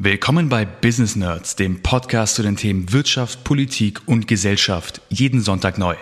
Willkommen 0.00 0.48
bei 0.48 0.64
Business 0.64 1.16
Nerds, 1.16 1.56
dem 1.56 1.82
Podcast 1.82 2.36
zu 2.36 2.44
den 2.44 2.54
Themen 2.54 2.92
Wirtschaft, 2.92 3.42
Politik 3.42 4.00
und 4.06 4.28
Gesellschaft, 4.28 5.00
jeden 5.08 5.40
Sonntag 5.40 5.76
neu. 5.76 5.96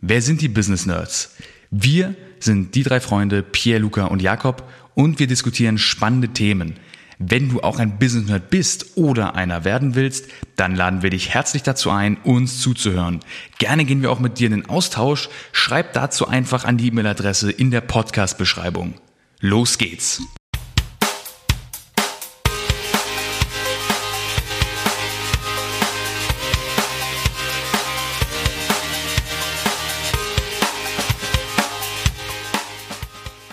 Wer 0.00 0.20
sind 0.20 0.40
die 0.40 0.48
Business 0.48 0.84
Nerds? 0.84 1.36
Wir 1.70 2.16
sind 2.40 2.74
die 2.74 2.82
drei 2.82 2.98
Freunde 2.98 3.44
Pierre, 3.44 3.78
Luca 3.78 4.06
und 4.06 4.20
Jakob 4.20 4.64
und 4.96 5.20
wir 5.20 5.28
diskutieren 5.28 5.78
spannende 5.78 6.30
Themen. 6.30 6.80
Wenn 7.20 7.48
du 7.50 7.60
auch 7.60 7.78
ein 7.78 8.00
Business 8.00 8.26
Nerd 8.26 8.50
bist 8.50 8.96
oder 8.96 9.36
einer 9.36 9.64
werden 9.64 9.94
willst, 9.94 10.26
dann 10.56 10.74
laden 10.74 11.02
wir 11.04 11.10
dich 11.10 11.28
herzlich 11.28 11.62
dazu 11.62 11.90
ein, 11.90 12.16
uns 12.24 12.58
zuzuhören. 12.58 13.20
Gerne 13.58 13.84
gehen 13.84 14.02
wir 14.02 14.10
auch 14.10 14.18
mit 14.18 14.40
dir 14.40 14.46
in 14.46 14.54
den 14.54 14.68
Austausch. 14.68 15.28
Schreib 15.52 15.92
dazu 15.92 16.26
einfach 16.26 16.64
an 16.64 16.78
die 16.78 16.88
E-Mail-Adresse 16.88 17.52
in 17.52 17.70
der 17.70 17.82
Podcast-Beschreibung. 17.82 18.94
Los 19.38 19.78
geht's! 19.78 20.20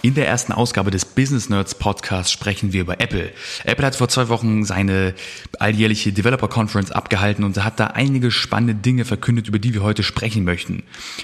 In 0.07 0.13
der 0.13 0.25
ersten 0.25 0.53
Ausgabe 0.53 0.89
des 0.89 1.03
Business 1.03 1.49
Nerds 1.49 1.75
Podcasts 1.75 2.31
sprechen 2.31 2.71
wir 2.71 2.79
über 2.79 3.02
Apple. 3.02 3.34
Apple 3.66 3.85
hat 3.85 3.97
vor 3.97 4.07
zwei 4.07 4.30
Wochen 4.30 4.63
seine 4.63 5.13
alljährliche 5.59 6.13
Developer 6.13 6.47
Conference 6.47 6.91
abgehalten 6.91 7.43
und 7.43 7.61
hat 7.61 7.77
da 7.77 7.88
einige 7.88 8.31
spannende 8.31 8.73
Dinge 8.73 9.03
verkündet, 9.03 9.49
über 9.49 9.59
die 9.59 9.73
wir 9.73 9.83
heute 9.83 10.03
sprechen 10.03 10.45
möchten. 10.45 10.83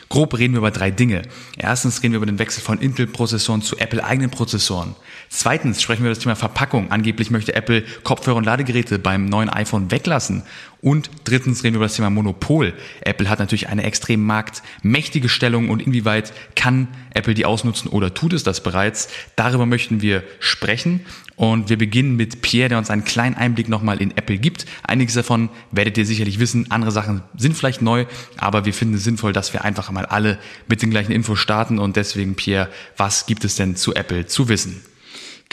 Grob 0.09 0.38
reden 0.38 0.52
wir 0.52 0.58
über 0.58 0.72
drei 0.72 0.92
Dinge. 0.92 1.22
Erstens 1.58 2.04
reden 2.04 2.12
wir 2.12 2.18
über 2.18 2.26
den 2.26 2.40
Wechsel 2.40 2.62
von 2.62 2.78
Intel-Prozessoren 2.78 3.62
zu 3.62 3.78
Apple-eigenen 3.78 4.32
Prozessoren. 4.32 4.98
Zweitens 5.30 5.81
sprechen 5.81 6.02
wir 6.04 6.08
über 6.08 6.16
das 6.16 6.23
Thema 6.23 6.36
Verpackung. 6.36 6.92
Angeblich 6.92 7.31
möchte 7.31 7.56
Apple 7.56 7.86
Kopfhörer 8.04 8.36
und 8.36 8.44
Ladegeräte 8.44 9.00
beim 9.00 9.28
neuen 9.28 9.48
iPhone 9.48 9.92
weglassen. 9.92 10.44
Und 10.84 11.10
drittens 11.23 11.64
reden 11.64 11.76
wir 11.76 11.78
über 11.78 11.86
das 11.86 11.96
Thema 11.96 12.10
Monopol. 12.10 12.73
Apple 13.00 13.30
hat 13.30 13.39
natürlich 13.39 13.70
eine 13.70 13.84
extrem 13.84 14.22
marktmächtige 14.22 15.30
Stellung 15.30 15.70
und 15.70 15.81
inwieweit 15.81 16.34
kann 16.58 16.89
Apple 17.14 17.34
die 17.34 17.45
ausnutzen 17.45 17.89
oder 17.89 18.14
tut 18.14 18.34
es 18.34 18.44
das 18.44 18.62
bereits? 18.62 19.08
Darüber 19.38 19.66
möchten 19.66 20.02
wir 20.02 20.23
sprechen. 20.39 21.06
Und 21.38 21.70
wir 21.70 21.78
beginnen 21.78 22.17
mit 22.17 22.42
Pierre, 22.42 22.67
der 22.67 22.78
uns 22.78 22.89
einen 22.89 23.06
kleinen 23.06 23.36
Einblick 23.36 23.70
nochmal 23.70 24.02
in 24.02 24.11
Apple 24.17 24.38
gibt. 24.38 24.66
Einiges 24.84 25.16
davon 25.16 25.50
werdet 25.72 25.98
ihr 25.98 26.06
sicherlich 26.06 26.39
wissen, 26.39 26.70
andere 26.70 26.92
Sachen 26.92 27.23
sind 27.38 27.56
vielleicht 27.56 27.81
neu, 27.81 28.06
aber 28.38 28.66
wir 28.66 28.73
finden 28.73 28.95
es 28.95 29.06
sinnvoll, 29.06 29.31
dass 29.31 29.54
wir 29.54 29.64
einfach 29.64 29.89
mal 29.89 30.06
alle 30.06 30.38
mit 30.67 30.81
den 30.81 30.92
gleichen 30.92 31.14
Infos 31.14 31.39
starten. 31.39 31.80
Und 31.80 31.95
deswegen, 31.95 32.36
Pierre, 32.36 32.67
was 32.98 33.26
gibt 33.26 33.45
es 33.45 33.56
denn 33.56 33.78
zu 33.78 33.95
Apple 33.95 34.26
zu 34.26 34.50
wissen? 34.50 34.81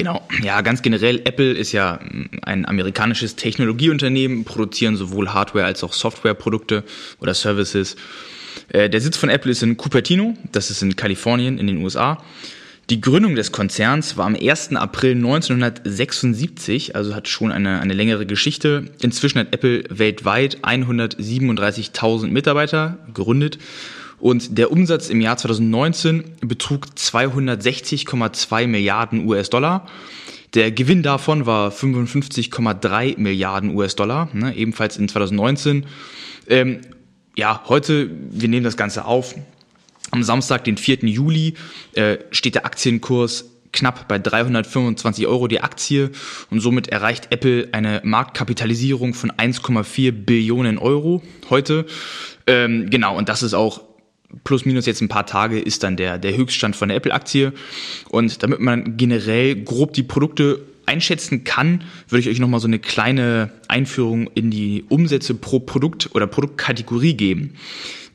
Genau, 0.01 0.27
ja, 0.43 0.63
ganz 0.63 0.81
generell, 0.81 1.21
Apple 1.25 1.53
ist 1.53 1.73
ja 1.73 2.01
ein 2.41 2.65
amerikanisches 2.65 3.37
Technologieunternehmen, 3.37 4.45
produzieren 4.45 4.97
sowohl 4.97 5.35
Hardware 5.35 5.67
als 5.67 5.85
auch 5.85 5.93
Softwareprodukte 5.93 6.85
oder 7.21 7.35
Services. 7.35 7.97
Äh, 8.71 8.89
der 8.89 9.03
Sitz 9.03 9.19
von 9.19 9.29
Apple 9.29 9.51
ist 9.51 9.63
in 9.63 9.77
Cupertino, 9.77 10.39
das 10.53 10.71
ist 10.71 10.83
in 10.83 10.97
Kalifornien 10.97 11.59
in 11.59 11.67
den 11.67 11.85
USA. 11.85 12.25
Die 12.89 13.03
Gründung 13.03 13.35
des 13.35 13.53
Konzerns 13.53 14.17
war 14.17 14.25
am 14.25 14.35
1. 14.35 14.75
April 14.77 15.17
1976, 15.17 16.97
also 16.97 17.15
hat 17.15 17.29
schon 17.29 17.53
eine, 17.53 17.81
eine 17.81 17.93
längere 17.93 18.25
Geschichte. 18.25 18.91
Inzwischen 19.03 19.39
hat 19.39 19.53
Apple 19.53 19.85
weltweit 19.91 20.61
137.000 20.63 22.29
Mitarbeiter 22.29 22.97
gegründet 23.13 23.59
und 24.21 24.59
der 24.59 24.71
Umsatz 24.71 25.09
im 25.09 25.21
Jahr 25.21 25.37
2019 25.37 26.25
betrug 26.43 26.87
260,2 26.97 28.67
Milliarden 28.67 29.27
US-Dollar. 29.27 29.87
Der 30.55 30.73
Gewinn 30.73 31.03
davon 31.03 31.47
war 31.47 31.71
55,3 31.71 33.19
Milliarden 33.19 33.75
US-Dollar, 33.75 34.29
ne, 34.33 34.55
ebenfalls 34.55 34.97
in 34.97 35.09
2019. 35.09 35.87
Ähm, 36.49 36.81
ja, 37.37 37.63
heute, 37.69 38.11
wir 38.31 38.49
nehmen 38.49 38.65
das 38.65 38.77
Ganze 38.77 39.05
auf. 39.05 39.35
Am 40.11 40.23
Samstag, 40.23 40.65
den 40.65 40.77
4. 40.77 41.07
Juli, 41.07 41.55
äh, 41.95 42.19
steht 42.33 42.57
der 42.57 42.67
Aktienkurs 42.67 43.47
knapp 43.73 44.09
bei 44.09 44.19
325 44.19 45.29
Euro 45.29 45.47
die 45.47 45.61
Aktie 45.61 46.11
und 46.51 46.61
somit 46.61 46.89
erreicht 46.89 47.29
Apple 47.31 47.69
eine 47.73 48.01
Marktkapitalisierung 48.03 49.15
von 49.15 49.31
1,4 49.31 50.11
Billionen 50.11 50.79
Euro 50.79 51.23
heute. 51.49 51.87
Ähm, 52.49 52.91
genau, 52.91 53.17
und 53.17 53.29
das 53.29 53.45
ist 53.45 53.55
auch 53.55 53.83
plus 54.45 54.65
minus 54.65 54.87
jetzt 54.87 55.01
ein 55.01 55.09
paar 55.09 55.27
Tage 55.27 55.61
ist 55.61 55.83
dann 55.83 55.97
der, 55.97 56.19
der 56.19 56.37
Höchststand 56.37 56.77
von 56.77 56.89
der 56.89 56.97
Apple-Aktie. 56.97 57.53
Und 58.09 58.43
damit 58.43 58.61
man 58.61 58.97
generell 58.97 59.57
grob 59.57 59.93
die 59.93 60.03
Produkte 60.03 60.61
einschätzen 60.87 61.45
kann, 61.45 61.85
würde 62.09 62.21
ich 62.21 62.29
euch 62.29 62.41
nochmal 62.41 62.61
so 62.61 62.67
eine 62.67 62.79
kleine 62.79 63.53
Einführung 63.69 64.29
in 64.35 64.51
die 64.51 64.85
Umsätze 64.89 65.35
pro 65.35 65.61
Produkt 65.61 66.11
oder 66.15 66.27
Produktkategorie 66.27 67.15
geben. 67.15 67.55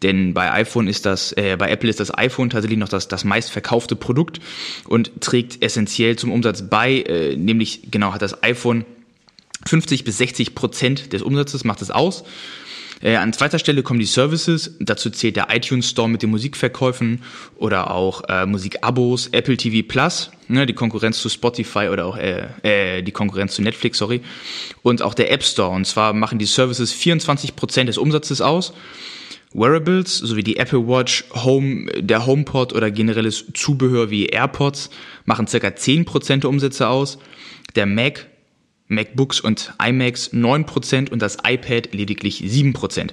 Denn 0.04 0.34
bei 0.34 0.52
iPhone 0.52 0.88
ist 0.88 1.06
das, 1.06 1.32
äh, 1.34 1.56
bei 1.58 1.70
Apple 1.70 1.90
ist 1.90 2.00
das 2.00 2.16
iPhone 2.16 2.50
tatsächlich 2.50 2.78
noch 2.78 2.90
das, 2.90 3.08
das 3.08 3.24
meistverkaufte 3.24 3.96
Produkt 3.96 4.40
und 4.88 5.22
trägt 5.22 5.64
essentiell 5.64 6.18
zum 6.18 6.32
Umsatz 6.32 6.70
bei, 6.70 7.02
äh, 7.02 7.38
nämlich 7.38 7.92
genau 7.92 8.14
hat 8.14 8.22
das 8.22 8.44
iPhone 8.44 8.86
50 9.66 10.04
bis 10.04 10.18
60 10.18 10.54
Prozent 10.54 11.14
des 11.14 11.22
Umsatzes 11.22 11.64
macht 11.64 11.82
es 11.82 11.92
aus. 11.92 12.24
Äh, 13.06 13.18
an 13.18 13.34
zweiter 13.34 13.60
Stelle 13.60 13.84
kommen 13.84 14.00
die 14.00 14.08
Services. 14.08 14.78
Dazu 14.80 15.12
zählt 15.12 15.36
der 15.36 15.56
iTunes 15.56 15.92
Store 15.92 16.10
mit 16.10 16.24
den 16.24 16.32
Musikverkäufen 16.32 17.22
oder 17.56 17.92
auch 17.92 18.24
äh, 18.28 18.48
Musikabos, 18.48 19.28
Apple 19.28 19.58
TV 19.58 19.88
Plus, 19.88 20.32
ne, 20.48 20.66
die 20.66 20.74
Konkurrenz 20.74 21.22
zu 21.22 21.30
Spotify 21.30 21.90
oder 21.90 22.08
auch 22.08 22.18
äh, 22.18 22.48
äh, 22.64 23.04
die 23.04 23.12
Konkurrenz 23.12 23.54
zu 23.54 23.62
Netflix, 23.62 24.00
sorry. 24.00 24.22
Und 24.82 25.04
auch 25.04 25.14
der 25.14 25.32
App 25.32 25.44
Store. 25.44 25.70
Und 25.70 25.86
zwar 25.86 26.14
machen 26.14 26.40
die 26.40 26.48
Services 26.48 26.94
24 26.94 27.56
Prozent 27.56 27.90
des 27.90 28.00
Umsatzes 28.00 28.42
aus. 28.42 28.74
Wearables 29.54 30.18
sowie 30.18 30.44
die 30.44 30.58
Apple 30.58 30.88
Watch, 30.88 31.26
Home, 31.32 31.86
der 32.00 32.26
HomePod 32.26 32.74
oder 32.74 32.90
generelles 32.90 33.46
Zubehör 33.54 34.10
wie 34.10 34.26
AirPods 34.26 34.90
machen 35.26 35.46
circa 35.46 35.68
10% 35.68 36.38
der 36.38 36.50
Umsätze 36.50 36.88
aus. 36.88 37.20
Der 37.76 37.86
Mac 37.86 38.26
MacBooks 38.88 39.40
und 39.40 39.74
iMacs 39.84 40.32
9% 40.32 41.12
und 41.12 41.22
das 41.22 41.38
iPad 41.44 41.94
lediglich 41.94 42.42
7%. 42.42 43.10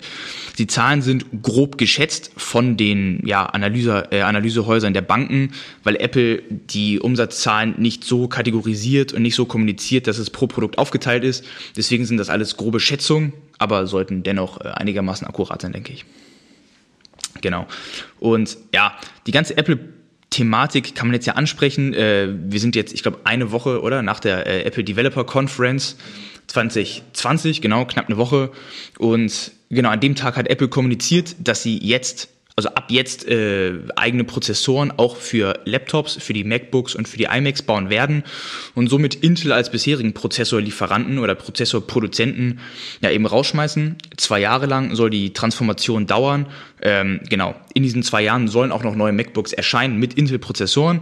Die 0.59 0.67
Zahlen 0.67 1.01
sind 1.01 1.25
grob 1.43 1.79
geschätzt 1.79 2.31
von 2.37 2.77
den 2.77 3.27
ja, 3.27 3.47
Analyse, 3.47 4.09
äh, 4.11 4.21
Analysehäusern 4.21 4.93
der 4.93 5.01
Banken, 5.01 5.53
weil 5.83 5.97
Apple 5.97 6.43
die 6.51 7.01
Umsatzzahlen 7.01 7.75
nicht 7.79 8.05
so 8.05 8.29
kategorisiert 8.29 9.15
und 9.15 9.23
nicht 9.23 9.35
so 9.35 9.47
kommuniziert, 9.47 10.07
dass 10.07 10.19
es 10.19 10.29
pro 10.29 10.47
Produkt 10.47 10.77
aufgeteilt 10.77 11.25
ist. 11.25 11.45
Deswegen 11.77 12.05
sind 12.05 12.19
das 12.19 12.29
alles 12.29 12.59
grobe 12.59 12.79
Schätzungen, 12.79 13.33
aber 13.59 13.87
sollten 13.87 14.23
dennoch 14.23 14.61
äh, 14.61 14.69
einigermaßen 14.69 15.27
akkurat 15.27 15.63
sein, 15.63 15.73
denke 15.73 15.93
ich. 15.93 16.05
Genau. 17.41 17.67
Und 18.21 18.59
ja, 18.75 18.95
die 19.27 19.33
ganze 19.33 19.57
Apple 19.57 19.79
Thematik 20.33 20.97
kann 20.97 21.07
man 21.07 21.15
jetzt 21.15 21.27
ja 21.27 21.35
ansprechen. 21.35 21.95
Äh, 21.95 22.29
wir 22.33 22.59
sind 22.59 22.75
jetzt, 22.75 22.93
ich 22.93 23.03
glaube, 23.03 23.21
eine 23.25 23.53
Woche 23.53 23.81
oder 23.83 24.03
nach 24.03 24.19
der 24.19 24.47
äh, 24.47 24.63
Apple 24.65 24.83
Developer 24.83 25.25
Conference 25.25 25.97
2020, 26.49 27.61
genau, 27.61 27.85
knapp 27.85 28.07
eine 28.09 28.17
Woche. 28.17 28.51
Und 28.99 29.53
genau 29.71 29.91
an 29.91 30.01
dem 30.01 30.17
Tag 30.17 30.37
hat 30.37 30.49
Apple 30.49 30.69
kommuniziert, 30.69 31.37
dass 31.39 31.63
sie 31.63 31.79
jetzt 31.79 32.29
also 32.57 32.69
ab 32.71 32.87
jetzt 32.91 33.27
äh, 33.27 33.79
eigene 33.97 34.25
Prozessoren 34.25 34.93
auch 34.97 35.17
für 35.17 35.61
Laptops, 35.65 36.17
für 36.21 36.33
die 36.33 36.45
MacBooks 36.45 36.95
und 36.95 37.09
für 37.09 37.17
die 37.17 37.25
iMacs 37.25 37.63
bauen 37.63 37.89
werden 37.89 38.25
und 38.75 38.89
somit 38.89 39.15
Intel 39.15 39.53
als 39.53 39.71
bisherigen 39.71 40.13
Prozessorlieferanten 40.13 41.19
oder 41.19 41.35
Prozessorproduzenten 41.35 42.61
ja 43.01 43.11
eben 43.11 43.27
rausschmeißen. 43.27 43.97
Zwei 44.17 44.41
Jahre 44.41 44.67
lang 44.67 44.95
soll 44.95 45.11
die 45.11 45.33
Transformation 45.33 46.07
dauern. 46.07 46.47
Ähm, 46.83 47.21
genau, 47.29 47.55
in 47.75 47.83
diesen 47.83 48.03
zwei 48.03 48.23
Jahren 48.23 48.49
sollen 48.49 48.73
auch 48.73 48.83
noch 48.83 48.97
neue 48.97 49.13
MacBooks 49.13 49.53
erscheinen 49.53 49.99
mit 49.99 50.15
Intel-Prozessoren, 50.15 51.01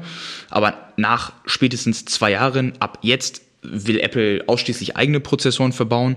aber 0.50 0.75
nach 0.97 1.32
spätestens 1.47 2.05
zwei 2.05 2.32
Jahren, 2.32 2.75
ab 2.81 2.99
jetzt 3.03 3.43
will 3.62 4.00
Apple 4.00 4.43
ausschließlich 4.47 4.97
eigene 4.97 5.21
Prozessoren 5.21 5.72
verbauen, 5.72 6.16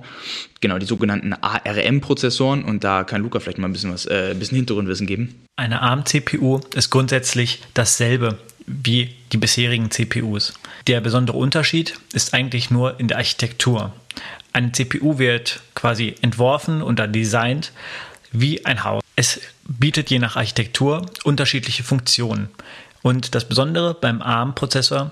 genau 0.62 0.78
die 0.78 0.86
sogenannten 0.86 1.34
ARM-Prozessoren 1.34 2.64
und 2.64 2.84
da 2.84 3.04
kann 3.04 3.22
Luca 3.22 3.40
vielleicht 3.40 3.58
mal 3.58 3.68
ein 3.68 3.74
bisschen 3.74 3.94
was, 3.94 4.06
äh, 4.06 4.32
ein 4.32 4.40
bisschen 4.40 4.58
Hintergrundwissen 4.58 5.08
geben. 5.08 5.36
Eine 5.56 5.82
ARM-CPU 5.82 6.62
ist 6.76 6.90
grundsätzlich 6.90 7.62
dasselbe 7.74 8.38
wie 8.66 9.14
die 9.32 9.38
bisherigen 9.38 9.92
CPUs. 9.92 10.54
Der 10.88 11.02
besondere 11.02 11.38
Unterschied 11.38 11.96
ist 12.14 12.34
eigentlich 12.34 12.72
nur 12.72 13.00
in 13.00 13.08
der 13.08 13.18
Architektur. 13.18 13.94
Eine 14.54 14.72
CPU 14.72 15.18
wird 15.18 15.62
quasi 15.76 16.16
entworfen 16.22 16.82
und 16.82 17.00
dann 17.00 17.12
designt 17.12 17.72
wie 18.32 18.66
ein 18.66 18.84
Haus. 18.84 19.04
Es 19.16 19.42
bietet 19.68 20.10
je 20.10 20.20
nach 20.20 20.36
Architektur 20.36 21.06
unterschiedliche 21.24 21.84
Funktionen. 21.84 22.50
Und 23.02 23.36
das 23.36 23.48
Besondere 23.48 23.94
beim 23.94 24.22
ARM-Prozessor 24.22 25.12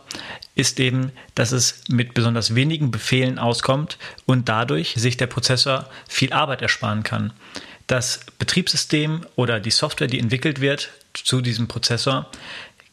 ist 0.56 0.80
eben, 0.80 1.12
dass 1.36 1.52
es 1.52 1.84
mit 1.88 2.14
besonders 2.14 2.56
wenigen 2.56 2.92
Befehlen 2.92 3.40
auskommt 3.40 3.98
und 4.26 4.50
dadurch 4.50 4.94
sich 4.98 5.18
der 5.18 5.28
Prozessor 5.28 5.90
viel 6.08 6.34
Arbeit 6.34 6.62
ersparen 6.62 7.04
kann. 7.04 7.34
Das 7.88 8.22
Betriebssystem 8.40 9.26
oder 9.36 9.60
die 9.60 9.72
Software, 9.72 10.08
die 10.08 10.20
entwickelt 10.20 10.62
wird 10.62 10.90
zu 11.14 11.42
diesem 11.42 11.68
Prozessor, 11.68 12.30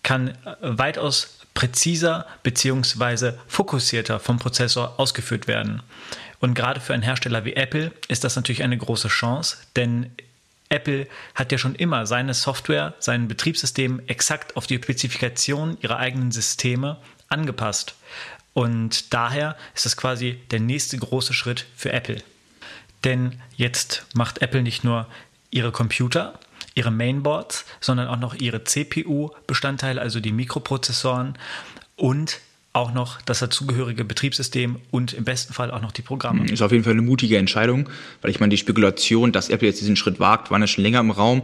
kann 0.02 0.36
weitaus 0.60 1.38
präziser 1.54 2.26
bzw. 2.42 3.32
fokussierter 3.48 4.20
vom 4.20 4.38
Prozessor 4.38 4.98
ausgeführt 4.98 5.48
werden. 5.48 5.82
Und 6.40 6.54
gerade 6.54 6.80
für 6.80 6.94
einen 6.94 7.02
Hersteller 7.02 7.44
wie 7.44 7.54
Apple 7.54 7.92
ist 8.06 8.22
das 8.22 8.36
natürlich 8.36 8.62
eine 8.62 8.78
große 8.78 9.08
Chance, 9.08 9.56
denn 9.74 10.10
Apple 10.68 11.08
hat 11.34 11.50
ja 11.50 11.58
schon 11.58 11.74
immer 11.74 12.06
seine 12.06 12.34
Software, 12.34 12.94
sein 12.98 13.26
Betriebssystem 13.26 14.02
exakt 14.06 14.56
auf 14.56 14.66
die 14.66 14.76
Spezifikation 14.76 15.78
ihrer 15.80 15.98
eigenen 15.98 16.30
Systeme 16.30 16.98
angepasst. 17.28 17.94
Und 18.54 19.12
daher 19.14 19.56
ist 19.74 19.86
das 19.86 19.96
quasi 19.96 20.40
der 20.50 20.60
nächste 20.60 20.98
große 20.98 21.32
Schritt 21.32 21.66
für 21.76 21.92
Apple. 21.92 22.22
Denn 23.04 23.40
jetzt 23.56 24.06
macht 24.14 24.42
Apple 24.42 24.62
nicht 24.62 24.84
nur 24.84 25.06
ihre 25.50 25.70
Computer, 25.70 26.38
ihre 26.74 26.90
Mainboards, 26.90 27.64
sondern 27.80 28.08
auch 28.08 28.18
noch 28.18 28.34
ihre 28.34 28.64
CPU-Bestandteile, 28.64 30.00
also 30.00 30.20
die 30.20 30.32
Mikroprozessoren 30.32 31.38
und 31.96 32.40
auch 32.72 32.92
noch 32.92 33.20
das 33.22 33.40
dazugehörige 33.40 34.04
Betriebssystem 34.04 34.76
und 34.90 35.12
im 35.12 35.24
besten 35.24 35.52
Fall 35.52 35.70
auch 35.70 35.80
noch 35.80 35.92
die 35.92 36.02
Programme. 36.02 36.44
Ist 36.46 36.62
auf 36.62 36.70
jeden 36.70 36.84
Fall 36.84 36.92
eine 36.92 37.02
mutige 37.02 37.38
Entscheidung, 37.38 37.88
weil 38.22 38.30
ich 38.30 38.40
meine, 38.40 38.50
die 38.50 38.56
Spekulation, 38.56 39.32
dass 39.32 39.48
Apple 39.48 39.66
jetzt 39.66 39.80
diesen 39.80 39.96
Schritt 39.96 40.20
wagt, 40.20 40.50
war 40.50 40.60
ja 40.60 40.66
schon 40.66 40.84
länger 40.84 41.00
im 41.00 41.10
Raum, 41.10 41.42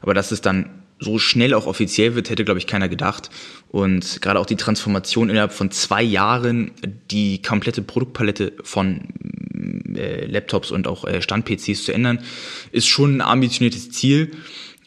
aber 0.00 0.14
dass 0.14 0.32
es 0.32 0.40
dann 0.40 0.81
so 1.02 1.18
schnell 1.18 1.54
auch 1.54 1.66
offiziell 1.66 2.14
wird, 2.14 2.30
hätte, 2.30 2.44
glaube 2.44 2.58
ich, 2.58 2.66
keiner 2.66 2.88
gedacht. 2.88 3.30
Und 3.68 4.22
gerade 4.22 4.38
auch 4.38 4.46
die 4.46 4.56
Transformation 4.56 5.30
innerhalb 5.30 5.52
von 5.52 5.70
zwei 5.70 6.02
Jahren, 6.02 6.72
die 7.10 7.42
komplette 7.42 7.82
Produktpalette 7.82 8.52
von 8.62 9.08
äh, 9.96 10.26
Laptops 10.26 10.70
und 10.70 10.86
auch 10.86 11.04
äh, 11.04 11.20
Stand-PCs 11.22 11.84
zu 11.84 11.92
ändern, 11.92 12.20
ist 12.70 12.86
schon 12.86 13.16
ein 13.16 13.20
ambitioniertes 13.20 13.90
Ziel. 13.90 14.32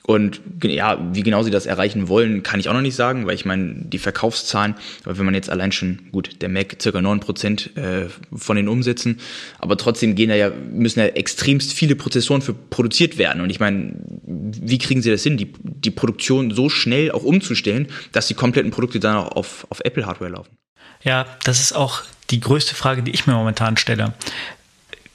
Und 0.07 0.41
ja, 0.63 0.99
wie 1.13 1.23
genau 1.23 1.41
sie 1.41 1.49
das 1.49 1.65
erreichen 1.65 2.07
wollen, 2.07 2.43
kann 2.43 2.59
ich 2.59 2.69
auch 2.69 2.73
noch 2.73 2.81
nicht 2.81 2.95
sagen, 2.95 3.25
weil 3.25 3.33
ich 3.33 3.43
meine, 3.43 3.73
die 3.85 3.97
Verkaufszahlen, 3.97 4.75
wenn 5.03 5.25
man 5.25 5.33
jetzt 5.33 5.49
allein 5.49 5.71
schon, 5.71 6.11
gut, 6.11 6.41
der 6.43 6.49
Mac 6.49 6.77
circa 6.79 6.99
9% 6.99 7.75
äh, 7.75 8.07
von 8.35 8.55
den 8.55 8.67
Umsätzen, 8.67 9.19
aber 9.57 9.77
trotzdem 9.77 10.13
gehen 10.13 10.29
da 10.29 10.35
ja, 10.35 10.51
müssen 10.71 10.99
ja 10.99 11.05
extremst 11.07 11.73
viele 11.73 11.95
Prozessoren 11.95 12.43
für 12.43 12.53
produziert 12.53 13.17
werden. 13.17 13.41
Und 13.41 13.49
ich 13.49 13.59
meine, 13.59 13.95
wie 14.25 14.77
kriegen 14.77 15.01
sie 15.01 15.09
das 15.09 15.23
hin, 15.23 15.37
die, 15.37 15.51
die 15.63 15.91
Produktion 15.91 16.51
so 16.51 16.69
schnell 16.69 17.11
auch 17.11 17.23
umzustellen, 17.23 17.87
dass 18.11 18.27
die 18.27 18.35
kompletten 18.35 18.69
Produkte 18.69 18.99
dann 18.99 19.17
auch 19.17 19.31
auf, 19.31 19.65
auf 19.71 19.79
Apple-Hardware 19.83 20.29
laufen? 20.29 20.55
Ja, 21.03 21.25
das 21.43 21.61
ist 21.61 21.73
auch 21.73 22.03
die 22.29 22.39
größte 22.39 22.75
Frage, 22.75 23.03
die 23.03 23.11
ich 23.11 23.27
mir 23.27 23.33
momentan 23.33 23.77
stelle. 23.77 24.13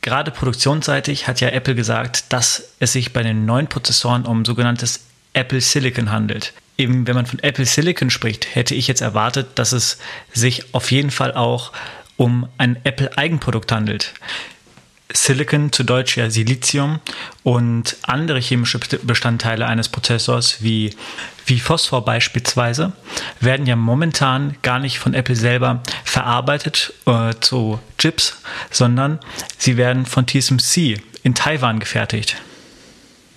Gerade 0.02 0.30
produktionsseitig 0.30 1.28
hat 1.28 1.40
ja 1.40 1.48
Apple 1.48 1.74
gesagt, 1.74 2.32
dass 2.32 2.70
es 2.78 2.92
sich 2.92 3.12
bei 3.12 3.22
den 3.22 3.44
neuen 3.44 3.66
Prozessoren 3.66 4.24
um 4.24 4.44
sogenanntes 4.44 5.04
Apple 5.34 5.60
Silicon 5.60 6.10
handelt. 6.10 6.54
Eben, 6.78 7.06
wenn 7.06 7.14
man 7.14 7.26
von 7.26 7.38
Apple 7.40 7.66
Silicon 7.66 8.08
spricht, 8.08 8.54
hätte 8.54 8.74
ich 8.74 8.88
jetzt 8.88 9.02
erwartet, 9.02 9.48
dass 9.56 9.72
es 9.72 9.98
sich 10.32 10.74
auf 10.74 10.90
jeden 10.90 11.10
Fall 11.10 11.34
auch 11.34 11.72
um 12.16 12.48
ein 12.56 12.78
Apple 12.84 13.16
Eigenprodukt 13.16 13.70
handelt. 13.72 14.14
Silicon, 15.12 15.72
zu 15.72 15.82
Deutsch 15.84 16.16
ja 16.16 16.30
Silizium 16.30 17.00
und 17.42 17.96
andere 18.02 18.40
chemische 18.40 18.78
Bestandteile 19.02 19.66
eines 19.66 19.88
Prozessors 19.88 20.62
wie, 20.62 20.94
wie 21.46 21.60
Phosphor 21.60 22.04
beispielsweise 22.04 22.92
werden 23.40 23.66
ja 23.66 23.76
momentan 23.76 24.56
gar 24.62 24.78
nicht 24.78 24.98
von 24.98 25.14
Apple 25.14 25.36
selber 25.36 25.82
verarbeitet 26.04 26.92
äh, 27.06 27.34
zu 27.40 27.80
Chips, 27.98 28.36
sondern 28.70 29.18
sie 29.58 29.76
werden 29.76 30.06
von 30.06 30.26
TSMC 30.26 31.00
in 31.22 31.34
Taiwan 31.34 31.80
gefertigt. 31.80 32.36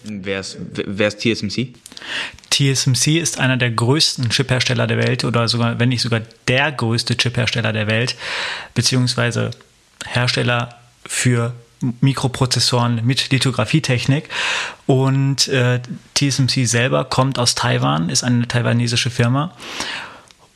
Wer 0.04 0.42
ist, 0.42 0.58
wer 0.74 1.08
ist 1.08 1.22
TSMC? 1.22 1.74
TSMC 2.50 3.19
ist 3.19 3.40
einer 3.40 3.58
der 3.58 3.72
größten 3.72 4.30
Chiphersteller 4.30 4.86
der 4.86 4.98
Welt 4.98 5.24
oder 5.24 5.48
sogar, 5.48 5.80
wenn 5.80 5.90
nicht 5.90 6.02
sogar 6.02 6.22
der 6.48 6.72
größte 6.72 7.18
Chiphersteller 7.18 7.74
der 7.74 7.88
Welt, 7.88 8.16
beziehungsweise 8.76 9.52
Hersteller 10.06 10.78
für 11.06 11.54
Mikroprozessoren 12.01 13.01
mit 13.06 13.30
Lithografietechnik. 13.30 14.30
Und 14.85 15.47
äh, 15.47 15.80
TSMC 16.15 16.65
selber 16.65 17.06
kommt 17.06 17.39
aus 17.39 17.56
Taiwan, 17.56 18.09
ist 18.09 18.24
eine 18.24 18.47
taiwanesische 18.47 19.09
Firma 19.09 19.53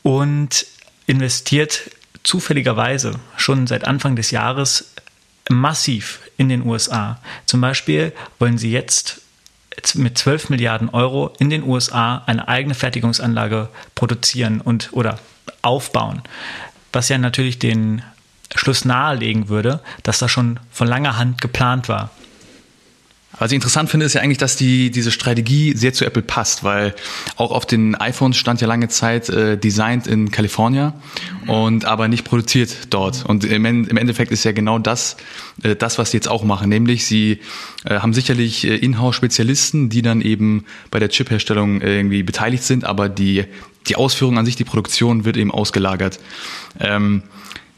und 0.03 0.65
investiert 1.05 1.91
zufälligerweise 2.23 3.19
schon 3.35 3.67
seit 3.67 3.85
Anfang 3.85 4.15
des 4.15 4.31
Jahres 4.31 4.93
massiv 5.49 6.19
in 6.37 6.49
den 6.49 6.65
USA. 6.65 7.19
Zum 7.45 7.61
Beispiel 7.61 8.13
wollen 8.39 8.57
sie 8.57 8.71
jetzt 8.71 9.21
mit 9.95 10.17
12 10.17 10.49
Milliarden 10.49 10.89
Euro 10.89 11.33
in 11.39 11.49
den 11.49 11.63
USA 11.63 12.23
eine 12.25 12.47
eigene 12.47 12.73
Fertigungsanlage 12.73 13.69
produzieren 13.95 14.61
und 14.61 14.89
oder 14.91 15.19
aufbauen, 15.61 16.21
was 16.91 17.09
ja 17.09 17.17
natürlich 17.17 17.59
den 17.59 18.01
Schluss 18.57 18.85
nahelegen 18.85 19.49
würde, 19.49 19.81
dass 20.03 20.19
das 20.19 20.31
schon 20.31 20.59
von 20.71 20.87
langer 20.87 21.17
Hand 21.17 21.41
geplant 21.41 21.89
war. 21.89 22.11
Was 23.39 23.51
ich 23.51 23.55
interessant 23.55 23.89
finde, 23.89 24.05
ist 24.05 24.13
ja 24.13 24.21
eigentlich, 24.21 24.39
dass 24.39 24.55
die, 24.55 24.89
diese 24.89 25.11
Strategie 25.11 25.75
sehr 25.75 25.93
zu 25.93 26.05
Apple 26.05 26.23
passt, 26.23 26.63
weil 26.63 26.95
auch 27.35 27.51
auf 27.51 27.67
den 27.67 27.93
iPhones 27.93 28.35
stand 28.35 28.61
ja 28.61 28.67
lange 28.67 28.87
Zeit 28.87 29.29
äh, 29.29 29.57
designed 29.57 30.07
in 30.07 30.31
California 30.31 30.93
und 31.45 31.85
aber 31.85 32.07
nicht 32.07 32.23
produziert 32.23 32.87
dort. 32.89 33.25
Und 33.25 33.43
im, 33.43 33.65
im 33.65 33.97
Endeffekt 33.97 34.31
ist 34.31 34.43
ja 34.43 34.53
genau 34.53 34.79
das, 34.79 35.17
äh, 35.61 35.75
das, 35.75 35.99
was 35.99 36.11
sie 36.11 36.17
jetzt 36.17 36.27
auch 36.27 36.43
machen, 36.43 36.69
nämlich 36.69 37.05
sie 37.05 37.41
äh, 37.85 37.99
haben 37.99 38.13
sicherlich 38.13 38.65
äh, 38.65 38.75
Inhouse-Spezialisten, 38.75 39.89
die 39.89 40.01
dann 40.01 40.21
eben 40.21 40.65
bei 40.89 40.97
der 40.97 41.09
Chip-Herstellung 41.09 41.81
äh, 41.81 41.97
irgendwie 41.97 42.23
beteiligt 42.23 42.63
sind, 42.63 42.85
aber 42.85 43.07
die, 43.07 43.45
die 43.87 43.97
Ausführung 43.97 44.39
an 44.39 44.45
sich, 44.45 44.55
die 44.55 44.63
Produktion 44.63 45.25
wird 45.25 45.37
eben 45.37 45.51
ausgelagert. 45.51 46.19
Ähm, 46.79 47.21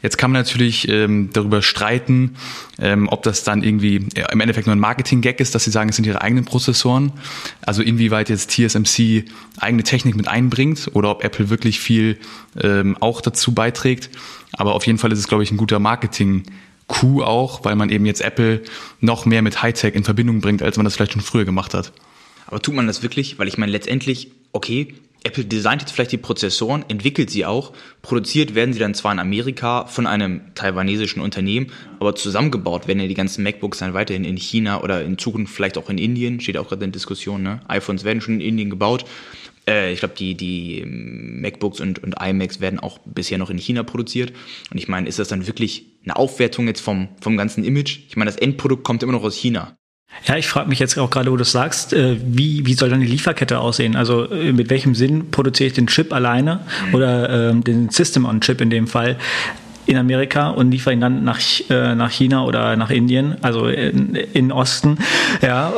Jetzt 0.02 0.16
kann 0.16 0.30
man 0.30 0.40
natürlich 0.40 0.88
ähm, 0.88 1.30
darüber 1.32 1.62
streiten, 1.62 2.36
ähm, 2.78 3.08
ob 3.08 3.22
das 3.22 3.44
dann 3.44 3.62
irgendwie 3.62 4.06
ja, 4.16 4.30
im 4.30 4.40
Endeffekt 4.40 4.66
nur 4.66 4.74
ein 4.74 4.80
Marketing-Gag 4.80 5.40
ist, 5.40 5.54
dass 5.54 5.64
sie 5.64 5.70
sagen, 5.70 5.90
es 5.90 5.96
sind 5.96 6.06
ihre 6.06 6.22
eigenen 6.22 6.44
Prozessoren. 6.44 7.12
Also 7.60 7.82
inwieweit 7.82 8.30
jetzt 8.30 8.50
TSMC 8.50 9.24
eigene 9.58 9.82
Technik 9.82 10.16
mit 10.16 10.26
einbringt 10.26 10.90
oder 10.94 11.10
ob 11.10 11.22
Apple 11.22 11.50
wirklich 11.50 11.80
viel 11.80 12.18
ähm, 12.60 12.96
auch 13.00 13.20
dazu 13.20 13.52
beiträgt. 13.52 14.10
Aber 14.52 14.74
auf 14.74 14.86
jeden 14.86 14.98
Fall 14.98 15.12
ist 15.12 15.18
es, 15.18 15.28
glaube 15.28 15.42
ich, 15.42 15.50
ein 15.50 15.58
guter 15.58 15.78
Marketing-Coup 15.78 17.22
auch, 17.22 17.64
weil 17.64 17.76
man 17.76 17.90
eben 17.90 18.06
jetzt 18.06 18.22
Apple 18.22 18.62
noch 19.00 19.26
mehr 19.26 19.42
mit 19.42 19.62
Hightech 19.62 19.94
in 19.94 20.04
Verbindung 20.04 20.40
bringt, 20.40 20.62
als 20.62 20.76
man 20.76 20.84
das 20.84 20.96
vielleicht 20.96 21.12
schon 21.12 21.22
früher 21.22 21.44
gemacht 21.44 21.74
hat. 21.74 21.92
Aber 22.46 22.60
tut 22.60 22.74
man 22.74 22.86
das 22.86 23.02
wirklich? 23.02 23.38
Weil 23.38 23.48
ich 23.48 23.58
meine, 23.58 23.70
letztendlich, 23.70 24.32
okay, 24.52 24.94
Apple 25.22 25.44
designt 25.44 25.82
jetzt 25.82 25.92
vielleicht 25.92 26.12
die 26.12 26.16
Prozessoren, 26.16 26.84
entwickelt 26.88 27.30
sie 27.30 27.44
auch, 27.44 27.72
produziert 28.00 28.54
werden 28.54 28.72
sie 28.72 28.80
dann 28.80 28.94
zwar 28.94 29.12
in 29.12 29.18
Amerika 29.18 29.84
von 29.86 30.06
einem 30.06 30.54
taiwanesischen 30.54 31.20
Unternehmen, 31.20 31.72
aber 31.98 32.14
zusammengebaut 32.14 32.88
werden 32.88 33.00
ja 33.00 33.06
die 33.06 33.14
ganzen 33.14 33.42
MacBooks 33.42 33.78
dann 33.78 33.92
weiterhin 33.92 34.24
in 34.24 34.36
China 34.36 34.82
oder 34.82 35.04
in 35.04 35.18
Zukunft 35.18 35.54
vielleicht 35.54 35.76
auch 35.76 35.90
in 35.90 35.98
Indien, 35.98 36.40
steht 36.40 36.56
auch 36.56 36.68
gerade 36.68 36.84
in 36.84 36.92
Diskussion, 36.92 37.42
ne? 37.42 37.60
iPhones 37.68 38.04
werden 38.04 38.20
schon 38.22 38.34
in 38.34 38.40
Indien 38.40 38.70
gebaut. 38.70 39.04
Äh, 39.68 39.92
ich 39.92 40.00
glaube, 40.00 40.14
die, 40.16 40.34
die 40.34 40.84
MacBooks 40.86 41.80
und, 41.80 42.02
und 42.02 42.16
iMacs 42.20 42.60
werden 42.60 42.80
auch 42.80 42.98
bisher 43.04 43.38
noch 43.38 43.50
in 43.50 43.58
China 43.58 43.82
produziert. 43.82 44.32
Und 44.70 44.78
ich 44.78 44.88
meine, 44.88 45.08
ist 45.08 45.18
das 45.18 45.28
dann 45.28 45.46
wirklich 45.46 45.86
eine 46.04 46.16
Aufwertung 46.16 46.66
jetzt 46.66 46.80
vom, 46.80 47.08
vom 47.20 47.36
ganzen 47.36 47.64
Image? 47.64 48.00
Ich 48.08 48.16
meine, 48.16 48.30
das 48.30 48.40
Endprodukt 48.40 48.84
kommt 48.84 49.02
immer 49.02 49.12
noch 49.12 49.22
aus 49.24 49.36
China. 49.36 49.76
Ja, 50.24 50.36
ich 50.36 50.46
frage 50.48 50.68
mich 50.68 50.78
jetzt 50.78 50.98
auch 50.98 51.10
gerade, 51.10 51.32
wo 51.32 51.36
du 51.36 51.44
sagst, 51.44 51.92
äh, 51.92 52.16
wie, 52.22 52.66
wie 52.66 52.74
soll 52.74 52.90
dann 52.90 53.00
die 53.00 53.06
Lieferkette 53.06 53.58
aussehen? 53.58 53.96
Also 53.96 54.30
äh, 54.30 54.52
mit 54.52 54.68
welchem 54.68 54.94
Sinn 54.94 55.30
produziere 55.30 55.68
ich 55.68 55.72
den 55.72 55.86
Chip 55.86 56.12
alleine 56.12 56.60
mhm. 56.88 56.94
oder 56.94 57.50
ähm, 57.50 57.64
den 57.64 57.88
System-on-Chip 57.88 58.60
in 58.60 58.70
dem 58.70 58.86
Fall? 58.86 59.16
in 59.86 59.96
Amerika 59.96 60.50
und 60.50 60.70
liefere 60.70 60.92
ihn 60.92 61.00
dann 61.00 61.24
nach, 61.24 61.40
äh, 61.68 61.96
nach 61.96 62.12
China 62.12 62.44
oder 62.44 62.76
nach 62.76 62.90
Indien, 62.90 63.36
also 63.42 63.66
in, 63.66 64.14
in 64.14 64.52
Osten, 64.52 64.98
ja, 65.42 65.72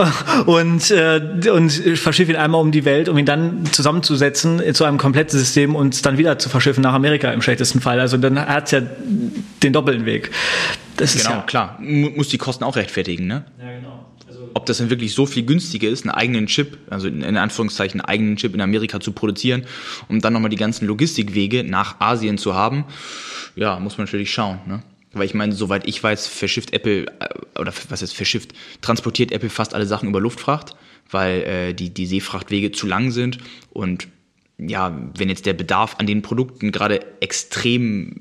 und, 0.45 0.91
äh, 0.91 1.21
und 1.51 1.71
verschiffe 1.71 2.33
ihn 2.33 2.37
einmal 2.37 2.61
um 2.61 2.73
die 2.73 2.85
Welt, 2.85 3.09
um 3.09 3.17
ihn 3.17 3.25
dann 3.25 3.65
zusammenzusetzen 3.73 4.61
zu 4.75 4.85
einem 4.85 4.99
kompletten 4.99 5.39
System 5.39 5.75
und 5.75 6.05
dann 6.05 6.19
wieder 6.19 6.39
zu 6.39 6.51
verschiffen 6.51 6.83
nach 6.83 6.93
Amerika 6.93 7.33
im 7.33 7.41
schlechtesten 7.41 7.81
Fall. 7.81 8.01
Also 8.01 8.19
dann 8.19 8.39
hat 8.39 8.67
es 8.67 8.73
ja 8.73 8.83
den 9.63 9.73
doppelten 9.73 10.05
Weg. 10.05 10.31
Das 10.99 11.13
genau, 11.13 11.31
ist 11.31 11.31
ja 11.31 11.43
klar. 11.43 11.79
Muss 11.81 12.29
die 12.29 12.39
Kosten 12.39 12.65
auch 12.65 12.77
rechtfertigen, 12.77 13.27
ne? 13.27 13.45
Ja, 13.59 13.73
genau 13.73 13.92
ob 14.55 14.67
das 14.67 14.79
denn 14.79 14.91
wirklich 14.91 15.15
so 15.15 15.27
viel 15.27 15.45
günstiger 15.45 15.89
ist, 15.89 16.05
einen 16.05 16.15
eigenen 16.15 16.47
Chip, 16.47 16.79
also 16.91 17.09
in 17.09 17.37
Anführungszeichen 17.37 18.01
einen 18.01 18.09
eigenen 18.09 18.37
Chip 18.37 18.55
in 18.55 18.61
Amerika 18.61 19.01
zu 19.01 19.13
produzieren, 19.13 19.65
um 20.09 20.21
dann 20.21 20.33
nochmal 20.33 20.51
die 20.51 20.57
ganzen 20.57 20.87
Logistikwege 20.87 21.65
nach 21.65 22.01
Asien 22.01 22.39
zu 22.39 22.55
haben, 22.55 22.85
ja, 23.57 23.79
muss 23.79 23.99
man 23.99 24.07
natürlich 24.07 24.33
schauen. 24.33 24.61
Ne? 24.67 24.83
Weil 25.13 25.27
ich 25.27 25.35
meine, 25.35 25.53
soweit 25.53 25.87
ich 25.87 26.03
weiß, 26.03 26.27
verschifft 26.27 26.73
Apple, 26.73 27.07
äh, 27.07 27.61
oder 27.61 27.73
was 27.89 28.03
heißt 28.03 28.15
verschifft, 28.15 28.53
transportiert 28.81 29.33
Apple 29.33 29.51
fast 29.51 29.75
alle 29.75 29.87
Sachen 29.87 30.09
über 30.09 30.21
Luftfracht, 30.21 30.75
weil 31.11 31.43
äh, 31.43 31.75
die, 31.75 31.91
die 31.91 32.07
Seefrachtwege 32.07 32.73
zu 32.73 32.87
lang 32.87 33.11
sind 33.11 33.39
und 33.71 34.09
ja, 34.59 34.97
wenn 35.17 35.29
jetzt 35.29 35.47
der 35.47 35.55
Bedarf 35.55 35.97
an 35.99 36.07
den 36.07 36.23
Produkten 36.23 36.73
gerade 36.73 37.01
extrem 37.21 38.21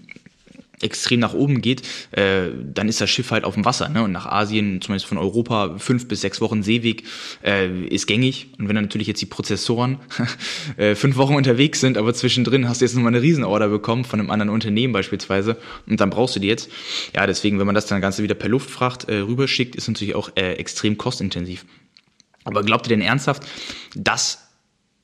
extrem 0.83 1.19
nach 1.19 1.33
oben 1.33 1.61
geht, 1.61 1.81
äh, 2.11 2.49
dann 2.73 2.87
ist 2.87 3.01
das 3.01 3.09
Schiff 3.09 3.31
halt 3.31 3.43
auf 3.43 3.55
dem 3.55 3.65
Wasser. 3.65 3.89
Ne? 3.89 4.03
Und 4.03 4.11
nach 4.11 4.25
Asien, 4.25 4.81
zumindest 4.81 5.05
von 5.05 5.17
Europa, 5.17 5.77
fünf 5.77 6.07
bis 6.07 6.21
sechs 6.21 6.41
Wochen 6.41 6.63
Seeweg 6.63 7.03
äh, 7.43 7.85
ist 7.85 8.07
gängig. 8.07 8.47
Und 8.57 8.67
wenn 8.67 8.75
dann 8.75 8.85
natürlich 8.85 9.07
jetzt 9.07 9.21
die 9.21 9.25
Prozessoren 9.25 9.99
äh, 10.77 10.95
fünf 10.95 11.17
Wochen 11.17 11.35
unterwegs 11.35 11.79
sind, 11.79 11.97
aber 11.97 12.13
zwischendrin 12.13 12.67
hast 12.67 12.81
du 12.81 12.85
jetzt 12.85 12.95
nochmal 12.95 13.13
eine 13.13 13.21
Riesenorder 13.21 13.69
bekommen 13.69 14.03
von 14.03 14.19
einem 14.19 14.31
anderen 14.31 14.49
Unternehmen 14.49 14.93
beispielsweise 14.93 15.57
und 15.87 15.99
dann 15.99 16.09
brauchst 16.09 16.35
du 16.35 16.39
die 16.39 16.47
jetzt. 16.47 16.69
Ja, 17.15 17.27
deswegen, 17.27 17.59
wenn 17.59 17.65
man 17.65 17.75
das 17.75 17.85
dann 17.85 18.01
Ganze 18.01 18.23
wieder 18.23 18.35
per 18.35 18.49
Luftfracht 18.49 19.09
äh, 19.09 19.17
rüberschickt, 19.17 19.75
ist 19.75 19.87
natürlich 19.87 20.15
auch 20.15 20.31
äh, 20.35 20.53
extrem 20.53 20.97
kostintensiv. 20.97 21.65
Aber 22.43 22.63
glaubt 22.63 22.87
ihr 22.87 22.89
denn 22.89 23.01
ernsthaft, 23.01 23.43
dass, 23.95 24.47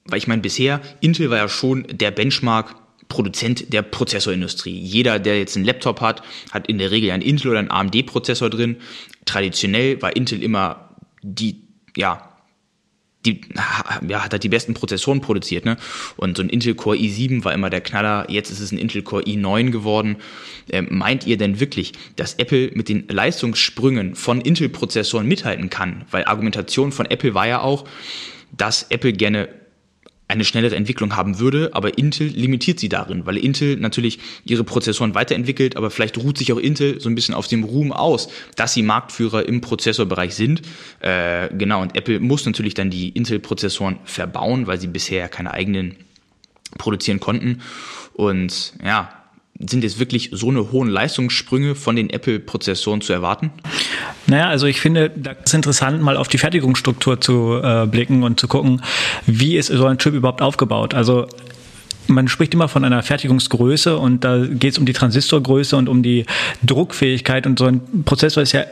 weil 0.06 0.18
ich 0.18 0.28
meine, 0.28 0.42
bisher, 0.42 0.82
Intel 1.02 1.30
war 1.30 1.38
ja 1.38 1.50
schon 1.50 1.86
der 1.90 2.12
Benchmark 2.12 2.76
Produzent 3.10 3.72
der 3.74 3.82
Prozessorindustrie. 3.82 4.78
Jeder, 4.78 5.20
der 5.20 5.38
jetzt 5.40 5.56
einen 5.56 5.66
Laptop 5.66 6.02
hat, 6.02 6.22
hat 6.52 6.68
in 6.68 6.78
der 6.78 6.92
Regel 6.92 7.12
einen 7.12 7.24
Intel 7.24 7.52
oder 7.52 7.60
einen 7.60 7.72
AMD-Prozessor 7.72 8.50
drin. 8.50 8.78
Traditionell 9.26 10.02
war 10.02 10.16
Intel 10.16 10.44
immer 10.44 10.90
die, 11.22 11.62
ja, 11.96 12.38
die, 13.26 13.42
ja, 14.08 14.24
hat 14.24 14.32
halt 14.32 14.44
die 14.44 14.50
besten 14.50 14.74
Prozessoren 14.74 15.22
produziert, 15.22 15.66
ne? 15.66 15.78
Und 16.16 16.38
so 16.38 16.44
ein 16.44 16.50
Intel 16.50 16.76
Core 16.76 16.96
i7 16.96 17.44
war 17.44 17.54
immer 17.54 17.70
der 17.70 17.82
Knaller, 17.82 18.30
jetzt 18.30 18.50
ist 18.50 18.60
es 18.60 18.72
ein 18.72 18.78
Intel 18.78 19.02
Core 19.02 19.24
i9 19.24 19.72
geworden. 19.72 20.18
Ähm, 20.70 20.88
meint 20.92 21.28
ihr 21.28 21.38
denn 21.38 21.60
wirklich, 21.60 21.94
dass 22.16 22.36
Apple 22.36 22.72
mit 22.74 22.90
den 22.90 23.08
Leistungssprüngen 23.10 24.16
von 24.16 24.42
Intel-Prozessoren 24.42 25.28
mithalten 25.28 25.70
kann? 25.70 26.06
Weil 26.12 26.26
Argumentation 26.26 26.92
von 26.92 27.06
Apple 27.06 27.34
war 27.34 27.48
ja 27.48 27.62
auch, 27.62 27.86
dass 28.56 28.84
Apple 28.90 29.14
gerne 29.14 29.50
eine 30.28 30.44
schnellere 30.44 30.76
Entwicklung 30.76 31.16
haben 31.16 31.40
würde, 31.40 31.70
aber 31.74 31.98
Intel 31.98 32.28
limitiert 32.28 32.80
sie 32.80 32.90
darin, 32.90 33.26
weil 33.26 33.38
Intel 33.38 33.78
natürlich 33.78 34.20
ihre 34.46 34.64
Prozessoren 34.64 35.16
weiterentwickelt, 35.16 35.78
aber 35.78 35.90
vielleicht 35.90 36.18
ruht 36.18 36.38
sich 36.38 36.52
auch 36.52 36.58
Intel 36.58 37.00
so 37.00 37.10
ein 37.10 37.16
bisschen 37.16 37.34
auf 37.34 37.48
dem 37.48 37.64
Ruhm 37.64 37.94
aus, 37.94 38.30
dass 38.56 38.74
sie 38.74 38.84
Marktführer 38.84 39.48
im 39.48 39.62
Prozessorbereich 39.62 40.36
sind. 40.36 40.62
Äh, 41.00 41.50
genau, 41.56 41.82
und 41.82 41.96
Apple 41.96 42.20
muss 42.20 42.46
natürlich 42.46 42.74
dann 42.74 42.90
die 42.90 43.10
Intel-Prozessoren 43.10 44.00
verbauen, 44.04 44.68
weil 44.68 44.80
sie 44.80 44.88
bisher 44.88 45.30
keine 45.30 45.54
eigenen 45.54 45.96
produzieren 46.78 47.20
konnten. 47.20 47.62
Und 48.14 48.74
ja, 48.84 49.17
sind 49.60 49.84
jetzt 49.84 50.00
wirklich 50.00 50.30
so 50.34 50.50
eine 50.50 50.72
hohen 50.72 50.90
Leistungssprünge 50.90 51.76
von 51.76 51.96
den 51.96 52.10
Apple-Prozessoren 52.10 53.02
zu 53.02 53.14
erwarten? 53.14 53.52
Naja, 54.28 54.50
also 54.50 54.68
ich 54.68 54.80
finde, 54.80 55.10
da 55.16 55.32
ist 55.32 55.54
interessant, 55.54 56.02
mal 56.02 56.18
auf 56.18 56.28
die 56.28 56.38
Fertigungsstruktur 56.38 57.20
zu 57.20 57.60
äh, 57.64 57.88
blicken 57.88 58.24
und 58.24 58.40
zu 58.40 58.48
gucken, 58.48 58.82
wie 59.26 59.58
ist 59.58 59.68
so 59.68 59.86
ein 59.86 59.98
Chip 59.98 60.14
überhaupt 60.14 60.42
aufgebaut. 60.42 60.94
Also 60.94 61.28
man 62.08 62.28
spricht 62.28 62.54
immer 62.54 62.68
von 62.68 62.84
einer 62.86 63.04
Fertigungsgröße 63.04 63.98
und 63.98 64.24
da 64.24 64.46
geht 64.46 64.74
es 64.74 64.78
um 64.78 64.86
die 64.86 64.94
Transistorgröße 64.94 65.76
und 65.76 65.90
um 65.90 66.04
die 66.04 66.26
Druckfähigkeit 66.66 67.46
und 67.48 67.60
so 67.60 67.66
ein 67.66 68.04
Prozessor 68.06 68.44
ist 68.44 68.52
ja 68.52 68.64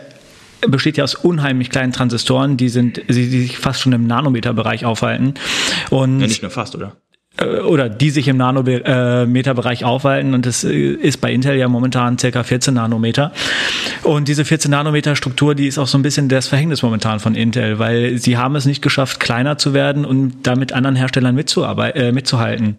besteht 0.67 0.97
ja 0.97 1.03
aus 1.03 1.15
unheimlich 1.15 1.69
kleinen 1.69 1.91
Transistoren, 1.91 2.57
die 2.57 2.69
sind, 2.69 3.01
die 3.07 3.13
sich 3.13 3.57
fast 3.57 3.81
schon 3.81 3.93
im 3.93 4.07
Nanometerbereich 4.07 4.85
aufhalten. 4.85 5.35
Und 5.89 6.21
ja, 6.21 6.27
nicht 6.27 6.41
nur 6.41 6.49
fast, 6.49 6.75
oder? 6.75 6.95
Äh, 7.37 7.59
oder 7.59 7.89
die 7.89 8.09
sich 8.09 8.27
im 8.27 8.37
Nanometerbereich 8.37 9.83
aufhalten 9.83 10.33
und 10.33 10.45
das 10.45 10.63
äh, 10.63 10.73
ist 10.73 11.21
bei 11.21 11.31
Intel 11.31 11.55
ja 11.55 11.67
momentan 11.67 12.17
circa 12.17 12.43
14 12.43 12.73
Nanometer. 12.73 13.31
Und 14.03 14.27
diese 14.27 14.45
14 14.45 14.71
Nanometer 14.71 15.15
Struktur, 15.15 15.55
die 15.55 15.67
ist 15.67 15.77
auch 15.77 15.87
so 15.87 15.97
ein 15.97 16.01
bisschen 16.01 16.29
das 16.29 16.47
Verhängnis 16.47 16.81
momentan 16.81 17.19
von 17.19 17.35
Intel, 17.35 17.79
weil 17.79 18.17
sie 18.17 18.37
haben 18.37 18.55
es 18.55 18.65
nicht 18.65 18.81
geschafft, 18.81 19.19
kleiner 19.19 19.57
zu 19.57 19.73
werden 19.73 20.05
und 20.05 20.43
damit 20.43 20.73
anderen 20.73 20.95
Herstellern 20.95 21.37
äh, 21.37 22.11
mitzuhalten. 22.11 22.77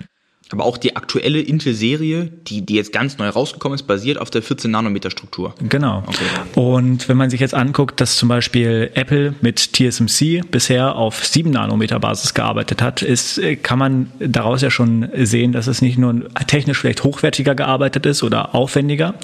Aber 0.53 0.65
auch 0.65 0.79
die 0.79 0.95
aktuelle 0.95 1.41
Intel-Serie, 1.41 2.31
die, 2.47 2.65
die 2.65 2.75
jetzt 2.75 2.93
ganz 2.93 3.19
neu 3.19 3.29
rausgekommen 3.29 3.75
ist, 3.75 3.83
basiert 3.89 4.19
auf 4.19 4.31
der 4.31 4.45
14-Nanometer-Struktur. 4.45 5.55
Genau. 5.69 6.05
Okay. 6.07 6.25
Und 6.55 7.09
wenn 7.09 7.17
man 7.17 7.31
sich 7.31 7.41
jetzt 7.41 7.55
anguckt, 7.55 8.01
dass 8.01 8.17
zum 8.17 8.29
Beispiel 8.29 8.93
Apple 8.95 9.35
mit 9.41 9.73
TSMC 9.73 10.49
bisher 10.49 10.95
auf 10.95 11.21
7-Nanometer-Basis 11.21 12.35
gearbeitet 12.35 12.81
hat, 12.81 13.03
ist, 13.03 13.41
kann 13.65 13.81
man 13.81 14.13
daraus 14.21 14.63
ja 14.63 14.71
schon 14.71 15.09
sehen, 15.17 15.51
dass 15.51 15.67
es 15.67 15.83
nicht 15.83 15.99
nur 15.99 16.29
technisch 16.47 16.79
vielleicht 16.79 17.03
hochwertiger 17.03 17.57
gearbeitet 17.57 18.07
ist 18.07 18.23
oder 18.23 18.55
aufwendiger, 18.55 19.15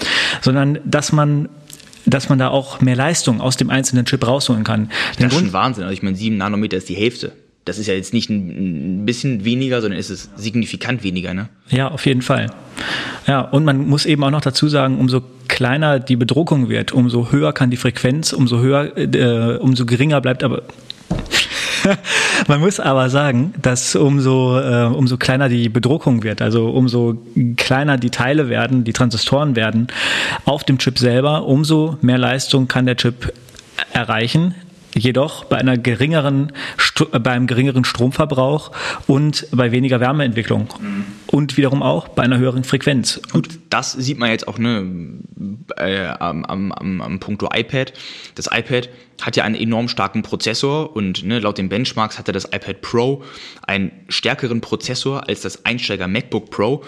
sondern 0.40 0.80
dass 0.84 1.12
man 1.12 1.48
dass 2.04 2.28
man 2.28 2.36
da 2.40 2.48
auch 2.48 2.80
mehr 2.80 2.96
Leistung 2.96 3.40
aus 3.40 3.56
dem 3.56 3.70
einzelnen 3.70 4.04
Chip 4.06 4.26
rausholen 4.26 4.64
kann. 4.64 4.90
Das 5.20 5.32
ist 5.32 5.38
schon 5.38 5.52
Wahnsinn. 5.52 5.84
Also 5.84 5.94
ich 5.94 6.02
meine, 6.02 6.16
7 6.16 6.36
Nanometer 6.36 6.76
ist 6.76 6.88
die 6.88 6.96
Hälfte 6.96 7.30
das 7.64 7.78
ist 7.78 7.86
ja 7.86 7.94
jetzt 7.94 8.12
nicht 8.12 8.28
ein 8.28 9.06
bisschen 9.06 9.44
weniger, 9.44 9.80
sondern 9.80 9.98
ist 9.98 10.10
es 10.10 10.30
signifikant 10.36 11.04
weniger, 11.04 11.32
ne? 11.32 11.48
Ja, 11.68 11.88
auf 11.88 12.06
jeden 12.06 12.22
Fall. 12.22 12.50
Ja, 13.26 13.40
und 13.40 13.64
man 13.64 13.86
muss 13.86 14.04
eben 14.04 14.24
auch 14.24 14.30
noch 14.30 14.40
dazu 14.40 14.68
sagen, 14.68 14.98
umso 14.98 15.22
kleiner 15.48 16.00
die 16.00 16.16
Bedruckung 16.16 16.68
wird, 16.68 16.92
umso 16.92 17.30
höher 17.30 17.52
kann 17.52 17.70
die 17.70 17.76
Frequenz, 17.76 18.32
umso 18.32 18.58
höher, 18.58 18.96
äh, 18.96 19.58
umso 19.58 19.86
geringer 19.86 20.20
bleibt 20.20 20.42
aber 20.42 20.62
man 22.48 22.60
muss 22.60 22.80
aber 22.80 23.10
sagen, 23.10 23.54
dass 23.60 23.96
umso, 23.96 24.58
äh, 24.58 24.84
umso 24.84 25.16
kleiner 25.16 25.48
die 25.48 25.68
Bedruckung 25.68 26.22
wird, 26.22 26.40
also 26.40 26.70
umso 26.70 27.18
kleiner 27.56 27.98
die 27.98 28.10
Teile 28.10 28.48
werden, 28.48 28.84
die 28.84 28.92
Transistoren 28.92 29.56
werden 29.56 29.88
auf 30.44 30.64
dem 30.64 30.78
Chip 30.78 30.98
selber, 30.98 31.44
umso 31.46 31.98
mehr 32.00 32.18
Leistung 32.18 32.68
kann 32.68 32.86
der 32.86 32.96
Chip 32.96 33.32
erreichen 33.92 34.54
jedoch 34.94 35.44
bei 35.44 35.58
einer 35.58 35.78
geringeren, 35.78 36.52
äh, 37.12 37.18
beim 37.18 37.46
geringeren 37.46 37.84
Stromverbrauch 37.84 38.72
und 39.06 39.46
bei 39.52 39.72
weniger 39.72 40.00
Wärmeentwicklung 40.00 40.68
mhm. 40.80 41.04
und 41.26 41.56
wiederum 41.56 41.82
auch 41.82 42.08
bei 42.08 42.22
einer 42.22 42.38
höheren 42.38 42.64
Frequenz. 42.64 43.20
Und 43.32 43.58
das 43.70 43.92
sieht 43.92 44.18
man 44.18 44.30
jetzt 44.30 44.48
auch 44.48 44.58
ne, 44.58 44.86
äh, 45.76 46.06
am, 46.06 46.44
am, 46.44 46.72
am, 46.72 47.00
am 47.00 47.20
Punkto 47.20 47.48
iPad. 47.52 47.92
Das 48.34 48.48
iPad 48.52 48.88
hat 49.20 49.36
ja 49.36 49.44
einen 49.44 49.54
enorm 49.54 49.88
starken 49.88 50.22
Prozessor 50.22 50.94
und 50.94 51.24
ne, 51.24 51.38
laut 51.38 51.58
den 51.58 51.68
Benchmarks 51.68 52.18
hatte 52.18 52.32
das 52.32 52.46
iPad 52.46 52.80
Pro 52.80 53.22
einen 53.66 53.92
stärkeren 54.08 54.60
Prozessor 54.60 55.28
als 55.28 55.42
das 55.42 55.64
Einsteiger 55.64 56.08
MacBook 56.08 56.50
Pro. 56.50 56.84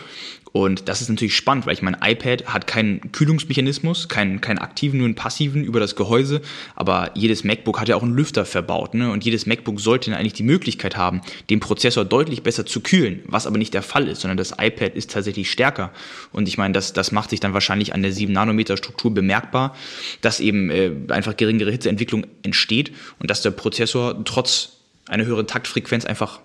Und 0.56 0.88
das 0.88 1.00
ist 1.00 1.08
natürlich 1.08 1.34
spannend, 1.34 1.66
weil 1.66 1.72
ich 1.72 1.82
mein 1.82 1.96
iPad 2.00 2.46
hat 2.46 2.68
keinen 2.68 3.10
Kühlungsmechanismus, 3.10 4.08
keinen, 4.08 4.40
keinen 4.40 4.58
aktiven, 4.58 4.98
nur 4.98 5.06
einen 5.06 5.16
passiven 5.16 5.64
über 5.64 5.80
das 5.80 5.96
Gehäuse. 5.96 6.42
Aber 6.76 7.10
jedes 7.14 7.42
MacBook 7.42 7.80
hat 7.80 7.88
ja 7.88 7.96
auch 7.96 8.04
einen 8.04 8.14
Lüfter 8.14 8.44
verbaut. 8.44 8.94
Ne? 8.94 9.10
Und 9.10 9.24
jedes 9.24 9.46
MacBook 9.46 9.80
sollte 9.80 10.10
dann 10.10 10.20
eigentlich 10.20 10.34
die 10.34 10.44
Möglichkeit 10.44 10.96
haben, 10.96 11.22
den 11.50 11.58
Prozessor 11.58 12.04
deutlich 12.04 12.44
besser 12.44 12.64
zu 12.64 12.82
kühlen, 12.82 13.24
was 13.26 13.48
aber 13.48 13.58
nicht 13.58 13.74
der 13.74 13.82
Fall 13.82 14.06
ist, 14.06 14.20
sondern 14.20 14.36
das 14.36 14.52
iPad 14.52 14.94
ist 14.94 15.10
tatsächlich 15.10 15.50
stärker. 15.50 15.90
Und 16.30 16.46
ich 16.46 16.56
meine, 16.56 16.72
das, 16.72 16.92
das 16.92 17.10
macht 17.10 17.30
sich 17.30 17.40
dann 17.40 17.52
wahrscheinlich 17.52 17.92
an 17.92 18.02
der 18.02 18.12
7-Nanometer-Struktur 18.12 19.12
bemerkbar, 19.12 19.74
dass 20.20 20.38
eben 20.38 20.70
äh, 20.70 20.92
einfach 21.08 21.36
geringere 21.36 21.72
Hitzeentwicklung 21.72 22.28
entsteht 22.44 22.92
und 23.18 23.28
dass 23.28 23.42
der 23.42 23.50
Prozessor 23.50 24.24
trotz 24.24 24.74
einer 25.08 25.24
höheren 25.24 25.48
Taktfrequenz 25.48 26.04
einfach 26.04 26.38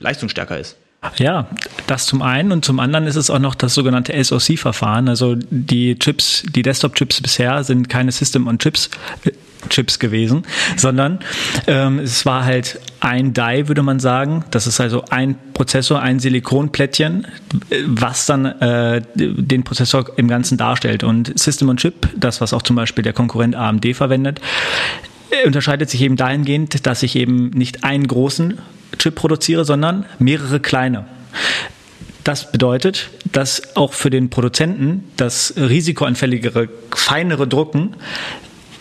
leistungsstärker 0.00 0.58
ist. 0.58 0.76
Ja, 1.16 1.48
das 1.86 2.06
zum 2.06 2.22
einen 2.22 2.52
und 2.52 2.64
zum 2.64 2.80
anderen 2.80 3.06
ist 3.06 3.16
es 3.16 3.30
auch 3.30 3.38
noch 3.38 3.54
das 3.54 3.74
sogenannte 3.74 4.22
SoC-Verfahren. 4.22 5.08
Also 5.08 5.36
die 5.50 5.98
Chips, 5.98 6.44
die 6.54 6.62
Desktop-Chips 6.62 7.20
bisher 7.20 7.62
sind 7.64 7.88
keine 7.88 8.12
System-on-Chips. 8.12 8.90
Äh, 9.24 9.32
Chips 9.70 9.98
gewesen, 9.98 10.44
sondern 10.76 11.20
ähm, 11.66 11.98
es 11.98 12.26
war 12.26 12.44
halt 12.44 12.80
ein 13.00 13.32
Die, 13.32 13.68
würde 13.68 13.82
man 13.82 14.00
sagen. 14.00 14.44
Das 14.50 14.66
ist 14.66 14.80
also 14.80 15.04
ein 15.10 15.36
Prozessor, 15.54 16.00
ein 16.00 16.20
Silikonplättchen, 16.20 17.26
was 17.86 18.26
dann 18.26 18.44
äh, 18.44 19.02
den 19.14 19.64
Prozessor 19.64 20.06
im 20.16 20.28
Ganzen 20.28 20.58
darstellt. 20.58 21.04
Und 21.04 21.38
System 21.38 21.68
on 21.68 21.76
Chip, 21.76 22.08
das 22.16 22.40
was 22.40 22.52
auch 22.52 22.62
zum 22.62 22.76
Beispiel 22.76 23.02
der 23.02 23.12
Konkurrent 23.12 23.54
AMD 23.54 23.94
verwendet, 23.94 24.40
äh, 25.30 25.46
unterscheidet 25.46 25.90
sich 25.90 26.02
eben 26.02 26.16
dahingehend, 26.16 26.86
dass 26.86 27.02
ich 27.02 27.16
eben 27.16 27.50
nicht 27.50 27.84
einen 27.84 28.06
großen 28.06 28.58
Chip 28.98 29.14
produziere, 29.14 29.64
sondern 29.64 30.06
mehrere 30.18 30.60
kleine. 30.60 31.06
Das 32.24 32.50
bedeutet, 32.50 33.10
dass 33.32 33.76
auch 33.76 33.92
für 33.92 34.08
den 34.08 34.30
Produzenten 34.30 35.04
das 35.16 35.54
risikoanfälligere, 35.56 36.68
feinere 36.94 37.46
Drucken 37.46 37.96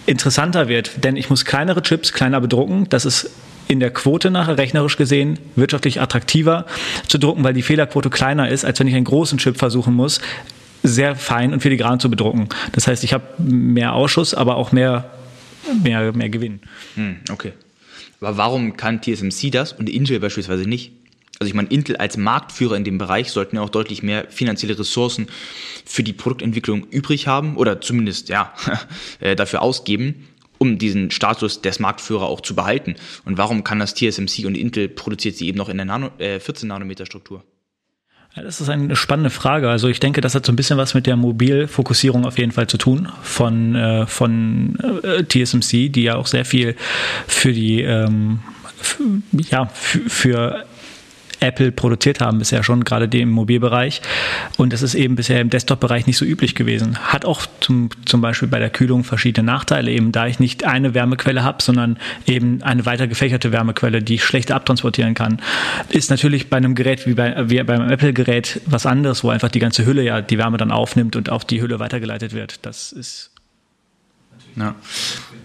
interessanter 0.06 0.70
wird, 0.70 1.04
denn 1.04 1.18
ich 1.18 1.30
muss 1.30 1.44
kleinere 1.46 1.82
Chips 1.82 2.14
kleiner 2.14 2.40
bedrucken. 2.40 2.88
Das 2.90 3.06
ist 3.06 3.30
in 3.68 3.80
der 3.80 3.92
Quote 3.92 4.30
nachher 4.32 4.58
rechnerisch 4.58 4.98
gesehen 4.98 5.40
wirtschaftlich 5.56 6.02
attraktiver 6.02 6.66
zu 7.08 7.18
drucken, 7.18 7.44
weil 7.44 7.54
die 7.54 7.62
Fehlerquote 7.62 8.10
kleiner 8.10 8.50
ist, 8.50 8.66
als 8.66 8.80
wenn 8.80 8.88
ich 8.88 8.96
einen 8.96 9.06
großen 9.06 9.38
Chip 9.38 9.58
versuchen 9.58 9.94
muss, 9.94 10.22
sehr 10.84 11.16
fein 11.16 11.54
und 11.54 11.62
filigran 11.62 12.00
zu 12.00 12.10
bedrucken. 12.10 12.50
Das 12.74 12.88
heißt, 12.88 13.04
ich 13.04 13.14
habe 13.14 13.24
mehr 13.38 13.94
Ausschuss, 13.94 14.34
aber 14.34 14.58
auch 14.58 14.72
mehr, 14.72 15.10
mehr, 15.82 16.12
mehr 16.14 16.30
Gewinn. 16.30 16.60
Hm, 16.96 17.18
okay. 17.32 17.54
Aber 18.24 18.38
warum 18.38 18.78
kann 18.78 19.02
TSMC 19.02 19.52
das 19.52 19.74
und 19.74 19.90
Intel 19.90 20.20
beispielsweise 20.20 20.68
nicht? 20.68 20.94
Also 21.40 21.50
ich 21.50 21.56
meine, 21.56 21.68
Intel 21.70 21.98
als 21.98 22.16
Marktführer 22.16 22.78
in 22.78 22.84
dem 22.84 22.98
Bereich 22.98 23.32
sollten 23.32 23.58
ja 23.58 23.62
auch 23.62 23.70
deutlich 23.70 24.02
mehr 24.02 24.30
finanzielle 24.30 24.80
Ressourcen 24.80 25.28
für 25.84 26.04
die 26.04 26.14
Produktentwicklung 26.14 26.86
übrig 26.86 27.28
haben 27.28 27.58
oder 27.58 27.82
zumindest 27.82 28.30
ja 28.30 28.54
äh, 29.20 29.36
dafür 29.36 29.62
ausgeben, 29.62 30.28
um 30.58 30.78
diesen 30.78 31.12
Status 31.12 31.62
des 31.62 31.80
Marktführer 31.80 32.28
auch 32.28 32.40
zu 32.40 32.56
behalten. 32.56 32.96
Und 33.26 33.38
warum 33.38 33.64
kann 33.66 33.80
das 33.80 33.94
TSMC 33.94 34.46
und 34.46 34.56
Intel 34.56 34.88
produziert 34.88 35.36
sie 35.36 35.48
eben 35.48 35.58
noch 35.58 35.70
in 35.70 35.78
der 35.78 35.86
Nano, 35.86 36.12
äh, 36.20 36.40
14 36.40 36.70
Nanometer 36.70 37.06
Struktur? 37.06 37.44
Das 38.36 38.62
ist 38.62 38.70
eine 38.70 38.96
spannende 38.96 39.30
Frage. 39.30 39.70
Also 39.70 39.88
ich 39.88 40.00
denke, 40.00 40.20
das 40.20 40.34
hat 40.34 40.46
so 40.46 40.52
ein 40.52 40.56
bisschen 40.56 40.78
was 40.78 40.96
mit 40.96 41.06
der 41.06 41.16
Mobilfokussierung 41.16 42.26
auf 42.26 42.40
jeden 42.40 42.52
Fall 42.52 42.66
zu 42.66 42.78
tun 42.78 43.08
von, 43.22 43.76
äh, 43.76 44.08
von 44.08 44.76
äh, 45.04 45.24
TSMC, 45.24 45.90
die 45.90 46.04
ja 46.04 46.16
auch 46.16 46.26
sehr 46.26 46.44
viel 46.44 46.76
für 47.28 47.54
die 47.54 47.82
ähm, 47.82 48.40
ja, 49.32 49.68
für 49.68 50.66
Apple 51.44 51.72
produziert 51.72 52.22
haben 52.22 52.40
bisher 52.40 52.64
schon, 52.64 52.84
gerade 52.84 53.08
dem 53.08 53.30
Mobilbereich. 53.30 54.02
Und 54.58 54.74
das 54.74 54.82
ist 54.82 54.96
eben 54.96 55.16
bisher 55.16 55.42
im 55.42 55.50
Desktop-Bereich 55.50 56.08
nicht 56.08 56.18
so 56.18 56.26
üblich 56.26 56.56
gewesen. 56.56 56.98
Hat 56.98 57.26
auch 57.26 57.46
zum, 57.60 57.90
zum 58.06 58.22
Beispiel 58.22 58.48
bei 58.48 58.60
der 58.60 58.70
Kühlung 58.70 59.04
verschiedene 59.04 59.46
Nachteile, 59.46 59.92
eben 59.92 60.12
da 60.12 60.28
ich 60.28 60.40
nicht 60.40 60.66
eine 60.66 60.94
Wärmequelle 60.94 61.44
habe, 61.44 61.62
sondern 61.62 61.98
eben 62.26 62.62
eine 62.64 62.86
weiter 62.86 63.08
gefächerte 63.08 63.52
Wärmequelle, 63.52 64.02
die 64.02 64.16
ich 64.16 64.24
schlechter 64.24 64.56
abtransportieren 64.56 65.14
kann. 65.14 65.42
Ist 65.90 66.10
natürlich 66.10 66.50
bei 66.50 66.58
einem 66.58 66.76
Gerät 66.76 67.06
wie, 67.06 67.14
bei, 67.14 67.50
wie 67.50 67.62
beim 67.64 67.90
Apple-Gerät 67.90 68.62
was 68.66 68.86
anderes, 68.86 69.24
wo 69.24 69.30
einfach 69.30 69.50
die 69.50 69.60
ganze 69.60 69.86
Hülle 69.86 70.04
ja 70.04 70.22
die 70.22 70.38
Wärme 70.38 70.58
dann 70.58 70.72
aufnimmt 70.72 71.16
und 71.16 71.30
auf 71.30 71.46
die 71.46 71.62
Hülle 71.62 71.80
weitergeleitet 71.80 72.34
wird. 72.34 72.66
Das 72.66 72.92
ist 72.92 73.33
ja. 74.56 74.76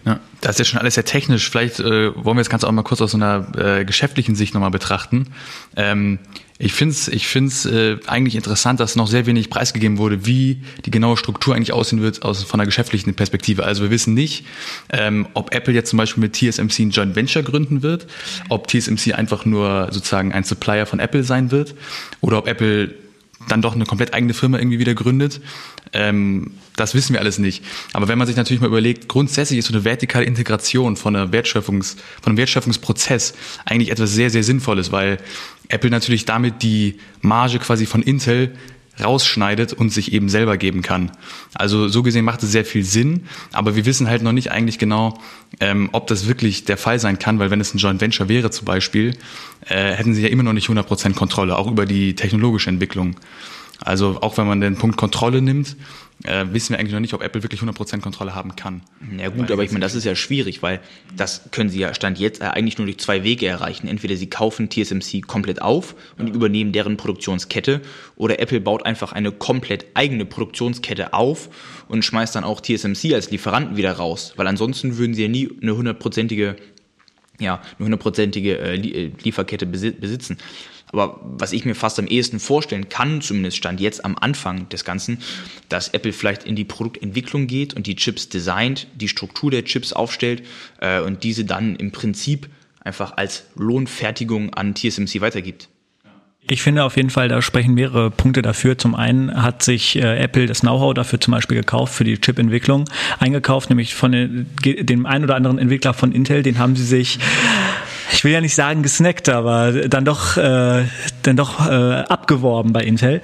ja. 0.05 0.21
Das 0.41 0.57
ist 0.57 0.59
ja 0.61 0.65
schon 0.65 0.81
alles 0.81 0.95
sehr 0.95 1.05
technisch. 1.05 1.51
Vielleicht 1.51 1.81
äh, 1.81 2.15
wollen 2.15 2.37
wir 2.37 2.43
das 2.43 2.51
Ganze 2.51 2.67
auch 2.67 2.73
mal 2.73 2.83
kurz 2.83 3.01
aus 3.01 3.15
einer 3.15 3.47
äh, 3.57 3.85
geschäftlichen 3.85 4.35
Sicht 4.35 4.55
nochmal 4.55 4.71
betrachten. 4.71 5.29
Ähm, 5.77 6.19
ich 6.61 6.73
finde 6.73 6.93
es 6.93 7.07
ich 7.07 7.29
find's, 7.29 7.67
äh, 7.67 7.99
eigentlich 8.07 8.35
interessant, 8.35 8.81
dass 8.81 8.97
noch 8.97 9.07
sehr 9.07 9.27
wenig 9.27 9.49
preisgegeben 9.49 9.97
wurde, 9.97 10.27
wie 10.27 10.63
die 10.85 10.91
genaue 10.91 11.17
Struktur 11.17 11.55
eigentlich 11.55 11.73
aussehen 11.73 12.03
wird 12.03 12.23
aus, 12.23 12.43
von 12.43 12.59
der 12.59 12.67
geschäftlichen 12.67 13.15
Perspektive. 13.15 13.65
Also 13.65 13.85
wir 13.85 13.91
wissen 13.91 14.15
nicht, 14.15 14.45
ähm, 14.91 15.29
ob 15.35 15.55
Apple 15.55 15.73
jetzt 15.73 15.91
zum 15.91 15.99
Beispiel 15.99 16.21
mit 16.21 16.35
TSMC 16.35 16.81
ein 16.81 16.91
Joint 16.91 17.15
Venture 17.15 17.45
gründen 17.45 17.83
wird, 17.83 18.09
ob 18.49 18.67
TSMC 18.67 19.15
einfach 19.15 19.45
nur 19.45 19.89
sozusagen 19.93 20.33
ein 20.33 20.43
Supplier 20.43 20.87
von 20.87 20.99
Apple 20.99 21.23
sein 21.23 21.53
wird 21.53 21.77
oder 22.21 22.39
ob 22.39 22.49
Apple 22.49 22.93
dann 23.47 23.63
doch 23.63 23.75
eine 23.75 23.87
komplett 23.87 24.13
eigene 24.13 24.35
Firma 24.35 24.59
irgendwie 24.59 24.81
wieder 24.81 24.95
gründet. 24.95 25.41
Ähm, 25.93 26.53
das 26.77 26.95
wissen 26.95 27.13
wir 27.13 27.21
alles 27.21 27.39
nicht. 27.39 27.65
Aber 27.93 28.09
wenn 28.09 28.19
man 28.19 28.27
sich 28.27 28.37
natürlich 28.37 28.61
mal 28.61 28.69
überlegt, 28.69 29.09
grundsätzlich 29.09 29.59
ist 29.59 29.67
so 29.67 29.75
eine 29.75 29.85
vertikale 29.85 30.25
Integration 30.25 30.97
von, 30.97 31.17
einer 31.17 31.33
Wertschöpfungs, 31.33 31.97
von 32.23 32.31
einem 32.31 32.39
Wertschöpfungsprozess 32.39 33.35
eigentlich 33.65 33.91
etwas 33.91 34.13
sehr, 34.13 34.31
sehr 34.31 34.45
Sinnvolles, 34.45 34.93
weil 34.93 35.19
Apple 35.69 35.91
natürlich 35.91 36.25
damit 36.25 36.63
die 36.63 36.99
Marge 37.21 37.59
quasi 37.59 37.87
von 37.87 38.03
Intel 38.03 38.55
rausschneidet 39.03 39.73
und 39.73 39.91
sich 39.91 40.13
eben 40.13 40.29
selber 40.29 40.57
geben 40.57 40.83
kann. 40.83 41.13
Also 41.55 41.89
so 41.89 42.03
gesehen 42.03 42.25
macht 42.25 42.43
es 42.43 42.51
sehr 42.51 42.65
viel 42.65 42.85
Sinn, 42.85 43.27
aber 43.53 43.77
wir 43.77 43.87
wissen 43.87 44.09
halt 44.09 44.23
noch 44.23 44.33
nicht 44.33 44.51
eigentlich 44.51 44.79
genau, 44.79 45.19
ähm, 45.61 45.89
ob 45.93 46.07
das 46.09 46.27
wirklich 46.27 46.65
der 46.65 46.77
Fall 46.77 46.99
sein 46.99 47.19
kann, 47.19 47.39
weil 47.39 47.51
wenn 47.51 47.61
es 47.61 47.75
ein 47.75 47.79
Joint 47.79 48.01
Venture 48.01 48.29
wäre 48.29 48.51
zum 48.51 48.65
Beispiel, 48.65 49.17
äh, 49.67 49.93
hätten 49.93 50.15
sie 50.15 50.23
ja 50.23 50.29
immer 50.29 50.43
noch 50.43 50.53
nicht 50.53 50.69
100% 50.69 51.15
Kontrolle, 51.15 51.57
auch 51.57 51.71
über 51.71 51.87
die 51.87 52.15
technologische 52.15 52.71
Entwicklung. 52.71 53.17
Also 53.81 54.19
auch 54.21 54.37
wenn 54.37 54.47
man 54.47 54.61
den 54.61 54.77
Punkt 54.77 54.97
Kontrolle 54.97 55.41
nimmt, 55.41 55.77
äh, 56.25 56.47
wissen 56.51 56.71
wir 56.71 56.81
eigentlich 56.81 56.93
noch 56.93 57.01
nicht, 57.01 57.15
ob 57.15 57.23
Apple 57.23 57.43
wirklich 57.43 57.61
100% 57.61 58.01
Kontrolle 58.01 58.35
haben 58.35 58.57
kann. 58.57 58.83
Ja 59.17 59.29
gut, 59.29 59.51
aber 59.53 59.63
ich 59.63 59.71
meine, 59.71 59.85
das 59.85 59.95
ist 59.95 60.05
ja 60.05 60.17
schwierig, 60.17 60.63
weil 60.63 60.81
das 61.17 61.43
können 61.53 61.71
sie 61.71 61.79
ja 61.79 61.95
Stand 61.95 62.19
jetzt 62.19 62.43
eigentlich 62.43 62.79
nur 62.79 62.87
durch 62.87 62.99
zwei 62.99 63.23
Wege 63.23 63.47
erreichen. 63.47 63.87
Entweder 63.87 64.17
sie 64.17 64.29
kaufen 64.29 64.69
TSMC 64.69 65.23
komplett 65.27 65.63
auf 65.63 65.95
und 66.19 66.35
übernehmen 66.35 66.73
deren 66.73 66.97
Produktionskette 66.97 67.81
oder 68.17 68.41
Apple 68.41 68.61
baut 68.61 68.85
einfach 68.85 69.13
eine 69.13 69.31
komplett 69.31 69.87
eigene 69.95 70.25
Produktionskette 70.25 71.13
auf 71.13 71.49
und 71.87 72.05
schmeißt 72.05 72.35
dann 72.35 72.45
auch 72.45 72.61
TSMC 72.61 73.15
als 73.15 73.31
Lieferanten 73.31 73.77
wieder 73.77 73.93
raus, 73.93 74.33
weil 74.37 74.49
ansonsten 74.49 74.99
würden 74.99 75.15
sie 75.15 75.23
ja 75.23 75.29
nie 75.29 75.51
eine 75.63 75.77
hundertprozentige 75.77 76.57
ja, 77.41 77.63
eine 77.79 77.85
hundertprozentige 77.85 78.59
äh, 78.59 78.75
äh, 78.75 79.13
Lieferkette 79.23 79.65
besitzen. 79.65 80.39
Aber 80.93 81.21
was 81.23 81.53
ich 81.53 81.65
mir 81.65 81.75
fast 81.75 81.99
am 81.99 82.07
ehesten 82.07 82.41
vorstellen 82.41 82.89
kann, 82.89 83.21
zumindest 83.21 83.57
stand 83.57 83.81
jetzt 83.81 84.05
am 84.05 84.17
Anfang 84.19 84.69
des 84.69 84.85
Ganzen, 84.85 85.19
dass 85.69 85.89
Apple 85.89 86.13
vielleicht 86.13 86.45
in 86.45 86.57
die 86.57 86.65
Produktentwicklung 86.65 87.47
geht 87.47 87.75
und 87.75 87.87
die 87.87 87.97
Chips 87.97 88.29
designt, 88.29 88.87
die 88.95 89.09
Struktur 89.09 89.51
der 89.51 89.65
Chips 89.65 89.93
aufstellt 89.93 90.43
äh, 90.81 91.01
und 91.01 91.25
diese 91.25 91.45
dann 91.45 91.77
im 91.77 91.93
Prinzip 91.93 92.49
einfach 92.81 93.17
als 93.17 93.45
Lohnfertigung 93.57 94.55
an 94.55 94.75
TSMC 94.75 95.21
weitergibt. 95.21 95.69
Ich 96.51 96.63
finde 96.63 96.85
auf 96.85 96.97
jeden 96.97 97.11
Fall, 97.11 97.29
da 97.29 97.43
sprechen 97.43 97.75
mehrere 97.75 98.11
Punkte 98.11 98.41
dafür. 98.41 98.79
Zum 98.79 98.95
einen 98.95 99.43
hat 99.43 99.63
sich 99.63 99.97
äh, 99.97 100.19
Apple 100.19 100.47
das 100.47 100.61
Know-how 100.61 100.95
dafür 100.95 101.21
zum 101.21 101.33
Beispiel 101.33 101.59
gekauft 101.59 101.93
für 101.93 102.05
die 102.05 102.19
Chip-Entwicklung, 102.19 102.87
eingekauft, 103.19 103.69
nämlich 103.69 103.95
von 103.95 104.13
den, 104.13 104.47
dem 104.65 105.05
einen 105.05 105.25
oder 105.25 105.37
anderen 105.37 105.59
Entwickler 105.59 105.93
von 105.93 106.13
Intel, 106.13 106.43
den 106.43 106.59
haben 106.59 106.75
sie 106.75 106.85
sich 106.85 107.19
ich 108.13 108.25
will 108.25 108.33
ja 108.33 108.41
nicht 108.41 108.55
sagen 108.55 108.83
gesnackt, 108.83 109.29
aber 109.29 109.73
dann 109.73 110.05
doch, 110.05 110.37
äh, 110.37 110.85
dann 111.23 111.37
doch 111.37 111.67
äh, 111.67 111.73
abgeworben 111.73 112.73
bei 112.73 112.83
Intel. 112.83 113.21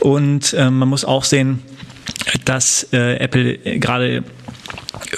Und 0.00 0.52
äh, 0.54 0.70
man 0.70 0.88
muss 0.88 1.04
auch 1.04 1.24
sehen, 1.24 1.62
dass 2.44 2.88
äh, 2.92 3.16
Apple 3.16 3.58
gerade 3.78 4.24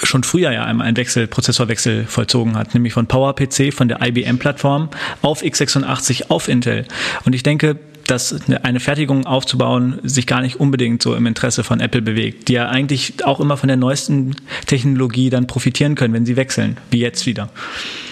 schon 0.03 0.23
früher 0.23 0.51
ja 0.51 0.65
einmal 0.65 0.87
einen 0.87 0.97
Wechsel, 0.97 1.27
Prozessorwechsel 1.27 2.05
vollzogen 2.05 2.55
hat, 2.57 2.73
nämlich 2.73 2.93
von 2.93 3.07
PowerPC, 3.07 3.73
von 3.73 3.87
der 3.87 4.01
IBM-Plattform 4.01 4.89
auf 5.21 5.41
x86 5.41 6.29
auf 6.29 6.47
Intel. 6.47 6.85
Und 7.25 7.33
ich 7.33 7.43
denke, 7.43 7.77
dass 8.07 8.35
eine 8.63 8.79
Fertigung 8.79 9.25
aufzubauen 9.25 9.99
sich 10.03 10.27
gar 10.27 10.41
nicht 10.41 10.59
unbedingt 10.59 11.01
so 11.01 11.15
im 11.15 11.25
Interesse 11.25 11.63
von 11.63 11.79
Apple 11.79 12.01
bewegt, 12.01 12.49
die 12.49 12.53
ja 12.53 12.69
eigentlich 12.69 13.25
auch 13.25 13.39
immer 13.39 13.57
von 13.57 13.67
der 13.67 13.77
neuesten 13.77 14.35
Technologie 14.67 15.29
dann 15.29 15.47
profitieren 15.47 15.95
können, 15.95 16.13
wenn 16.13 16.25
sie 16.25 16.35
wechseln, 16.35 16.77
wie 16.91 16.99
jetzt 16.99 17.25
wieder. 17.25 17.49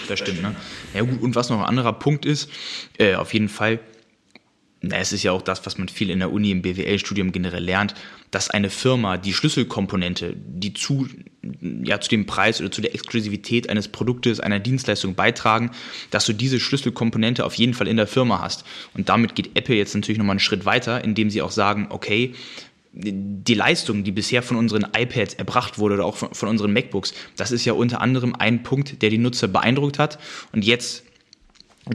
Das 0.07 0.19
stimmt, 0.19 0.41
ne? 0.41 0.55
Ja 0.93 1.01
gut, 1.01 1.21
und 1.21 1.35
was 1.35 1.49
noch 1.49 1.59
ein 1.59 1.65
anderer 1.65 1.93
Punkt 1.93 2.25
ist, 2.25 2.49
äh, 2.97 3.15
auf 3.15 3.33
jeden 3.33 3.49
Fall, 3.49 3.79
na, 4.81 4.97
es 4.97 5.13
ist 5.13 5.23
ja 5.23 5.31
auch 5.31 5.41
das, 5.41 5.65
was 5.65 5.77
man 5.77 5.87
viel 5.87 6.09
in 6.09 6.19
der 6.19 6.31
Uni 6.31 6.51
im 6.51 6.61
BWL-Studium 6.61 7.31
generell 7.31 7.63
lernt, 7.63 7.95
dass 8.31 8.49
eine 8.49 8.69
Firma 8.69 9.17
die 9.17 9.33
Schlüsselkomponente, 9.33 10.35
die 10.35 10.73
zu, 10.73 11.07
ja, 11.83 12.01
zu 12.01 12.09
dem 12.09 12.25
Preis 12.25 12.59
oder 12.59 12.71
zu 12.71 12.81
der 12.81 12.93
Exklusivität 12.93 13.69
eines 13.69 13.87
Produktes, 13.87 14.39
einer 14.39 14.59
Dienstleistung 14.59 15.15
beitragen, 15.15 15.71
dass 16.09 16.25
du 16.25 16.33
diese 16.33 16.59
Schlüsselkomponente 16.59 17.45
auf 17.45 17.55
jeden 17.55 17.73
Fall 17.73 17.87
in 17.87 17.97
der 17.97 18.07
Firma 18.07 18.41
hast. 18.41 18.65
Und 18.93 19.07
damit 19.09 19.35
geht 19.35 19.51
Apple 19.55 19.75
jetzt 19.75 19.95
natürlich 19.95 20.17
nochmal 20.17 20.33
einen 20.33 20.39
Schritt 20.39 20.65
weiter, 20.65 21.03
indem 21.03 21.29
sie 21.29 21.41
auch 21.41 21.51
sagen, 21.51 21.87
okay, 21.89 22.33
die 22.93 23.55
Leistung, 23.55 24.03
die 24.03 24.11
bisher 24.11 24.43
von 24.43 24.55
unseren 24.55 24.85
iPads 24.95 25.33
erbracht 25.33 25.79
wurde 25.79 25.95
oder 25.95 26.05
auch 26.05 26.15
von, 26.15 26.33
von, 26.33 26.47
unseren 26.47 26.71
MacBooks, 26.73 27.13
das 27.35 27.51
ist 27.51 27.65
ja 27.65 27.73
unter 27.73 28.01
anderem 28.01 28.35
ein 28.37 28.61
Punkt, 28.61 29.01
der 29.01 29.09
die 29.09 29.17
Nutzer 29.17 29.47
beeindruckt 29.47 29.97
hat. 29.97 30.19
Und 30.51 30.63
jetzt 30.63 31.03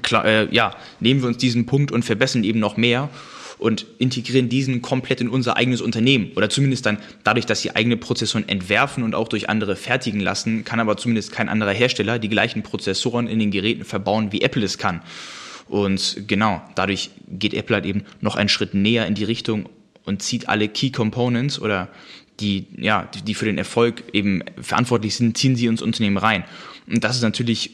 klar, 0.03 0.25
äh, 0.25 0.49
ja, 0.53 0.77
nehmen 1.01 1.23
wir 1.23 1.29
uns 1.29 1.39
diesen 1.39 1.67
Punkt 1.67 1.93
und 1.93 2.05
verbessern 2.05 2.43
eben 2.43 2.59
noch 2.59 2.77
mehr 2.77 3.11
und 3.59 3.87
integrieren 3.99 4.49
diesen 4.49 4.83
komplett 4.83 5.21
in 5.21 5.29
unser 5.29 5.57
eigenes 5.57 5.81
Unternehmen. 5.81 6.33
Oder 6.37 6.51
zumindest 6.51 6.87
dann 6.87 6.99
dadurch, 7.25 7.47
dass 7.47 7.61
sie 7.61 7.75
eigene 7.75 7.97
Prozessoren 7.97 8.49
entwerfen 8.49 9.03
und 9.03 9.15
auch 9.15 9.29
durch 9.29 9.49
andere 9.49 9.77
fertigen 9.77 10.21
lassen, 10.21 10.65
kann 10.65 10.81
aber 10.81 10.97
zumindest 10.97 11.33
kein 11.33 11.49
anderer 11.49 11.73
Hersteller 11.73 12.19
die 12.19 12.29
gleichen 12.29 12.63
Prozessoren 12.63 13.29
in 13.29 13.39
den 13.39 13.51
Geräten 13.51 13.85
verbauen, 13.85 14.33
wie 14.33 14.43
Apple 14.43 14.65
es 14.65 14.79
kann. 14.79 15.03
Und 15.69 16.25
genau, 16.27 16.63
dadurch 16.77 17.11
geht 17.29 17.53
Apple 17.53 17.77
halt 17.77 17.85
eben 17.85 18.05
noch 18.21 18.37
einen 18.37 18.49
Schritt 18.49 18.75
näher 18.75 19.07
in 19.07 19.15
die 19.15 19.25
Richtung 19.25 19.69
und 20.09 20.23
zieht 20.23 20.49
alle 20.49 20.69
Key 20.69 20.91
Components 20.91 21.61
oder 21.61 21.89
die, 22.41 22.67
ja, 22.77 23.09
die, 23.15 23.23
die 23.23 23.35
für 23.35 23.45
den 23.45 23.59
Erfolg 23.59 24.05
eben 24.13 24.43
verantwortlich 24.61 25.15
sind, 25.15 25.37
ziehen 25.37 25.57
sie 25.57 25.67
ins 25.67 25.83
Unternehmen 25.83 26.17
rein. 26.17 26.45
Und 26.87 27.05
das 27.05 27.17
ist 27.17 27.23
natürlich 27.23 27.73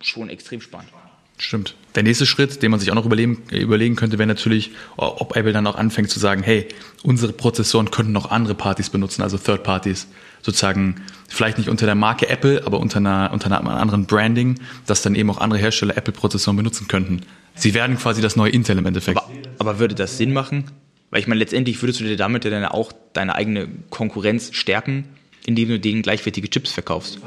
schon 0.00 0.28
extrem 0.28 0.60
spannend. 0.60 0.90
Stimmt. 1.38 1.74
Der 1.96 2.04
nächste 2.04 2.24
Schritt, 2.24 2.62
den 2.62 2.70
man 2.70 2.78
sich 2.78 2.90
auch 2.90 2.94
noch 2.94 3.04
überlegen, 3.04 3.42
überlegen 3.50 3.96
könnte, 3.96 4.18
wäre 4.18 4.28
natürlich, 4.28 4.70
ob 4.96 5.34
Apple 5.36 5.52
dann 5.52 5.66
auch 5.66 5.74
anfängt 5.74 6.08
zu 6.08 6.20
sagen, 6.20 6.42
hey, 6.42 6.68
unsere 7.02 7.32
Prozessoren 7.32 7.90
könnten 7.90 8.12
noch 8.12 8.30
andere 8.30 8.54
Partys 8.54 8.90
benutzen, 8.90 9.22
also 9.22 9.38
Third 9.38 9.64
Parties, 9.64 10.06
sozusagen 10.40 11.02
vielleicht 11.28 11.58
nicht 11.58 11.68
unter 11.68 11.84
der 11.84 11.96
Marke 11.96 12.28
Apple, 12.28 12.62
aber 12.64 12.78
unter 12.78 12.98
einer, 12.98 13.30
unter 13.32 13.46
einer 13.46 13.76
anderen 13.76 14.06
Branding, 14.06 14.60
dass 14.86 15.02
dann 15.02 15.14
eben 15.16 15.30
auch 15.30 15.38
andere 15.38 15.58
Hersteller 15.58 15.96
Apple-Prozessoren 15.96 16.56
benutzen 16.56 16.86
könnten. 16.86 17.22
Sie 17.54 17.74
werden 17.74 17.98
quasi 17.98 18.22
das 18.22 18.36
neue 18.36 18.52
Intel 18.52 18.78
im 18.78 18.86
Endeffekt. 18.86 19.18
Aber, 19.18 19.30
aber 19.58 19.78
würde 19.78 19.94
das 19.94 20.18
Sinn 20.18 20.32
machen? 20.32 20.70
Weil 21.12 21.20
ich 21.20 21.26
meine, 21.26 21.40
letztendlich 21.40 21.80
würdest 21.82 22.00
du 22.00 22.04
dir 22.04 22.16
damit 22.16 22.44
ja 22.46 22.50
dann 22.50 22.64
auch 22.64 22.90
deine 23.12 23.34
eigene 23.34 23.68
Konkurrenz 23.90 24.54
stärken, 24.54 25.04
indem 25.44 25.68
du 25.68 25.78
denen 25.78 26.00
gleichwertige 26.00 26.48
Chips 26.48 26.72
verkaufst. 26.72 27.20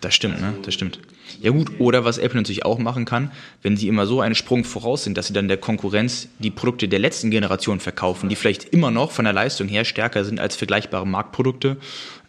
Das 0.00 0.14
stimmt, 0.14 0.40
ne? 0.40 0.54
Das 0.64 0.74
stimmt. 0.74 0.98
Ja 1.40 1.52
gut, 1.52 1.78
oder 1.78 2.04
was 2.04 2.18
Apple 2.18 2.38
natürlich 2.40 2.64
auch 2.64 2.78
machen 2.78 3.04
kann, 3.04 3.30
wenn 3.62 3.76
sie 3.76 3.86
immer 3.86 4.06
so 4.06 4.20
einen 4.20 4.34
Sprung 4.34 4.64
voraus 4.64 5.04
sind, 5.04 5.16
dass 5.16 5.28
sie 5.28 5.34
dann 5.34 5.46
der 5.46 5.58
Konkurrenz 5.58 6.28
die 6.40 6.50
Produkte 6.50 6.88
der 6.88 6.98
letzten 6.98 7.30
Generation 7.30 7.78
verkaufen, 7.78 8.28
die 8.28 8.34
vielleicht 8.34 8.64
immer 8.70 8.90
noch 8.90 9.12
von 9.12 9.24
der 9.24 9.34
Leistung 9.34 9.68
her 9.68 9.84
stärker 9.84 10.24
sind 10.24 10.40
als 10.40 10.56
vergleichbare 10.56 11.06
Marktprodukte, 11.06 11.76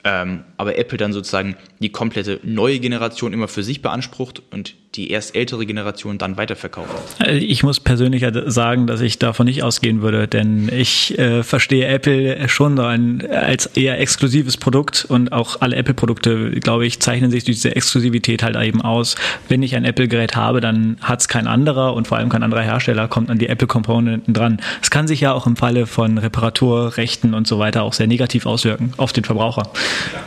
ähm, 0.04 0.44
aber 0.58 0.78
Apple 0.78 1.00
dann 1.00 1.14
sozusagen 1.14 1.56
die 1.80 1.92
komplette 1.92 2.40
neue 2.44 2.80
Generation 2.80 3.34
immer 3.34 3.48
für 3.48 3.64
sich 3.64 3.82
beansprucht 3.82 4.44
und 4.52 4.76
die 4.96 5.10
erst 5.10 5.36
ältere 5.36 5.66
Generation 5.66 6.18
dann 6.18 6.36
weiterverkauft. 6.36 6.90
Äh, 7.26 7.38
ich 7.38 7.64
muss 7.64 7.80
persönlich 7.80 8.26
sagen, 8.48 8.88
dass 8.88 9.00
ich 9.02 9.20
davon 9.20 9.46
nicht 9.46 9.64
ausgehen 9.64 10.02
würde, 10.02 10.28
denn 10.28 10.70
ich 10.70 11.18
äh, 11.18 11.44
verstehe 11.44 11.88
Apple 11.88 12.50
schon 12.50 12.78
ein, 12.80 13.26
als 13.32 13.68
eher 13.68 14.00
exklusives 14.00 14.58
Produkt 14.58 15.06
und 15.08 15.32
auch 15.32 15.62
alle 15.62 15.78
Apple-Produkte, 15.78 16.52
glaube 16.60 16.86
ich, 16.86 17.00
zeichnen 17.00 17.32
sich 17.32 17.46
durch 17.46 17.58
diese 17.58 17.76
Exklusivität 17.76 18.44
halt 18.44 18.58
eben 18.58 18.82
aus. 18.82 19.16
Wenn 19.48 19.64
ich 19.64 19.76
ein 19.76 19.86
Apple-Gerät 19.86 20.36
habe, 20.36 20.60
dann 20.60 20.98
hat 21.02 21.22
es 21.22 21.28
kein 21.30 21.48
anderer 21.48 21.94
und 21.94 22.08
vor 22.08 22.18
allem 22.18 22.30
kein 22.30 22.44
anderer 22.44 22.62
Hersteller 22.62 23.08
kommt 23.08 23.30
an 23.30 23.38
die 23.38 23.48
Apple-Komponenten 23.48 24.34
dran. 24.34 24.60
Es 24.82 24.92
kann 24.92 25.08
sich 25.08 25.22
ja 25.22 25.32
auch 25.32 25.48
im 25.48 25.56
Falle 25.56 25.88
von 25.88 26.18
Reparaturrechten 26.18 27.34
und 27.34 27.48
so 27.48 27.60
weiter 27.60 27.84
auch 27.84 27.94
sehr 27.94 28.08
negativ 28.08 28.46
auswirken 28.46 28.94
auf 28.98 29.14
den 29.14 29.24
Verbraucher. 29.24 29.72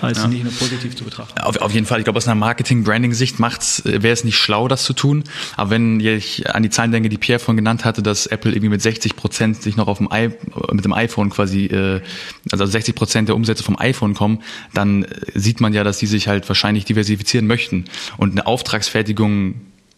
Also 0.01 0.23
ja. 0.23 0.29
nicht 0.29 0.45
nur 0.45 0.53
positiv 0.55 0.97
zu 0.97 1.05
betrachten. 1.05 1.39
Auf, 1.41 1.59
auf 1.59 1.73
jeden 1.73 1.87
Fall, 1.87 1.99
ich 1.99 2.05
glaube, 2.05 2.17
aus 2.17 2.27
einer 2.27 2.35
Marketing-Branding-Sicht 2.35 3.39
äh, 3.39 4.03
wäre 4.03 4.13
es 4.13 4.25
nicht 4.25 4.39
schlau, 4.39 4.54
schlau, 4.55 4.69
das 4.69 4.85
zu 4.85 4.93
tun. 4.93 5.25
Aber 5.57 5.71
wenn 5.71 5.99
ich 6.01 6.49
an 6.55 6.63
die 6.63 6.71
Zahlen 6.71 6.93
denke, 6.93 7.09
die 7.09 7.19
Pierre 7.19 7.41
von 7.41 7.57
genannt 7.57 7.85
hatte, 7.85 8.03
dass 8.03 8.27
Apple 8.27 8.53
irgendwie 8.53 8.69
mit 8.69 8.83
60 8.83 9.17
Prozent 9.17 9.63
sich 9.63 9.77
noch 9.77 9.89
auf 9.89 9.99
dem 9.99 10.09
I, 10.13 10.31
mit 10.73 10.85
dem 10.85 10.93
iPhone 10.93 11.31
quasi, 11.31 11.67
äh, 11.67 12.01
also 12.53 12.65
60 12.65 12.95
Prozent 12.95 13.29
der 13.29 13.37
Umsätze 13.37 13.65
vom 13.65 13.79
iPhone 13.79 14.15
kommen, 14.15 14.43
dann 14.73 15.07
sieht 15.35 15.61
man 15.61 15.73
ja, 15.73 15.83
dass 15.83 15.99
die 15.99 16.07
sich 16.07 16.29
halt 16.29 16.49
wahrscheinlich 16.49 16.85
diversifizieren 16.85 17.47
möchten. 17.47 17.87
Und 18.17 18.33
eine 18.33 18.47
Auftragsfertigung 18.47 19.57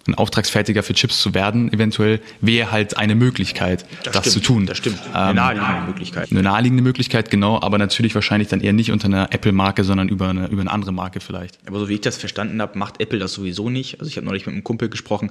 ein 0.09 0.15
Auftragsfertiger 0.15 0.83
für 0.83 0.95
Chips 0.95 1.21
zu 1.21 1.35
werden, 1.35 1.73
eventuell, 1.73 2.21
wäre 2.41 2.71
halt 2.71 2.97
eine 2.97 3.15
Möglichkeit, 3.15 3.87
das, 4.05 4.15
das 4.15 4.31
zu 4.33 4.41
tun. 4.41 4.67
Das 4.67 4.79
stimmt. 4.79 4.99
Eine 5.13 5.31
ähm, 5.31 5.37
naheliegende 5.37 5.87
Möglichkeit. 5.87 6.31
Eine 6.31 6.43
naheliegende 6.43 6.83
Möglichkeit, 6.83 7.31
genau, 7.31 7.61
aber 7.61 7.79
natürlich 7.79 8.15
wahrscheinlich 8.15 8.49
dann 8.49 8.61
eher 8.61 8.73
nicht 8.73 8.93
unter 8.93 9.07
einer 9.07 9.33
Apple-Marke, 9.33 9.85
sondern 9.85 10.09
über 10.09 10.29
eine, 10.29 10.49
über 10.49 10.61
eine 10.61 10.71
andere 10.71 10.93
Marke 10.93 11.21
vielleicht. 11.21 11.59
Aber 11.67 11.79
so 11.79 11.89
wie 11.89 11.95
ich 11.95 12.01
das 12.01 12.17
verstanden 12.17 12.61
habe, 12.61 12.79
macht 12.79 13.01
Apple 13.01 13.19
das 13.19 13.33
sowieso 13.33 13.71
nicht. 13.71 14.01
Also 14.01 14.09
ich 14.09 14.17
habe 14.17 14.27
neulich 14.27 14.47
mit 14.47 14.55
einem 14.55 14.65
Kumpel 14.65 14.89
gesprochen, 14.89 15.31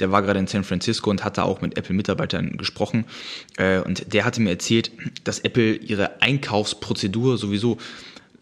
der 0.00 0.12
war 0.12 0.22
gerade 0.22 0.38
in 0.38 0.46
San 0.46 0.64
Francisco 0.64 1.10
und 1.10 1.24
hatte 1.24 1.44
auch 1.44 1.60
mit 1.60 1.76
Apple-Mitarbeitern 1.76 2.56
gesprochen. 2.56 3.04
Äh, 3.56 3.80
und 3.80 4.12
der 4.12 4.24
hatte 4.24 4.40
mir 4.40 4.50
erzählt, 4.50 4.90
dass 5.24 5.40
Apple 5.40 5.74
ihre 5.74 6.20
Einkaufsprozedur 6.22 7.38
sowieso 7.38 7.78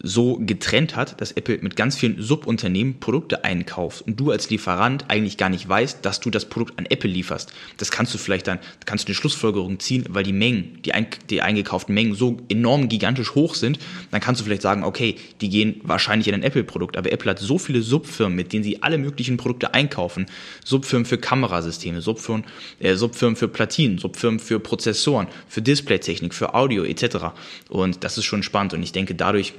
so 0.00 0.38
getrennt 0.40 0.94
hat, 0.94 1.20
dass 1.20 1.32
Apple 1.32 1.58
mit 1.60 1.74
ganz 1.74 1.96
vielen 1.96 2.22
Subunternehmen 2.22 3.00
Produkte 3.00 3.44
einkauft 3.44 4.02
und 4.02 4.18
du 4.20 4.30
als 4.30 4.48
Lieferant 4.48 5.06
eigentlich 5.08 5.36
gar 5.36 5.48
nicht 5.48 5.68
weißt, 5.68 6.04
dass 6.04 6.20
du 6.20 6.30
das 6.30 6.44
Produkt 6.44 6.78
an 6.78 6.86
Apple 6.86 7.10
lieferst. 7.10 7.52
Das 7.78 7.90
kannst 7.90 8.14
du 8.14 8.18
vielleicht 8.18 8.46
dann, 8.46 8.60
kannst 8.86 9.04
du 9.04 9.08
eine 9.08 9.16
Schlussfolgerung 9.16 9.80
ziehen, 9.80 10.04
weil 10.08 10.22
die 10.22 10.32
Mengen, 10.32 10.78
die, 10.84 10.94
ein, 10.94 11.08
die 11.30 11.42
eingekauften 11.42 11.94
Mengen 11.94 12.14
so 12.14 12.36
enorm 12.48 12.88
gigantisch 12.88 13.34
hoch 13.34 13.56
sind, 13.56 13.80
dann 14.12 14.20
kannst 14.20 14.40
du 14.40 14.44
vielleicht 14.44 14.62
sagen, 14.62 14.84
okay, 14.84 15.16
die 15.40 15.48
gehen 15.48 15.80
wahrscheinlich 15.82 16.28
in 16.28 16.34
ein 16.34 16.44
Apple-Produkt, 16.44 16.96
aber 16.96 17.10
Apple 17.10 17.30
hat 17.32 17.40
so 17.40 17.58
viele 17.58 17.82
Subfirmen, 17.82 18.36
mit 18.36 18.52
denen 18.52 18.62
sie 18.62 18.82
alle 18.82 18.98
möglichen 18.98 19.36
Produkte 19.36 19.74
einkaufen. 19.74 20.26
Subfirmen 20.64 21.06
für 21.06 21.18
Kamerasysteme, 21.18 22.02
Subfirmen, 22.02 22.44
äh, 22.78 22.94
Subfirmen 22.94 23.34
für 23.34 23.48
Platinen, 23.48 23.98
Subfirmen 23.98 24.38
für 24.38 24.60
Prozessoren, 24.60 25.26
für 25.48 25.60
Displaytechnik, 25.60 26.34
für 26.34 26.54
Audio 26.54 26.84
etc. 26.84 27.32
Und 27.68 28.04
das 28.04 28.16
ist 28.16 28.26
schon 28.26 28.44
spannend 28.44 28.74
und 28.74 28.82
ich 28.84 28.92
denke 28.92 29.16
dadurch, 29.16 29.54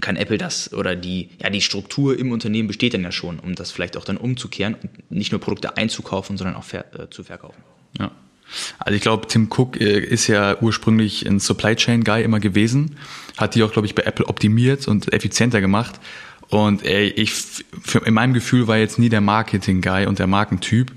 kann 0.00 0.16
Apple 0.16 0.38
das 0.38 0.72
oder 0.72 0.94
die, 0.94 1.30
ja, 1.42 1.50
die 1.50 1.60
Struktur 1.60 2.18
im 2.18 2.30
Unternehmen 2.32 2.68
besteht 2.68 2.94
dann 2.94 3.02
ja 3.02 3.12
schon, 3.12 3.38
um 3.38 3.54
das 3.54 3.70
vielleicht 3.70 3.96
auch 3.96 4.04
dann 4.04 4.16
umzukehren 4.16 4.74
und 4.74 5.10
nicht 5.10 5.32
nur 5.32 5.40
Produkte 5.40 5.76
einzukaufen, 5.76 6.36
sondern 6.36 6.56
auch 6.56 6.64
ver 6.64 6.84
äh, 6.94 7.10
zu 7.10 7.24
verkaufen. 7.24 7.62
Ja. 7.98 8.10
Also 8.78 8.96
ich 8.96 9.02
glaube, 9.02 9.26
Tim 9.26 9.48
Cook 9.50 9.80
äh, 9.80 9.98
ist 9.98 10.26
ja 10.26 10.56
ursprünglich 10.60 11.26
ein 11.26 11.40
Supply 11.40 11.76
Chain 11.76 12.04
Guy 12.04 12.22
immer 12.22 12.40
gewesen, 12.40 12.96
hat 13.36 13.54
die 13.54 13.62
auch, 13.62 13.72
glaube 13.72 13.86
ich, 13.86 13.94
bei 13.94 14.04
Apple 14.04 14.26
optimiert 14.26 14.88
und 14.88 15.12
effizienter 15.12 15.60
gemacht. 15.60 16.00
Und 16.48 16.82
ey, 16.84 17.08
ich, 17.08 17.32
für, 17.82 17.98
in 18.06 18.14
meinem 18.14 18.32
Gefühl 18.32 18.68
war 18.68 18.78
jetzt 18.78 18.98
nie 18.98 19.10
der 19.10 19.20
Marketing 19.20 19.82
Guy 19.82 20.06
und 20.06 20.18
der 20.18 20.26
Markentyp. 20.26 20.92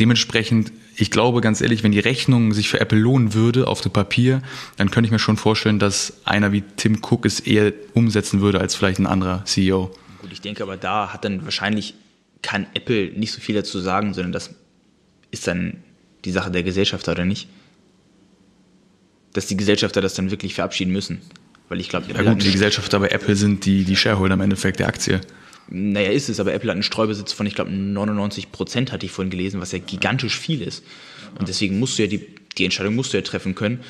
Dementsprechend 0.00 0.72
ich 1.00 1.10
glaube 1.10 1.40
ganz 1.40 1.60
ehrlich, 1.60 1.82
wenn 1.82 1.92
die 1.92 2.00
Rechnung 2.00 2.52
sich 2.52 2.68
für 2.68 2.80
Apple 2.80 2.98
lohnen 2.98 3.32
würde 3.32 3.68
auf 3.68 3.80
dem 3.80 3.92
Papier, 3.92 4.42
dann 4.76 4.90
könnte 4.90 5.06
ich 5.06 5.12
mir 5.12 5.18
schon 5.18 5.36
vorstellen, 5.36 5.78
dass 5.78 6.14
einer 6.24 6.52
wie 6.52 6.62
Tim 6.76 6.98
Cook 7.02 7.24
es 7.24 7.40
eher 7.40 7.72
umsetzen 7.94 8.40
würde 8.40 8.60
als 8.60 8.74
vielleicht 8.74 8.98
ein 8.98 9.06
anderer 9.06 9.44
CEO. 9.44 9.90
Gut, 10.20 10.32
ich 10.32 10.40
denke 10.40 10.62
aber 10.62 10.76
da 10.76 11.12
hat 11.12 11.24
dann 11.24 11.44
wahrscheinlich 11.44 11.94
kann 12.42 12.66
Apple 12.74 13.12
nicht 13.12 13.32
so 13.32 13.40
viel 13.40 13.54
dazu 13.54 13.78
sagen, 13.80 14.14
sondern 14.14 14.32
das 14.32 14.54
ist 15.30 15.46
dann 15.46 15.82
die 16.24 16.30
Sache 16.30 16.50
der 16.50 16.62
Gesellschafter 16.62 17.12
oder 17.12 17.24
nicht? 17.24 17.48
Dass 19.32 19.46
die 19.46 19.56
Gesellschafter 19.56 20.00
das 20.00 20.14
dann 20.14 20.30
wirklich 20.30 20.54
verabschieden 20.54 20.92
müssen. 20.92 21.20
Weil 21.68 21.80
ich 21.80 21.88
glaube, 21.88 22.06
ja, 22.12 22.22
gut, 22.22 22.42
die 22.42 22.52
Gesellschafter 22.52 22.98
bei 22.98 23.08
Apple 23.08 23.36
sind 23.36 23.66
die, 23.66 23.84
die 23.84 23.96
Shareholder 23.96 24.34
im 24.34 24.40
Endeffekt 24.40 24.80
der 24.80 24.88
Aktie. 24.88 25.20
Naja, 25.70 26.10
ist 26.10 26.28
es, 26.28 26.40
aber 26.40 26.54
Apple 26.54 26.70
hat 26.70 26.76
einen 26.76 26.82
Streubesitz 26.82 27.32
von, 27.32 27.46
ich 27.46 27.54
glaube, 27.54 27.70
99 27.70 28.52
Prozent, 28.52 28.92
hatte 28.92 29.04
ich 29.04 29.12
vorhin 29.12 29.30
gelesen, 29.30 29.60
was 29.60 29.72
ja 29.72 29.78
gigantisch 29.78 30.38
viel 30.38 30.62
ist. 30.62 30.82
Und 31.38 31.48
deswegen 31.48 31.78
musst 31.78 31.98
du 31.98 32.02
ja 32.02 32.08
die, 32.08 32.26
die 32.56 32.64
Entscheidung 32.64 32.94
musst 32.94 33.12
du 33.12 33.18
ja 33.18 33.22
treffen 33.22 33.54
können 33.54 33.80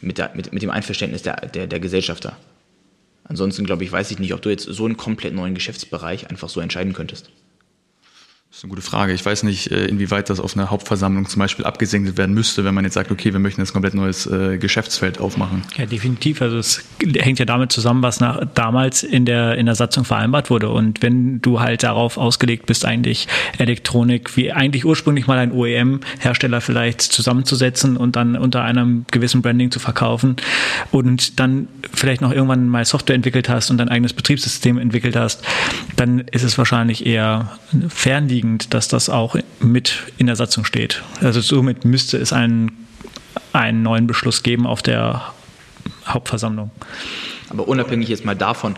mit, 0.00 0.18
der, 0.18 0.32
mit, 0.34 0.52
mit 0.52 0.62
dem 0.62 0.70
Einverständnis 0.70 1.22
der, 1.22 1.36
der, 1.36 1.66
der 1.66 1.80
Gesellschafter. 1.80 2.36
Ansonsten, 3.24 3.66
glaube 3.66 3.84
ich, 3.84 3.92
weiß 3.92 4.10
ich 4.12 4.18
nicht, 4.18 4.34
ob 4.34 4.42
du 4.42 4.50
jetzt 4.50 4.64
so 4.64 4.84
einen 4.84 4.96
komplett 4.96 5.34
neuen 5.34 5.54
Geschäftsbereich 5.54 6.30
einfach 6.30 6.48
so 6.48 6.60
entscheiden 6.60 6.92
könntest. 6.92 7.30
Das 8.56 8.60
ist 8.60 8.64
eine 8.64 8.70
gute 8.70 8.88
Frage. 8.88 9.12
Ich 9.12 9.26
weiß 9.26 9.42
nicht, 9.42 9.70
äh, 9.70 9.84
inwieweit 9.84 10.30
das 10.30 10.40
auf 10.40 10.56
einer 10.56 10.70
Hauptversammlung 10.70 11.28
zum 11.28 11.40
Beispiel 11.40 11.66
abgesegnet 11.66 12.16
werden 12.16 12.34
müsste, 12.34 12.64
wenn 12.64 12.72
man 12.72 12.84
jetzt 12.84 12.94
sagt, 12.94 13.10
okay, 13.10 13.34
wir 13.34 13.38
möchten 13.38 13.60
jetzt 13.60 13.74
komplett 13.74 13.92
neues 13.92 14.26
äh, 14.26 14.56
Geschäftsfeld 14.56 15.20
aufmachen. 15.20 15.60
Ja, 15.76 15.84
definitiv. 15.84 16.40
Also 16.40 16.56
es 16.56 16.82
hängt 17.18 17.38
ja 17.38 17.44
damit 17.44 17.70
zusammen, 17.70 18.02
was 18.02 18.18
nach, 18.18 18.46
damals 18.54 19.02
in 19.02 19.26
der, 19.26 19.58
in 19.58 19.66
der 19.66 19.74
Satzung 19.74 20.06
vereinbart 20.06 20.48
wurde. 20.48 20.70
Und 20.70 21.02
wenn 21.02 21.42
du 21.42 21.60
halt 21.60 21.82
darauf 21.82 22.16
ausgelegt 22.16 22.64
bist, 22.64 22.86
eigentlich 22.86 23.28
Elektronik, 23.58 24.38
wie 24.38 24.50
eigentlich 24.50 24.86
ursprünglich 24.86 25.26
mal 25.26 25.36
ein 25.36 25.52
OEM-Hersteller 25.52 26.62
vielleicht 26.62 27.02
zusammenzusetzen 27.02 27.98
und 27.98 28.16
dann 28.16 28.36
unter 28.36 28.64
einem 28.64 29.04
gewissen 29.10 29.42
Branding 29.42 29.70
zu 29.70 29.80
verkaufen 29.80 30.36
und 30.92 31.38
dann 31.40 31.68
vielleicht 31.92 32.22
noch 32.22 32.32
irgendwann 32.32 32.70
mal 32.70 32.86
Software 32.86 33.16
entwickelt 33.16 33.50
hast 33.50 33.70
und 33.70 33.76
dein 33.76 33.90
eigenes 33.90 34.14
Betriebssystem 34.14 34.78
entwickelt 34.78 35.14
hast, 35.14 35.44
dann 35.96 36.20
ist 36.20 36.42
es 36.42 36.56
wahrscheinlich 36.56 37.04
eher 37.04 37.58
fernliegend 37.90 38.45
naheliegend, 38.46 38.74
dass 38.74 38.88
das 38.88 39.08
auch 39.08 39.36
mit 39.60 40.02
in 40.18 40.26
der 40.26 40.36
Satzung 40.36 40.64
steht. 40.64 41.02
Also 41.20 41.40
somit 41.40 41.84
müsste 41.84 42.18
es 42.18 42.32
einen, 42.32 42.86
einen 43.52 43.82
neuen 43.82 44.06
Beschluss 44.06 44.42
geben 44.42 44.66
auf 44.66 44.82
der 44.82 45.32
Hauptversammlung. 46.06 46.70
Aber 47.48 47.68
unabhängig 47.68 48.08
jetzt 48.08 48.24
mal 48.24 48.36
davon, 48.36 48.76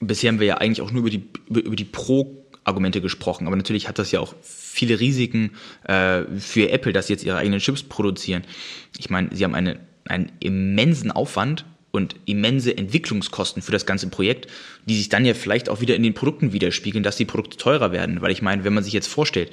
bisher 0.00 0.30
haben 0.30 0.40
wir 0.40 0.46
ja 0.46 0.58
eigentlich 0.58 0.82
auch 0.82 0.90
nur 0.90 1.00
über 1.00 1.10
die, 1.10 1.22
über, 1.48 1.76
die 1.76 1.84
Pro-Argumente 1.84 3.00
gesprochen, 3.00 3.46
aber 3.46 3.56
natürlich 3.56 3.88
hat 3.88 3.98
das 3.98 4.10
ja 4.12 4.20
auch 4.20 4.34
viele 4.42 5.00
Risiken 5.00 5.52
äh, 5.84 6.22
für 6.38 6.70
Apple, 6.70 6.92
dass 6.92 7.06
sie 7.06 7.14
jetzt 7.14 7.24
ihre 7.24 7.38
eigenen 7.38 7.60
Chips 7.60 7.82
produzieren. 7.82 8.42
Ich 8.98 9.10
meine, 9.10 9.34
sie 9.34 9.44
haben 9.44 9.54
eine, 9.54 9.80
einen 10.06 10.32
immensen 10.40 11.10
Aufwand 11.10 11.64
und 11.92 12.14
immense 12.24 12.76
Entwicklungskosten 12.76 13.62
für 13.62 13.72
das 13.72 13.84
ganze 13.84 14.08
Projekt, 14.08 14.46
die 14.86 14.96
sich 14.96 15.08
dann 15.08 15.24
ja 15.24 15.34
vielleicht 15.34 15.68
auch 15.68 15.80
wieder 15.80 15.96
in 15.96 16.02
den 16.02 16.14
Produkten 16.14 16.52
widerspiegeln, 16.52 17.02
dass 17.02 17.16
die 17.16 17.24
Produkte 17.24 17.56
teurer 17.56 17.92
werden. 17.92 18.22
Weil 18.22 18.30
ich 18.30 18.42
meine, 18.42 18.64
wenn 18.64 18.72
man 18.72 18.84
sich 18.84 18.92
jetzt 18.92 19.08
vorstellt, 19.08 19.50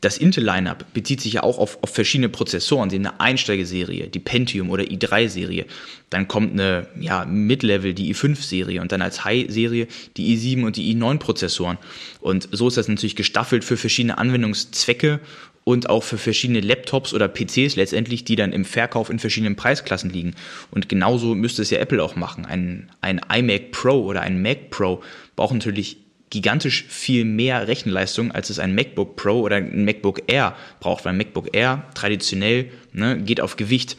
das 0.00 0.18
Intel-Lineup 0.18 0.92
bezieht 0.94 1.20
sich 1.20 1.34
ja 1.34 1.42
auch 1.42 1.58
auf, 1.58 1.82
auf 1.82 1.90
verschiedene 1.90 2.28
Prozessoren. 2.28 2.90
Sie 2.90 2.96
haben 2.96 3.06
eine 3.06 3.20
Einsteigeserie, 3.20 4.08
die 4.08 4.18
Pentium 4.18 4.70
oder 4.70 4.84
i3-Serie. 4.84 5.66
Dann 6.10 6.28
kommt 6.28 6.52
eine 6.52 6.88
ja, 6.98 7.24
Mid-Level, 7.24 7.94
die 7.94 8.14
i5-Serie 8.14 8.80
und 8.80 8.92
dann 8.92 9.02
als 9.02 9.24
High-Serie 9.24 9.86
die 10.16 10.36
i7 10.36 10.64
und 10.64 10.76
die 10.76 10.94
i9-Prozessoren. 10.94 11.78
Und 12.20 12.48
so 12.52 12.68
ist 12.68 12.76
das 12.76 12.88
natürlich 12.88 13.16
gestaffelt 13.16 13.64
für 13.64 13.76
verschiedene 13.76 14.18
Anwendungszwecke 14.18 15.20
und 15.68 15.90
auch 15.90 16.04
für 16.04 16.16
verschiedene 16.16 16.60
Laptops 16.60 17.12
oder 17.12 17.26
PCs 17.26 17.74
letztendlich, 17.74 18.22
die 18.22 18.36
dann 18.36 18.52
im 18.52 18.64
Verkauf 18.64 19.10
in 19.10 19.18
verschiedenen 19.18 19.56
Preisklassen 19.56 20.10
liegen. 20.10 20.36
Und 20.70 20.88
genauso 20.88 21.34
müsste 21.34 21.60
es 21.62 21.70
ja 21.70 21.80
Apple 21.80 22.00
auch 22.04 22.14
machen. 22.14 22.46
Ein, 22.46 22.88
ein 23.00 23.20
iMac 23.28 23.72
Pro 23.72 24.04
oder 24.04 24.20
ein 24.20 24.40
Mac 24.40 24.70
Pro 24.70 25.02
braucht 25.34 25.54
natürlich 25.54 25.96
gigantisch 26.30 26.84
viel 26.88 27.24
mehr 27.24 27.66
Rechenleistung, 27.66 28.30
als 28.30 28.48
es 28.48 28.60
ein 28.60 28.76
MacBook 28.76 29.16
Pro 29.16 29.40
oder 29.40 29.56
ein 29.56 29.84
MacBook 29.84 30.22
Air 30.28 30.54
braucht, 30.78 31.04
weil 31.04 31.14
MacBook 31.14 31.48
Air 31.52 31.84
traditionell 31.94 32.70
ne, 32.92 33.18
geht 33.18 33.40
auf 33.40 33.56
Gewicht 33.56 33.96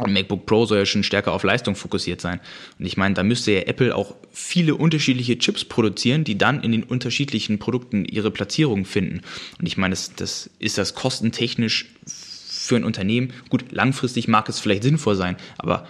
und 0.00 0.12
MacBook 0.12 0.46
Pro 0.46 0.66
soll 0.66 0.78
ja 0.78 0.86
schon 0.86 1.02
stärker 1.02 1.32
auf 1.32 1.42
Leistung 1.42 1.76
fokussiert 1.76 2.20
sein. 2.20 2.40
Und 2.78 2.86
ich 2.86 2.96
meine, 2.96 3.14
da 3.14 3.22
müsste 3.22 3.52
ja 3.52 3.60
Apple 3.60 3.94
auch 3.94 4.14
viele 4.32 4.74
unterschiedliche 4.74 5.38
Chips 5.38 5.64
produzieren, 5.64 6.24
die 6.24 6.38
dann 6.38 6.62
in 6.62 6.72
den 6.72 6.82
unterschiedlichen 6.82 7.58
Produkten 7.58 8.04
ihre 8.04 8.30
Platzierung 8.30 8.84
finden. 8.84 9.20
Und 9.58 9.66
ich 9.66 9.76
meine, 9.76 9.92
das, 9.92 10.14
das 10.14 10.50
ist 10.58 10.78
das 10.78 10.94
kostentechnisch 10.94 11.86
für 12.06 12.76
ein 12.76 12.84
Unternehmen. 12.84 13.32
Gut, 13.48 13.72
langfristig 13.72 14.28
mag 14.28 14.48
es 14.48 14.60
vielleicht 14.60 14.82
sinnvoll 14.82 15.16
sein, 15.16 15.36
aber 15.58 15.88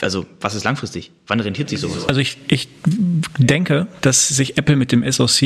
also 0.00 0.26
was 0.40 0.54
ist 0.54 0.64
langfristig? 0.64 1.12
Wann 1.26 1.40
rentiert 1.40 1.70
sich 1.70 1.80
sowas? 1.80 2.06
Also 2.08 2.20
ich, 2.20 2.36
ich 2.48 2.68
denke, 3.38 3.86
dass 4.02 4.28
sich 4.28 4.58
Apple 4.58 4.76
mit 4.76 4.92
dem 4.92 5.10
SoC, 5.10 5.42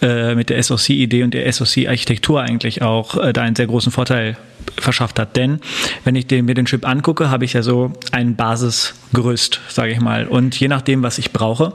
äh, 0.00 0.34
mit 0.34 0.48
der 0.48 0.62
SoC-Idee 0.62 1.22
und 1.22 1.34
der 1.34 1.52
SoC-Architektur 1.52 2.40
eigentlich 2.40 2.82
auch 2.82 3.16
äh, 3.16 3.32
da 3.32 3.42
einen 3.42 3.56
sehr 3.56 3.66
großen 3.66 3.92
Vorteil 3.92 4.36
verschafft 4.78 5.18
hat. 5.18 5.36
Denn 5.36 5.60
wenn 6.04 6.14
ich 6.14 6.26
den, 6.26 6.46
mir 6.46 6.54
den 6.54 6.66
Chip 6.66 6.86
angucke, 6.86 7.30
habe 7.30 7.44
ich 7.44 7.52
ja 7.52 7.62
so 7.62 7.92
ein 8.10 8.36
Basisgerüst, 8.36 9.60
sage 9.68 9.92
ich 9.92 10.00
mal. 10.00 10.26
Und 10.26 10.58
je 10.58 10.68
nachdem, 10.68 11.02
was 11.02 11.18
ich 11.18 11.32
brauche, 11.32 11.74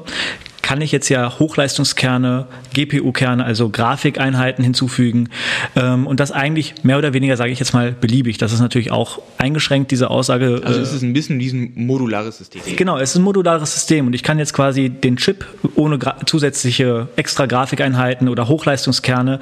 kann 0.63 0.81
ich 0.81 0.91
jetzt 0.91 1.09
ja 1.09 1.37
Hochleistungskerne, 1.37 2.47
GPU-Kerne, 2.73 3.43
also 3.43 3.69
Grafikeinheiten 3.69 4.63
hinzufügen 4.63 5.29
ähm, 5.75 6.07
und 6.07 6.19
das 6.19 6.31
eigentlich 6.31 6.83
mehr 6.83 6.97
oder 6.97 7.13
weniger, 7.13 7.37
sage 7.37 7.51
ich 7.51 7.59
jetzt 7.59 7.73
mal, 7.73 7.91
beliebig. 7.91 8.39
Das 8.39 8.53
ist 8.53 8.61
natürlich 8.61 8.89
auch 8.89 9.21
eingeschränkt, 9.37 9.91
diese 9.91 10.09
Aussage. 10.09 10.61
Also 10.63 10.79
es 10.79 10.93
ist 10.93 11.03
ein 11.03 11.13
bisschen 11.13 11.39
ein 11.39 11.85
modulares 11.85 12.37
System. 12.37 12.61
Genau, 12.75 12.97
es 12.97 13.11
ist 13.11 13.17
ein 13.17 13.23
modulares 13.23 13.73
System 13.73 14.07
und 14.07 14.13
ich 14.13 14.23
kann 14.23 14.39
jetzt 14.39 14.53
quasi 14.53 14.89
den 14.89 15.17
Chip 15.17 15.45
ohne 15.75 15.99
zusätzliche 16.25 17.09
extra 17.17 17.45
Grafikeinheiten 17.45 18.29
oder 18.29 18.47
Hochleistungskerne 18.47 19.41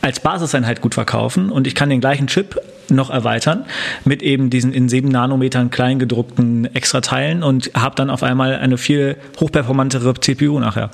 als 0.00 0.20
Basiseinheit 0.20 0.80
gut 0.80 0.94
verkaufen 0.94 1.50
und 1.50 1.66
ich 1.66 1.74
kann 1.74 1.90
den 1.90 2.00
gleichen 2.00 2.26
Chip 2.26 2.58
noch 2.94 3.10
erweitern 3.10 3.64
mit 4.04 4.22
eben 4.22 4.50
diesen 4.50 4.72
in 4.72 4.88
sieben 4.88 5.08
Nanometern 5.08 5.70
klein 5.70 5.98
gedruckten 5.98 6.74
Extrateilen 6.74 7.42
und 7.42 7.70
habe 7.74 7.94
dann 7.94 8.10
auf 8.10 8.22
einmal 8.22 8.56
eine 8.56 8.78
viel 8.78 9.16
hochperformantere 9.40 10.14
CPU 10.20 10.58
nachher. 10.58 10.90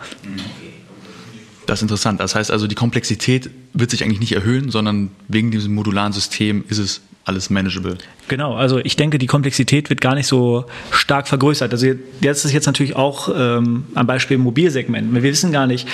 Das 1.66 1.80
ist 1.80 1.82
interessant. 1.82 2.20
Das 2.20 2.34
heißt 2.34 2.50
also, 2.50 2.66
die 2.66 2.74
Komplexität 2.74 3.50
wird 3.74 3.90
sich 3.90 4.02
eigentlich 4.02 4.20
nicht 4.20 4.32
erhöhen, 4.32 4.70
sondern 4.70 5.10
wegen 5.28 5.50
diesem 5.50 5.74
modularen 5.74 6.12
System 6.12 6.64
ist 6.68 6.78
es 6.78 7.02
alles 7.28 7.50
manageable. 7.50 7.98
Genau, 8.28 8.54
also 8.54 8.78
ich 8.78 8.96
denke, 8.96 9.18
die 9.18 9.26
Komplexität 9.26 9.90
wird 9.90 10.00
gar 10.00 10.14
nicht 10.14 10.26
so 10.26 10.64
stark 10.90 11.28
vergrößert. 11.28 11.70
Also 11.70 11.86
jetzt 12.22 12.44
ist 12.46 12.52
jetzt 12.52 12.64
natürlich 12.64 12.96
auch 12.96 13.28
ähm, 13.36 13.84
am 13.94 14.06
Beispiel 14.06 14.38
Mobilsegment. 14.38 15.12
Wir 15.12 15.22
wissen 15.22 15.52
gar 15.52 15.66
nicht, 15.66 15.86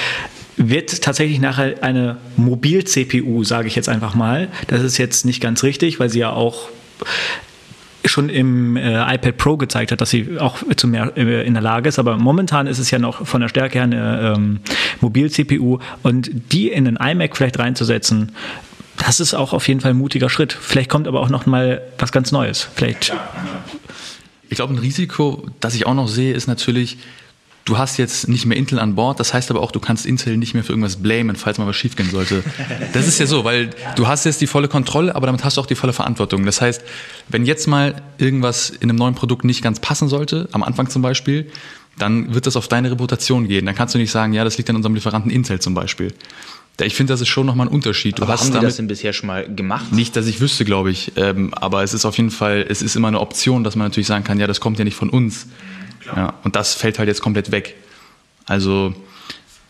wird 0.56 1.02
tatsächlich 1.02 1.40
nachher 1.40 1.82
eine 1.82 2.16
Mobil-CPU, 2.36 3.44
sage 3.44 3.68
ich 3.68 3.76
jetzt 3.76 3.88
einfach 3.88 4.14
mal. 4.14 4.48
Das 4.68 4.82
ist 4.82 4.98
jetzt 4.98 5.24
nicht 5.24 5.40
ganz 5.40 5.62
richtig, 5.62 6.00
weil 6.00 6.10
sie 6.10 6.20
ja 6.20 6.30
auch 6.30 6.68
schon 8.06 8.28
im 8.28 8.76
äh, 8.76 9.14
iPad 9.14 9.36
Pro 9.36 9.56
gezeigt 9.56 9.90
hat, 9.92 10.00
dass 10.00 10.10
sie 10.10 10.38
auch 10.38 10.58
zu 10.76 10.86
mehr 10.86 11.12
äh, 11.16 11.46
in 11.46 11.54
der 11.54 11.62
Lage 11.62 11.88
ist. 11.88 11.98
Aber 11.98 12.16
momentan 12.16 12.66
ist 12.66 12.78
es 12.78 12.90
ja 12.90 12.98
noch 12.98 13.26
von 13.26 13.40
der 13.40 13.48
Stärke 13.48 13.74
her 13.74 13.84
eine 13.84 14.34
ähm, 14.36 14.60
Mobil-CPU 15.00 15.78
und 16.02 16.30
die 16.52 16.70
in 16.70 16.86
einen 16.86 16.96
iMac 16.96 17.36
vielleicht 17.36 17.58
reinzusetzen, 17.58 18.32
das 18.98 19.20
ist 19.20 19.34
auch 19.34 19.52
auf 19.52 19.66
jeden 19.68 19.80
Fall 19.80 19.90
ein 19.90 19.96
mutiger 19.96 20.30
Schritt. 20.30 20.52
Vielleicht 20.52 20.88
kommt 20.90 21.08
aber 21.08 21.20
auch 21.20 21.28
noch 21.28 21.46
mal 21.46 21.82
was 21.98 22.12
ganz 22.12 22.30
Neues. 22.30 22.68
Vielleicht. 22.74 23.12
Ich 24.48 24.56
glaube, 24.56 24.74
ein 24.74 24.78
Risiko, 24.78 25.46
das 25.60 25.74
ich 25.74 25.86
auch 25.86 25.94
noch 25.94 26.08
sehe, 26.08 26.32
ist 26.32 26.46
natürlich, 26.46 26.98
Du 27.64 27.78
hast 27.78 27.96
jetzt 27.96 28.28
nicht 28.28 28.44
mehr 28.44 28.58
Intel 28.58 28.78
an 28.78 28.94
Bord, 28.94 29.18
das 29.18 29.32
heißt 29.32 29.50
aber 29.50 29.60
auch, 29.60 29.72
du 29.72 29.80
kannst 29.80 30.04
Intel 30.04 30.36
nicht 30.36 30.52
mehr 30.52 30.62
für 30.62 30.72
irgendwas 30.72 30.96
blamen, 30.96 31.34
falls 31.34 31.56
mal 31.56 31.66
was 31.66 31.76
schiefgehen 31.76 32.10
sollte. 32.10 32.42
Das 32.92 33.08
ist 33.08 33.18
ja 33.18 33.26
so, 33.26 33.44
weil 33.44 33.70
du 33.96 34.06
hast 34.06 34.24
jetzt 34.24 34.40
die 34.40 34.46
volle 34.46 34.68
Kontrolle, 34.68 35.14
aber 35.14 35.26
damit 35.26 35.44
hast 35.44 35.56
du 35.56 35.60
auch 35.60 35.66
die 35.66 35.74
volle 35.74 35.92
Verantwortung. 35.92 36.44
Das 36.44 36.60
heißt, 36.60 36.82
wenn 37.28 37.46
jetzt 37.46 37.66
mal 37.66 38.02
irgendwas 38.18 38.70
in 38.70 38.90
einem 38.90 38.98
neuen 38.98 39.14
Produkt 39.14 39.44
nicht 39.44 39.62
ganz 39.62 39.80
passen 39.80 40.08
sollte, 40.08 40.48
am 40.52 40.62
Anfang 40.62 40.90
zum 40.90 41.02
Beispiel, 41.02 41.50
dann 41.98 42.34
wird 42.34 42.46
das 42.46 42.56
auf 42.56 42.68
deine 42.68 42.90
Reputation 42.90 43.48
gehen. 43.48 43.66
Dann 43.66 43.74
kannst 43.74 43.94
du 43.94 43.98
nicht 43.98 44.10
sagen, 44.10 44.32
ja, 44.32 44.44
das 44.44 44.58
liegt 44.58 44.68
an 44.70 44.76
unserem 44.76 44.94
Lieferanten 44.94 45.30
Intel 45.30 45.60
zum 45.60 45.74
Beispiel. 45.74 46.12
Ich 46.82 46.96
finde, 46.96 47.12
das 47.12 47.20
ist 47.20 47.28
schon 47.28 47.46
nochmal 47.46 47.68
ein 47.68 47.72
Unterschied. 47.72 48.18
Du 48.18 48.24
aber 48.24 48.32
hast 48.32 48.44
haben 48.44 48.52
damit 48.52 48.68
das 48.68 48.76
denn 48.76 48.88
bisher 48.88 49.12
schon 49.12 49.28
mal 49.28 49.46
gemacht? 49.48 49.92
Nicht, 49.92 50.16
dass 50.16 50.26
ich 50.26 50.40
wüsste, 50.40 50.64
glaube 50.64 50.90
ich. 50.90 51.12
Ähm, 51.16 51.54
aber 51.54 51.84
es 51.84 51.94
ist 51.94 52.04
auf 52.04 52.16
jeden 52.16 52.32
Fall, 52.32 52.66
es 52.68 52.82
ist 52.82 52.96
immer 52.96 53.08
eine 53.08 53.20
Option, 53.20 53.62
dass 53.62 53.76
man 53.76 53.86
natürlich 53.86 54.08
sagen 54.08 54.24
kann, 54.24 54.40
ja, 54.40 54.48
das 54.48 54.60
kommt 54.60 54.78
ja 54.78 54.84
nicht 54.84 54.96
von 54.96 55.08
uns. 55.08 55.46
Ja, 56.06 56.34
und 56.44 56.56
das 56.56 56.74
fällt 56.74 56.98
halt 56.98 57.08
jetzt 57.08 57.22
komplett 57.22 57.50
weg. 57.50 57.74
Also 58.46 58.94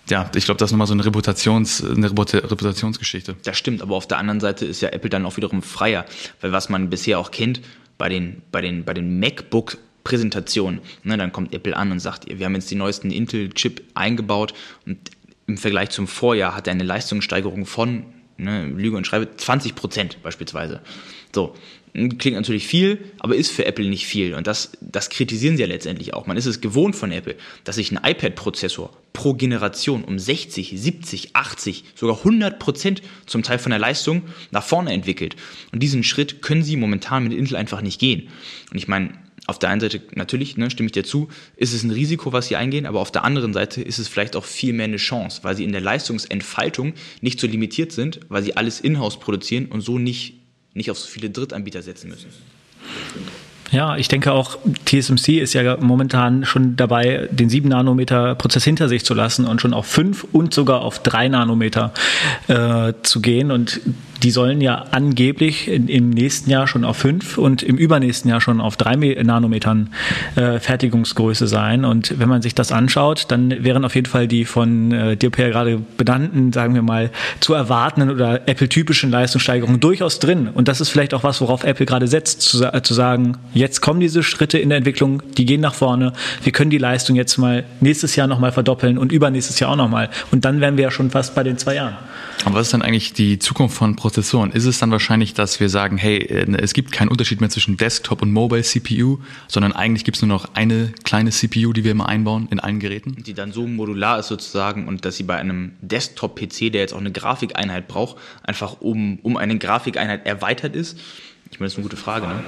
ja, 0.08 0.30
ich 0.34 0.44
glaube, 0.44 0.58
das 0.58 0.68
ist 0.68 0.72
nochmal 0.72 0.86
so 0.86 0.92
eine, 0.92 1.04
Reputations, 1.04 1.82
eine 1.82 2.10
Reputationsgeschichte. 2.10 3.36
Das 3.44 3.56
stimmt, 3.56 3.80
aber 3.80 3.96
auf 3.96 4.06
der 4.06 4.18
anderen 4.18 4.40
Seite 4.40 4.66
ist 4.66 4.82
ja 4.82 4.90
Apple 4.90 5.08
dann 5.08 5.24
auch 5.24 5.36
wiederum 5.36 5.62
freier, 5.62 6.04
weil 6.40 6.52
was 6.52 6.68
man 6.68 6.90
bisher 6.90 7.18
auch 7.18 7.30
kennt 7.30 7.62
bei 7.96 8.08
den, 8.08 8.42
bei 8.52 8.60
den, 8.60 8.84
bei 8.84 8.92
den 8.92 9.18
MacBook 9.18 9.78
Präsentationen, 10.04 10.80
ne, 11.02 11.16
dann 11.16 11.32
kommt 11.32 11.54
Apple 11.54 11.74
an 11.74 11.90
und 11.90 11.98
sagt, 11.98 12.26
wir 12.28 12.44
haben 12.44 12.54
jetzt 12.54 12.70
die 12.70 12.74
neuesten 12.74 13.10
Intel-Chip 13.10 13.82
eingebaut 13.94 14.52
und 14.84 14.98
im 15.46 15.56
Vergleich 15.56 15.90
zum 15.90 16.06
Vorjahr 16.06 16.54
hat 16.54 16.66
er 16.66 16.72
eine 16.72 16.84
Leistungssteigerung 16.84 17.64
von, 17.64 18.04
ne, 18.36 18.66
Lüge 18.66 18.98
und 18.98 19.06
Schreibe, 19.06 19.34
20 19.34 19.74
Prozent 19.74 20.22
beispielsweise. 20.22 20.80
So, 21.34 21.54
Klingt 21.94 22.34
natürlich 22.34 22.66
viel, 22.66 22.98
aber 23.20 23.36
ist 23.36 23.52
für 23.52 23.66
Apple 23.66 23.88
nicht 23.88 24.04
viel. 24.04 24.34
Und 24.34 24.48
das, 24.48 24.72
das 24.80 25.10
kritisieren 25.10 25.56
sie 25.56 25.62
ja 25.62 25.68
letztendlich 25.68 26.12
auch. 26.12 26.26
Man 26.26 26.36
ist 26.36 26.46
es 26.46 26.60
gewohnt 26.60 26.96
von 26.96 27.12
Apple, 27.12 27.36
dass 27.62 27.76
sich 27.76 27.92
ein 27.92 28.00
iPad-Prozessor 28.02 28.90
pro 29.12 29.34
Generation 29.34 30.02
um 30.02 30.18
60, 30.18 30.74
70, 30.76 31.36
80, 31.36 31.84
sogar 31.94 32.18
100 32.18 32.58
Prozent 32.58 33.02
zum 33.26 33.44
Teil 33.44 33.60
von 33.60 33.70
der 33.70 33.78
Leistung 33.78 34.22
nach 34.50 34.64
vorne 34.64 34.92
entwickelt. 34.92 35.36
Und 35.70 35.84
diesen 35.84 36.02
Schritt 36.02 36.42
können 36.42 36.64
sie 36.64 36.76
momentan 36.76 37.22
mit 37.22 37.32
Intel 37.32 37.56
einfach 37.56 37.80
nicht 37.80 38.00
gehen. 38.00 38.28
Und 38.72 38.78
ich 38.78 38.88
meine, 38.88 39.12
auf 39.46 39.60
der 39.60 39.68
einen 39.68 39.80
Seite 39.80 40.02
natürlich, 40.16 40.56
ne, 40.56 40.70
stimme 40.70 40.86
ich 40.88 40.92
dir 40.92 41.04
zu, 41.04 41.28
ist 41.56 41.74
es 41.74 41.84
ein 41.84 41.92
Risiko, 41.92 42.32
was 42.32 42.48
sie 42.48 42.56
eingehen, 42.56 42.86
aber 42.86 42.98
auf 42.98 43.12
der 43.12 43.22
anderen 43.22 43.52
Seite 43.52 43.82
ist 43.82 44.00
es 44.00 44.08
vielleicht 44.08 44.34
auch 44.34 44.44
viel 44.44 44.72
mehr 44.72 44.86
eine 44.86 44.96
Chance, 44.96 45.40
weil 45.44 45.54
sie 45.54 45.62
in 45.62 45.70
der 45.70 45.80
Leistungsentfaltung 45.80 46.94
nicht 47.20 47.38
so 47.38 47.46
limitiert 47.46 47.92
sind, 47.92 48.18
weil 48.28 48.42
sie 48.42 48.56
alles 48.56 48.80
in-house 48.80 49.20
produzieren 49.20 49.66
und 49.66 49.80
so 49.80 49.98
nicht 49.98 50.43
nicht 50.74 50.90
auf 50.90 50.98
so 50.98 51.06
viele 51.08 51.30
Drittanbieter 51.30 51.82
setzen 51.82 52.10
müssen. 52.10 52.28
Ja, 53.70 53.96
ich 53.96 54.08
denke 54.08 54.32
auch, 54.32 54.58
TSMC 54.84 55.40
ist 55.40 55.52
ja 55.54 55.76
momentan 55.80 56.44
schon 56.44 56.76
dabei, 56.76 57.28
den 57.32 57.48
7 57.48 57.68
Nanometer 57.68 58.34
Prozess 58.36 58.62
hinter 58.62 58.88
sich 58.88 59.04
zu 59.04 59.14
lassen 59.14 59.46
und 59.46 59.60
schon 59.60 59.74
auf 59.74 59.86
5 59.86 60.26
und 60.32 60.54
sogar 60.54 60.82
auf 60.82 61.00
3 61.00 61.28
Nanometer 61.28 61.92
äh, 62.46 62.92
zu 63.02 63.20
gehen. 63.20 63.50
Und 63.50 63.80
die 64.24 64.30
sollen 64.30 64.62
ja 64.62 64.86
angeblich 64.90 65.68
in, 65.68 65.86
im 65.86 66.08
nächsten 66.08 66.48
Jahr 66.48 66.66
schon 66.66 66.84
auf 66.84 66.96
5 66.96 67.36
und 67.36 67.62
im 67.62 67.76
übernächsten 67.76 68.30
Jahr 68.30 68.40
schon 68.40 68.58
auf 68.58 68.78
3 68.78 69.22
Nanometern 69.22 69.90
äh, 70.34 70.58
Fertigungsgröße 70.58 71.46
sein. 71.46 71.84
Und 71.84 72.18
wenn 72.18 72.30
man 72.30 72.40
sich 72.40 72.54
das 72.54 72.72
anschaut, 72.72 73.26
dann 73.28 73.62
wären 73.64 73.84
auf 73.84 73.94
jeden 73.94 74.06
Fall 74.06 74.26
die 74.26 74.46
von 74.46 74.92
äh, 74.92 75.16
dir, 75.18 75.30
gerade 75.30 75.78
benannten, 75.98 76.54
sagen 76.54 76.74
wir 76.74 76.80
mal, 76.80 77.10
zu 77.40 77.52
erwartenden 77.52 78.10
oder 78.10 78.48
Apple-typischen 78.48 79.10
Leistungssteigerungen 79.10 79.80
durchaus 79.80 80.20
drin. 80.20 80.48
Und 80.48 80.68
das 80.68 80.80
ist 80.80 80.88
vielleicht 80.88 81.12
auch 81.12 81.22
was, 81.22 81.42
worauf 81.42 81.62
Apple 81.62 81.84
gerade 81.84 82.08
setzt, 82.08 82.40
zu, 82.40 82.64
äh, 82.64 82.82
zu 82.82 82.94
sagen, 82.94 83.36
jetzt 83.52 83.82
kommen 83.82 84.00
diese 84.00 84.22
Schritte 84.22 84.56
in 84.56 84.70
der 84.70 84.78
Entwicklung, 84.78 85.22
die 85.36 85.44
gehen 85.44 85.60
nach 85.60 85.74
vorne. 85.74 86.14
Wir 86.42 86.52
können 86.52 86.70
die 86.70 86.78
Leistung 86.78 87.14
jetzt 87.14 87.36
mal 87.36 87.64
nächstes 87.80 88.16
Jahr 88.16 88.26
nochmal 88.26 88.52
verdoppeln 88.52 88.96
und 88.96 89.12
übernächstes 89.12 89.60
Jahr 89.60 89.72
auch 89.72 89.76
nochmal. 89.76 90.08
Und 90.30 90.46
dann 90.46 90.62
wären 90.62 90.78
wir 90.78 90.84
ja 90.84 90.90
schon 90.90 91.10
fast 91.10 91.34
bei 91.34 91.42
den 91.42 91.58
zwei 91.58 91.74
Jahren. 91.74 91.98
Aber 92.44 92.56
was 92.56 92.66
ist 92.66 92.74
dann 92.74 92.82
eigentlich 92.82 93.14
die 93.14 93.38
Zukunft 93.38 93.76
von 93.76 93.96
Prozessoren? 93.96 94.52
Ist 94.52 94.66
es 94.66 94.78
dann 94.78 94.90
wahrscheinlich, 94.90 95.32
dass 95.32 95.60
wir 95.60 95.70
sagen, 95.70 95.96
hey, 95.96 96.18
äh, 96.18 96.46
es 96.60 96.74
gibt 96.74 96.92
keinen 96.92 97.08
Unterschied 97.08 97.40
mehr 97.40 97.48
zwischen 97.48 97.76
Desktop 97.76 98.20
und 98.20 98.32
Mobile 98.32 98.62
CPU, 98.62 99.18
sondern 99.48 99.72
eigentlich 99.72 100.04
gibt 100.04 100.16
es 100.18 100.22
nur 100.22 100.28
noch 100.28 100.54
eine 100.54 100.92
kleine 101.04 101.30
CPU, 101.30 101.72
die 101.72 101.84
wir 101.84 101.92
immer 101.92 102.08
einbauen 102.08 102.48
in 102.50 102.60
allen 102.60 102.80
Geräten? 102.80 103.16
Die 103.22 103.32
dann 103.32 103.52
so 103.52 103.66
modular 103.66 104.18
ist 104.18 104.28
sozusagen 104.28 104.86
und 104.88 105.04
dass 105.04 105.16
sie 105.16 105.22
bei 105.22 105.36
einem 105.36 105.72
Desktop-PC, 105.80 106.70
der 106.70 106.82
jetzt 106.82 106.92
auch 106.92 107.00
eine 107.00 107.12
Grafikeinheit 107.12 107.88
braucht, 107.88 108.16
einfach 108.42 108.80
um, 108.80 109.18
um 109.22 109.36
eine 109.38 109.58
Grafikeinheit 109.58 110.26
erweitert 110.26 110.76
ist? 110.76 110.98
Ich 111.50 111.60
meine, 111.60 111.66
das 111.66 111.74
ist 111.74 111.78
eine 111.78 111.84
gute 111.84 111.96
Frage. 111.96 112.26
Ne? 112.26 112.44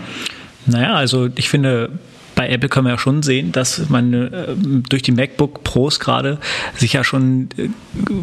Naja, 0.66 0.94
also 0.94 1.28
ich 1.36 1.48
finde, 1.48 1.98
bei 2.36 2.50
Apple 2.50 2.68
können 2.68 2.86
wir 2.86 2.92
ja 2.92 2.98
schon 2.98 3.22
sehen, 3.22 3.50
dass 3.50 3.88
man 3.88 4.12
äh, 4.12 4.54
durch 4.88 5.02
die 5.02 5.10
MacBook 5.10 5.64
Pros 5.64 5.98
gerade 5.98 6.38
sich 6.76 6.92
ja 6.92 7.02
schon 7.02 7.48
äh, 7.56 7.68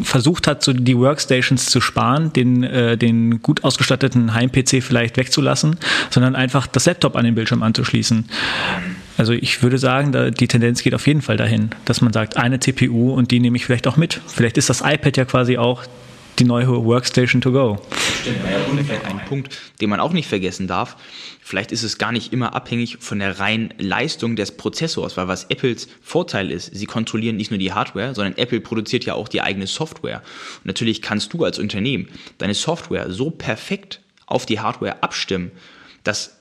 versucht 0.02 0.46
hat, 0.46 0.62
so 0.62 0.72
die 0.72 0.96
Workstations 0.96 1.66
zu 1.66 1.80
sparen, 1.82 2.32
den, 2.32 2.62
äh, 2.62 2.96
den 2.96 3.42
gut 3.42 3.64
ausgestatteten 3.64 4.32
Heim-PC 4.32 4.82
vielleicht 4.82 5.16
wegzulassen, 5.16 5.76
sondern 6.10 6.36
einfach 6.36 6.68
das 6.68 6.86
Laptop 6.86 7.16
an 7.16 7.24
den 7.24 7.34
Bildschirm 7.34 7.62
anzuschließen. 7.62 8.24
Also 9.18 9.32
ich 9.32 9.62
würde 9.62 9.78
sagen, 9.78 10.12
da, 10.12 10.30
die 10.30 10.48
Tendenz 10.48 10.82
geht 10.82 10.94
auf 10.94 11.06
jeden 11.06 11.20
Fall 11.20 11.36
dahin, 11.36 11.70
dass 11.84 12.00
man 12.00 12.12
sagt, 12.12 12.36
eine 12.36 12.60
CPU 12.60 13.12
und 13.12 13.32
die 13.32 13.40
nehme 13.40 13.56
ich 13.56 13.66
vielleicht 13.66 13.88
auch 13.88 13.96
mit. 13.96 14.20
Vielleicht 14.28 14.56
ist 14.58 14.70
das 14.70 14.80
iPad 14.80 15.16
ja 15.16 15.24
quasi 15.24 15.58
auch 15.58 15.82
die 16.38 16.44
neue 16.44 16.68
Workstation 16.84 17.40
to 17.40 17.52
go. 17.52 17.78
Stimmt, 18.20 18.38
ja, 18.88 19.00
ein 19.08 19.24
Punkt, 19.26 19.56
den 19.80 19.90
man 19.90 20.00
auch 20.00 20.12
nicht 20.12 20.28
vergessen 20.28 20.66
darf. 20.66 20.96
Vielleicht 21.40 21.72
ist 21.72 21.82
es 21.82 21.98
gar 21.98 22.10
nicht 22.10 22.32
immer 22.32 22.54
abhängig 22.54 22.98
von 23.00 23.18
der 23.18 23.38
reinen 23.38 23.74
Leistung 23.78 24.34
des 24.34 24.56
Prozessors, 24.56 25.16
weil 25.16 25.28
was 25.28 25.44
Apples 25.44 25.88
Vorteil 26.02 26.50
ist, 26.50 26.74
sie 26.74 26.86
kontrollieren 26.86 27.36
nicht 27.36 27.50
nur 27.50 27.58
die 27.58 27.72
Hardware, 27.72 28.14
sondern 28.14 28.36
Apple 28.38 28.60
produziert 28.60 29.04
ja 29.04 29.14
auch 29.14 29.28
die 29.28 29.42
eigene 29.42 29.66
Software. 29.66 30.22
Und 30.58 30.66
natürlich 30.66 31.02
kannst 31.02 31.32
du 31.32 31.44
als 31.44 31.58
Unternehmen 31.58 32.08
deine 32.38 32.54
Software 32.54 33.10
so 33.10 33.30
perfekt 33.30 34.00
auf 34.26 34.46
die 34.46 34.60
Hardware 34.60 35.02
abstimmen, 35.02 35.52
dass 36.02 36.38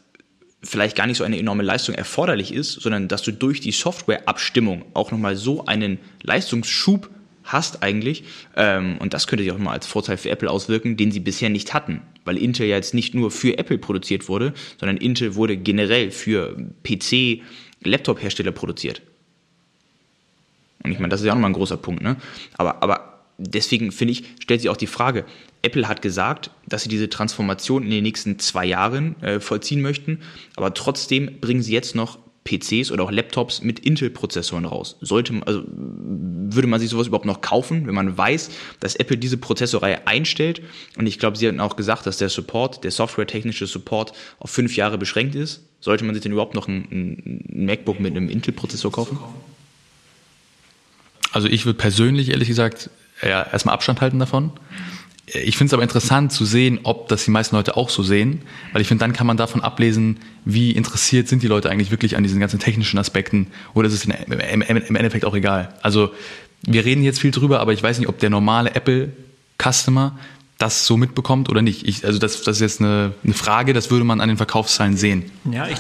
vielleicht 0.64 0.96
gar 0.96 1.08
nicht 1.08 1.18
so 1.18 1.24
eine 1.24 1.38
enorme 1.38 1.64
Leistung 1.64 1.94
erforderlich 1.96 2.54
ist, 2.54 2.74
sondern 2.74 3.10
dass 3.10 3.22
du 3.22 3.32
durch 3.32 3.60
die 3.60 3.74
Softwareabstimmung 3.74 4.86
auch 4.94 5.12
nochmal 5.12 5.36
so 5.36 5.66
einen 5.66 6.00
Leistungsschub 6.22 7.10
hast 7.44 7.84
eigentlich. 7.84 8.24
Ähm, 8.56 8.98
und 9.00 9.14
das 9.14 9.28
könnte 9.28 9.44
sich 9.44 9.52
auch 9.52 9.58
mal 9.58 9.72
als 9.72 9.88
Vorteil 9.88 10.18
für 10.18 10.30
Apple 10.30 10.50
auswirken, 10.50 10.98
den 10.98 11.12
sie 11.12 11.20
bisher 11.20 11.50
nicht 11.50 11.74
hatten. 11.74 12.02
Weil 12.26 12.38
Intel 12.38 12.68
ja 12.68 12.76
jetzt 12.76 12.94
nicht 12.94 13.14
nur 13.14 13.32
für 13.32 13.58
Apple 13.58 13.78
produziert 13.78 14.30
wurde, 14.30 14.54
sondern 14.80 14.98
Intel 14.98 15.36
wurde 15.36 15.58
generell 15.58 16.12
für 16.12 16.56
PC, 16.84 17.42
Laptop-Hersteller 17.84 18.52
produziert. 18.52 19.02
Und 20.84 20.92
ich 20.92 21.00
meine, 21.00 21.10
das 21.10 21.22
ist 21.22 21.26
ja 21.26 21.32
auch 21.32 21.36
nochmal 21.36 21.52
ein 21.52 21.56
großer 21.56 21.78
Punkt, 21.78 22.02
ne? 22.02 22.18
Aber, 22.58 22.84
aber 22.84 23.24
deswegen 23.38 23.92
finde 23.92 24.14
ich, 24.14 24.24
stellt 24.40 24.62
sich 24.62 24.70
auch 24.70 24.78
die 24.78 24.88
Frage, 24.88 25.26
Apple 25.62 25.88
hat 25.88 26.02
gesagt, 26.02 26.52
dass 26.68 26.84
sie 26.84 26.90
diese 26.90 27.10
Transformation 27.10 27.84
in 27.84 27.90
den 27.90 28.04
nächsten 28.04 28.38
zwei 28.40 28.66
Jahren 28.66 29.22
äh, 29.22 29.40
vollziehen 29.40 29.82
möchten, 29.82 30.20
aber 30.56 30.74
trotzdem 30.74 31.40
bringen 31.40 31.62
sie 31.62 31.74
jetzt 31.74 31.96
noch 31.96 32.20
PCs 32.44 32.92
oder 32.92 33.04
auch 33.04 33.12
Laptops 33.12 33.62
mit 33.62 33.80
Intel-Prozessoren 33.80 34.66
raus. 34.66 34.98
Sollte, 35.02 35.42
also 35.46 35.64
würde 35.68 36.68
man 36.68 36.80
sich 36.80 36.90
sowas 36.90 37.08
überhaupt 37.08 37.26
noch 37.26 37.42
kaufen, 37.42 37.88
wenn 37.88 37.96
man 37.96 38.18
weiß, 38.18 38.50
dass 38.80 38.96
Apple 38.96 39.18
diese 39.18 39.38
Prozessorreihe 39.38 40.08
einstellt? 40.08 40.62
Und 40.98 41.08
ich 41.08 41.20
glaube, 41.20 41.38
Sie 41.38 41.48
hatten 41.48 41.60
auch 41.60 41.76
gesagt, 41.76 42.06
dass 42.06 42.18
der 42.18 42.30
Support, 42.30 42.84
der 42.84 42.92
softwaretechnische 42.92 43.66
Support 43.66 44.14
auf 44.40 44.50
fünf 44.50 44.76
Jahre 44.76 44.98
beschränkt 44.98 45.36
ist. 45.36 45.64
Sollte 45.80 46.06
man 46.06 46.16
sich 46.16 46.24
denn 46.24 46.32
überhaupt 46.32 46.56
noch 46.56 46.68
ein, 46.68 46.88
ein 46.92 47.66
MacBook 47.66 48.00
mit 48.00 48.16
einem 48.16 48.30
Intel-Prozessor 48.30 48.92
kaufen? 48.92 49.18
Also 51.32 51.48
ich 51.48 51.66
würde 51.66 51.78
persönlich, 51.78 52.30
ehrlich 52.30 52.48
gesagt, 52.48 52.90
ja, 53.22 53.44
erstmal 53.44 53.74
Abstand 53.74 54.02
halten 54.02 54.20
davon. 54.20 54.52
Ich 55.26 55.56
finde 55.56 55.70
es 55.70 55.74
aber 55.74 55.84
interessant 55.84 56.34
zu 56.34 56.44
sehen, 56.44 56.82
ob 56.84 57.08
das 57.08 57.24
die 57.24 57.32
meisten 57.32 57.56
Leute 57.56 57.78
auch 57.78 57.90
so 57.90 58.04
sehen, 58.04 58.42
weil 58.74 58.82
ich 58.82 58.90
finde, 58.90 59.06
dann 59.06 59.14
kann 59.14 59.26
man 59.26 59.38
davon 59.38 59.62
ablesen, 59.62 60.20
wie 60.44 60.72
interessiert 60.72 61.30
sind 61.30 61.42
die 61.44 61.48
Leute 61.48 61.70
eigentlich 61.70 61.92
wirklich 61.92 62.18
an 62.18 62.24
diesen 62.24 62.42
ganzen 62.42 62.60
technischen 62.60 63.00
Aspekten 63.00 63.48
oder 63.74 63.88
ist 63.88 63.94
es 63.94 64.04
im 64.04 64.62
Endeffekt 64.62 65.24
auch 65.24 65.36
egal. 65.36 65.74
Also 65.82 66.12
wir 66.64 66.84
reden 66.84 67.04
jetzt 67.04 67.20
viel 67.20 67.32
drüber, 67.32 67.62
aber 67.62 67.72
ich 67.72 67.82
weiß 67.82 68.00
nicht, 68.00 68.10
ob 68.10 68.20
der 68.20 68.30
normale 68.30 68.76
Apple-Customer 68.76 70.20
das 70.64 70.86
so 70.86 70.96
mitbekommt 70.96 71.50
oder 71.50 71.62
nicht. 71.62 71.86
Ich, 71.88 72.06
also 72.06 72.20
das, 72.20 72.42
das 72.42 72.58
ist 72.58 72.62
jetzt 72.62 72.82
eine, 72.82 73.12
eine, 73.24 73.34
Frage, 73.34 73.74
das 73.74 73.92
würde 73.92 74.06
man 74.06 74.22
an 74.22 74.30
den 74.30 74.38
Verkaufszahlen 74.38 74.96
sehen. 74.96 75.26
Ja, 75.52 75.68
ich, 75.68 75.78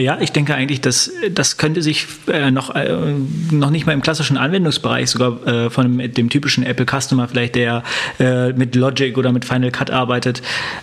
ja, 0.00 0.18
ich 0.20 0.32
denke 0.32 0.54
eigentlich, 0.54 0.82
dass 0.82 1.10
das 1.30 1.56
könnte 1.56 1.80
sich 1.80 2.06
äh, 2.30 2.50
noch, 2.50 2.74
äh, 2.74 3.14
noch 3.50 3.70
nicht 3.70 3.86
mal 3.86 3.92
im 3.92 4.02
klassischen 4.02 4.36
Anwendungsbereich 4.36 5.08
sogar 5.08 5.46
äh, 5.46 5.70
von 5.70 5.98
dem 5.98 6.28
typischen 6.28 6.62
Apple 6.62 6.84
Customer 6.84 7.26
vielleicht, 7.26 7.54
der 7.54 7.82
äh, 8.20 8.52
mit 8.52 8.74
Logic 8.74 9.16
oder 9.16 9.32
mit 9.32 9.46
Final 9.46 9.70
Cut 9.70 9.90
arbeitet, 9.90 10.42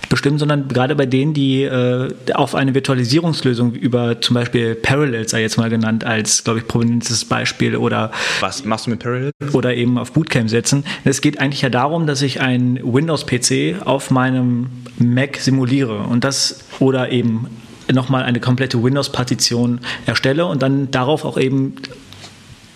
bestimmen, 0.09 0.39
sondern 0.39 0.67
gerade 0.67 0.95
bei 0.95 1.05
denen, 1.05 1.35
die 1.35 1.63
äh, 1.63 2.09
auf 2.33 2.55
eine 2.55 2.73
Virtualisierungslösung 2.73 3.73
über 3.73 4.21
zum 4.21 4.33
Beispiel 4.33 4.73
Parallels 4.73 5.31
sei 5.31 5.41
jetzt 5.41 5.57
mal 5.57 5.69
genannt 5.69 6.03
als, 6.03 6.43
glaube 6.43 6.59
ich, 6.59 6.67
prominentes 6.67 7.25
Beispiel 7.25 7.75
oder 7.75 8.11
was 8.39 8.65
machst 8.65 8.87
du 8.87 8.89
mit 8.89 8.99
Parallels? 8.99 9.33
Oder 9.53 9.75
eben 9.75 9.99
auf 9.99 10.13
Bootcamp 10.13 10.49
setzen. 10.49 10.83
Es 11.03 11.21
geht 11.21 11.39
eigentlich 11.39 11.61
ja 11.61 11.69
darum, 11.69 12.07
dass 12.07 12.23
ich 12.23 12.41
ein 12.41 12.79
Windows 12.81 13.25
PC 13.39 13.85
auf 13.85 14.11
meinem 14.11 14.69
Mac 14.97 15.37
simuliere 15.37 15.99
und 15.99 16.23
das 16.23 16.59
oder 16.79 17.11
eben 17.11 17.47
nochmal 17.93 18.23
eine 18.23 18.39
komplette 18.39 18.81
Windows-Partition 18.81 19.79
erstelle 20.05 20.45
und 20.45 20.61
dann 20.61 20.89
darauf 20.91 21.25
auch 21.25 21.37
eben 21.37 21.75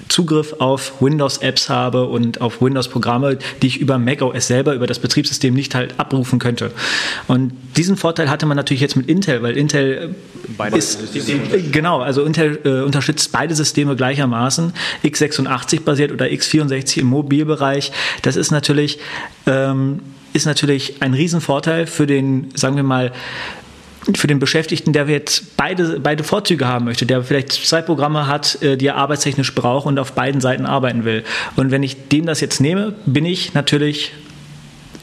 Zugriff 0.09 0.55
auf 0.59 1.01
Windows-Apps 1.01 1.69
habe 1.69 2.07
und 2.07 2.41
auf 2.41 2.61
Windows-Programme, 2.61 3.37
die 3.61 3.67
ich 3.67 3.79
über 3.79 3.97
macOS 3.97 4.47
selber, 4.47 4.73
über 4.73 4.87
das 4.87 4.99
Betriebssystem 4.99 5.53
nicht 5.53 5.75
halt 5.75 5.99
abrufen 5.99 6.39
könnte. 6.39 6.71
Und 7.27 7.53
diesen 7.77 7.95
Vorteil 7.95 8.29
hatte 8.29 8.45
man 8.45 8.57
natürlich 8.57 8.81
jetzt 8.81 8.97
mit 8.97 9.07
Intel, 9.07 9.41
weil 9.43 9.55
Intel 9.55 10.15
beide 10.57 10.77
ist, 10.77 10.99
genau, 11.71 11.99
also 11.99 12.23
Intel 12.23 12.59
äh, 12.65 12.81
unterstützt 12.81 13.31
beide 13.31 13.53
Systeme 13.53 13.95
gleichermaßen, 13.95 14.73
x86 15.03 15.81
basiert 15.81 16.11
oder 16.11 16.25
x64 16.25 16.99
im 16.99 17.07
Mobilbereich. 17.07 17.91
Das 18.23 18.35
ist 18.35 18.51
natürlich 18.51 18.97
ähm, 19.45 19.99
ist 20.33 20.45
natürlich 20.45 21.01
ein 21.01 21.13
Riesenvorteil 21.13 21.87
für 21.87 22.07
den, 22.07 22.49
sagen 22.55 22.75
wir 22.75 22.83
mal, 22.83 23.11
für 24.15 24.27
den 24.27 24.39
Beschäftigten, 24.39 24.93
der 24.93 25.07
jetzt 25.07 25.57
beide, 25.57 25.99
beide 25.99 26.23
Vorzüge 26.23 26.67
haben 26.67 26.85
möchte, 26.85 27.05
der 27.05 27.23
vielleicht 27.23 27.51
zwei 27.51 27.81
Programme 27.81 28.27
hat, 28.27 28.61
äh, 28.61 28.77
die 28.77 28.87
er 28.87 28.95
arbeitstechnisch 28.95 29.53
braucht 29.53 29.85
und 29.85 29.99
auf 29.99 30.13
beiden 30.13 30.41
Seiten 30.41 30.65
arbeiten 30.65 31.03
will. 31.03 31.23
Und 31.55 31.71
wenn 31.71 31.83
ich 31.83 32.07
dem 32.09 32.25
das 32.25 32.41
jetzt 32.41 32.61
nehme, 32.61 32.95
bin 33.05 33.25
ich 33.25 33.53
natürlich 33.53 34.13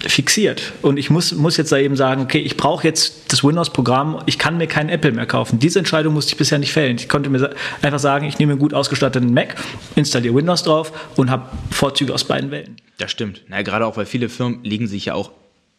fixiert. 0.01 0.73
Und 0.83 0.99
ich 0.99 1.11
muss, 1.11 1.33
muss 1.33 1.57
jetzt 1.57 1.73
da 1.73 1.79
eben 1.79 1.97
sagen, 1.97 2.23
okay, 2.23 2.39
ich 2.39 2.57
brauche 2.57 2.87
jetzt 2.87 3.33
das 3.33 3.43
Windows-Programm, 3.43 4.23
ich 4.27 4.39
kann 4.39 4.57
mir 4.57 4.67
keinen 4.67 4.89
Apple 4.89 5.13
mehr 5.13 5.27
kaufen. 5.27 5.59
Diese 5.59 5.79
Entscheidung 5.79 6.15
musste 6.15 6.33
ich 6.33 6.39
bisher 6.39 6.59
nicht 6.59 6.73
fällen. 6.73 6.97
Ich 6.97 7.09
konnte 7.09 7.31
mir 7.31 7.51
einfach 7.83 7.99
sagen, 7.99 8.27
ich 8.27 8.39
nehme 8.39 8.53
einen 8.53 8.61
gut 8.61 8.75
ausgestatteten 8.75 9.33
Mac, 9.33 9.57
installiere 9.95 10.35
Windows 10.35 10.63
drauf 10.63 10.93
und 11.17 11.31
habe 11.31 11.49
Vorzüge 11.71 12.13
aus 12.15 12.25
beiden 12.25 12.51
Welten. 12.51 12.77
Das 12.99 13.11
stimmt. 13.11 13.43
Na, 13.49 13.63
gerade 13.63 13.87
auch, 13.87 13.97
weil 13.97 14.07
viele 14.07 14.29
Firmen 14.29 14.65
legen 14.65 14.87
sich 14.87 15.07
ja 15.07 15.15
auch 15.15 15.33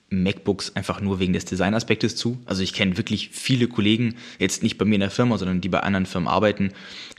MacBooks 0.10 0.76
einfach 0.76 1.02
nur 1.02 1.20
wegen 1.20 1.34
des 1.34 1.46
Designaspektes 1.46 2.16
zu. 2.16 2.38
Also 2.46 2.64
ich 2.64 2.74
kenne 2.74 2.96
wirklich 2.96 3.30
viele 3.34 3.68
Kollegen, 3.68 4.16
jetzt 4.40 4.64
nicht 4.64 4.78
bei 4.78 4.86
mir 4.86 4.96
in 4.96 5.02
der 5.02 5.12
Firma, 5.12 5.38
sondern 5.38 5.60
die 5.60 5.68
bei 5.68 5.82
anderen 5.82 6.06
Firmen 6.06 6.30
arbeiten, 6.30 6.72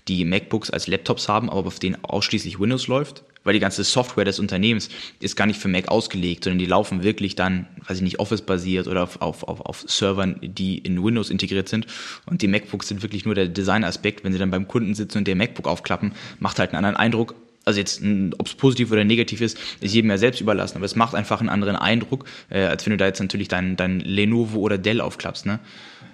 die 0.07 0.25
MacBooks 0.25 0.71
als 0.71 0.87
Laptops 0.87 1.29
haben, 1.29 1.51
aber 1.51 1.67
auf 1.67 1.79
denen 1.79 2.03
ausschließlich 2.03 2.59
Windows 2.59 2.87
läuft 2.87 3.25
weil 3.49 3.55
die 3.55 3.61
ganze 3.61 3.83
Software 3.83 4.27
des 4.27 4.39
Unternehmens 4.39 4.91
ist 5.21 5.35
gar 5.35 5.47
nicht 5.47 5.59
für 5.59 5.69
Mac 5.69 5.89
ausgelegt, 5.89 6.45
sondern 6.45 6.59
die 6.59 6.67
laufen 6.67 7.03
wirklich 7.03 7.35
dann, 7.35 7.67
weiß 7.87 7.97
ich 7.97 8.03
nicht, 8.03 8.21
Office-basiert 8.21 8.87
oder 8.87 9.05
auf, 9.05 9.23
auf, 9.23 9.43
auf, 9.45 9.63
auf 9.63 9.85
Servern, 9.87 10.37
die 10.43 10.77
in 10.77 11.03
Windows 11.03 11.31
integriert 11.31 11.67
sind. 11.67 11.87
Und 12.27 12.43
die 12.43 12.47
MacBooks 12.47 12.89
sind 12.89 13.03
wirklich 13.03 13.25
nur 13.25 13.35
der 13.35 13.49
Designaspekt. 13.49 14.23
Wenn 14.23 14.35
sie 14.35 14.39
dann 14.39 14.51
beim 14.51 14.69
Kunden 14.69 14.95
sitzen 14.95 15.17
und 15.17 15.27
der 15.27 15.35
MacBook 15.35 15.67
aufklappen, 15.67 16.13
macht 16.41 16.59
halt 16.59 16.75
einen 16.75 16.85
anderen 16.85 16.97
Eindruck. 16.97 17.37
Also 17.69 17.81
jetzt, 17.81 18.03
ob 18.39 18.47
es 18.47 18.55
positiv 18.55 18.91
oder 18.91 19.05
negativ 19.05 19.43
ist, 19.43 19.59
ist 19.83 19.95
jedem 19.95 20.11
ja 20.11 20.17
selbst 20.17 20.41
überlassen. 20.41 20.79
Aber 20.79 20.87
es 20.87 20.97
macht 20.97 21.15
einfach 21.15 21.41
einen 21.41 21.51
anderen 21.51 21.77
Eindruck, 21.77 22.25
äh, 22.49 22.63
als 22.63 22.87
wenn 22.87 22.93
du 22.93 22.97
da 22.97 23.05
jetzt 23.05 23.21
natürlich 23.21 23.49
dein, 23.49 23.77
dein 23.77 24.01
Lenovo 24.01 24.61
oder 24.61 24.79
Dell 24.79 25.03
aufklappst. 25.03 25.45
Ne? 25.45 25.61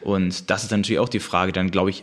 Und 0.01 0.51
das 0.51 0.65
ist 0.65 0.73
dann 0.73 0.81
natürlich 0.81 0.99
auch 0.99 1.09
die 1.09 1.21
Frage, 1.21 1.53
dann 1.53 1.71
glaube 1.71 1.91
ich, 1.91 2.03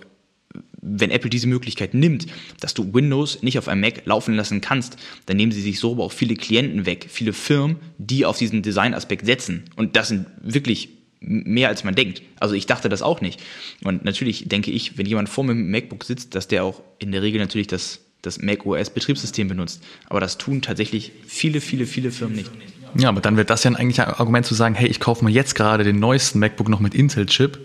wenn 0.82 1.12
Apple 1.12 1.30
diese 1.30 1.48
Möglichkeit 1.48 1.94
nimmt, 1.94 2.28
dass 2.62 2.74
du 2.74 2.94
Windows 2.94 3.44
nicht 3.44 3.58
auf 3.58 3.68
einem 3.68 3.82
Mac 3.82 4.06
laufen 4.06 4.36
lassen 4.36 4.62
kannst, 4.62 4.96
dann 5.26 5.36
nehmen 5.36 5.52
sie 5.52 5.62
sich 5.62 5.80
so 5.80 5.92
aber 5.92 6.06
auch 6.06 6.14
viele 6.14 6.36
Klienten 6.36 6.86
weg, 6.86 7.08
viele 7.10 7.34
Firmen, 7.34 7.76
die 7.98 8.26
auf 8.26 8.38
diesen 8.38 8.62
Designaspekt 8.62 9.26
setzen. 9.26 9.66
Und 9.76 9.98
das 9.98 10.08
sind 10.08 10.28
wirklich 10.42 10.90
mehr 11.20 11.68
als 11.68 11.84
man 11.84 11.94
denkt. 11.94 12.22
Also 12.40 12.56
ich 12.56 12.68
dachte 12.68 12.88
das 12.88 13.02
auch 13.02 13.20
nicht. 13.20 13.42
Und 13.84 14.06
natürlich 14.06 14.48
denke 14.48 14.72
ich, 14.72 14.98
wenn 14.98 15.06
jemand 15.06 15.28
vor 15.28 15.44
mir 15.44 15.54
mit 15.54 15.66
dem 15.66 15.72
MacBook 15.72 16.06
sitzt, 16.06 16.36
dass 16.36 16.48
der 16.48 16.64
auch 16.64 16.82
in 17.00 17.12
der 17.12 17.22
Regel 17.22 17.42
natürlich 17.42 17.68
das, 17.68 18.00
das 18.22 18.42
Mac 18.42 18.66
OS 18.66 18.90
Betriebssystem 18.90 19.48
benutzt. 19.48 19.84
Aber 20.08 20.20
das 20.20 20.38
tun 20.38 20.62
tatsächlich 20.62 21.12
viele, 21.28 21.62
viele, 21.62 21.86
viele 21.86 22.12
Firmen 22.12 22.36
nicht. 22.36 22.52
Ja, 22.96 23.10
aber 23.10 23.22
dann 23.22 23.38
wird 23.38 23.50
das 23.50 23.64
ja 23.64 23.72
eigentlich 23.72 24.02
ein 24.02 24.08
Argument 24.08 24.46
zu 24.46 24.54
sagen, 24.54 24.76
hey, 24.76 24.88
ich 24.88 25.00
kaufe 25.00 25.24
mir 25.24 25.32
jetzt 25.32 25.56
gerade 25.56 25.84
den 25.84 26.00
neuesten 26.00 26.40
MacBook 26.40 26.68
noch 26.68 26.80
mit 26.80 26.94
Intel-Chip. 26.94 27.58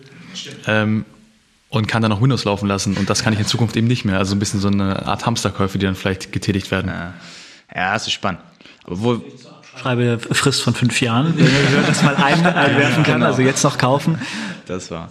Ähm, 0.67 1.05
und 1.69 1.89
kann 1.89 2.01
dann 2.01 2.11
noch 2.11 2.23
Windows 2.23 2.45
laufen 2.45 2.69
lassen. 2.69 2.97
Und 2.97 3.11
das 3.11 3.23
kann 3.23 3.33
ich 3.33 3.41
in 3.41 3.47
Zukunft 3.47 3.77
eben 3.77 3.87
nicht 3.87 4.05
mehr. 4.05 4.19
Also 4.19 4.35
ein 4.35 4.39
bisschen 4.39 4.61
so 4.61 4.69
eine 4.69 5.05
Art 5.07 5.27
Hamsterkäufe, 5.27 5.79
die 5.79 5.87
dann 5.87 5.97
vielleicht 5.97 6.33
getätigt 6.33 6.71
werden. 6.71 6.89
Ja, 6.89 7.15
ja 7.75 7.93
das 7.93 8.07
ist 8.07 8.13
spannend. 8.13 8.41
Aber 8.85 9.03
wo, 9.03 9.25
schreibe 9.77 10.19
Frist 10.19 10.63
von 10.63 10.75
fünf 10.75 11.01
Jahren, 11.01 11.35
wenn 11.37 11.75
man 11.75 11.87
das 11.87 12.03
mal 12.03 12.15
einwerfen 12.15 13.03
kann, 13.03 13.15
genau. 13.15 13.27
also 13.27 13.43
jetzt 13.43 13.65
noch 13.65 13.79
kaufen. 13.79 14.19
Das 14.67 14.91
war. 14.91 15.11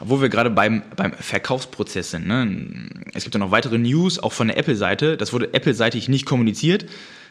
Wo 0.00 0.20
wir 0.20 0.28
gerade 0.28 0.50
beim, 0.50 0.82
beim 0.94 1.12
Verkaufsprozess 1.12 2.12
sind. 2.12 2.26
Ne? 2.26 2.88
Es 3.14 3.24
gibt 3.24 3.34
ja 3.34 3.40
noch 3.40 3.50
weitere 3.50 3.78
News, 3.78 4.18
auch 4.18 4.32
von 4.32 4.48
der 4.48 4.56
Apple-Seite. 4.56 5.16
Das 5.16 5.32
wurde 5.32 5.52
Apple-seitig 5.54 6.08
nicht 6.08 6.24
kommuniziert, 6.24 6.86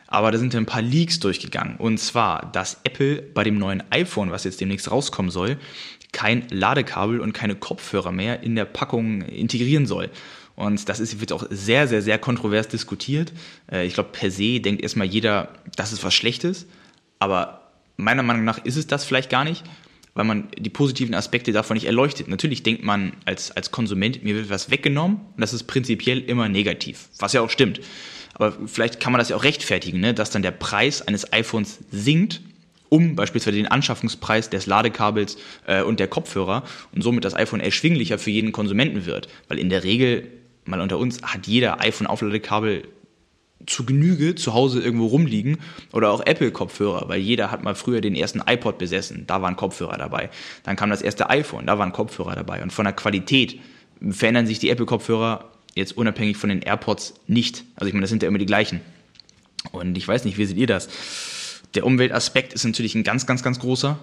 aber 0.08 0.32
da 0.32 0.38
sind 0.38 0.54
ein 0.56 0.66
paar 0.66 0.82
Leaks 0.82 1.20
durchgegangen. 1.20 1.78
Und 1.78 1.98
zwar, 2.00 2.52
dass 2.52 2.80
Apple 2.84 3.22
bei 3.22 3.44
dem 3.44 3.58
neuen 3.58 3.84
iPhone, 3.90 4.32
was 4.32 4.44
jetzt 4.44 4.60
demnächst 4.60 4.92
rauskommen 4.92 5.32
soll, 5.32 5.58
kein 6.12 6.48
Ladekabel 6.50 7.20
und 7.20 7.34
keine 7.34 7.56
Kopfhörer 7.56 8.12
mehr 8.12 8.44
in 8.44 8.56
der 8.56 8.66
Packung 8.66 9.22
integrieren 9.22 9.86
soll. 9.86 10.10
Und 10.56 10.90
das 10.90 11.00
ist, 11.00 11.22
wird 11.22 11.32
auch 11.32 11.46
sehr, 11.52 11.88
sehr, 11.88 12.02
sehr 12.02 12.18
kontrovers 12.18 12.68
diskutiert. 12.68 13.32
Äh, 13.72 13.86
ich 13.86 13.94
glaube, 13.94 14.10
per 14.12 14.32
se 14.32 14.60
denkt 14.60 14.82
erstmal 14.82 15.08
jeder, 15.08 15.50
das 15.76 15.94
ist 15.94 16.04
was 16.04 16.16
Schlechtes. 16.16 16.66
Aber 17.20 17.62
meiner 17.96 18.24
Meinung 18.24 18.44
nach 18.44 18.58
ist 18.66 18.76
es 18.76 18.88
das 18.88 19.06
vielleicht 19.06 19.30
gar 19.30 19.44
nicht, 19.44 19.64
weil 20.18 20.26
man 20.26 20.48
die 20.58 20.72
positiven 20.72 21.14
Aspekte 21.14 21.52
davon 21.52 21.76
nicht 21.76 21.86
erleuchtet. 21.86 22.28
Natürlich 22.28 22.64
denkt 22.64 22.84
man 22.84 23.14
als, 23.26 23.52
als 23.52 23.70
Konsument, 23.70 24.24
mir 24.24 24.34
wird 24.34 24.50
was 24.50 24.72
weggenommen 24.72 25.18
und 25.18 25.40
das 25.42 25.54
ist 25.54 25.66
prinzipiell 25.66 26.20
immer 26.22 26.50
negativ, 26.50 27.10
was 27.20 27.34
ja 27.34 27.42
auch 27.42 27.52
stimmt. 27.52 27.82
Aber 28.34 28.58
vielleicht 28.66 29.00
kann 29.00 29.12
man 29.12 29.20
das 29.20 29.30
ja 29.30 29.36
auch 29.36 29.44
rechtfertigen, 29.44 30.00
ne? 30.00 30.16
dass 30.16 30.32
dann 30.32 30.42
der 30.42 30.50
Preis 30.52 31.08
eines 31.08 31.32
iPhones 31.34 31.80
sinkt 31.92 32.42
um 32.90 33.16
beispielsweise 33.16 33.58
den 33.58 33.68
Anschaffungspreis 33.68 34.50
des 34.50 34.66
Ladekabels 34.66 35.38
äh, 35.68 35.84
und 35.84 36.00
der 36.00 36.08
Kopfhörer 36.08 36.64
und 36.96 37.04
somit 37.04 37.26
das 37.26 37.36
iPhone 37.36 37.60
erschwinglicher 37.60 38.18
für 38.18 38.32
jeden 38.32 38.54
Konsumenten 38.54 39.06
wird. 39.06 39.28
Weil 39.50 39.60
in 39.60 39.70
der 39.70 39.84
Regel, 39.84 40.32
mal 40.64 40.80
unter 40.80 40.98
uns, 40.98 41.22
hat 41.22 41.48
jeder 41.48 41.82
iPhone-Aufladekabel 41.82 42.88
zu 43.66 43.86
Genüge 43.86 44.36
zu 44.36 44.54
Hause 44.54 44.82
irgendwo 44.82 45.08
rumliegen 45.08 45.58
oder 45.92 46.12
auch 46.12 46.26
Apple-Kopfhörer, 46.26 47.10
weil 47.10 47.20
jeder 47.20 47.52
hat 47.52 47.64
mal 47.64 47.76
früher 47.76 48.02
den 48.02 48.16
ersten 48.16 48.42
iPod 48.46 48.78
besessen, 48.78 49.26
da 49.28 49.42
waren 49.42 49.56
Kopfhörer 49.56 49.98
dabei. 49.98 50.30
Dann 50.64 50.76
kam 50.76 50.90
das 50.90 51.02
erste 51.02 51.30
iPhone, 51.30 51.66
da 51.66 51.78
waren 51.78 51.92
Kopfhörer 51.92 52.36
dabei. 52.36 52.62
Und 52.62 52.72
von 52.72 52.86
der 52.86 52.94
Qualität 52.94 53.60
verändern 54.10 54.48
sich 54.48 54.60
die 54.60 54.70
Apple-Kopfhörer 54.70 55.46
jetzt 55.76 55.98
unabhängig 55.98 56.38
von 56.38 56.50
den 56.50 56.62
AirPods 56.62 57.16
nicht. 57.28 57.64
Also 57.76 57.88
ich 57.88 57.94
meine, 57.94 58.02
das 58.02 58.10
sind 58.10 58.24
ja 58.24 58.30
immer 58.30 58.38
die 58.38 58.46
gleichen. 58.46 58.82
Und 59.72 59.98
ich 59.98 60.08
weiß 60.08 60.26
nicht, 60.26 60.38
wie 60.38 60.46
seht 60.46 60.58
ihr 60.58 60.68
das? 60.68 60.90
Der 61.74 61.86
Umweltaspekt 61.86 62.54
ist 62.54 62.64
natürlich 62.64 62.96
ein 62.96 63.04
ganz, 63.04 63.26
ganz, 63.26 63.44
ganz 63.44 63.60
großer. 63.60 64.00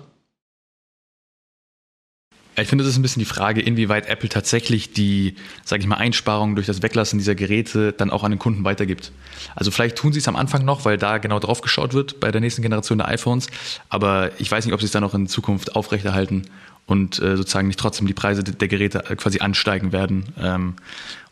Ich 2.57 2.69
finde, 2.69 2.85
das 2.85 2.93
ist 2.93 2.99
ein 2.99 3.03
bisschen 3.03 3.21
die 3.21 3.27
Frage, 3.27 3.61
inwieweit 3.61 4.07
Apple 4.07 4.29
tatsächlich 4.29 4.93
die, 4.93 5.35
sage 5.65 5.83
ich 5.83 5.89
mal, 5.89 5.97
Einsparungen 5.97 6.55
durch 6.55 6.67
das 6.67 6.83
Weglassen 6.83 7.19
dieser 7.19 7.35
Geräte 7.35 7.93
dann 7.93 8.11
auch 8.11 8.23
an 8.23 8.31
den 8.31 8.39
Kunden 8.39 8.65
weitergibt. 8.65 9.11
Also 9.57 9.73
vielleicht 9.73 9.97
tun 9.97 10.13
sie 10.13 10.21
es 10.21 10.29
am 10.29 10.37
Anfang 10.37 10.65
noch, 10.65 10.85
weil 10.85 10.97
da 10.97 11.19
genau 11.19 11.41
drauf 11.41 11.63
geschaut 11.63 11.95
wird 11.95 12.21
bei 12.21 12.31
der 12.31 12.41
nächsten 12.41 12.63
Generation 12.63 12.99
der 12.99 13.09
iPhones. 13.09 13.49
Aber 13.89 14.31
ich 14.39 14.51
weiß 14.51 14.65
nicht, 14.65 14.75
ob 14.75 14.81
sie 14.81 14.87
es 14.87 14.93
dann 14.93 15.03
auch 15.03 15.15
in 15.15 15.27
Zukunft 15.27 15.75
aufrechterhalten 15.75 16.47
und 16.87 17.21
äh, 17.21 17.37
sozusagen 17.37 17.67
nicht 17.67 17.81
trotzdem 17.81 18.07
die 18.07 18.15
Preise 18.15 18.45
der 18.45 18.69
Geräte 18.69 19.01
quasi 19.17 19.41
ansteigen 19.41 19.93
werden. 19.93 20.27
Ähm, 20.41 20.75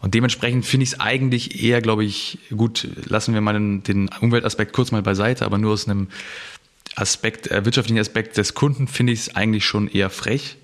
und 0.01 0.15
dementsprechend 0.15 0.67
finde 0.67 0.85
ich 0.85 0.93
es 0.93 1.01
eigentlich 1.01 1.63
eher, 1.63 1.81
glaube 1.83 2.05
ich, 2.05 2.39
gut, 2.57 2.89
lassen 3.05 3.35
wir 3.35 3.41
mal 3.43 3.53
den, 3.53 3.83
den 3.83 4.11
Umweltaspekt 4.21 4.73
kurz 4.73 4.91
mal 4.91 5.03
beiseite, 5.03 5.45
aber 5.45 5.59
nur 5.59 5.75
aus 5.75 5.87
einem 5.87 6.09
Aspekt, 6.97 7.51
äh, 7.51 7.65
wirtschaftlichen 7.65 8.01
Aspekt 8.01 8.37
des 8.37 8.55
Kunden 8.55 8.89
finde 8.89 9.13
ich 9.13 9.21
es 9.21 9.37
eigentlich 9.37 9.65
schon 9.65 9.89
eher 9.89 10.11
frech, 10.11 10.57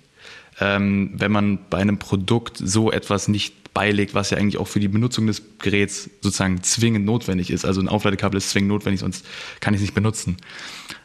ähm, 0.61 1.11
wenn 1.15 1.33
man 1.33 1.59
bei 1.71 1.79
einem 1.79 1.99
Produkt 1.99 2.59
so 2.59 2.91
etwas 2.91 3.29
nicht 3.29 3.73
beilegt, 3.75 4.15
was 4.15 4.31
ja 4.31 4.39
eigentlich 4.39 4.59
auch 4.59 4.67
für 4.67 4.81
die 4.81 4.89
Benutzung 4.89 5.27
des 5.27 5.43
Geräts 5.61 6.11
sozusagen 6.21 6.63
zwingend 6.63 7.07
notwendig 7.07 7.51
ist. 7.51 7.65
Also 7.65 7.81
ein 7.81 7.89
Aufladekabel 7.89 8.37
ist 8.37 8.51
zwingend 8.51 8.71
notwendig, 8.71 9.01
sonst 9.01 9.25
kann 9.61 9.73
ich 9.73 9.79
es 9.79 9.83
nicht 9.83 9.95
benutzen. 9.95 10.37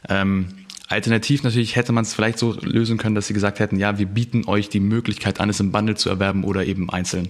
Ähm, 0.09 0.47
alternativ 0.87 1.43
natürlich 1.43 1.75
hätte 1.75 1.91
man 1.91 2.03
es 2.03 2.15
vielleicht 2.15 2.39
so 2.39 2.57
lösen 2.61 2.97
können, 2.97 3.13
dass 3.13 3.27
sie 3.27 3.33
gesagt 3.33 3.59
hätten, 3.59 3.77
ja, 3.77 3.99
wir 3.99 4.07
bieten 4.07 4.45
euch 4.47 4.69
die 4.69 4.79
Möglichkeit 4.79 5.39
an, 5.39 5.49
es 5.49 5.59
im 5.59 5.71
Bundle 5.71 5.95
zu 5.95 6.09
erwerben 6.09 6.43
oder 6.43 6.65
eben 6.65 6.89
einzeln. 6.89 7.29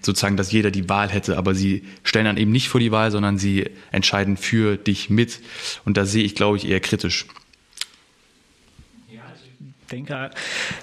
Sozusagen, 0.00 0.36
dass 0.36 0.50
jeder 0.50 0.72
die 0.72 0.88
Wahl 0.88 1.10
hätte, 1.10 1.38
aber 1.38 1.54
sie 1.54 1.84
stellen 2.02 2.24
dann 2.24 2.36
eben 2.36 2.50
nicht 2.50 2.68
vor 2.68 2.80
die 2.80 2.90
Wahl, 2.90 3.12
sondern 3.12 3.38
sie 3.38 3.70
entscheiden 3.92 4.36
für 4.36 4.76
dich 4.76 5.10
mit. 5.10 5.38
Und 5.84 5.96
da 5.96 6.06
sehe 6.06 6.24
ich, 6.24 6.34
glaube 6.34 6.56
ich, 6.56 6.68
eher 6.68 6.80
kritisch 6.80 7.26
denke, 9.92 10.30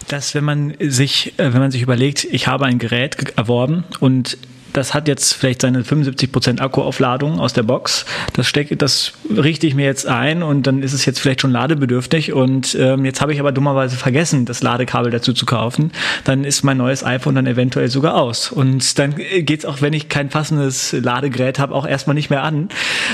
dass 0.07 0.35
wenn 0.35 0.43
man 0.43 0.73
sich, 0.79 1.33
äh, 1.37 1.53
wenn 1.53 1.59
man 1.59 1.71
sich 1.71 1.81
überlegt, 1.81 2.25
ich 2.25 2.47
habe 2.47 2.65
ein 2.65 2.77
Gerät 2.77 3.33
erworben 3.35 3.83
und 3.99 4.37
das 4.71 4.93
hat 4.93 5.07
jetzt 5.07 5.33
vielleicht 5.33 5.61
seine 5.61 5.81
75% 5.81 6.61
Akkuaufladung 6.61 7.39
aus 7.39 7.53
der 7.53 7.63
Box. 7.63 8.05
Das 8.33 8.47
stecke, 8.47 8.77
das 8.77 9.13
richte 9.35 9.65
ich 9.65 9.73
mir 9.73 9.85
jetzt 9.85 10.05
ein 10.05 10.43
und 10.43 10.67
dann 10.67 10.83
ist 10.83 10.93
es 10.93 11.05
jetzt 11.05 11.19
vielleicht 11.19 11.41
schon 11.41 11.49
ladebedürftig 11.51 12.33
und 12.33 12.75
ähm, 12.79 13.03
jetzt 13.03 13.19
habe 13.19 13.33
ich 13.33 13.39
aber 13.39 13.51
dummerweise 13.51 13.95
vergessen, 13.95 14.45
das 14.45 14.61
Ladekabel 14.61 15.11
dazu 15.11 15.33
zu 15.33 15.47
kaufen. 15.47 15.91
Dann 16.23 16.43
ist 16.43 16.63
mein 16.63 16.77
neues 16.77 17.03
iPhone 17.03 17.33
dann 17.33 17.47
eventuell 17.47 17.87
sogar 17.89 18.15
aus 18.15 18.51
und 18.51 18.99
dann 18.99 19.15
geht 19.15 19.59
es 19.59 19.65
auch, 19.65 19.81
wenn 19.81 19.93
ich 19.93 20.07
kein 20.07 20.29
passendes 20.29 20.91
Ladegerät 20.91 21.57
habe, 21.57 21.73
auch 21.73 21.87
erstmal 21.87 22.13
nicht 22.13 22.29
mehr 22.29 22.43
an. 22.43 22.69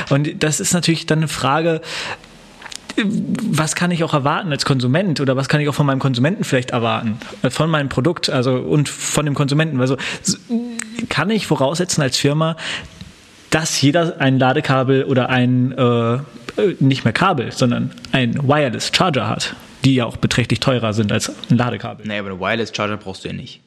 Und 0.10 0.44
das 0.44 0.60
ist 0.60 0.74
natürlich 0.74 1.06
dann 1.06 1.20
eine 1.20 1.30
Frage, 1.30 1.80
was 2.98 3.76
kann 3.76 3.92
ich 3.92 4.04
auch 4.04 4.14
erwarten 4.14 4.52
als 4.52 4.66
Konsument 4.66 5.20
oder 5.20 5.36
was 5.36 5.50
kann 5.50 5.62
ich 5.62 5.70
auch 5.70 5.76
von 5.76 5.86
meinem 5.86 6.00
Konsumenten 6.00 6.44
vielleicht 6.44 6.72
erwarten, 6.72 7.18
äh, 7.42 7.50
von 7.50 7.70
meinem 7.70 7.90
Produkt, 7.90 8.30
also 8.30 8.56
und 8.56 8.90
von 8.90 9.26
dem 9.26 9.36
Konsumenten. 9.36 9.80
Also 9.82 9.98
kann 11.10 11.30
ich 11.30 11.48
voraussetzen 11.48 12.02
als 12.02 12.18
Firma, 12.18 12.56
dass 13.50 13.82
jeder 13.82 14.20
ein 14.20 14.40
Ladekabel 14.40 15.04
oder 15.04 15.30
ein 15.30 15.72
äh, 15.72 16.20
nicht 16.80 17.04
mehr 17.04 17.14
Kabel, 17.14 17.52
sondern 17.52 17.92
ein 18.12 18.48
Wireless 18.48 18.92
Charger 18.94 19.28
hat, 19.28 19.56
die 19.84 19.96
ja 19.96 20.06
auch 20.06 20.18
beträchtlich 20.18 20.60
teurer 20.60 20.94
sind 20.94 21.12
als 21.12 21.32
ein 21.50 21.58
Ladekabel. 21.58 22.08
Nee, 22.08 22.20
aber 22.20 22.32
ein 22.32 22.40
Wireless 22.40 22.72
Charger 22.76 22.98
brauchst 22.98 23.24
du 23.24 23.30
ja 23.30 23.34
nicht. 23.34 23.62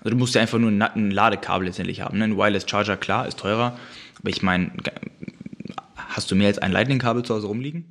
Also 0.00 0.10
du 0.10 0.16
musst 0.16 0.34
ja 0.34 0.40
einfach 0.40 0.58
nur 0.58 0.70
ein 0.70 1.10
Ladekabel 1.10 1.66
letztendlich 1.66 2.00
haben. 2.00 2.18
Ne? 2.18 2.24
Ein 2.24 2.36
Wireless 2.36 2.66
Charger, 2.68 2.96
klar, 2.96 3.26
ist 3.26 3.38
teurer. 3.38 3.78
Aber 4.18 4.30
ich 4.30 4.42
meine, 4.42 4.72
hast 5.96 6.30
du 6.30 6.34
mehr 6.34 6.48
als 6.48 6.58
ein 6.58 6.72
Lightning-Kabel 6.72 7.22
zu 7.22 7.34
Hause 7.34 7.46
rumliegen? 7.46 7.84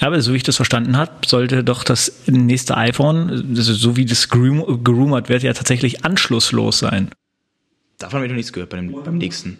Aber 0.00 0.20
so 0.20 0.32
wie 0.32 0.36
ich 0.36 0.42
das 0.42 0.56
verstanden 0.56 0.96
habe, 0.96 1.12
sollte 1.26 1.64
doch 1.64 1.84
das 1.84 2.22
nächste 2.26 2.76
iPhone, 2.76 3.54
also 3.56 3.74
so 3.74 3.96
wie 3.96 4.04
das 4.04 4.28
gerumort 4.28 5.28
wird, 5.28 5.42
ja 5.42 5.52
tatsächlich 5.52 6.04
anschlusslos 6.04 6.78
sein. 6.78 7.10
Davon 7.98 8.18
habe 8.18 8.26
ich 8.26 8.30
noch 8.30 8.36
nichts 8.36 8.52
gehört 8.52 8.70
beim, 8.70 8.92
beim 8.92 9.18
nächsten. 9.18 9.58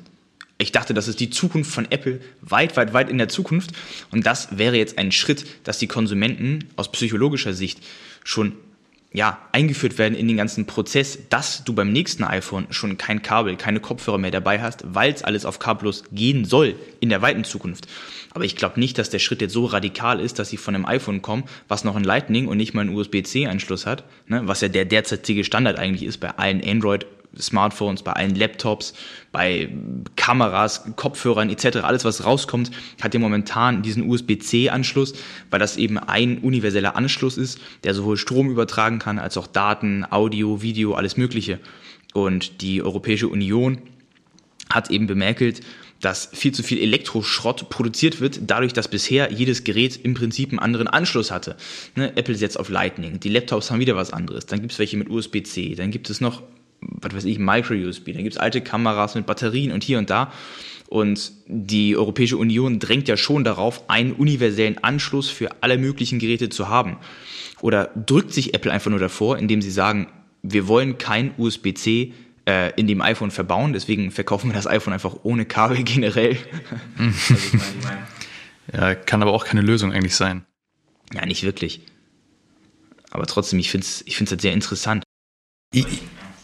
Ich 0.58 0.72
dachte, 0.72 0.94
das 0.94 1.08
ist 1.08 1.18
die 1.20 1.30
Zukunft 1.30 1.72
von 1.72 1.90
Apple, 1.90 2.20
weit, 2.40 2.76
weit, 2.76 2.92
weit 2.92 3.10
in 3.10 3.18
der 3.18 3.28
Zukunft. 3.28 3.72
Und 4.10 4.26
das 4.26 4.58
wäre 4.58 4.76
jetzt 4.76 4.96
ein 4.96 5.10
Schritt, 5.10 5.44
dass 5.64 5.78
die 5.78 5.88
Konsumenten 5.88 6.68
aus 6.76 6.92
psychologischer 6.92 7.52
Sicht 7.52 7.80
schon 8.22 8.52
ja, 9.12 9.38
eingeführt 9.52 9.98
werden 9.98 10.14
in 10.14 10.26
den 10.26 10.36
ganzen 10.36 10.66
Prozess, 10.66 11.18
dass 11.28 11.64
du 11.64 11.74
beim 11.74 11.92
nächsten 11.92 12.24
iPhone 12.24 12.66
schon 12.70 12.96
kein 12.96 13.22
Kabel, 13.22 13.56
keine 13.56 13.80
Kopfhörer 13.80 14.18
mehr 14.18 14.30
dabei 14.30 14.60
hast, 14.60 14.84
weil 14.86 15.12
es 15.12 15.22
alles 15.22 15.44
auf 15.44 15.58
kabellos 15.58 16.04
gehen 16.12 16.44
soll 16.44 16.74
in 17.00 17.10
der 17.10 17.20
weiten 17.20 17.44
Zukunft. 17.44 17.86
Aber 18.34 18.44
ich 18.44 18.56
glaube 18.56 18.80
nicht, 18.80 18.96
dass 18.96 19.10
der 19.10 19.18
Schritt 19.18 19.42
jetzt 19.42 19.52
so 19.52 19.66
radikal 19.66 20.18
ist, 20.18 20.38
dass 20.38 20.48
sie 20.48 20.56
von 20.56 20.74
einem 20.74 20.86
iPhone 20.86 21.20
kommen, 21.20 21.44
was 21.68 21.84
noch 21.84 21.96
ein 21.96 22.04
Lightning 22.04 22.48
und 22.48 22.56
nicht 22.56 22.72
mal 22.72 22.80
einen 22.80 22.96
USB-C-Anschluss 22.96 23.84
hat, 23.84 24.04
ne, 24.26 24.42
was 24.44 24.62
ja 24.62 24.68
der 24.68 24.86
derzeitige 24.86 25.44
Standard 25.44 25.78
eigentlich 25.78 26.04
ist 26.04 26.18
bei 26.18 26.30
allen 26.30 26.64
Android 26.64 27.06
Smartphones, 27.38 28.02
bei 28.02 28.12
allen 28.12 28.34
Laptops, 28.34 28.94
bei 29.30 29.70
Kameras, 30.16 30.84
Kopfhörern 30.96 31.50
etc. 31.50 31.78
Alles, 31.78 32.04
was 32.04 32.24
rauskommt, 32.24 32.70
hat 33.00 33.14
ja 33.14 33.20
momentan 33.20 33.82
diesen 33.82 34.08
USB-C-Anschluss, 34.08 35.14
weil 35.50 35.60
das 35.60 35.76
eben 35.76 35.98
ein 35.98 36.38
universeller 36.38 36.96
Anschluss 36.96 37.36
ist, 37.36 37.58
der 37.84 37.94
sowohl 37.94 38.16
Strom 38.16 38.50
übertragen 38.50 38.98
kann, 38.98 39.18
als 39.18 39.36
auch 39.36 39.46
Daten, 39.46 40.04
Audio, 40.10 40.62
Video, 40.62 40.94
alles 40.94 41.16
Mögliche. 41.16 41.58
Und 42.12 42.60
die 42.60 42.82
Europäische 42.82 43.28
Union 43.28 43.78
hat 44.68 44.90
eben 44.90 45.06
bemerkelt, 45.06 45.60
dass 46.02 46.28
viel 46.32 46.52
zu 46.52 46.62
viel 46.62 46.78
Elektroschrott 46.80 47.70
produziert 47.70 48.20
wird, 48.20 48.40
dadurch, 48.48 48.72
dass 48.72 48.88
bisher 48.88 49.32
jedes 49.32 49.64
Gerät 49.64 49.98
im 50.02 50.14
Prinzip 50.14 50.50
einen 50.50 50.58
anderen 50.58 50.88
Anschluss 50.88 51.30
hatte. 51.30 51.56
Ne, 51.94 52.14
Apple 52.16 52.34
setzt 52.34 52.58
auf 52.58 52.68
Lightning, 52.68 53.20
die 53.20 53.28
Laptops 53.28 53.70
haben 53.70 53.78
wieder 53.78 53.96
was 53.96 54.12
anderes, 54.12 54.44
dann 54.46 54.60
gibt 54.60 54.72
es 54.72 54.78
welche 54.78 54.96
mit 54.96 55.08
USB-C, 55.08 55.76
dann 55.76 55.92
gibt 55.92 56.10
es 56.10 56.20
noch, 56.20 56.42
was 56.82 57.14
weiß 57.14 57.24
ich, 57.24 57.38
Micro-USB, 57.38 58.12
dann 58.12 58.22
gibt 58.22 58.34
es 58.34 58.38
alte 58.38 58.60
Kameras 58.60 59.14
mit 59.14 59.26
Batterien 59.26 59.72
und 59.72 59.84
hier 59.84 59.98
und 59.98 60.10
da. 60.10 60.32
Und 60.88 61.32
die 61.46 61.96
Europäische 61.96 62.36
Union 62.36 62.78
drängt 62.78 63.08
ja 63.08 63.16
schon 63.16 63.44
darauf, 63.44 63.88
einen 63.88 64.12
universellen 64.12 64.82
Anschluss 64.84 65.30
für 65.30 65.62
alle 65.62 65.78
möglichen 65.78 66.18
Geräte 66.18 66.50
zu 66.50 66.68
haben. 66.68 66.98
Oder 67.62 67.90
drückt 67.94 68.34
sich 68.34 68.52
Apple 68.52 68.70
einfach 68.70 68.90
nur 68.90 68.98
davor, 68.98 69.38
indem 69.38 69.62
sie 69.62 69.70
sagen, 69.70 70.08
wir 70.42 70.68
wollen 70.68 70.98
kein 70.98 71.32
USB-C 71.38 72.12
äh, 72.46 72.72
in 72.78 72.86
dem 72.88 73.00
iPhone 73.00 73.30
verbauen. 73.30 73.72
Deswegen 73.72 74.10
verkaufen 74.10 74.50
wir 74.50 74.54
das 74.54 74.66
iPhone 74.66 74.92
einfach 74.92 75.16
ohne 75.22 75.46
Kabel 75.46 75.82
generell. 75.82 76.36
also. 76.98 77.46
Ja, 78.72 78.94
kann 78.94 79.22
aber 79.22 79.32
auch 79.32 79.44
keine 79.44 79.62
Lösung 79.62 79.92
eigentlich 79.92 80.14
sein. 80.14 80.44
Ja, 81.14 81.24
nicht 81.26 81.42
wirklich. 81.42 81.80
Aber 83.10 83.26
trotzdem, 83.26 83.58
ich 83.58 83.70
finde 83.70 83.86
es 83.86 84.02
ich 84.06 84.16
find's 84.16 84.30
halt 84.30 84.40
sehr 84.40 84.52
interessant. 84.52 85.04
Ich, 85.72 85.86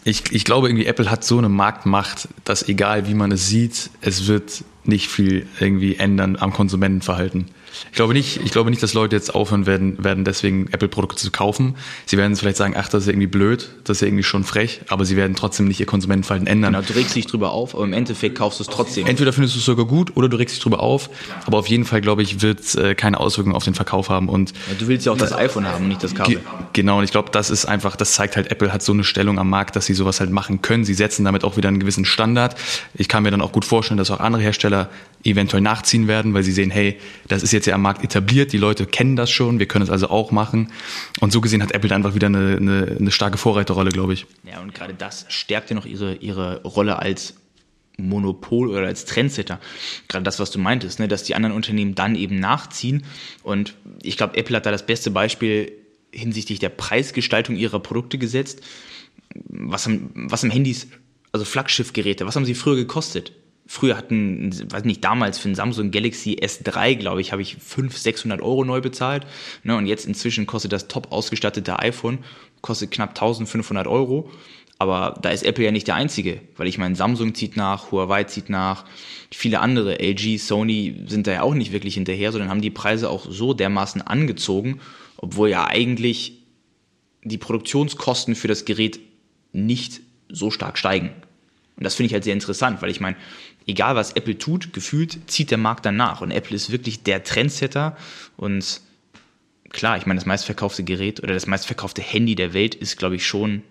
ich, 0.03 0.31
ich 0.31 0.45
glaube 0.45 0.69
irgendwie, 0.69 0.85
Apple 0.85 1.11
hat 1.11 1.23
so 1.23 1.37
eine 1.37 1.49
Marktmacht, 1.49 2.29
dass 2.45 2.67
egal 2.67 3.07
wie 3.07 3.13
man 3.13 3.31
es 3.31 3.47
sieht, 3.47 3.89
es 4.01 4.27
wird 4.27 4.63
nicht 4.83 5.09
viel 5.09 5.47
irgendwie 5.59 5.95
ändern 5.95 6.37
am 6.37 6.53
Konsumentenverhalten. 6.53 7.47
Ich 7.91 7.95
glaube 7.95 8.13
nicht, 8.13 8.39
ich 8.43 8.51
glaube 8.51 8.69
nicht, 8.69 8.81
dass 8.81 8.93
Leute 8.93 9.15
jetzt 9.15 9.33
aufhören 9.33 9.65
werden, 9.65 10.03
werden 10.03 10.25
deswegen 10.25 10.67
Apple-Produkte 10.71 11.17
zu 11.17 11.31
kaufen. 11.31 11.75
Sie 12.05 12.17
werden 12.17 12.35
vielleicht 12.35 12.57
sagen, 12.57 12.73
ach, 12.77 12.89
das 12.89 13.03
ist 13.03 13.09
irgendwie 13.09 13.27
blöd, 13.27 13.69
das 13.83 13.97
ist 13.97 14.07
irgendwie 14.07 14.23
schon 14.23 14.43
frech, 14.43 14.81
aber 14.87 15.05
sie 15.05 15.15
werden 15.15 15.35
trotzdem 15.35 15.67
nicht 15.67 15.79
ihr 15.79 15.85
Konsumentenverhalten 15.85 16.47
ändern. 16.47 16.73
Genau, 16.73 16.85
du 16.85 16.93
regst 16.93 17.15
dich 17.15 17.27
drüber 17.27 17.51
auf, 17.51 17.75
aber 17.75 17.83
im 17.83 17.93
Endeffekt 17.93 18.37
kaufst 18.37 18.59
du 18.59 18.63
es 18.63 18.69
trotzdem. 18.69 19.07
Entweder 19.07 19.33
findest 19.33 19.55
du 19.55 19.59
es 19.59 19.65
sogar 19.65 19.85
gut 19.85 20.15
oder 20.15 20.29
du 20.29 20.37
regst 20.37 20.55
dich 20.55 20.63
drüber 20.63 20.81
auf, 20.81 21.09
aber 21.45 21.57
auf 21.57 21.67
jeden 21.67 21.85
Fall, 21.85 22.01
glaube 22.01 22.21
ich, 22.21 22.41
wird 22.41 22.59
es 22.59 22.75
äh, 22.75 22.95
keine 22.95 23.19
Auswirkungen 23.19 23.55
auf 23.55 23.63
den 23.63 23.73
Verkauf 23.73 24.09
haben. 24.09 24.29
Und 24.29 24.51
ja, 24.51 24.75
du 24.77 24.87
willst 24.87 25.05
ja 25.05 25.11
auch 25.11 25.17
das 25.17 25.33
iPhone 25.33 25.67
haben 25.67 25.83
und 25.83 25.89
nicht 25.89 26.03
das 26.03 26.15
Kabel. 26.15 26.35
Ge 26.35 26.43
genau, 26.73 26.99
und 26.99 27.03
ich 27.03 27.11
glaube, 27.11 27.29
das 27.31 27.49
ist 27.49 27.65
einfach, 27.65 27.95
das 27.95 28.13
zeigt 28.13 28.35
halt, 28.35 28.51
Apple 28.51 28.71
hat 28.73 28.81
so 28.81 28.93
eine 28.93 29.03
Stellung 29.03 29.39
am 29.39 29.49
Markt, 29.49 29.75
dass 29.75 29.85
sie 29.85 29.93
sowas 29.93 30.19
halt 30.19 30.31
machen 30.31 30.61
können. 30.61 30.85
Sie 30.85 30.93
setzen 30.93 31.25
damit 31.25 31.43
auch 31.43 31.57
wieder 31.57 31.69
einen 31.69 31.79
gewissen 31.79 32.05
Standard. 32.05 32.55
Ich 32.93 33.07
kann 33.07 33.23
mir 33.23 33.31
dann 33.31 33.41
auch 33.41 33.51
gut 33.51 33.65
vorstellen, 33.65 33.97
dass 33.97 34.11
auch 34.11 34.19
andere 34.19 34.41
Hersteller 34.41 34.89
eventuell 35.23 35.61
nachziehen 35.61 36.07
werden, 36.07 36.33
weil 36.33 36.43
sie 36.43 36.51
sehen, 36.51 36.71
hey, 36.71 36.97
das 37.27 37.43
ist 37.43 37.51
jetzt 37.51 37.65
ja 37.65 37.75
am 37.75 37.81
Markt 37.81 38.03
etabliert, 38.03 38.53
die 38.53 38.57
Leute 38.57 38.85
kennen 38.85 39.15
das 39.15 39.29
schon, 39.29 39.59
wir 39.59 39.67
können 39.67 39.83
es 39.83 39.89
also 39.89 40.09
auch 40.09 40.31
machen. 40.31 40.71
Und 41.19 41.31
so 41.31 41.41
gesehen 41.41 41.61
hat 41.61 41.71
Apple 41.71 41.93
einfach 41.93 42.15
wieder 42.15 42.27
eine, 42.27 42.57
eine, 42.57 42.97
eine 42.99 43.11
starke 43.11 43.37
Vorreiterrolle, 43.37 43.91
glaube 43.91 44.13
ich. 44.13 44.25
Ja, 44.49 44.61
und 44.61 44.73
gerade 44.73 44.93
das 44.93 45.25
stärkt 45.29 45.69
ja 45.69 45.75
noch 45.75 45.85
ihre, 45.85 46.15
ihre 46.15 46.61
Rolle 46.63 46.99
als 46.99 47.35
Monopol 47.97 48.69
oder 48.69 48.87
als 48.87 49.05
Trendsetter. 49.05 49.59
Gerade 50.07 50.23
das, 50.23 50.39
was 50.39 50.51
du 50.51 50.59
meintest, 50.59 50.99
ne, 50.99 51.07
dass 51.07 51.23
die 51.23 51.35
anderen 51.35 51.55
Unternehmen 51.55 51.95
dann 51.95 52.15
eben 52.15 52.39
nachziehen. 52.39 53.03
Und 53.43 53.75
ich 54.01 54.17
glaube, 54.17 54.37
Apple 54.37 54.55
hat 54.55 54.65
da 54.65 54.71
das 54.71 54.85
beste 54.85 55.11
Beispiel 55.11 55.73
hinsichtlich 56.11 56.59
der 56.59 56.69
Preisgestaltung 56.69 57.55
ihrer 57.55 57.79
Produkte 57.79 58.17
gesetzt. 58.17 58.61
Was 59.47 59.85
haben, 59.85 60.11
was 60.15 60.43
haben 60.43 60.49
Handys, 60.49 60.87
also 61.31 61.45
Flaggschiffgeräte, 61.45 62.25
was 62.25 62.35
haben 62.35 62.45
sie 62.45 62.55
früher 62.55 62.77
gekostet? 62.77 63.33
Früher 63.71 63.95
hatten, 63.95 64.51
weiß 64.71 64.83
nicht, 64.85 65.03
damals 65.03 65.37
für 65.37 65.47
ein 65.47 65.53
Samsung 65.53 65.91
Galaxy 65.91 66.39
S3, 66.41 66.95
glaube 66.95 67.21
ich, 67.21 67.31
habe 67.31 67.43
ich 67.43 67.55
500, 67.57 68.01
600 68.01 68.41
Euro 68.41 68.65
neu 68.65 68.81
bezahlt. 68.81 69.27
Ne, 69.63 69.77
und 69.77 69.85
jetzt 69.85 70.07
inzwischen 70.07 70.47
kostet 70.47 70.73
das 70.73 70.87
top 70.87 71.11
ausgestattete 71.11 71.77
iPhone, 71.77 72.17
kostet 72.61 72.89
knapp 72.89 73.09
1500 73.09 73.85
Euro. 73.85 74.31
Aber 74.79 75.19
da 75.21 75.29
ist 75.29 75.43
Apple 75.43 75.63
ja 75.63 75.71
nicht 75.71 75.85
der 75.85 75.93
einzige, 75.93 76.41
weil 76.57 76.65
ich 76.65 76.79
meine, 76.79 76.95
Samsung 76.95 77.35
zieht 77.35 77.57
nach, 77.57 77.91
Huawei 77.91 78.23
zieht 78.23 78.49
nach, 78.49 78.85
viele 79.29 79.59
andere, 79.59 79.99
LG, 79.99 80.39
Sony 80.39 81.03
sind 81.05 81.27
da 81.27 81.33
ja 81.33 81.41
auch 81.43 81.53
nicht 81.53 81.71
wirklich 81.71 81.93
hinterher, 81.93 82.31
sondern 82.31 82.49
haben 82.49 82.61
die 82.61 82.71
Preise 82.71 83.07
auch 83.07 83.27
so 83.29 83.53
dermaßen 83.53 84.01
angezogen, 84.01 84.79
obwohl 85.17 85.49
ja 85.49 85.67
eigentlich 85.67 86.41
die 87.23 87.37
Produktionskosten 87.37 88.33
für 88.33 88.47
das 88.47 88.65
Gerät 88.65 88.99
nicht 89.53 90.01
so 90.27 90.49
stark 90.49 90.79
steigen. 90.79 91.11
Und 91.79 91.85
das 91.85 91.95
finde 91.95 92.07
ich 92.07 92.13
halt 92.13 92.25
sehr 92.25 92.33
interessant, 92.33 92.81
weil 92.81 92.89
ich 92.89 92.99
meine, 92.99 93.15
egal 93.69 93.95
was 93.95 94.13
Apple 94.13 94.37
tut, 94.37 94.73
gefühlt 94.73 95.19
zieht 95.29 95.51
der 95.51 95.57
Markt 95.57 95.85
dann 95.85 95.95
nach. 95.95 96.21
Und 96.21 96.31
Apple 96.31 96.55
ist 96.55 96.71
wirklich 96.71 97.03
der 97.03 97.23
Trendsetter. 97.23 97.95
Und 98.35 98.81
klar, 99.69 99.97
ich 99.97 100.05
meine, 100.05 100.19
das 100.19 100.25
meistverkaufte 100.25 100.83
Gerät 100.83 101.21
oder 101.21 101.33
das 101.33 101.47
meistverkaufte 101.47 102.01
Handy 102.01 102.35
der 102.35 102.53
Welt 102.53 102.75
ist, 102.75 102.97
glaube 102.97 103.15
ich, 103.15 103.25
schon. 103.25 103.63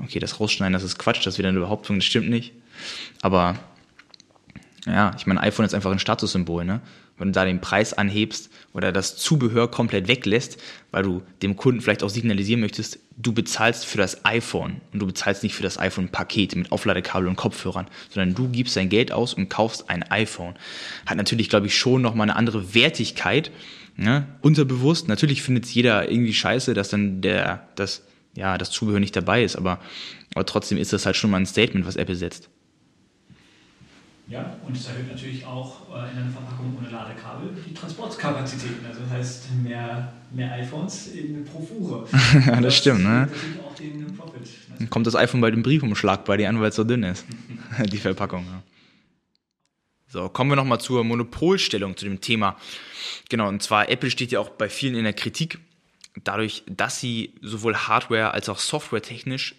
Okay, 0.00 0.18
das 0.18 0.38
rausschneiden, 0.38 0.74
das 0.74 0.82
ist 0.82 0.98
Quatsch, 0.98 1.26
das 1.26 1.34
ist 1.34 1.38
wieder 1.38 1.48
eine 1.48 1.60
Behauptung, 1.60 1.96
das 1.96 2.04
stimmt 2.04 2.28
nicht. 2.28 2.52
Aber 3.22 3.58
ja, 4.84 5.12
ich 5.16 5.26
meine, 5.26 5.40
iPhone 5.40 5.64
ist 5.64 5.74
einfach 5.74 5.90
ein 5.90 5.98
Statussymbol, 5.98 6.64
ne? 6.64 6.80
Wenn 7.16 7.28
du 7.28 7.32
da 7.32 7.46
den 7.46 7.62
Preis 7.62 7.94
anhebst 7.94 8.50
oder 8.76 8.92
das 8.92 9.16
Zubehör 9.16 9.70
komplett 9.70 10.06
weglässt, 10.06 10.58
weil 10.90 11.02
du 11.02 11.22
dem 11.40 11.56
Kunden 11.56 11.80
vielleicht 11.80 12.02
auch 12.02 12.10
signalisieren 12.10 12.60
möchtest, 12.60 12.98
du 13.16 13.32
bezahlst 13.32 13.86
für 13.86 13.96
das 13.96 14.26
iPhone 14.26 14.82
und 14.92 15.00
du 15.00 15.06
bezahlst 15.06 15.42
nicht 15.42 15.54
für 15.54 15.62
das 15.62 15.78
iPhone-Paket 15.78 16.54
mit 16.56 16.70
Aufladekabel 16.70 17.26
und 17.26 17.36
Kopfhörern, 17.36 17.86
sondern 18.10 18.34
du 18.34 18.50
gibst 18.50 18.76
dein 18.76 18.90
Geld 18.90 19.12
aus 19.12 19.32
und 19.32 19.48
kaufst 19.48 19.88
ein 19.88 20.02
iPhone. 20.10 20.56
Hat 21.06 21.16
natürlich, 21.16 21.48
glaube 21.48 21.68
ich, 21.68 21.76
schon 21.76 22.02
nochmal 22.02 22.26
eine 22.28 22.36
andere 22.36 22.74
Wertigkeit, 22.74 23.50
ne? 23.96 24.26
unterbewusst. 24.42 25.08
Natürlich 25.08 25.42
findet 25.42 25.64
es 25.64 25.72
jeder 25.72 26.10
irgendwie 26.10 26.34
scheiße, 26.34 26.74
dass 26.74 26.90
dann 26.90 27.22
der, 27.22 27.66
das, 27.76 28.02
ja, 28.36 28.58
das 28.58 28.70
Zubehör 28.70 29.00
nicht 29.00 29.16
dabei 29.16 29.42
ist, 29.42 29.56
aber, 29.56 29.80
aber 30.34 30.44
trotzdem 30.44 30.76
ist 30.76 30.92
das 30.92 31.06
halt 31.06 31.16
schon 31.16 31.30
mal 31.30 31.38
ein 31.38 31.46
Statement, 31.46 31.86
was 31.86 31.96
Apple 31.96 32.16
setzt. 32.16 32.50
Ja, 34.28 34.58
und 34.66 34.76
es 34.76 34.88
erhöht 34.88 35.08
natürlich 35.08 35.44
auch 35.46 35.82
äh, 35.88 36.10
in 36.12 36.18
einer 36.18 36.30
Verpackung 36.32 36.76
ohne 36.76 36.88
Ladekabel 36.88 37.56
die 37.64 37.74
Transportkapazitäten. 37.74 38.84
Also 38.84 39.02
das 39.02 39.10
heißt 39.10 39.44
mehr, 39.62 40.12
mehr 40.32 40.52
iPhones 40.54 41.08
in 41.08 41.44
pro 41.44 41.60
Fuhre. 41.60 42.08
ja, 42.34 42.52
das, 42.56 42.62
das 42.62 42.76
stimmt, 42.76 43.04
ne? 43.04 43.30
auch 43.64 43.74
den 43.76 44.16
Profit. 44.16 44.48
Dann 44.78 44.90
kommt 44.90 45.06
das 45.06 45.14
iPhone 45.14 45.40
bei 45.40 45.50
dem 45.52 45.62
Briefumschlag 45.62 46.24
bei 46.24 46.36
dir 46.36 46.48
an, 46.48 46.60
weil 46.60 46.70
es 46.70 46.76
so 46.76 46.82
dünn 46.82 47.04
ist. 47.04 47.24
die 47.86 47.98
Verpackung, 47.98 48.44
ja. 48.46 48.62
So, 50.08 50.28
kommen 50.28 50.50
wir 50.50 50.56
nochmal 50.56 50.80
zur 50.80 51.04
Monopolstellung, 51.04 51.96
zu 51.96 52.04
dem 52.04 52.20
Thema. 52.20 52.56
Genau, 53.28 53.48
und 53.48 53.62
zwar 53.62 53.88
Apple 53.88 54.10
steht 54.10 54.32
ja 54.32 54.40
auch 54.40 54.50
bei 54.50 54.68
vielen 54.68 54.94
in 54.94 55.04
der 55.04 55.12
Kritik, 55.12 55.58
dadurch, 56.24 56.64
dass 56.66 57.00
sie 57.00 57.34
sowohl 57.42 57.76
Hardware 57.76 58.32
als 58.32 58.48
auch 58.48 58.58
Software 58.58 59.02
technisch 59.02 59.54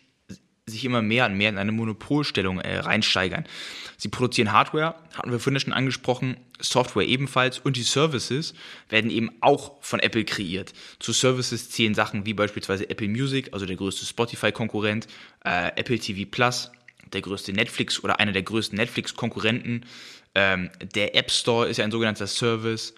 sich 0.68 0.84
immer 0.84 1.02
mehr 1.02 1.26
und 1.26 1.38
mehr 1.38 1.50
in 1.50 1.58
eine 1.58 1.72
Monopolstellung 1.72 2.60
äh, 2.60 2.80
reinsteigern. 2.80 3.46
Sie 3.96 4.10
produzieren 4.10 4.52
Hardware, 4.52 4.96
hatten 5.14 5.32
wir 5.32 5.40
vorhin 5.40 5.60
schon 5.60 5.74
angesprochen, 5.74 6.38
Software 6.60 7.08
ebenfalls 7.08 7.60
und 7.60 7.78
die 7.78 7.84
Services 7.84 8.54
werden 8.90 9.10
eben 9.10 9.32
auch 9.40 9.82
von 9.82 10.00
Apple 10.00 10.26
kreiert. 10.26 10.74
Zu 11.00 11.14
Services 11.14 11.70
zählen 11.70 11.96
Sachen 11.96 12.26
wie 12.26 12.34
beispielsweise 12.34 12.90
Apple 12.90 13.08
Music, 13.08 13.54
also 13.54 13.66
der 13.66 13.78
größte 13.78 14.06
Spotify-Konkurrent, 14.06 15.08
äh, 15.46 15.72
Apple 15.76 16.00
TV 16.00 16.30
Plus, 16.30 16.70
der 17.14 17.22
größte 17.22 17.54
Netflix 17.54 18.04
oder 18.04 18.20
einer 18.20 18.34
der 18.34 18.44
größten 18.44 18.78
Netflix-Konkurrenten. 18.78 19.86
Ähm, 20.36 20.70
der 20.94 21.16
App 21.16 21.32
Store 21.32 21.68
ist 21.68 21.78
ja 21.78 21.86
ein 21.86 21.92
sogenannter 21.92 22.28
Service 22.28 22.94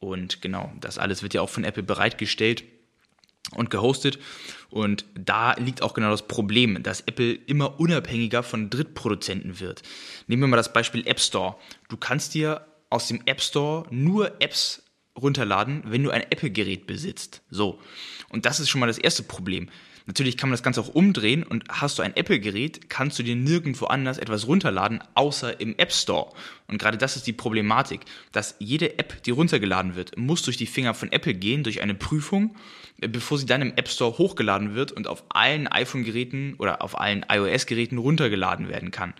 und 0.00 0.42
genau, 0.42 0.72
das 0.80 0.98
alles 0.98 1.22
wird 1.22 1.34
ja 1.34 1.42
auch 1.42 1.48
von 1.48 1.64
Apple 1.64 1.84
bereitgestellt 1.84 2.64
und 3.52 3.70
gehostet. 3.70 4.18
Und 4.70 5.04
da 5.14 5.54
liegt 5.54 5.82
auch 5.82 5.94
genau 5.94 6.10
das 6.10 6.26
Problem, 6.26 6.82
dass 6.82 7.02
Apple 7.02 7.32
immer 7.32 7.78
unabhängiger 7.78 8.42
von 8.42 8.70
Drittproduzenten 8.70 9.60
wird. 9.60 9.82
Nehmen 10.26 10.42
wir 10.42 10.48
mal 10.48 10.56
das 10.56 10.72
Beispiel 10.72 11.06
App 11.06 11.20
Store. 11.20 11.56
Du 11.88 11.96
kannst 11.96 12.34
dir 12.34 12.66
aus 12.90 13.08
dem 13.08 13.20
App 13.26 13.40
Store 13.40 13.86
nur 13.90 14.40
Apps 14.40 14.82
runterladen, 15.16 15.82
wenn 15.86 16.02
du 16.02 16.10
ein 16.10 16.22
Apple-Gerät 16.22 16.86
besitzt. 16.86 17.42
So. 17.50 17.80
Und 18.30 18.46
das 18.46 18.60
ist 18.60 18.68
schon 18.68 18.80
mal 18.80 18.86
das 18.86 18.98
erste 18.98 19.22
Problem. 19.22 19.68
Natürlich 20.06 20.36
kann 20.36 20.50
man 20.50 20.54
das 20.54 20.62
Ganze 20.62 20.82
auch 20.82 20.88
umdrehen 20.88 21.42
und 21.42 21.64
hast 21.70 21.98
du 21.98 22.02
ein 22.02 22.14
Apple-Gerät, 22.14 22.90
kannst 22.90 23.18
du 23.18 23.22
dir 23.22 23.36
nirgendwo 23.36 23.86
anders 23.86 24.18
etwas 24.18 24.46
runterladen, 24.46 25.02
außer 25.14 25.58
im 25.60 25.74
App 25.78 25.92
Store. 25.92 26.30
Und 26.68 26.76
gerade 26.78 26.98
das 26.98 27.16
ist 27.16 27.26
die 27.26 27.32
Problematik, 27.32 28.02
dass 28.30 28.54
jede 28.58 28.98
App, 28.98 29.22
die 29.22 29.30
runtergeladen 29.30 29.94
wird, 29.94 30.18
muss 30.18 30.42
durch 30.42 30.58
die 30.58 30.66
Finger 30.66 30.92
von 30.92 31.10
Apple 31.10 31.32
gehen, 31.32 31.62
durch 31.62 31.80
eine 31.80 31.94
Prüfung, 31.94 32.54
bevor 32.98 33.38
sie 33.38 33.46
dann 33.46 33.62
im 33.62 33.72
App 33.76 33.88
Store 33.88 34.18
hochgeladen 34.18 34.74
wird 34.74 34.92
und 34.92 35.08
auf 35.08 35.24
allen 35.30 35.68
iPhone-Geräten 35.68 36.54
oder 36.58 36.82
auf 36.82 37.00
allen 37.00 37.24
iOS-Geräten 37.26 37.96
runtergeladen 37.96 38.68
werden 38.68 38.90
kann. 38.90 39.14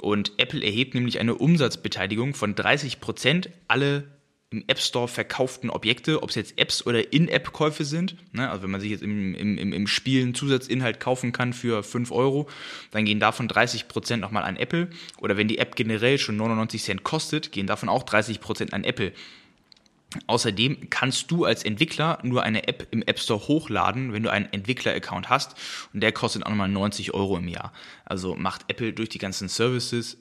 Und 0.00 0.32
Apple 0.38 0.62
erhebt 0.62 0.94
nämlich 0.94 1.20
eine 1.20 1.36
Umsatzbeteiligung 1.36 2.34
von 2.34 2.54
30 2.56 3.00
Prozent 3.00 3.50
alle 3.68 4.04
im 4.50 4.64
App 4.68 4.78
Store 4.78 5.08
verkauften 5.08 5.70
Objekte, 5.70 6.22
ob 6.22 6.30
es 6.30 6.36
jetzt 6.36 6.58
Apps 6.58 6.86
oder 6.86 7.12
In-App-Käufe 7.12 7.84
sind. 7.84 8.16
Ne? 8.32 8.48
Also 8.48 8.62
wenn 8.62 8.70
man 8.70 8.80
sich 8.80 8.90
jetzt 8.90 9.02
im, 9.02 9.34
im, 9.34 9.72
im 9.72 9.86
Spiel 9.88 10.22
einen 10.22 10.34
Zusatzinhalt 10.34 11.00
kaufen 11.00 11.32
kann 11.32 11.52
für 11.52 11.82
5 11.82 12.12
Euro, 12.12 12.48
dann 12.92 13.04
gehen 13.04 13.18
davon 13.18 13.48
30 13.48 13.88
Prozent 13.88 14.20
nochmal 14.20 14.44
an 14.44 14.56
Apple. 14.56 14.88
Oder 15.18 15.36
wenn 15.36 15.48
die 15.48 15.58
App 15.58 15.74
generell 15.74 16.18
schon 16.18 16.36
99 16.36 16.82
Cent 16.82 17.02
kostet, 17.02 17.50
gehen 17.50 17.66
davon 17.66 17.88
auch 17.88 18.04
30 18.04 18.40
Prozent 18.40 18.72
an 18.72 18.84
Apple. 18.84 19.12
Außerdem 20.28 20.88
kannst 20.90 21.32
du 21.32 21.44
als 21.44 21.64
Entwickler 21.64 22.20
nur 22.22 22.44
eine 22.44 22.68
App 22.68 22.86
im 22.92 23.02
App 23.02 23.18
Store 23.18 23.48
hochladen, 23.48 24.12
wenn 24.12 24.22
du 24.22 24.30
einen 24.30 24.46
Entwickler-Account 24.52 25.28
hast 25.28 25.56
und 25.92 26.00
der 26.00 26.12
kostet 26.12 26.46
auch 26.46 26.50
nochmal 26.50 26.68
90 26.68 27.12
Euro 27.12 27.36
im 27.36 27.48
Jahr. 27.48 27.72
Also 28.04 28.36
macht 28.36 28.62
Apple 28.68 28.92
durch 28.92 29.08
die 29.08 29.18
ganzen 29.18 29.48
Services 29.48 30.18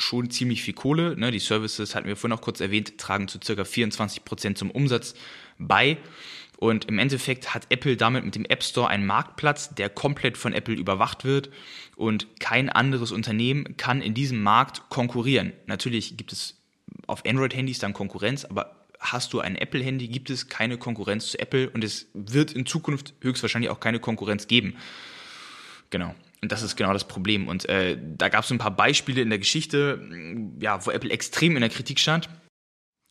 schon 0.00 0.30
ziemlich 0.30 0.62
viel 0.62 0.74
Kohle. 0.74 1.16
Ne? 1.16 1.30
Die 1.30 1.38
Services, 1.38 1.94
hatten 1.94 2.08
wir 2.08 2.16
vorhin 2.16 2.34
noch 2.34 2.40
kurz 2.40 2.60
erwähnt, 2.60 2.98
tragen 2.98 3.28
zu 3.28 3.38
circa 3.42 3.64
24 3.64 4.24
Prozent 4.24 4.58
zum 4.58 4.70
Umsatz 4.70 5.14
bei. 5.58 5.98
Und 6.58 6.86
im 6.86 6.98
Endeffekt 6.98 7.54
hat 7.54 7.66
Apple 7.70 7.96
damit 7.96 8.24
mit 8.24 8.34
dem 8.34 8.44
App 8.44 8.62
Store 8.62 8.88
einen 8.88 9.06
Marktplatz, 9.06 9.74
der 9.74 9.88
komplett 9.88 10.36
von 10.36 10.52
Apple 10.52 10.74
überwacht 10.74 11.24
wird. 11.24 11.50
Und 11.96 12.26
kein 12.38 12.68
anderes 12.68 13.12
Unternehmen 13.12 13.76
kann 13.76 14.02
in 14.02 14.14
diesem 14.14 14.42
Markt 14.42 14.88
konkurrieren. 14.88 15.52
Natürlich 15.66 16.16
gibt 16.16 16.32
es 16.32 16.58
auf 17.06 17.24
Android-Handys 17.24 17.78
dann 17.78 17.92
Konkurrenz, 17.92 18.44
aber 18.44 18.86
hast 18.98 19.32
du 19.32 19.40
ein 19.40 19.56
Apple-Handy, 19.56 20.08
gibt 20.08 20.28
es 20.28 20.48
keine 20.48 20.76
Konkurrenz 20.76 21.30
zu 21.30 21.38
Apple 21.38 21.70
und 21.70 21.82
es 21.82 22.08
wird 22.12 22.52
in 22.52 22.66
Zukunft 22.66 23.14
höchstwahrscheinlich 23.22 23.70
auch 23.70 23.80
keine 23.80 23.98
Konkurrenz 23.98 24.46
geben. 24.46 24.76
Genau. 25.88 26.14
Und 26.42 26.52
das 26.52 26.62
ist 26.62 26.76
genau 26.76 26.92
das 26.92 27.06
Problem. 27.06 27.48
Und 27.48 27.68
äh, 27.68 27.98
da 28.00 28.28
gab 28.28 28.44
es 28.44 28.50
ein 28.50 28.58
paar 28.58 28.74
Beispiele 28.74 29.20
in 29.20 29.28
der 29.28 29.38
Geschichte, 29.38 30.00
ja, 30.60 30.84
wo 30.84 30.90
Apple 30.90 31.10
extrem 31.10 31.54
in 31.54 31.60
der 31.60 31.70
Kritik 31.70 31.98
stand. 31.98 32.28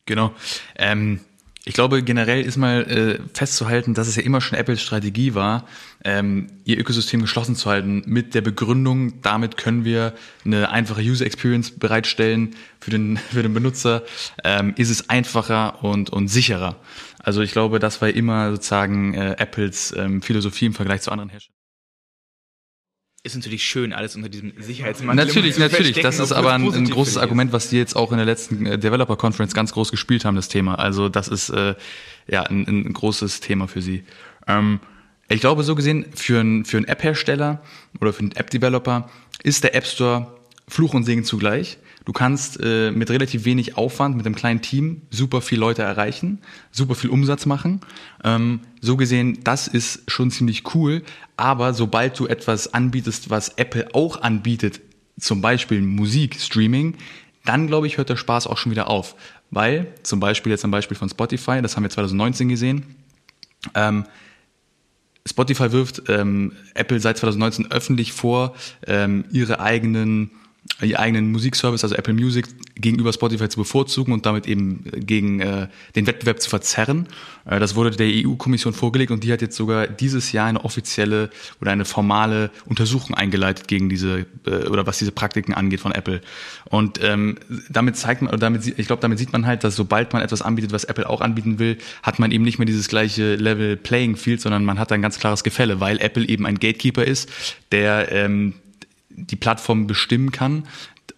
Genau. 0.06 0.34
Ähm, 0.76 1.20
ich 1.66 1.74
glaube, 1.74 2.02
generell 2.02 2.42
ist 2.42 2.56
mal 2.56 2.82
äh, 2.90 3.18
festzuhalten, 3.34 3.92
dass 3.92 4.08
es 4.08 4.16
ja 4.16 4.22
immer 4.22 4.40
schon 4.40 4.58
Apples 4.58 4.80
Strategie 4.80 5.34
war, 5.34 5.68
ähm, 6.02 6.46
ihr 6.64 6.78
Ökosystem 6.78 7.20
geschlossen 7.20 7.54
zu 7.54 7.68
halten, 7.68 8.02
mit 8.06 8.34
der 8.34 8.40
Begründung, 8.40 9.20
damit 9.20 9.58
können 9.58 9.84
wir 9.84 10.14
eine 10.44 10.70
einfache 10.70 11.02
User 11.02 11.26
Experience 11.26 11.70
bereitstellen 11.70 12.56
für 12.80 12.90
den, 12.90 13.16
für 13.30 13.42
den 13.42 13.52
Benutzer, 13.52 14.02
ähm, 14.42 14.72
ist 14.76 14.90
es 14.90 15.10
einfacher 15.10 15.84
und, 15.84 16.08
und 16.10 16.28
sicherer. 16.28 16.76
Also 17.18 17.42
ich 17.42 17.52
glaube, 17.52 17.78
das 17.78 18.00
war 18.00 18.08
immer 18.08 18.50
sozusagen 18.52 19.12
äh, 19.12 19.36
Apples 19.38 19.94
ähm, 19.96 20.22
Philosophie 20.22 20.66
im 20.66 20.74
Vergleich 20.74 21.02
zu 21.02 21.12
anderen 21.12 21.28
Herstellern 21.28 21.59
ist 23.22 23.36
natürlich 23.36 23.64
schön, 23.64 23.92
alles 23.92 24.16
unter 24.16 24.28
diesem 24.28 24.52
Sicherheitsmantel. 24.58 25.26
Natürlich, 25.26 25.58
natürlich. 25.58 26.00
Das 26.00 26.18
ist 26.18 26.32
aber 26.32 26.54
ein, 26.54 26.72
ein 26.72 26.88
großes 26.88 27.18
Argument, 27.18 27.52
was 27.52 27.68
die 27.68 27.76
jetzt 27.76 27.94
auch 27.94 28.12
in 28.12 28.16
der 28.16 28.26
letzten 28.26 28.64
äh, 28.64 28.78
Developer 28.78 29.16
Conference 29.16 29.52
ganz 29.52 29.72
groß 29.72 29.90
gespielt 29.90 30.24
haben, 30.24 30.36
das 30.36 30.48
Thema. 30.48 30.76
Also 30.76 31.08
das 31.10 31.28
ist 31.28 31.50
äh, 31.50 31.74
ja 32.26 32.44
ein, 32.44 32.66
ein 32.66 32.92
großes 32.92 33.40
Thema 33.40 33.68
für 33.68 33.82
sie. 33.82 34.04
Ähm, 34.46 34.80
ich 35.28 35.40
glaube, 35.40 35.64
so 35.64 35.74
gesehen, 35.74 36.06
für 36.14 36.40
einen 36.40 36.64
für 36.64 36.78
einen 36.78 36.86
App-Hersteller 36.86 37.62
oder 38.00 38.12
für 38.12 38.20
einen 38.20 38.32
App-Developer 38.32 39.10
ist 39.42 39.64
der 39.64 39.74
App 39.74 39.86
Store 39.86 40.34
Fluch 40.66 40.94
und 40.94 41.04
Segen 41.04 41.24
zugleich. 41.24 41.78
Du 42.10 42.12
kannst 42.12 42.58
äh, 42.60 42.90
mit 42.90 43.08
relativ 43.08 43.44
wenig 43.44 43.76
Aufwand, 43.76 44.16
mit 44.16 44.26
einem 44.26 44.34
kleinen 44.34 44.60
Team, 44.60 45.02
super 45.10 45.40
viel 45.40 45.60
Leute 45.60 45.82
erreichen, 45.82 46.40
super 46.72 46.96
viel 46.96 47.08
Umsatz 47.08 47.46
machen. 47.46 47.82
Ähm, 48.24 48.62
so 48.80 48.96
gesehen, 48.96 49.38
das 49.44 49.68
ist 49.68 50.10
schon 50.10 50.32
ziemlich 50.32 50.74
cool. 50.74 51.04
Aber 51.36 51.72
sobald 51.72 52.18
du 52.18 52.26
etwas 52.26 52.74
anbietest, 52.74 53.30
was 53.30 53.50
Apple 53.50 53.94
auch 53.94 54.22
anbietet, 54.22 54.80
zum 55.20 55.40
Beispiel 55.40 55.82
Musik, 55.82 56.40
Streaming, 56.40 56.96
dann 57.44 57.68
glaube 57.68 57.86
ich, 57.86 57.96
hört 57.96 58.08
der 58.08 58.16
Spaß 58.16 58.48
auch 58.48 58.58
schon 58.58 58.72
wieder 58.72 58.90
auf. 58.90 59.14
Weil, 59.52 59.86
zum 60.02 60.18
Beispiel 60.18 60.50
jetzt 60.50 60.64
ein 60.64 60.72
Beispiel 60.72 60.96
von 60.96 61.08
Spotify, 61.08 61.62
das 61.62 61.76
haben 61.76 61.84
wir 61.84 61.90
2019 61.90 62.48
gesehen, 62.48 62.96
ähm, 63.76 64.04
Spotify 65.24 65.70
wirft 65.70 66.02
ähm, 66.08 66.56
Apple 66.74 66.98
seit 66.98 67.18
2019 67.18 67.70
öffentlich 67.70 68.12
vor, 68.12 68.56
ähm, 68.88 69.26
ihre 69.30 69.60
eigenen 69.60 70.32
ihr 70.82 70.98
eigenen 70.98 71.30
Musikservice, 71.30 71.84
also 71.84 71.94
Apple 71.94 72.14
Music, 72.14 72.46
gegenüber 72.74 73.12
Spotify 73.12 73.48
zu 73.48 73.58
bevorzugen 73.58 74.12
und 74.12 74.24
damit 74.26 74.46
eben 74.46 74.84
gegen 74.94 75.40
äh, 75.40 75.68
den 75.94 76.06
Wettbewerb 76.06 76.40
zu 76.40 76.48
verzerren. 76.48 77.06
Äh, 77.44 77.60
das 77.60 77.74
wurde 77.74 77.90
der 77.90 78.08
EU-Kommission 78.08 78.72
vorgelegt 78.72 79.10
und 79.10 79.24
die 79.24 79.32
hat 79.32 79.42
jetzt 79.42 79.56
sogar 79.56 79.86
dieses 79.86 80.32
Jahr 80.32 80.46
eine 80.46 80.64
offizielle 80.64 81.30
oder 81.60 81.72
eine 81.72 81.84
formale 81.84 82.50
Untersuchung 82.66 83.14
eingeleitet 83.14 83.68
gegen 83.68 83.88
diese 83.88 84.26
äh, 84.46 84.68
oder 84.68 84.86
was 84.86 84.98
diese 84.98 85.12
Praktiken 85.12 85.52
angeht 85.52 85.80
von 85.80 85.92
Apple. 85.92 86.20
Und 86.70 87.02
ähm, 87.02 87.38
damit 87.68 87.96
zeigt 87.96 88.22
man, 88.22 88.30
oder 88.30 88.38
damit, 88.38 88.66
ich 88.66 88.86
glaube, 88.86 89.02
damit 89.02 89.18
sieht 89.18 89.32
man 89.32 89.46
halt, 89.46 89.64
dass 89.64 89.76
sobald 89.76 90.12
man 90.12 90.22
etwas 90.22 90.40
anbietet, 90.42 90.72
was 90.72 90.84
Apple 90.84 91.08
auch 91.08 91.20
anbieten 91.20 91.58
will, 91.58 91.76
hat 92.02 92.18
man 92.18 92.30
eben 92.30 92.44
nicht 92.44 92.58
mehr 92.58 92.66
dieses 92.66 92.88
gleiche 92.88 93.34
Level 93.34 93.76
Playing 93.76 94.16
Field, 94.16 94.40
sondern 94.40 94.64
man 94.64 94.78
hat 94.78 94.92
ein 94.92 95.02
ganz 95.02 95.18
klares 95.18 95.44
Gefälle, 95.44 95.80
weil 95.80 96.00
Apple 96.00 96.26
eben 96.26 96.46
ein 96.46 96.58
Gatekeeper 96.58 97.04
ist, 97.04 97.30
der 97.72 98.10
ähm, 98.12 98.54
die 99.10 99.36
Plattform 99.36 99.86
bestimmen 99.86 100.32
kann, 100.32 100.64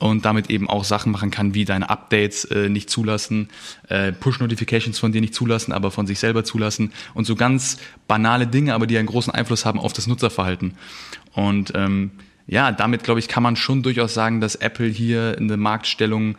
und 0.03 0.25
damit 0.25 0.51
eben 0.51 0.69
auch 0.69 0.83
Sachen 0.83 1.13
machen 1.13 1.31
kann, 1.31 1.55
wie 1.55 1.65
deine 1.65 1.89
Updates 1.89 2.45
äh, 2.47 2.69
nicht 2.69 2.91
zulassen, 2.91 3.49
äh, 3.89 4.11
Push-Notifications 4.11 4.99
von 4.99 5.13
dir 5.13 5.21
nicht 5.21 5.33
zulassen, 5.33 5.73
aber 5.73 5.93
von 5.93 6.09
sich 6.09 6.19
selber 6.19 6.43
zulassen 6.43 6.93
und 7.15 7.25
so 7.25 7.37
ganz 7.37 7.79
banale 8.09 8.49
Dinge, 8.49 8.75
aber 8.75 8.89
die 8.89 8.99
einen 8.99 9.07
großen 9.07 9.33
Einfluss 9.33 9.65
haben 9.65 9.79
auf 9.79 9.93
das 9.93 10.09
Nutzerverhalten. 10.09 10.75
Und 11.35 11.73
ähm, 11.77 12.11
ja, 12.49 12.73
damit 12.73 13.05
glaube 13.05 13.21
ich, 13.21 13.29
kann 13.29 13.45
man 13.45 13.55
schon 13.55 13.85
durchaus 13.85 14.13
sagen, 14.13 14.41
dass 14.41 14.57
Apple 14.57 14.89
hier 14.89 15.37
eine 15.39 15.57
Marktstellung 15.57 16.37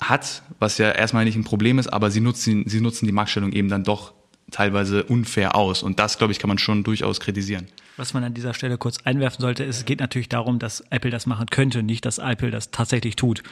hat, 0.00 0.42
was 0.58 0.78
ja 0.78 0.90
erstmal 0.90 1.24
nicht 1.24 1.36
ein 1.36 1.44
Problem 1.44 1.78
ist, 1.78 1.86
aber 1.86 2.10
sie 2.10 2.20
nutzen, 2.20 2.64
sie 2.66 2.80
nutzen 2.80 3.06
die 3.06 3.12
Marktstellung 3.12 3.52
eben 3.52 3.68
dann 3.68 3.84
doch 3.84 4.14
teilweise 4.50 5.04
unfair 5.04 5.54
aus. 5.54 5.82
Und 5.82 5.98
das, 5.98 6.18
glaube 6.18 6.32
ich, 6.32 6.38
kann 6.38 6.48
man 6.48 6.58
schon 6.58 6.84
durchaus 6.84 7.20
kritisieren. 7.20 7.66
Was 7.96 8.14
man 8.14 8.24
an 8.24 8.34
dieser 8.34 8.54
Stelle 8.54 8.78
kurz 8.78 8.98
einwerfen 9.04 9.40
sollte, 9.40 9.64
ist, 9.64 9.78
es 9.78 9.84
geht 9.84 10.00
natürlich 10.00 10.28
darum, 10.28 10.58
dass 10.58 10.82
Apple 10.90 11.10
das 11.10 11.26
machen 11.26 11.46
könnte, 11.50 11.82
nicht, 11.82 12.04
dass 12.06 12.18
Apple 12.18 12.50
das 12.50 12.70
tatsächlich 12.70 13.16
tut. 13.16 13.42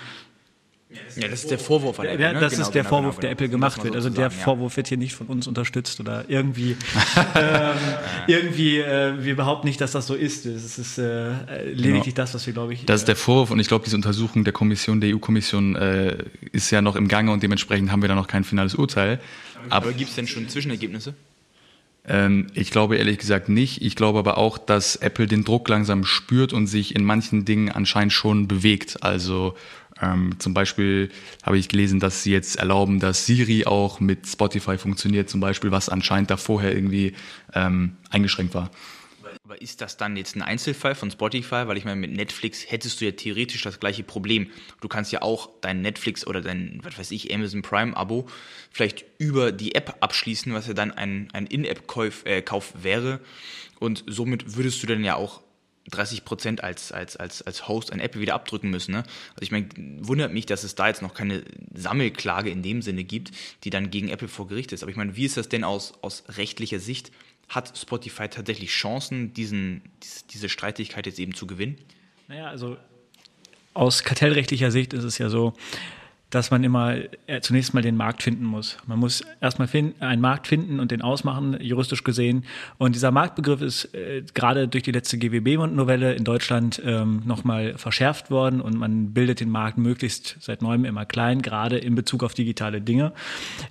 Ja, 1.16 1.28
das 1.28 1.40
ist 1.42 1.50
der 1.50 1.58
Vorwurf 1.58 2.00
an 2.00 2.06
Apple. 2.06 2.22
Ja, 2.22 2.32
das 2.32 2.52
genau, 2.52 2.62
ist 2.62 2.74
der 2.74 2.82
genau, 2.82 2.88
Vorwurf, 2.96 3.16
genau, 3.16 3.20
der 3.20 3.30
Apple 3.32 3.48
gemacht 3.50 3.84
wird. 3.84 3.94
Also 3.94 4.08
der 4.08 4.30
Vorwurf 4.30 4.78
wird 4.78 4.88
hier 4.88 4.96
nicht 4.96 5.14
von 5.14 5.26
uns 5.26 5.46
unterstützt 5.46 6.00
oder 6.00 6.24
irgendwie. 6.28 6.76
ähm, 7.34 7.76
irgendwie, 8.26 8.78
äh, 8.78 9.12
wir 9.22 9.36
behaupten 9.36 9.66
nicht, 9.66 9.82
dass 9.82 9.92
das 9.92 10.06
so 10.06 10.14
ist. 10.14 10.46
Es 10.46 10.78
ist 10.78 10.96
äh, 10.96 11.32
lediglich 11.72 12.14
das, 12.14 12.32
was 12.32 12.46
wir, 12.46 12.54
glaube 12.54 12.72
ich. 12.72 12.86
Das 12.86 13.02
ist 13.02 13.08
der 13.08 13.16
Vorwurf 13.16 13.50
und 13.50 13.60
ich 13.60 13.68
glaube, 13.68 13.84
diese 13.84 13.96
Untersuchung 13.96 14.44
der 14.44 14.54
Kommission, 14.54 15.02
der 15.02 15.14
EU-Kommission, 15.14 15.76
äh, 15.76 16.16
ist 16.52 16.70
ja 16.70 16.80
noch 16.80 16.96
im 16.96 17.08
Gange 17.08 17.32
und 17.32 17.42
dementsprechend 17.42 17.92
haben 17.92 18.00
wir 18.00 18.08
da 18.08 18.14
noch 18.14 18.28
kein 18.28 18.44
finales 18.44 18.74
Urteil. 18.74 19.20
Aber, 19.68 19.92
gibt 19.92 20.10
es 20.10 20.16
denn 20.16 20.26
schon 20.26 20.48
Zwischenergebnisse? 20.48 21.14
Ähm, 22.06 22.48
ich 22.54 22.70
glaube 22.70 22.96
ehrlich 22.96 23.18
gesagt 23.18 23.48
nicht. 23.48 23.82
Ich 23.82 23.96
glaube 23.96 24.18
aber 24.18 24.38
auch, 24.38 24.58
dass 24.58 24.96
Apple 24.96 25.26
den 25.26 25.44
Druck 25.44 25.68
langsam 25.68 26.04
spürt 26.04 26.52
und 26.52 26.66
sich 26.66 26.94
in 26.94 27.04
manchen 27.04 27.44
Dingen 27.44 27.70
anscheinend 27.70 28.12
schon 28.12 28.48
bewegt. 28.48 29.02
Also 29.02 29.54
ähm, 30.00 30.38
zum 30.38 30.54
Beispiel 30.54 31.10
habe 31.42 31.58
ich 31.58 31.68
gelesen, 31.68 32.00
dass 32.00 32.22
sie 32.22 32.32
jetzt 32.32 32.56
erlauben, 32.56 33.00
dass 33.00 33.26
Siri 33.26 33.66
auch 33.66 34.00
mit 34.00 34.26
Spotify 34.26 34.78
funktioniert, 34.78 35.28
zum 35.28 35.40
Beispiel, 35.40 35.70
was 35.70 35.88
anscheinend 35.88 36.30
da 36.30 36.36
vorher 36.36 36.74
irgendwie 36.74 37.14
ähm, 37.54 37.96
eingeschränkt 38.10 38.54
war. 38.54 38.70
Aber 39.48 39.62
ist 39.62 39.80
das 39.80 39.96
dann 39.96 40.18
jetzt 40.18 40.36
ein 40.36 40.42
Einzelfall 40.42 40.94
von 40.94 41.10
Spotify? 41.10 41.66
Weil 41.66 41.78
ich 41.78 41.86
meine, 41.86 41.98
mit 41.98 42.12
Netflix 42.12 42.70
hättest 42.70 43.00
du 43.00 43.06
ja 43.06 43.12
theoretisch 43.12 43.62
das 43.62 43.80
gleiche 43.80 44.02
Problem. 44.02 44.50
Du 44.82 44.88
kannst 44.88 45.10
ja 45.10 45.22
auch 45.22 45.48
dein 45.62 45.80
Netflix 45.80 46.26
oder 46.26 46.42
dein, 46.42 46.80
was 46.82 46.98
weiß 46.98 47.10
ich, 47.12 47.34
Amazon 47.34 47.62
Prime-Abo 47.62 48.28
vielleicht 48.70 49.06
über 49.16 49.50
die 49.50 49.74
App 49.74 49.96
abschließen, 50.00 50.52
was 50.52 50.66
ja 50.66 50.74
dann 50.74 50.92
ein, 50.92 51.30
ein 51.32 51.46
In-App-Kauf 51.46 52.26
äh, 52.26 52.42
Kauf 52.42 52.74
wäre. 52.82 53.20
Und 53.80 54.04
somit 54.06 54.54
würdest 54.54 54.82
du 54.82 54.86
dann 54.86 55.02
ja 55.02 55.16
auch 55.16 55.40
30 55.88 56.26
Prozent 56.26 56.62
als, 56.62 56.92
als, 56.92 57.16
als, 57.16 57.40
als 57.40 57.68
Host 57.68 57.90
an 57.90 58.00
Apple 58.00 58.20
wieder 58.20 58.34
abdrücken 58.34 58.68
müssen. 58.68 58.92
Ne? 58.92 58.98
Also 59.30 59.40
ich 59.40 59.50
meine, 59.50 59.68
wundert 60.00 60.30
mich, 60.30 60.44
dass 60.44 60.62
es 60.62 60.74
da 60.74 60.88
jetzt 60.88 61.00
noch 61.00 61.14
keine 61.14 61.42
Sammelklage 61.74 62.50
in 62.50 62.62
dem 62.62 62.82
Sinne 62.82 63.02
gibt, 63.02 63.30
die 63.64 63.70
dann 63.70 63.88
gegen 63.88 64.10
Apple 64.10 64.28
vor 64.28 64.46
Gericht 64.46 64.72
ist. 64.72 64.82
Aber 64.82 64.90
ich 64.90 64.98
meine, 64.98 65.16
wie 65.16 65.24
ist 65.24 65.38
das 65.38 65.48
denn 65.48 65.64
aus, 65.64 65.94
aus 66.02 66.24
rechtlicher 66.28 66.80
Sicht? 66.80 67.12
Hat 67.48 67.76
Spotify 67.76 68.28
tatsächlich 68.28 68.70
Chancen, 68.70 69.32
diesen, 69.32 69.82
diese 70.30 70.48
Streitigkeit 70.48 71.06
jetzt 71.06 71.18
eben 71.18 71.34
zu 71.34 71.46
gewinnen? 71.46 71.76
Naja, 72.28 72.48
also 72.48 72.76
aus 73.74 74.04
kartellrechtlicher 74.04 74.70
Sicht 74.70 74.92
ist 74.92 75.04
es 75.04 75.18
ja 75.18 75.28
so, 75.28 75.54
dass 76.30 76.50
man 76.50 76.62
immer 76.62 76.96
äh, 77.26 77.40
zunächst 77.40 77.72
mal 77.72 77.82
den 77.82 77.96
Markt 77.96 78.22
finden 78.22 78.44
muss. 78.44 78.76
Man 78.86 78.98
muss 78.98 79.24
erstmal 79.40 79.68
einen 80.00 80.20
Markt 80.20 80.46
finden 80.46 80.78
und 80.78 80.90
den 80.90 81.00
ausmachen, 81.00 81.56
juristisch 81.60 82.04
gesehen. 82.04 82.44
Und 82.76 82.94
dieser 82.94 83.10
Marktbegriff 83.10 83.62
ist 83.62 83.94
äh, 83.94 84.22
gerade 84.34 84.68
durch 84.68 84.84
die 84.84 84.92
letzte 84.92 85.16
GWB-Novelle 85.16 86.14
in 86.14 86.24
Deutschland 86.24 86.82
ähm, 86.84 87.22
nochmal 87.24 87.78
verschärft 87.78 88.30
worden 88.30 88.60
und 88.60 88.76
man 88.76 89.14
bildet 89.14 89.40
den 89.40 89.48
Markt 89.48 89.78
möglichst 89.78 90.36
seit 90.40 90.60
neuem 90.60 90.84
immer 90.84 91.06
klein, 91.06 91.40
gerade 91.40 91.78
in 91.78 91.94
Bezug 91.94 92.22
auf 92.22 92.34
digitale 92.34 92.82
Dinge. 92.82 93.12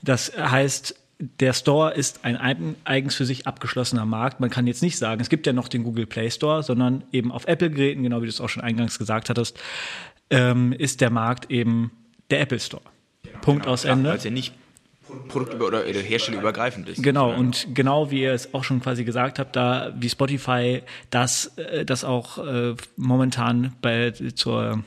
Das 0.01 0.31
heißt, 0.35 0.95
der 1.19 1.53
Store 1.53 1.93
ist 1.93 2.23
ein 2.23 2.75
eigens 2.83 3.15
für 3.15 3.25
sich 3.25 3.47
abgeschlossener 3.47 4.05
Markt. 4.05 4.39
Man 4.39 4.49
kann 4.49 4.67
jetzt 4.67 4.83
nicht 4.83 4.97
sagen, 4.97 5.19
es 5.19 5.29
gibt 5.29 5.47
ja 5.47 5.53
noch 5.53 5.67
den 5.67 5.83
Google 5.83 6.05
Play 6.05 6.29
Store, 6.29 6.61
sondern 6.61 7.03
eben 7.11 7.31
auf 7.31 7.47
Apple-Geräten, 7.47 8.03
genau 8.03 8.21
wie 8.21 8.25
du 8.25 8.29
es 8.29 8.39
auch 8.39 8.49
schon 8.49 8.63
eingangs 8.63 8.99
gesagt 8.99 9.29
hattest, 9.29 9.59
ähm, 10.29 10.73
ist 10.73 11.01
der 11.01 11.09
Markt 11.09 11.49
eben 11.49 11.91
der 12.29 12.41
Apple 12.41 12.59
Store. 12.59 12.83
Genau, 13.23 13.39
Punkt 13.41 13.63
genau, 13.63 13.73
aus 13.73 13.85
Ende. 13.85 14.09
Weil 14.09 14.17
es 14.17 14.23
ja 14.23 14.31
nicht 14.31 14.53
Produkt- 15.29 15.61
oder 15.61 15.83
herstellerübergreifend 15.83 16.89
ist. 16.89 17.01
Genau, 17.01 17.33
und 17.33 17.67
genau 17.73 18.11
wie 18.11 18.21
ihr 18.23 18.33
es 18.33 18.53
auch 18.53 18.63
schon 18.63 18.81
quasi 18.81 19.03
gesagt 19.03 19.39
habt, 19.39 19.55
da 19.55 19.93
wie 19.97 20.09
Spotify 20.09 20.83
das, 21.09 21.57
äh, 21.57 21.85
das 21.85 22.03
auch 22.03 22.37
äh, 22.45 22.75
momentan 22.97 23.73
bei, 23.81 24.11
zur 24.11 24.83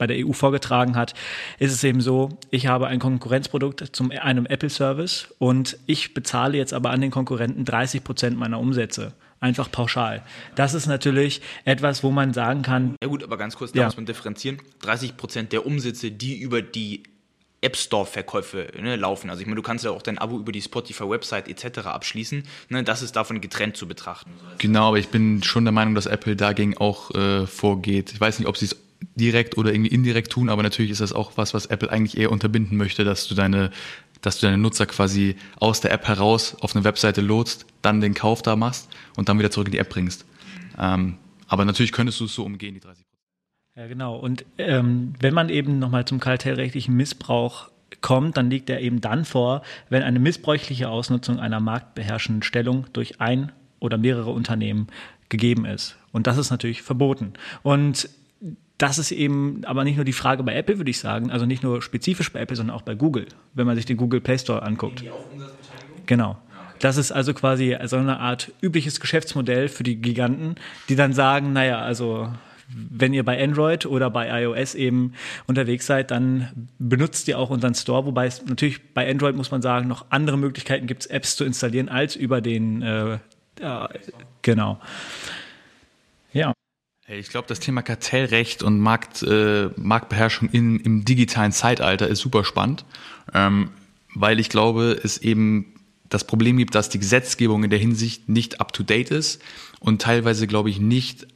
bei 0.00 0.06
der 0.06 0.26
EU 0.26 0.32
vorgetragen 0.32 0.96
hat, 0.96 1.12
ist 1.58 1.72
es 1.72 1.84
eben 1.84 2.00
so, 2.00 2.30
ich 2.50 2.66
habe 2.66 2.86
ein 2.86 2.98
Konkurrenzprodukt 2.98 3.84
zum 3.92 4.10
einem 4.10 4.46
Apple-Service 4.46 5.28
und 5.38 5.76
ich 5.86 6.14
bezahle 6.14 6.56
jetzt 6.56 6.72
aber 6.72 6.90
an 6.90 7.02
den 7.02 7.10
Konkurrenten 7.10 7.66
30 7.66 8.02
Prozent 8.02 8.38
meiner 8.38 8.58
Umsätze 8.58 9.12
einfach 9.40 9.70
pauschal. 9.70 10.22
Das 10.54 10.72
ist 10.72 10.86
natürlich 10.86 11.42
etwas, 11.66 12.02
wo 12.02 12.10
man 12.10 12.32
sagen 12.32 12.62
kann. 12.62 12.96
Ja 13.02 13.08
gut, 13.08 13.22
aber 13.22 13.36
ganz 13.36 13.56
kurz, 13.56 13.72
da 13.72 13.80
ja. 13.80 13.84
muss 13.86 13.96
man 13.96 14.06
differenzieren. 14.06 14.58
30 14.80 15.18
Prozent 15.18 15.52
der 15.52 15.66
Umsätze, 15.66 16.10
die 16.10 16.38
über 16.38 16.62
die 16.62 17.02
App 17.60 17.76
Store-Verkäufe 17.76 18.68
ne, 18.80 18.96
laufen. 18.96 19.28
Also 19.28 19.42
ich 19.42 19.46
meine, 19.46 19.56
du 19.56 19.62
kannst 19.62 19.84
ja 19.84 19.90
auch 19.90 20.00
dein 20.00 20.16
Abo 20.16 20.38
über 20.38 20.52
die 20.52 20.62
Spotify-Website 20.62 21.46
etc. 21.48 21.80
abschließen. 21.80 22.44
Ne, 22.70 22.84
das 22.84 23.02
ist 23.02 23.16
davon 23.16 23.42
getrennt 23.42 23.76
zu 23.76 23.86
betrachten. 23.86 24.30
Genau, 24.56 24.88
aber 24.88 24.98
ich 24.98 25.08
bin 25.08 25.42
schon 25.42 25.66
der 25.66 25.72
Meinung, 25.72 25.94
dass 25.94 26.06
Apple 26.06 26.36
dagegen 26.36 26.78
auch 26.78 27.14
äh, 27.14 27.46
vorgeht. 27.46 28.12
Ich 28.12 28.20
weiß 28.20 28.38
nicht, 28.38 28.48
ob 28.48 28.56
sie 28.56 28.66
es 28.66 28.76
direkt 29.14 29.56
oder 29.56 29.72
irgendwie 29.72 29.90
indirekt 29.90 30.32
tun, 30.32 30.48
aber 30.48 30.62
natürlich 30.62 30.90
ist 30.90 31.00
das 31.00 31.12
auch 31.12 31.32
was, 31.36 31.54
was 31.54 31.66
Apple 31.66 31.90
eigentlich 31.90 32.18
eher 32.18 32.30
unterbinden 32.30 32.76
möchte, 32.76 33.04
dass 33.04 33.28
du 33.28 33.34
deine, 33.34 33.70
dass 34.20 34.38
du 34.38 34.46
deine 34.46 34.58
Nutzer 34.58 34.86
quasi 34.86 35.36
aus 35.58 35.80
der 35.80 35.92
App 35.92 36.06
heraus 36.06 36.56
auf 36.60 36.74
eine 36.74 36.84
Webseite 36.84 37.20
lotst, 37.20 37.66
dann 37.82 38.00
den 38.00 38.14
Kauf 38.14 38.42
da 38.42 38.56
machst 38.56 38.88
und 39.16 39.28
dann 39.28 39.38
wieder 39.38 39.50
zurück 39.50 39.68
in 39.68 39.72
die 39.72 39.78
App 39.78 39.90
bringst. 39.90 40.24
Ähm, 40.78 41.16
aber 41.48 41.64
natürlich 41.64 41.92
könntest 41.92 42.20
du 42.20 42.26
es 42.26 42.34
so 42.34 42.44
umgehen, 42.44 42.74
die 42.74 42.80
30 42.80 43.04
Ja, 43.76 43.86
genau. 43.86 44.16
Und 44.16 44.44
ähm, 44.58 45.14
wenn 45.20 45.34
man 45.34 45.48
eben 45.48 45.78
nochmal 45.78 46.04
zum 46.04 46.20
kartellrechtlichen 46.20 46.94
Missbrauch 46.94 47.70
kommt, 48.00 48.36
dann 48.36 48.50
liegt 48.50 48.70
er 48.70 48.80
eben 48.80 49.00
dann 49.00 49.24
vor, 49.24 49.62
wenn 49.88 50.02
eine 50.02 50.20
missbräuchliche 50.20 50.88
Ausnutzung 50.88 51.40
einer 51.40 51.60
marktbeherrschenden 51.60 52.42
Stellung 52.42 52.86
durch 52.92 53.20
ein 53.20 53.52
oder 53.80 53.98
mehrere 53.98 54.30
Unternehmen 54.30 54.86
gegeben 55.28 55.64
ist. 55.64 55.96
Und 56.12 56.26
das 56.26 56.38
ist 56.38 56.50
natürlich 56.50 56.82
verboten. 56.82 57.32
Und 57.62 58.08
das 58.80 58.98
ist 58.98 59.12
eben 59.12 59.62
aber 59.66 59.84
nicht 59.84 59.96
nur 59.96 60.06
die 60.06 60.14
Frage 60.14 60.42
bei 60.42 60.54
Apple, 60.54 60.78
würde 60.78 60.90
ich 60.90 60.98
sagen, 60.98 61.30
also 61.30 61.44
nicht 61.44 61.62
nur 61.62 61.82
spezifisch 61.82 62.32
bei 62.32 62.40
Apple, 62.40 62.56
sondern 62.56 62.74
auch 62.74 62.82
bei 62.82 62.94
Google, 62.94 63.26
wenn 63.52 63.66
man 63.66 63.76
sich 63.76 63.84
den 63.84 63.98
Google 63.98 64.22
Play 64.22 64.38
Store 64.38 64.62
anguckt. 64.62 65.04
Genau. 66.06 66.38
Das 66.78 66.96
ist 66.96 67.12
also 67.12 67.34
quasi 67.34 67.76
so 67.84 67.96
eine 67.96 68.20
Art 68.20 68.52
übliches 68.62 68.98
Geschäftsmodell 68.98 69.68
für 69.68 69.82
die 69.82 70.00
Giganten, 70.00 70.54
die 70.88 70.96
dann 70.96 71.12
sagen, 71.12 71.52
naja, 71.52 71.80
also 71.80 72.32
wenn 72.74 73.12
ihr 73.12 73.22
bei 73.22 73.42
Android 73.42 73.84
oder 73.84 74.08
bei 74.08 74.44
iOS 74.44 74.74
eben 74.74 75.12
unterwegs 75.46 75.86
seid, 75.86 76.10
dann 76.10 76.68
benutzt 76.78 77.28
ihr 77.28 77.38
auch 77.38 77.50
unseren 77.50 77.74
Store, 77.74 78.06
wobei 78.06 78.26
es 78.26 78.46
natürlich 78.46 78.94
bei 78.94 79.10
Android, 79.10 79.36
muss 79.36 79.50
man 79.50 79.60
sagen, 79.60 79.88
noch 79.88 80.06
andere 80.08 80.38
Möglichkeiten 80.38 80.86
gibt, 80.86 81.10
Apps 81.10 81.36
zu 81.36 81.44
installieren 81.44 81.90
als 81.90 82.16
über 82.16 82.40
den, 82.40 82.80
äh, 82.80 83.14
äh, 83.60 83.88
genau. 84.40 84.80
Ich 87.18 87.30
glaube, 87.30 87.48
das 87.48 87.58
Thema 87.58 87.82
Kartellrecht 87.82 88.62
und 88.62 88.78
Markt, 88.78 89.24
äh, 89.24 89.70
Marktbeherrschung 89.76 90.48
in, 90.50 90.78
im 90.78 91.04
digitalen 91.04 91.50
Zeitalter 91.50 92.06
ist 92.06 92.20
super 92.20 92.44
spannend, 92.44 92.84
ähm, 93.34 93.70
weil 94.14 94.38
ich 94.38 94.48
glaube, 94.48 95.00
es 95.02 95.18
eben 95.18 95.74
das 96.08 96.24
Problem 96.24 96.56
gibt, 96.56 96.76
dass 96.76 96.88
die 96.88 97.00
Gesetzgebung 97.00 97.64
in 97.64 97.70
der 97.70 97.80
Hinsicht 97.80 98.28
nicht 98.28 98.60
up-to-date 98.60 99.10
ist 99.10 99.42
und 99.80 100.00
teilweise, 100.00 100.46
glaube 100.46 100.70
ich, 100.70 100.78
nicht 100.78 101.26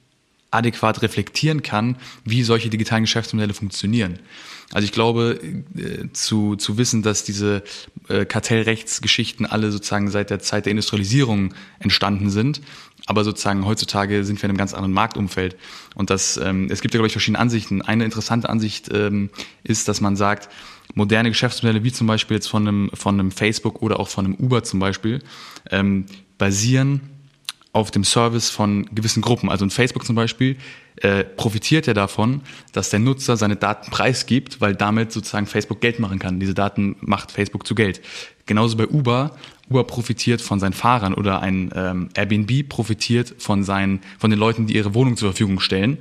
adäquat 0.53 1.03
reflektieren 1.03 1.62
kann, 1.62 1.97
wie 2.25 2.45
solche 2.45 2.70
digitalen 2.70 3.03
Geschäftsmodelle 3.03 3.55
funktionieren. 3.55 4.20
Also 4.72 4.85
ich 4.87 4.93
glaube, 4.93 5.41
äh, 5.77 6.12
zu, 6.12 6.55
zu 6.55 6.79
wissen, 6.79 7.03
dass 7.03 7.25
diese 7.25 7.64
äh, 8.09 8.25
Kartellrechtsgeschichten 8.25 9.45
alle 9.45 9.72
sozusagen 9.72 10.11
seit 10.11 10.31
der 10.31 10.39
Zeit 10.39 10.66
der 10.66 10.70
Industrialisierung 10.70 11.55
entstanden 11.81 12.31
sind, 12.31 12.61
Aber 13.07 13.22
sozusagen 13.22 13.66
heutzutage 13.66 14.24
sind 14.24 14.40
wir 14.40 14.44
in 14.44 14.50
einem 14.50 14.59
ganz 14.59 14.72
anderen 14.72 14.92
Marktumfeld. 14.92 15.57
Und 15.94 16.11
das, 16.11 16.38
ähm, 16.38 16.68
es 16.70 16.80
gibt 16.80 16.94
ja, 16.94 16.98
glaube 16.98 17.09
ich, 17.09 17.12
verschiedene 17.12 17.38
Ansichten. 17.38 17.82
Eine 17.82 18.05
interessante 18.05 18.48
Ansicht 18.48 18.90
ähm, 18.92 19.30
ist, 19.62 19.88
dass 19.88 20.00
man 20.00 20.16
sagt, 20.16 20.48
moderne 20.94 21.28
Geschäftsmodelle 21.28 21.84
wie 21.84 21.92
zum 21.92 22.07
Beispiel 22.07 22.36
jetzt 22.36 22.48
von 22.48 22.66
einem, 22.66 22.90
von 22.94 23.18
einem 23.18 23.30
Facebook 23.30 23.82
oder 23.82 24.00
auch 24.00 24.09
von 24.09 24.24
einem 24.24 24.34
Uber 24.34 24.62
zum 24.62 24.80
Beispiel, 24.80 25.20
ähm, 25.70 26.07
basieren 26.38 27.02
auf 27.72 27.90
dem 27.90 28.05
Service 28.05 28.50
von 28.50 28.86
gewissen 28.94 29.20
Gruppen. 29.20 29.50
Also 29.50 29.64
in 29.64 29.70
Facebook 29.70 30.07
zum 30.07 30.14
Beispiel 30.14 30.57
äh, 30.96 31.24
profitiert 31.24 31.88
er 31.88 31.94
davon, 31.94 32.42
dass 32.72 32.90
der 32.90 33.00
Nutzer 33.00 33.36
seine 33.36 33.57
Daten 33.57 33.90
preisgibt, 33.90 34.61
weil 34.61 34.76
damit 34.76 35.11
sozusagen 35.11 35.46
Facebook 35.46 35.80
Geld 35.80 35.98
machen 35.98 36.20
kann. 36.20 36.38
Diese 36.38 36.55
Daten 36.55 36.96
macht 37.00 37.32
Facebook 37.32 37.66
zu 37.66 37.74
Geld. 37.74 38.00
Genauso 38.46 38.76
bei 38.76 38.86
Uber. 38.86 39.36
Uber 39.70 39.84
profitiert 39.84 40.40
von 40.40 40.60
seinen 40.60 40.72
Fahrern 40.72 41.14
oder 41.14 41.40
ein 41.40 41.70
ähm, 41.74 42.08
Airbnb 42.14 42.68
profitiert 42.68 43.34
von 43.38 43.64
seinen, 43.64 44.00
von 44.18 44.30
den 44.30 44.38
Leuten, 44.38 44.66
die 44.66 44.76
ihre 44.76 44.94
Wohnung 44.94 45.16
zur 45.16 45.30
Verfügung 45.30 45.60
stellen. 45.60 45.98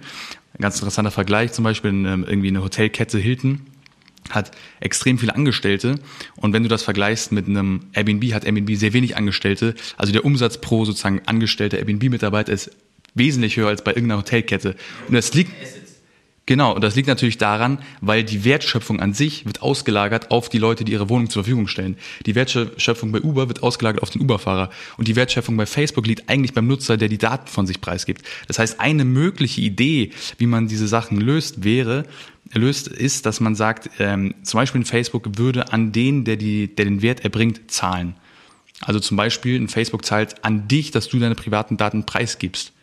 Ein 0.53 0.61
ganz 0.61 0.75
interessanter 0.75 1.11
Vergleich 1.11 1.53
zum 1.53 1.63
Beispiel 1.63 1.91
in, 1.91 2.05
ähm, 2.05 2.25
irgendwie 2.27 2.49
eine 2.49 2.63
Hotelkette 2.63 3.17
Hilton 3.17 3.61
hat 4.29 4.51
extrem 4.79 5.17
viele 5.17 5.35
Angestellte 5.35 5.99
und 6.37 6.53
wenn 6.53 6.63
du 6.63 6.69
das 6.69 6.83
vergleichst 6.83 7.31
mit 7.31 7.47
einem 7.47 7.81
Airbnb, 7.93 8.33
hat 8.33 8.45
Airbnb 8.45 8.75
sehr 8.75 8.93
wenig 8.93 9.17
Angestellte. 9.17 9.75
Also 9.97 10.13
der 10.13 10.23
Umsatz 10.23 10.59
pro 10.59 10.85
sozusagen 10.85 11.21
angestellter 11.25 11.77
Airbnb-Mitarbeiter 11.77 12.53
ist 12.53 12.71
wesentlich 13.15 13.57
höher 13.57 13.67
als 13.67 13.83
bei 13.83 13.91
irgendeiner 13.91 14.19
Hotelkette. 14.19 14.75
Und 15.07 15.13
das 15.13 15.33
liegt 15.33 15.51
Genau, 16.45 16.75
und 16.75 16.83
das 16.83 16.95
liegt 16.95 17.07
natürlich 17.07 17.37
daran, 17.37 17.79
weil 18.01 18.25
die 18.25 18.43
Wertschöpfung 18.43 18.99
an 18.99 19.13
sich 19.13 19.45
wird 19.45 19.61
ausgelagert 19.61 20.29
auf 20.29 20.49
die 20.49 20.57
Leute, 20.57 20.83
die 20.83 20.91
ihre 20.91 21.07
Wohnung 21.07 21.29
zur 21.29 21.43
Verfügung 21.43 21.69
stellen. 21.69 21.95
Die 22.25 22.35
Wertschöpfung 22.35 23.13
bei 23.13 23.21
Uber 23.21 23.47
wird 23.47 23.63
ausgelagert 23.63 24.03
auf 24.03 24.09
den 24.09 24.21
Uber-Fahrer. 24.21 24.69
Und 24.97 25.07
die 25.07 25.15
Wertschöpfung 25.15 25.55
bei 25.55 25.65
Facebook 25.65 26.05
liegt 26.05 26.29
eigentlich 26.29 26.53
beim 26.53 26.67
Nutzer, 26.67 26.97
der 26.97 27.07
die 27.07 27.17
Daten 27.17 27.47
von 27.47 27.65
sich 27.65 27.79
preisgibt. 27.79 28.23
Das 28.47 28.59
heißt, 28.59 28.81
eine 28.81 29.05
mögliche 29.05 29.61
Idee, 29.61 30.11
wie 30.37 30.47
man 30.47 30.67
diese 30.67 30.89
Sachen 30.89 31.21
löst, 31.21 31.63
wäre, 31.63 32.03
löst, 32.51 32.89
ist, 32.89 33.25
dass 33.25 33.39
man 33.39 33.55
sagt, 33.55 33.89
ähm, 33.99 34.35
zum 34.43 34.57
Beispiel 34.57 34.81
in 34.81 34.85
Facebook 34.85 35.37
würde 35.37 35.71
an 35.71 35.93
den, 35.93 36.25
der, 36.25 36.35
die, 36.35 36.75
der 36.75 36.83
den 36.83 37.01
Wert 37.01 37.23
erbringt, 37.23 37.71
zahlen. 37.71 38.15
Also 38.81 38.99
zum 38.99 39.15
Beispiel 39.15 39.61
ein 39.61 39.69
Facebook 39.69 40.03
zahlt 40.03 40.43
an 40.43 40.67
dich, 40.67 40.91
dass 40.91 41.07
du 41.07 41.19
deine 41.19 41.35
privaten 41.35 41.77
Daten 41.77 42.05
preisgibst. 42.05 42.73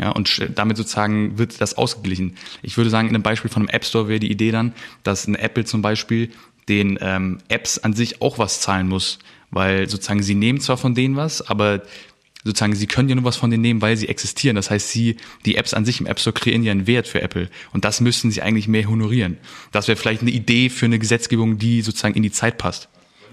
Ja, 0.00 0.10
und 0.10 0.50
damit 0.54 0.78
sozusagen 0.78 1.36
wird 1.36 1.60
das 1.60 1.76
ausgeglichen. 1.76 2.36
Ich 2.62 2.78
würde 2.78 2.88
sagen, 2.88 3.08
in 3.08 3.14
einem 3.14 3.22
Beispiel 3.22 3.50
von 3.50 3.62
einem 3.62 3.68
App 3.68 3.84
Store 3.84 4.08
wäre 4.08 4.18
die 4.18 4.30
Idee 4.30 4.50
dann, 4.50 4.72
dass 5.02 5.28
eine 5.28 5.38
Apple 5.38 5.66
zum 5.66 5.82
Beispiel 5.82 6.30
den 6.68 6.98
ähm, 7.02 7.38
Apps 7.48 7.78
an 7.78 7.92
sich 7.92 8.22
auch 8.22 8.38
was 8.38 8.60
zahlen 8.60 8.88
muss, 8.88 9.18
weil 9.50 9.90
sozusagen 9.90 10.22
sie 10.22 10.34
nehmen 10.34 10.60
zwar 10.60 10.78
von 10.78 10.94
denen 10.94 11.16
was, 11.16 11.42
aber 11.42 11.82
sozusagen, 12.44 12.74
sie 12.74 12.86
können 12.86 13.10
ja 13.10 13.14
nur 13.14 13.24
was 13.24 13.36
von 13.36 13.50
denen 13.50 13.60
nehmen, 13.60 13.82
weil 13.82 13.98
sie 13.98 14.08
existieren. 14.08 14.56
Das 14.56 14.70
heißt, 14.70 14.88
sie, 14.88 15.16
die 15.44 15.56
Apps 15.56 15.74
an 15.74 15.84
sich 15.84 16.00
im 16.00 16.06
App 16.06 16.18
Store 16.18 16.32
kreieren 16.32 16.62
ja 16.62 16.72
einen 16.72 16.86
Wert 16.86 17.06
für 17.06 17.20
Apple. 17.20 17.50
Und 17.72 17.84
das 17.84 18.00
müssten 18.00 18.30
sie 18.30 18.40
eigentlich 18.40 18.68
mehr 18.68 18.88
honorieren. 18.88 19.36
Das 19.72 19.88
wäre 19.88 19.96
vielleicht 19.96 20.22
eine 20.22 20.30
Idee 20.30 20.70
für 20.70 20.86
eine 20.86 20.98
Gesetzgebung, 20.98 21.58
die 21.58 21.82
sozusagen 21.82 22.14
in 22.14 22.22
die 22.22 22.32
Zeit 22.32 22.56
passt. 22.56 22.88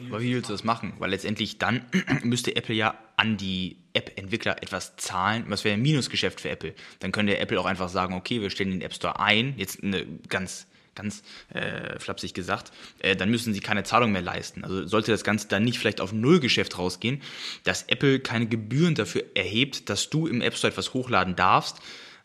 Aber 0.10 0.22
wie 0.22 0.34
willst 0.34 0.50
du 0.50 0.54
das 0.54 0.64
machen? 0.64 0.94
Weil 1.00 1.12
letztendlich 1.12 1.58
dann 1.58 1.86
müsste 2.24 2.56
Apple 2.56 2.76
ja 2.76 2.98
an 3.16 3.38
die 3.38 3.78
App-Entwickler 3.94 4.62
etwas 4.62 4.96
zahlen. 4.98 5.46
Was 5.48 5.64
wäre 5.64 5.74
ein 5.74 5.82
Minusgeschäft 5.82 6.42
für 6.42 6.50
Apple? 6.50 6.74
Dann 7.00 7.12
könnte 7.12 7.38
Apple 7.38 7.60
auch 7.60 7.66
einfach 7.66 7.90
sagen, 7.90 8.14
okay, 8.14 8.42
wir 8.42 8.50
stellen 8.50 8.72
den 8.72 8.82
App 8.82 8.94
Store 8.94 9.20
ein. 9.20 9.56
Jetzt 9.58 9.84
eine 9.84 10.06
ganz 10.30 10.68
ganz 10.98 11.22
äh, 11.54 12.00
flapsig 12.00 12.34
gesagt, 12.34 12.72
äh, 13.00 13.16
dann 13.16 13.30
müssen 13.30 13.54
sie 13.54 13.60
keine 13.60 13.84
Zahlung 13.84 14.12
mehr 14.12 14.22
leisten. 14.22 14.64
Also 14.64 14.86
sollte 14.88 15.12
das 15.12 15.24
Ganze 15.24 15.48
dann 15.48 15.64
nicht 15.64 15.80
vielleicht 15.80 16.02
auf 16.02 16.12
Nullgeschäft 16.12 16.78
rausgehen, 16.78 17.22
dass 17.64 17.84
Apple 17.84 18.20
keine 18.20 18.48
Gebühren 18.48 18.96
dafür 18.96 19.24
erhebt, 19.36 19.90
dass 19.90 20.10
du 20.10 20.28
im 20.28 20.42
App 20.42 20.58
Store 20.58 20.72
etwas 20.72 20.94
hochladen 20.94 21.36
darfst, 21.36 21.78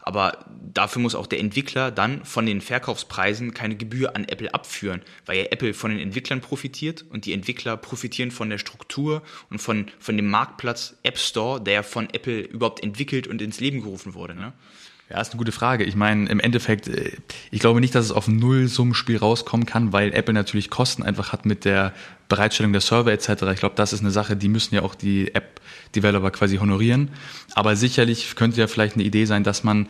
aber 0.02 0.44
dafür 0.74 1.00
muss 1.00 1.14
auch 1.14 1.26
der 1.26 1.40
Entwickler 1.40 1.90
dann 1.90 2.24
von 2.24 2.44
den 2.44 2.60
Verkaufspreisen 2.60 3.54
keine 3.54 3.76
Gebühr 3.76 4.16
an 4.16 4.24
Apple 4.24 4.52
abführen, 4.52 5.02
weil 5.26 5.38
ja 5.38 5.44
Apple 5.44 5.74
von 5.74 5.90
den 5.90 6.00
Entwicklern 6.00 6.40
profitiert 6.40 7.04
und 7.10 7.24
die 7.24 7.32
Entwickler 7.32 7.76
profitieren 7.76 8.30
von 8.30 8.50
der 8.50 8.58
Struktur 8.58 9.22
und 9.48 9.60
von, 9.60 9.86
von 9.98 10.16
dem 10.16 10.28
Marktplatz 10.28 10.96
App 11.02 11.18
Store, 11.18 11.60
der 11.60 11.82
von 11.82 12.08
Apple 12.12 12.40
überhaupt 12.40 12.82
entwickelt 12.82 13.26
und 13.26 13.40
ins 13.40 13.60
Leben 13.60 13.82
gerufen 13.82 14.14
wurde. 14.14 14.34
Ne? 14.34 14.52
Ja, 15.12 15.20
ist 15.20 15.32
eine 15.32 15.38
gute 15.38 15.52
Frage. 15.52 15.84
Ich 15.84 15.94
meine, 15.94 16.28
im 16.30 16.40
Endeffekt, 16.40 16.88
äh, 16.88 17.12
ich 17.50 17.60
glaube 17.60 17.80
nicht, 17.80 17.94
dass 17.94 18.06
es 18.06 18.12
auf 18.12 18.28
ein 18.28 18.36
Nullsummenspiel 18.36 19.18
rauskommen 19.18 19.66
kann, 19.66 19.92
weil 19.92 20.12
Apple 20.14 20.32
natürlich 20.32 20.70
Kosten 20.70 21.02
einfach 21.02 21.32
hat 21.32 21.44
mit 21.44 21.64
der 21.64 21.92
Bereitstellung 22.28 22.72
der 22.72 22.80
Server 22.80 23.12
etc. 23.12 23.28
Ich 23.52 23.60
glaube, 23.60 23.74
das 23.76 23.92
ist 23.92 24.00
eine 24.00 24.10
Sache, 24.10 24.36
die 24.36 24.48
müssen 24.48 24.74
ja 24.74 24.82
auch 24.82 24.94
die 24.94 25.34
App-Developer 25.92 26.30
quasi 26.30 26.56
honorieren. 26.56 27.10
Aber 27.54 27.76
sicherlich 27.76 28.34
könnte 28.34 28.60
ja 28.60 28.66
vielleicht 28.66 28.94
eine 28.94 29.04
Idee 29.04 29.26
sein, 29.26 29.44
dass 29.44 29.62
man 29.62 29.88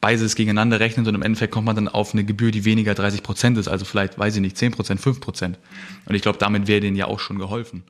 beides 0.00 0.34
gegeneinander 0.34 0.80
rechnet 0.80 1.08
und 1.08 1.14
im 1.14 1.22
Endeffekt 1.22 1.52
kommt 1.52 1.66
man 1.66 1.76
dann 1.76 1.88
auf 1.88 2.12
eine 2.12 2.24
Gebühr, 2.24 2.50
die 2.50 2.64
weniger 2.64 2.94
30 2.94 3.22
Prozent 3.22 3.56
ist. 3.56 3.68
Also 3.68 3.84
vielleicht, 3.84 4.18
weiß 4.18 4.34
ich 4.34 4.42
nicht, 4.42 4.58
10 4.58 4.72
Prozent, 4.72 5.00
5 5.00 5.20
Prozent. 5.20 5.58
Und 6.04 6.14
ich 6.14 6.22
glaube, 6.22 6.38
damit 6.38 6.66
wäre 6.66 6.80
denen 6.80 6.96
ja 6.96 7.06
auch 7.06 7.20
schon 7.20 7.38
geholfen. 7.38 7.84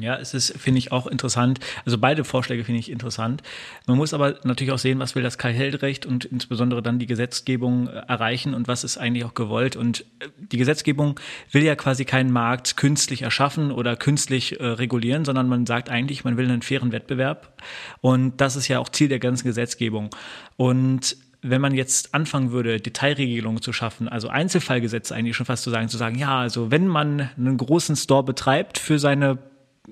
Ja, 0.00 0.16
es 0.16 0.32
ist, 0.32 0.56
finde 0.58 0.78
ich, 0.78 0.92
auch 0.92 1.06
interessant. 1.06 1.58
Also 1.84 1.98
beide 1.98 2.24
Vorschläge 2.24 2.64
finde 2.64 2.78
ich 2.78 2.90
interessant. 2.90 3.42
Man 3.86 3.96
muss 3.96 4.14
aber 4.14 4.38
natürlich 4.44 4.72
auch 4.72 4.78
sehen, 4.78 4.98
was 5.00 5.14
will 5.14 5.22
das 5.22 5.38
Kartellrecht 5.38 6.06
und 6.06 6.24
insbesondere 6.24 6.82
dann 6.82 6.98
die 6.98 7.06
Gesetzgebung 7.06 7.88
äh, 7.88 8.02
erreichen 8.06 8.54
und 8.54 8.68
was 8.68 8.84
ist 8.84 8.96
eigentlich 8.96 9.24
auch 9.24 9.34
gewollt. 9.34 9.74
Und 9.76 10.02
äh, 10.20 10.28
die 10.38 10.56
Gesetzgebung 10.56 11.18
will 11.50 11.64
ja 11.64 11.74
quasi 11.74 12.04
keinen 12.04 12.30
Markt 12.30 12.76
künstlich 12.76 13.22
erschaffen 13.22 13.72
oder 13.72 13.96
künstlich 13.96 14.60
äh, 14.60 14.64
regulieren, 14.64 15.24
sondern 15.24 15.48
man 15.48 15.66
sagt 15.66 15.90
eigentlich, 15.90 16.24
man 16.24 16.36
will 16.36 16.48
einen 16.48 16.62
fairen 16.62 16.92
Wettbewerb. 16.92 17.60
Und 18.00 18.40
das 18.40 18.54
ist 18.54 18.68
ja 18.68 18.78
auch 18.78 18.88
Ziel 18.88 19.08
der 19.08 19.18
ganzen 19.18 19.48
Gesetzgebung. 19.48 20.10
Und 20.56 21.16
wenn 21.42 21.60
man 21.60 21.74
jetzt 21.74 22.14
anfangen 22.14 22.50
würde, 22.50 22.80
Detailregelungen 22.80 23.62
zu 23.62 23.72
schaffen, 23.72 24.08
also 24.08 24.28
Einzelfallgesetze 24.28 25.14
eigentlich 25.14 25.36
schon 25.36 25.46
fast 25.46 25.62
zu 25.62 25.70
sagen, 25.70 25.88
zu 25.88 25.96
sagen, 25.96 26.18
ja, 26.18 26.38
also 26.38 26.70
wenn 26.70 26.88
man 26.88 27.30
einen 27.36 27.56
großen 27.56 27.96
Store 27.96 28.24
betreibt 28.24 28.78
für 28.78 28.98
seine 28.98 29.38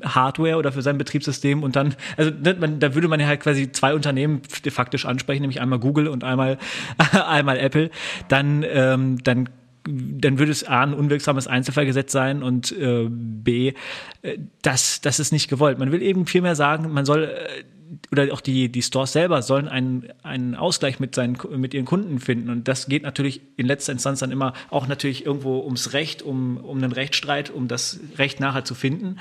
Hardware 0.02 0.56
oder 0.56 0.72
für 0.72 0.82
sein 0.82 0.98
Betriebssystem 0.98 1.62
und 1.62 1.76
dann, 1.76 1.94
also 2.16 2.30
ne, 2.30 2.56
man, 2.58 2.80
da 2.80 2.94
würde 2.94 3.08
man 3.08 3.20
ja 3.20 3.26
halt 3.26 3.40
quasi 3.40 3.72
zwei 3.72 3.94
Unternehmen 3.94 4.42
de 4.64 4.72
facto 4.72 4.96
ansprechen, 5.06 5.42
nämlich 5.42 5.60
einmal 5.60 5.78
Google 5.78 6.08
und 6.08 6.24
einmal, 6.24 6.58
einmal 7.12 7.58
Apple, 7.58 7.90
dann, 8.28 8.64
ähm, 8.68 9.22
dann 9.22 9.48
dann 9.88 10.40
würde 10.40 10.50
es 10.50 10.64
A, 10.64 10.82
ein 10.82 10.94
unwirksames 10.94 11.46
Einzelfallgesetz 11.46 12.10
sein 12.10 12.42
und 12.42 12.72
äh, 12.72 13.06
B, 13.08 13.72
äh, 14.22 14.38
das, 14.62 15.00
das 15.00 15.20
ist 15.20 15.30
nicht 15.30 15.48
gewollt. 15.48 15.78
Man 15.78 15.92
will 15.92 16.02
eben 16.02 16.26
vielmehr 16.26 16.56
sagen, 16.56 16.92
man 16.92 17.04
soll 17.04 17.24
äh, 17.24 17.62
oder 18.10 18.32
auch 18.32 18.40
die, 18.40 18.68
die 18.68 18.82
Stores 18.82 19.12
selber 19.12 19.42
sollen 19.42 19.68
einen, 19.68 20.08
einen 20.22 20.54
Ausgleich 20.54 21.00
mit, 21.00 21.14
seinen, 21.14 21.38
mit 21.56 21.74
ihren 21.74 21.84
Kunden 21.84 22.18
finden. 22.18 22.50
Und 22.50 22.68
das 22.68 22.86
geht 22.86 23.02
natürlich 23.02 23.40
in 23.56 23.66
letzter 23.66 23.92
Instanz 23.92 24.20
dann 24.20 24.30
immer 24.30 24.54
auch 24.70 24.86
natürlich 24.86 25.24
irgendwo 25.24 25.60
ums 25.60 25.92
Recht, 25.92 26.22
um, 26.22 26.56
um 26.58 26.78
einen 26.78 26.92
Rechtsstreit, 26.92 27.50
um 27.50 27.68
das 27.68 28.00
Recht 28.18 28.40
nachher 28.40 28.64
zu 28.64 28.74
finden. 28.74 29.18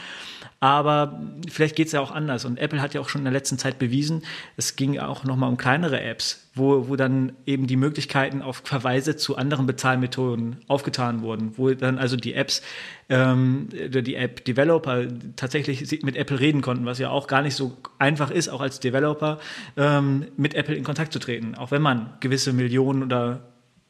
Aber 0.65 1.21
vielleicht 1.47 1.75
geht 1.75 1.85
es 1.85 1.93
ja 1.93 1.99
auch 1.99 2.09
anders. 2.09 2.43
Und 2.43 2.57
Apple 2.57 2.81
hat 2.81 2.95
ja 2.95 3.01
auch 3.01 3.07
schon 3.07 3.21
in 3.21 3.25
der 3.25 3.33
letzten 3.33 3.59
Zeit 3.59 3.77
bewiesen, 3.77 4.23
es 4.57 4.75
ging 4.75 4.97
auch 4.97 5.23
nochmal 5.23 5.47
um 5.47 5.57
kleinere 5.57 6.01
Apps, 6.01 6.49
wo, 6.55 6.89
wo 6.89 6.95
dann 6.95 7.33
eben 7.45 7.67
die 7.67 7.75
Möglichkeiten 7.75 8.41
auf 8.41 8.63
Verweise 8.65 9.15
zu 9.15 9.37
anderen 9.37 9.67
Bezahlmethoden 9.67 10.57
aufgetan 10.67 11.21
wurden, 11.21 11.55
wo 11.57 11.69
dann 11.69 11.99
also 11.99 12.17
die 12.17 12.33
Apps, 12.33 12.63
ähm, 13.09 13.69
die 13.69 14.15
App-Developer 14.15 15.05
tatsächlich 15.35 16.01
mit 16.01 16.15
Apple 16.15 16.39
reden 16.39 16.63
konnten, 16.63 16.87
was 16.87 16.97
ja 16.97 17.11
auch 17.11 17.27
gar 17.27 17.43
nicht 17.43 17.53
so 17.53 17.77
einfach 17.99 18.31
ist, 18.31 18.49
auch 18.49 18.61
als 18.61 18.79
Developer 18.79 19.37
ähm, 19.77 20.25
mit 20.35 20.55
Apple 20.55 20.73
in 20.73 20.83
Kontakt 20.83 21.13
zu 21.13 21.19
treten, 21.19 21.53
auch 21.53 21.69
wenn 21.69 21.83
man 21.83 22.09
gewisse 22.21 22.53
Millionen 22.53 23.03
oder 23.03 23.41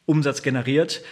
Umsatz 0.06 0.42
generiert 0.42 1.04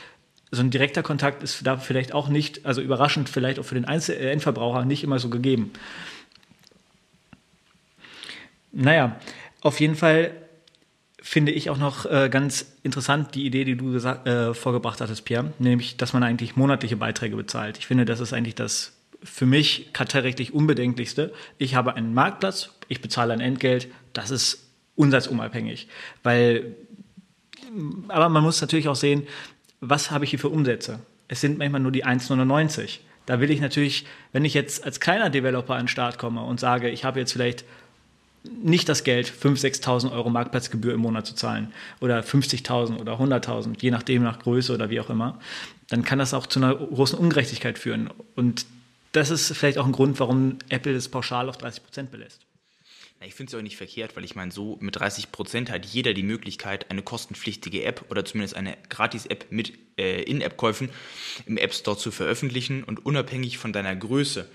so 0.53 0.61
ein 0.61 0.69
direkter 0.69 1.01
Kontakt 1.01 1.41
ist 1.41 1.65
da 1.65 1.77
vielleicht 1.77 2.13
auch 2.13 2.29
nicht, 2.29 2.65
also 2.65 2.79
überraschend 2.81 3.27
vielleicht 3.27 3.57
auch 3.57 3.63
für 3.63 3.75
den 3.75 3.85
Einzel 3.85 4.15
äh, 4.15 4.31
Endverbraucher 4.31 4.85
nicht 4.85 5.03
immer 5.03 5.17
so 5.17 5.29
gegeben. 5.29 5.71
Naja, 8.71 9.19
auf 9.61 9.79
jeden 9.79 9.95
Fall 9.95 10.31
finde 11.19 11.51
ich 11.51 11.69
auch 11.69 11.77
noch 11.77 12.05
äh, 12.05 12.29
ganz 12.29 12.73
interessant 12.83 13.33
die 13.33 13.45
Idee, 13.45 13.65
die 13.65 13.75
du 13.75 13.95
äh, 13.95 14.53
vorgebracht 14.53 15.01
hattest, 15.01 15.25
Pierre, 15.25 15.53
nämlich, 15.57 15.97
dass 15.97 16.13
man 16.13 16.21
eigentlich 16.21 16.55
monatliche 16.55 16.97
Beiträge 16.97 17.35
bezahlt. 17.35 17.79
Ich 17.79 17.87
finde, 17.87 18.05
das 18.05 18.19
ist 18.19 18.33
eigentlich 18.33 18.55
das 18.55 18.93
für 19.23 19.45
mich 19.45 19.91
kartellrechtlich 19.93 20.53
unbedenklichste. 20.53 21.33
Ich 21.57 21.75
habe 21.75 21.95
einen 21.95 22.13
Marktplatz, 22.13 22.69
ich 22.89 23.01
bezahle 23.01 23.33
ein 23.33 23.39
Entgelt, 23.39 23.87
das 24.11 24.29
ist 24.29 24.67
unsatzunabhängig, 24.95 25.87
weil 26.21 26.75
aber 28.07 28.29
man 28.29 28.43
muss 28.43 28.61
natürlich 28.61 28.87
auch 28.87 28.95
sehen, 28.95 29.23
was 29.89 30.11
habe 30.11 30.23
ich 30.25 30.31
hier 30.31 30.39
für 30.39 30.49
Umsätze? 30.49 30.99
Es 31.27 31.41
sind 31.41 31.57
manchmal 31.57 31.81
nur 31.81 31.91
die 31.91 32.05
1,99. 32.05 32.99
Da 33.25 33.39
will 33.39 33.51
ich 33.51 33.61
natürlich, 33.61 34.05
wenn 34.31 34.45
ich 34.45 34.53
jetzt 34.53 34.83
als 34.83 34.99
kleiner 34.99 35.29
Developer 35.29 35.73
an 35.73 35.83
den 35.83 35.87
Start 35.87 36.17
komme 36.17 36.43
und 36.43 36.59
sage, 36.59 36.89
ich 36.89 37.05
habe 37.05 37.19
jetzt 37.19 37.33
vielleicht 37.33 37.65
nicht 38.43 38.89
das 38.89 39.03
Geld, 39.03 39.31
5.000, 39.31 39.83
6.000 39.83 40.11
Euro 40.11 40.29
Marktplatzgebühr 40.29 40.93
im 40.93 40.99
Monat 40.99 41.25
zu 41.25 41.33
zahlen 41.33 41.71
oder 42.01 42.19
50.000 42.19 42.99
oder 42.99 43.13
100.000, 43.13 43.81
je 43.81 43.91
nachdem 43.91 44.23
nach 44.23 44.39
Größe 44.39 44.73
oder 44.73 44.89
wie 44.89 44.99
auch 44.99 45.09
immer, 45.09 45.39
dann 45.87 46.03
kann 46.03 46.19
das 46.19 46.33
auch 46.33 46.47
zu 46.47 46.59
einer 46.59 46.75
großen 46.75 47.17
Ungerechtigkeit 47.17 47.79
führen. 47.79 48.09
Und 48.35 48.65
das 49.13 49.29
ist 49.29 49.55
vielleicht 49.55 49.77
auch 49.77 49.85
ein 49.85 49.91
Grund, 49.93 50.19
warum 50.19 50.57
Apple 50.69 50.93
es 50.93 51.07
pauschal 51.07 51.47
auf 51.47 51.57
30 51.57 51.83
Prozent 51.83 52.11
belässt. 52.11 52.42
Ich 53.25 53.35
finde 53.35 53.51
es 53.51 53.55
auch 53.55 53.61
nicht 53.61 53.77
verkehrt, 53.77 54.15
weil 54.15 54.25
ich 54.25 54.35
meine, 54.35 54.51
so 54.51 54.77
mit 54.81 54.97
30 54.97 55.31
Prozent 55.31 55.71
hat 55.71 55.85
jeder 55.85 56.13
die 56.13 56.23
Möglichkeit, 56.23 56.91
eine 56.91 57.01
kostenpflichtige 57.01 57.83
App 57.83 58.05
oder 58.09 58.25
zumindest 58.25 58.55
eine 58.55 58.77
Gratis-App 58.89 59.47
mit 59.49 59.73
äh, 59.97 60.23
In-App-Käufen 60.23 60.89
im 61.45 61.57
App 61.57 61.73
Store 61.73 61.97
zu 61.97 62.11
veröffentlichen 62.11 62.83
und 62.83 63.05
unabhängig 63.05 63.57
von 63.57 63.71
deiner 63.71 63.95
Größe 63.95 64.49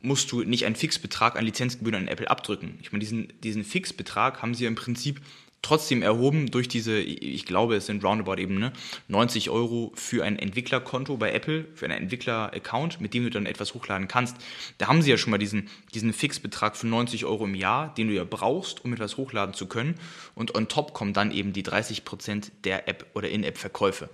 musst 0.00 0.30
du 0.32 0.42
nicht 0.42 0.66
einen 0.66 0.76
Fixbetrag 0.76 1.36
an 1.36 1.44
Lizenzgebühren 1.44 2.02
an 2.02 2.08
Apple 2.08 2.28
abdrücken. 2.28 2.78
Ich 2.82 2.92
meine, 2.92 3.00
diesen, 3.00 3.32
diesen 3.40 3.64
Fixbetrag 3.64 4.42
haben 4.42 4.54
sie 4.54 4.66
im 4.66 4.74
Prinzip 4.74 5.20
trotzdem 5.62 6.02
erhoben 6.02 6.50
durch 6.50 6.68
diese, 6.68 6.98
ich 6.98 7.46
glaube, 7.46 7.76
es 7.76 7.86
sind 7.86 8.04
roundabout 8.04 8.36
eben 8.36 8.58
ne, 8.58 8.72
90 9.08 9.48
Euro 9.48 9.92
für 9.94 10.24
ein 10.24 10.38
Entwicklerkonto 10.38 11.16
bei 11.16 11.32
Apple, 11.32 11.66
für 11.74 11.86
einen 11.86 12.02
Entwickler-Account, 12.02 13.00
mit 13.00 13.14
dem 13.14 13.24
du 13.24 13.30
dann 13.30 13.46
etwas 13.46 13.72
hochladen 13.72 14.08
kannst. 14.08 14.36
Da 14.78 14.88
haben 14.88 15.02
sie 15.02 15.10
ja 15.10 15.16
schon 15.16 15.30
mal 15.30 15.38
diesen, 15.38 15.68
diesen 15.94 16.12
Fixbetrag 16.12 16.76
von 16.76 16.90
90 16.90 17.24
Euro 17.24 17.44
im 17.44 17.54
Jahr, 17.54 17.94
den 17.94 18.08
du 18.08 18.14
ja 18.14 18.24
brauchst, 18.24 18.84
um 18.84 18.92
etwas 18.92 19.16
hochladen 19.16 19.54
zu 19.54 19.66
können. 19.66 19.94
Und 20.34 20.54
on 20.56 20.68
top 20.68 20.94
kommen 20.94 21.12
dann 21.12 21.30
eben 21.30 21.52
die 21.52 21.62
30 21.62 22.04
Prozent 22.04 22.52
der 22.64 22.88
App- 22.88 23.06
oder 23.14 23.30
In-App-Verkäufe. 23.30 24.10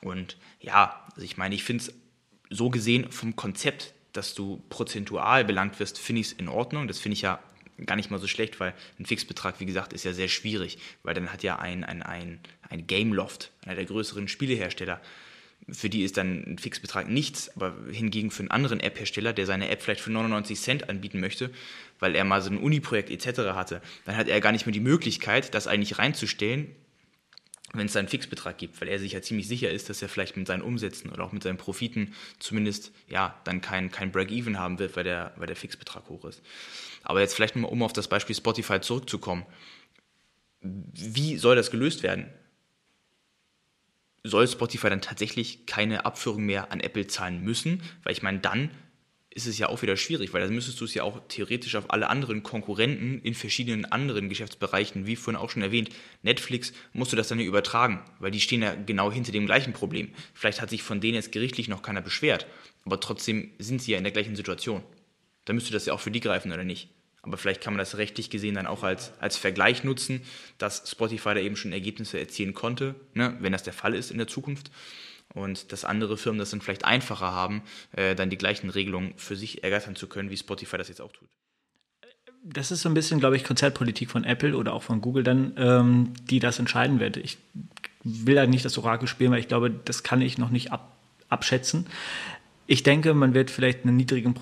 Und 0.00 0.38
ja, 0.60 1.04
also 1.14 1.22
ich 1.22 1.36
meine, 1.36 1.54
ich 1.54 1.64
finde 1.64 1.84
es 1.84 1.92
so 2.48 2.70
gesehen 2.70 3.10
vom 3.10 3.36
Konzept, 3.36 3.92
dass 4.12 4.34
du 4.34 4.62
prozentual 4.70 5.44
belangt 5.44 5.78
wirst, 5.78 5.98
finde 5.98 6.20
ich 6.20 6.28
es 6.28 6.32
in 6.32 6.48
Ordnung. 6.48 6.88
Das 6.88 6.98
finde 6.98 7.14
ich 7.14 7.22
ja 7.22 7.38
gar 7.84 7.96
nicht 7.96 8.10
mal 8.10 8.18
so 8.18 8.26
schlecht, 8.26 8.58
weil 8.60 8.74
ein 8.98 9.06
Fixbetrag, 9.06 9.60
wie 9.60 9.66
gesagt, 9.66 9.92
ist 9.92 10.04
ja 10.04 10.12
sehr 10.12 10.28
schwierig, 10.28 10.78
weil 11.02 11.14
dann 11.14 11.32
hat 11.32 11.42
ja 11.42 11.58
ein, 11.58 11.84
ein, 11.84 12.02
ein, 12.02 12.40
ein 12.68 12.86
Gameloft, 12.86 13.50
einer 13.64 13.74
der 13.74 13.84
größeren 13.84 14.28
Spielehersteller, 14.28 15.00
für 15.68 15.90
die 15.90 16.02
ist 16.02 16.16
dann 16.16 16.44
ein 16.46 16.58
Fixbetrag 16.58 17.08
nichts, 17.08 17.54
aber 17.56 17.74
hingegen 17.90 18.30
für 18.30 18.40
einen 18.40 18.50
anderen 18.50 18.78
App-Hersteller, 18.78 19.32
der 19.32 19.46
seine 19.46 19.68
App 19.68 19.82
vielleicht 19.82 20.00
für 20.00 20.12
99 20.12 20.60
Cent 20.60 20.88
anbieten 20.88 21.18
möchte, 21.18 21.50
weil 21.98 22.14
er 22.14 22.24
mal 22.24 22.40
so 22.40 22.50
ein 22.50 22.58
Uni-Projekt 22.58 23.10
etc. 23.10 23.40
hatte, 23.54 23.82
dann 24.04 24.16
hat 24.16 24.28
er 24.28 24.40
gar 24.40 24.52
nicht 24.52 24.66
mehr 24.66 24.72
die 24.72 24.80
Möglichkeit, 24.80 25.54
das 25.54 25.66
eigentlich 25.66 25.98
reinzustellen, 25.98 26.74
wenn 27.76 27.86
es 27.86 27.96
einen 27.96 28.08
Fixbetrag 28.08 28.58
gibt, 28.58 28.80
weil 28.80 28.88
er 28.88 28.98
sich 28.98 29.12
ja 29.12 29.22
ziemlich 29.22 29.48
sicher 29.48 29.70
ist, 29.70 29.88
dass 29.88 30.02
er 30.02 30.08
vielleicht 30.08 30.36
mit 30.36 30.46
seinen 30.46 30.62
Umsätzen 30.62 31.10
oder 31.10 31.24
auch 31.24 31.32
mit 31.32 31.42
seinen 31.42 31.58
Profiten 31.58 32.14
zumindest 32.38 32.92
ja 33.08 33.40
dann 33.44 33.60
kein, 33.60 33.90
kein 33.90 34.12
Break-Even 34.12 34.58
haben 34.58 34.78
wird, 34.78 34.96
weil 34.96 35.04
der, 35.04 35.32
weil 35.36 35.46
der 35.46 35.56
Fixbetrag 35.56 36.08
hoch 36.08 36.24
ist. 36.24 36.42
Aber 37.02 37.20
jetzt 37.20 37.34
vielleicht 37.34 37.56
mal, 37.56 37.68
um 37.68 37.82
auf 37.82 37.92
das 37.92 38.08
Beispiel 38.08 38.34
Spotify 38.34 38.80
zurückzukommen. 38.80 39.46
Wie 40.60 41.36
soll 41.36 41.54
das 41.54 41.70
gelöst 41.70 42.02
werden? 42.02 42.26
Soll 44.24 44.48
Spotify 44.48 44.90
dann 44.90 45.02
tatsächlich 45.02 45.66
keine 45.66 46.04
Abführung 46.04 46.44
mehr 46.44 46.72
an 46.72 46.80
Apple 46.80 47.06
zahlen 47.06 47.42
müssen? 47.42 47.82
Weil 48.02 48.12
ich 48.12 48.22
meine, 48.22 48.40
dann 48.40 48.70
ist 49.36 49.46
es 49.46 49.58
ja 49.58 49.68
auch 49.68 49.82
wieder 49.82 49.98
schwierig, 49.98 50.32
weil 50.32 50.40
dann 50.40 50.54
müsstest 50.54 50.80
du 50.80 50.86
es 50.86 50.94
ja 50.94 51.02
auch 51.02 51.20
theoretisch 51.28 51.76
auf 51.76 51.90
alle 51.90 52.08
anderen 52.08 52.42
Konkurrenten 52.42 53.20
in 53.20 53.34
verschiedenen 53.34 53.84
anderen 53.84 54.30
Geschäftsbereichen, 54.30 55.06
wie 55.06 55.14
vorhin 55.14 55.40
auch 55.40 55.50
schon 55.50 55.62
erwähnt, 55.62 55.90
Netflix, 56.22 56.72
musst 56.94 57.12
du 57.12 57.16
das 57.16 57.28
dann 57.28 57.38
ja 57.38 57.44
übertragen, 57.44 58.02
weil 58.18 58.30
die 58.30 58.40
stehen 58.40 58.62
ja 58.62 58.74
genau 58.74 59.12
hinter 59.12 59.32
dem 59.32 59.44
gleichen 59.44 59.74
Problem. 59.74 60.08
Vielleicht 60.32 60.62
hat 60.62 60.70
sich 60.70 60.82
von 60.82 61.02
denen 61.02 61.16
jetzt 61.16 61.32
gerichtlich 61.32 61.68
noch 61.68 61.82
keiner 61.82 62.00
beschwert, 62.00 62.46
aber 62.86 62.98
trotzdem 62.98 63.50
sind 63.58 63.82
sie 63.82 63.92
ja 63.92 63.98
in 63.98 64.04
der 64.04 64.12
gleichen 64.12 64.36
Situation. 64.36 64.82
Da 65.44 65.52
müsste 65.52 65.72
das 65.72 65.84
ja 65.84 65.92
auch 65.92 66.00
für 66.00 66.10
die 66.10 66.20
greifen, 66.20 66.50
oder 66.50 66.64
nicht? 66.64 66.88
Aber 67.20 67.36
vielleicht 67.36 67.60
kann 67.60 67.74
man 67.74 67.78
das 67.78 67.98
rechtlich 67.98 68.30
gesehen 68.30 68.54
dann 68.54 68.66
auch 68.66 68.84
als, 68.84 69.12
als 69.20 69.36
Vergleich 69.36 69.84
nutzen, 69.84 70.22
dass 70.56 70.90
Spotify 70.90 71.34
da 71.34 71.40
eben 71.40 71.56
schon 71.56 71.72
Ergebnisse 71.72 72.18
erzielen 72.18 72.54
konnte, 72.54 72.94
ne, 73.12 73.36
wenn 73.40 73.52
das 73.52 73.64
der 73.64 73.74
Fall 73.74 73.94
ist 73.94 74.10
in 74.10 74.18
der 74.18 74.28
Zukunft. 74.28 74.70
Und 75.34 75.72
dass 75.72 75.84
andere 75.84 76.16
Firmen 76.16 76.38
das 76.38 76.50
dann 76.50 76.60
vielleicht 76.60 76.84
einfacher 76.84 77.32
haben, 77.32 77.62
äh, 77.92 78.14
dann 78.14 78.30
die 78.30 78.38
gleichen 78.38 78.70
Regelungen 78.70 79.12
für 79.16 79.36
sich 79.36 79.62
ergattern 79.64 79.96
zu 79.96 80.06
können, 80.06 80.30
wie 80.30 80.36
Spotify 80.36 80.78
das 80.78 80.88
jetzt 80.88 81.00
auch 81.00 81.12
tut. 81.12 81.28
Das 82.42 82.70
ist 82.70 82.82
so 82.82 82.88
ein 82.88 82.94
bisschen, 82.94 83.18
glaube 83.18 83.36
ich, 83.36 83.44
Konzertpolitik 83.44 84.10
von 84.10 84.24
Apple 84.24 84.56
oder 84.56 84.72
auch 84.72 84.84
von 84.84 85.00
Google 85.00 85.24
dann, 85.24 85.52
ähm, 85.56 86.12
die 86.30 86.38
das 86.38 86.58
entscheiden 86.58 87.00
wird. 87.00 87.16
Ich 87.16 87.38
will 88.04 88.36
da 88.36 88.46
nicht 88.46 88.64
das 88.64 88.78
Orakel 88.78 89.08
spielen, 89.08 89.32
weil 89.32 89.40
ich 89.40 89.48
glaube, 89.48 89.70
das 89.70 90.04
kann 90.04 90.22
ich 90.22 90.38
noch 90.38 90.50
nicht 90.50 90.72
ab, 90.72 90.96
abschätzen. 91.28 91.86
Ich 92.68 92.82
denke, 92.82 93.14
man 93.14 93.34
wird 93.34 93.50
vielleicht 93.50 93.84
einen, 93.84 93.96
niedrigen, 93.96 94.34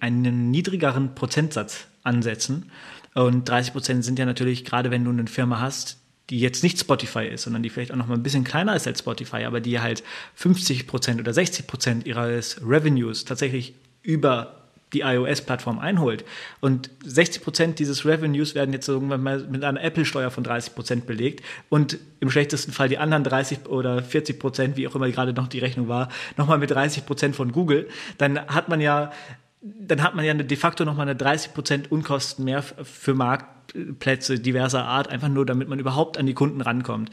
einen 0.00 0.50
niedrigeren 0.50 1.14
Prozentsatz 1.14 1.88
ansetzen. 2.02 2.70
Und 3.14 3.48
30 3.48 3.72
Prozent 3.72 4.04
sind 4.04 4.18
ja 4.18 4.26
natürlich, 4.26 4.64
gerade 4.64 4.90
wenn 4.90 5.04
du 5.04 5.10
eine 5.10 5.26
Firma 5.26 5.60
hast, 5.60 5.98
die 6.30 6.40
jetzt 6.40 6.62
nicht 6.62 6.78
Spotify 6.78 7.26
ist, 7.26 7.42
sondern 7.42 7.62
die 7.62 7.70
vielleicht 7.70 7.92
auch 7.92 7.96
noch 7.96 8.06
mal 8.06 8.14
ein 8.14 8.22
bisschen 8.22 8.44
kleiner 8.44 8.76
ist 8.76 8.86
als 8.86 8.98
Spotify, 8.98 9.44
aber 9.44 9.60
die 9.60 9.80
halt 9.80 10.02
50 10.34 10.86
Prozent 10.86 11.20
oder 11.20 11.32
60 11.32 11.66
Prozent 11.66 12.06
ihres 12.06 12.60
Revenues 12.62 13.24
tatsächlich 13.24 13.74
über 14.02 14.54
die 14.92 15.00
iOS-Plattform 15.00 15.78
einholt. 15.78 16.24
Und 16.60 16.90
60 17.04 17.42
Prozent 17.42 17.78
dieses 17.78 18.04
Revenues 18.04 18.54
werden 18.54 18.72
jetzt 18.72 18.88
irgendwann 18.88 19.22
mal 19.22 19.40
mit 19.50 19.64
einer 19.64 19.82
Apple-Steuer 19.82 20.30
von 20.30 20.44
30 20.44 20.74
Prozent 20.74 21.06
belegt 21.06 21.44
und 21.68 21.98
im 22.20 22.30
schlechtesten 22.30 22.72
Fall 22.72 22.88
die 22.88 22.98
anderen 22.98 23.24
30 23.24 23.66
oder 23.66 24.02
40 24.02 24.38
Prozent, 24.38 24.76
wie 24.76 24.88
auch 24.88 24.94
immer 24.94 25.10
gerade 25.10 25.32
noch 25.32 25.48
die 25.48 25.58
Rechnung 25.58 25.88
war, 25.88 26.08
nochmal 26.36 26.58
mit 26.58 26.70
30 26.70 27.04
Prozent 27.06 27.36
von 27.36 27.52
Google. 27.52 27.88
Dann 28.16 28.38
hat 28.46 28.68
man 28.68 28.80
ja 28.80 29.12
dann 29.60 30.02
hat 30.02 30.14
man 30.14 30.24
ja 30.24 30.34
de 30.34 30.56
facto 30.56 30.84
nochmal 30.84 31.08
eine 31.08 31.16
30 31.16 31.54
Prozent 31.54 31.92
Unkosten 31.92 32.44
mehr 32.44 32.62
für 32.62 33.14
Marktplätze 33.14 34.38
diverser 34.38 34.84
Art, 34.84 35.08
einfach 35.08 35.28
nur 35.28 35.46
damit 35.46 35.68
man 35.68 35.78
überhaupt 35.78 36.16
an 36.18 36.26
die 36.26 36.34
Kunden 36.34 36.60
rankommt. 36.60 37.10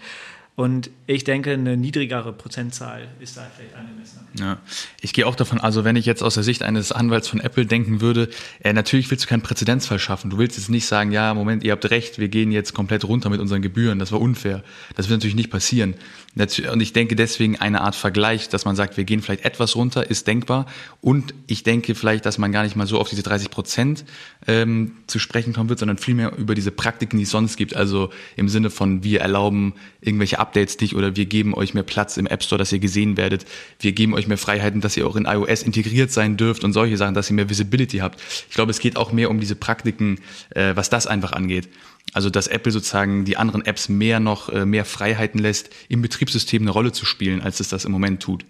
Und 0.56 0.90
ich 1.06 1.26
denke, 1.26 1.52
eine 1.52 1.76
niedrigere 1.76 2.32
Prozentzahl 2.32 3.10
ist 3.20 3.36
da 3.36 3.46
vielleicht 3.54 3.76
angemessener. 3.76 4.22
Ja, 4.40 4.58
ich 5.02 5.12
gehe 5.12 5.28
auch 5.28 5.36
davon, 5.36 5.60
also 5.60 5.84
wenn 5.84 5.98
ich 5.98 6.06
jetzt 6.06 6.24
aus 6.24 6.36
der 6.36 6.44
Sicht 6.44 6.64
eines 6.64 6.94
Anwalts 6.94 7.28
von 7.28 7.42
Apple 7.42 7.66
denken 7.66 8.00
würde, 8.00 8.30
äh, 8.64 8.72
natürlich 8.72 9.12
willst 9.12 9.26
du 9.26 9.28
keinen 9.28 9.42
Präzedenzfall 9.42 10.00
schaffen. 10.00 10.30
Du 10.30 10.38
willst 10.38 10.58
jetzt 10.58 10.70
nicht 10.70 10.86
sagen, 10.86 11.12
ja, 11.12 11.34
Moment, 11.34 11.66
ihr 11.66 11.74
habt 11.74 11.90
recht, 11.90 12.20
wir 12.20 12.30
gehen 12.30 12.54
jetzt 12.54 12.74
komplett 12.74 13.04
runter 13.04 13.30
mit 13.30 13.42
unseren 13.42 13.62
Gebühren, 13.62 14.00
das 14.00 14.14
war 14.14 14.22
unfair. 14.22 14.64
Das 14.96 15.10
wird 15.10 15.20
natürlich 15.20 15.36
nicht 15.36 15.52
passieren. 15.52 15.96
Und 16.36 16.82
ich 16.82 16.92
denke 16.92 17.16
deswegen 17.16 17.56
eine 17.62 17.80
Art 17.80 17.96
Vergleich, 17.96 18.50
dass 18.50 18.66
man 18.66 18.76
sagt, 18.76 18.98
wir 18.98 19.06
gehen 19.06 19.22
vielleicht 19.22 19.46
etwas 19.46 19.78
runter, 19.78 20.10
ist 20.10 20.28
denkbar. 20.28 20.66
Und 21.00 21.34
ich 21.48 21.64
denke 21.64 21.96
vielleicht, 21.96 22.26
dass 22.26 22.38
man 22.38 22.52
gar 22.52 22.64
nicht 22.64 22.76
mal 22.76 22.88
so 22.88 23.00
auf 23.00 23.08
diese 23.08 23.24
30 23.24 23.50
Prozent 23.50 24.04
ähm, 24.46 24.92
zu 25.08 25.18
sprechen 25.18 25.54
kommen 25.54 25.70
wird, 25.70 25.80
sondern 25.80 25.98
vielmehr 25.98 26.36
über 26.36 26.54
diese 26.54 26.72
Praktiken, 26.72 27.18
die 27.18 27.24
es 27.24 27.30
sonst 27.30 27.56
gibt. 27.56 27.74
Also 27.74 28.10
im 28.36 28.50
Sinne 28.50 28.70
von, 28.70 29.02
wir 29.02 29.22
erlauben 29.22 29.76
irgendwelche 30.02 30.40
Updates 30.40 30.78
nicht 30.82 30.94
oder 30.94 31.16
wir 31.16 31.26
geben 31.26 31.54
euch 31.54 31.74
mehr 31.74 31.84
Platz 31.84 32.18
im 32.18 32.28
App 32.28 32.44
Store, 32.44 32.60
dass 32.60 32.74
ihr 32.74 32.80
gesehen 32.80 33.16
werdet. 33.16 33.46
Wir 33.80 33.94
geben 33.94 34.14
euch 34.14 34.28
mehr 34.28 34.38
Freiheiten, 34.38 34.82
dass 34.82 34.98
ihr 34.98 35.08
auch 35.08 35.16
in 35.16 35.26
iOS 35.26 35.64
integriert 35.64 36.12
sein 36.12 36.36
dürft 36.36 36.66
und 36.66 36.74
solche 36.74 36.98
Sachen, 36.98 37.14
dass 37.14 37.30
ihr 37.30 37.36
mehr 37.36 37.50
Visibility 37.50 38.00
habt. 38.00 38.22
Ich 38.50 38.56
glaube, 38.56 38.72
es 38.72 38.80
geht 38.80 38.98
auch 38.98 39.14
mehr 39.14 39.30
um 39.30 39.40
diese 39.40 39.56
Praktiken, 39.56 40.20
äh, 40.50 40.76
was 40.76 40.90
das 40.90 41.08
einfach 41.08 41.32
angeht. 41.32 41.70
Also 42.14 42.30
dass 42.30 42.48
Apple 42.48 42.72
sozusagen 42.72 43.26
die 43.26 43.36
anderen 43.38 43.66
Apps 43.66 43.90
mehr 43.90 44.20
noch 44.20 44.50
äh, 44.50 44.66
mehr 44.66 44.86
Freiheiten 44.86 45.40
lässt, 45.40 45.70
im 45.90 46.02
Betriebssystem 46.26 46.64
eine 46.64 46.72
Rolle 46.72 46.92
zu 46.92 47.06
spielen, 47.06 47.42
als 47.42 47.60
es 47.60 47.70
das 47.70 47.86
im 47.86 47.92
Moment 47.92 48.22
tut. 48.22 48.46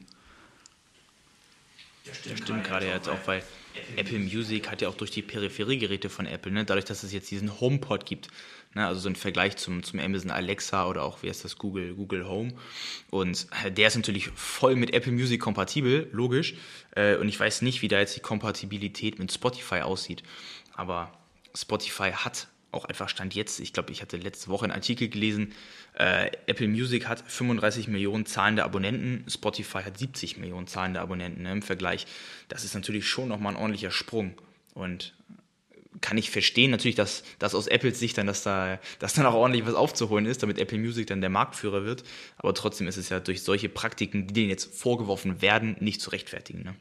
Das 2.05 2.38
stimmt, 2.39 2.63
gerade 2.63 2.88
jetzt 2.88 3.09
auch, 3.09 3.19
weil 3.26 3.43
Apple 3.97 4.19
Music 4.19 4.69
hat 4.71 4.82
ja 4.82 4.89
auch 4.89 4.95
durch 4.95 5.11
die 5.11 5.21
Peripheriegeräte 5.21 6.09
von 6.09 6.26
Apple, 6.26 6.51
ne, 6.51 6.65
dadurch, 6.65 6.86
dass 6.86 7.03
es 7.03 7.13
jetzt 7.13 7.30
diesen 7.30 7.59
HomePod 7.59 8.05
gibt, 8.05 8.30
Ne, 8.76 8.86
also 8.86 8.99
so 8.99 9.09
ein 9.09 9.15
Vergleich 9.15 9.55
zum, 9.55 9.84
zum 9.84 9.99
Amazon 9.99 10.32
Alexa 10.32 10.86
oder 10.86 11.03
auch, 11.03 11.23
wie 11.23 11.30
heißt 11.30 11.45
das, 11.45 11.57
Google, 11.57 11.93
Google 11.93 12.28
Home. 12.28 12.51
Und 13.09 13.47
äh, 13.63 13.71
der 13.71 13.88
ist 13.88 13.95
natürlich 13.95 14.28
voll 14.36 14.76
mit 14.76 14.93
Apple 14.93 15.13
Music 15.13 15.39
kompatibel, 15.39 16.09
logisch. 16.11 16.55
Äh, 16.91 17.15
und 17.15 17.30
ich 17.30 17.39
weiß 17.39 17.61
nicht, 17.61 17.82
wie 17.82 17.88
da 17.88 17.99
jetzt 17.99 18.17
die 18.17 18.19
Kompatibilität 18.19 19.17
mit 19.17 19.32
Spotify 19.32 19.80
aussieht. 19.80 20.23
Aber 20.73 21.17
Spotify 21.55 22.11
hat 22.11 22.49
auch 22.76 22.86
einfach 22.86 23.09
Stand 23.09 23.34
jetzt, 23.36 23.59
ich 23.59 23.73
glaube, 23.73 23.91
ich 23.91 24.01
hatte 24.01 24.17
letzte 24.17 24.49
Woche 24.49 24.65
einen 24.65 24.73
Artikel 24.73 25.07
gelesen, 25.07 25.53
äh, 25.97 26.30
Apple 26.47 26.67
Music 26.67 27.07
hat 27.07 27.23
35 27.26 27.88
Millionen 27.88 28.26
zahlende 28.26 28.63
Abonnenten, 28.63 29.26
Spotify 29.30 29.84
hat 29.84 29.97
70 29.97 30.38
Millionen 30.38 30.67
zahlende 30.67 31.01
Abonnenten 31.01 31.43
ne, 31.43 31.51
im 31.51 31.61
Vergleich. 31.61 32.05
Das 32.47 32.63
ist 32.63 32.76
natürlich 32.76 33.07
schon 33.07 33.28
nochmal 33.28 33.53
ein 33.53 33.59
ordentlicher 33.59 33.91
Sprung. 33.91 34.34
Und 34.73 35.13
kann 36.01 36.17
ich 36.17 36.30
verstehen 36.30 36.71
natürlich, 36.71 36.95
dass, 36.95 37.23
dass 37.39 37.55
aus 37.55 37.67
Apples 37.67 37.99
Sicht 37.99 38.17
dann, 38.17 38.28
dass 38.28 38.43
da, 38.43 38.80
dass 38.99 39.13
dann 39.13 39.26
auch 39.26 39.34
ordentlich 39.34 39.65
was 39.65 39.76
aufzuholen 39.76 40.26
ist, 40.26 40.43
damit 40.43 40.59
Apple 40.59 40.78
Music 40.78 41.07
dann 41.07 41.21
der 41.21 41.30
Marktführer 41.30 41.86
wird. 41.86 42.03
Aber 42.38 42.53
trotzdem 42.53 42.88
ist 42.88 42.97
es 42.97 43.09
ja 43.09 43.19
durch 43.19 43.43
solche 43.43 43.69
Praktiken, 43.69 44.28
die 44.28 44.34
denen 44.34 44.49
jetzt 44.49 44.78
vorgeworfen 44.78 45.41
werden, 45.41 45.78
nicht 45.80 46.01
zu 46.01 46.09
rechtfertigen. 46.09 46.63
Ne? 46.63 46.76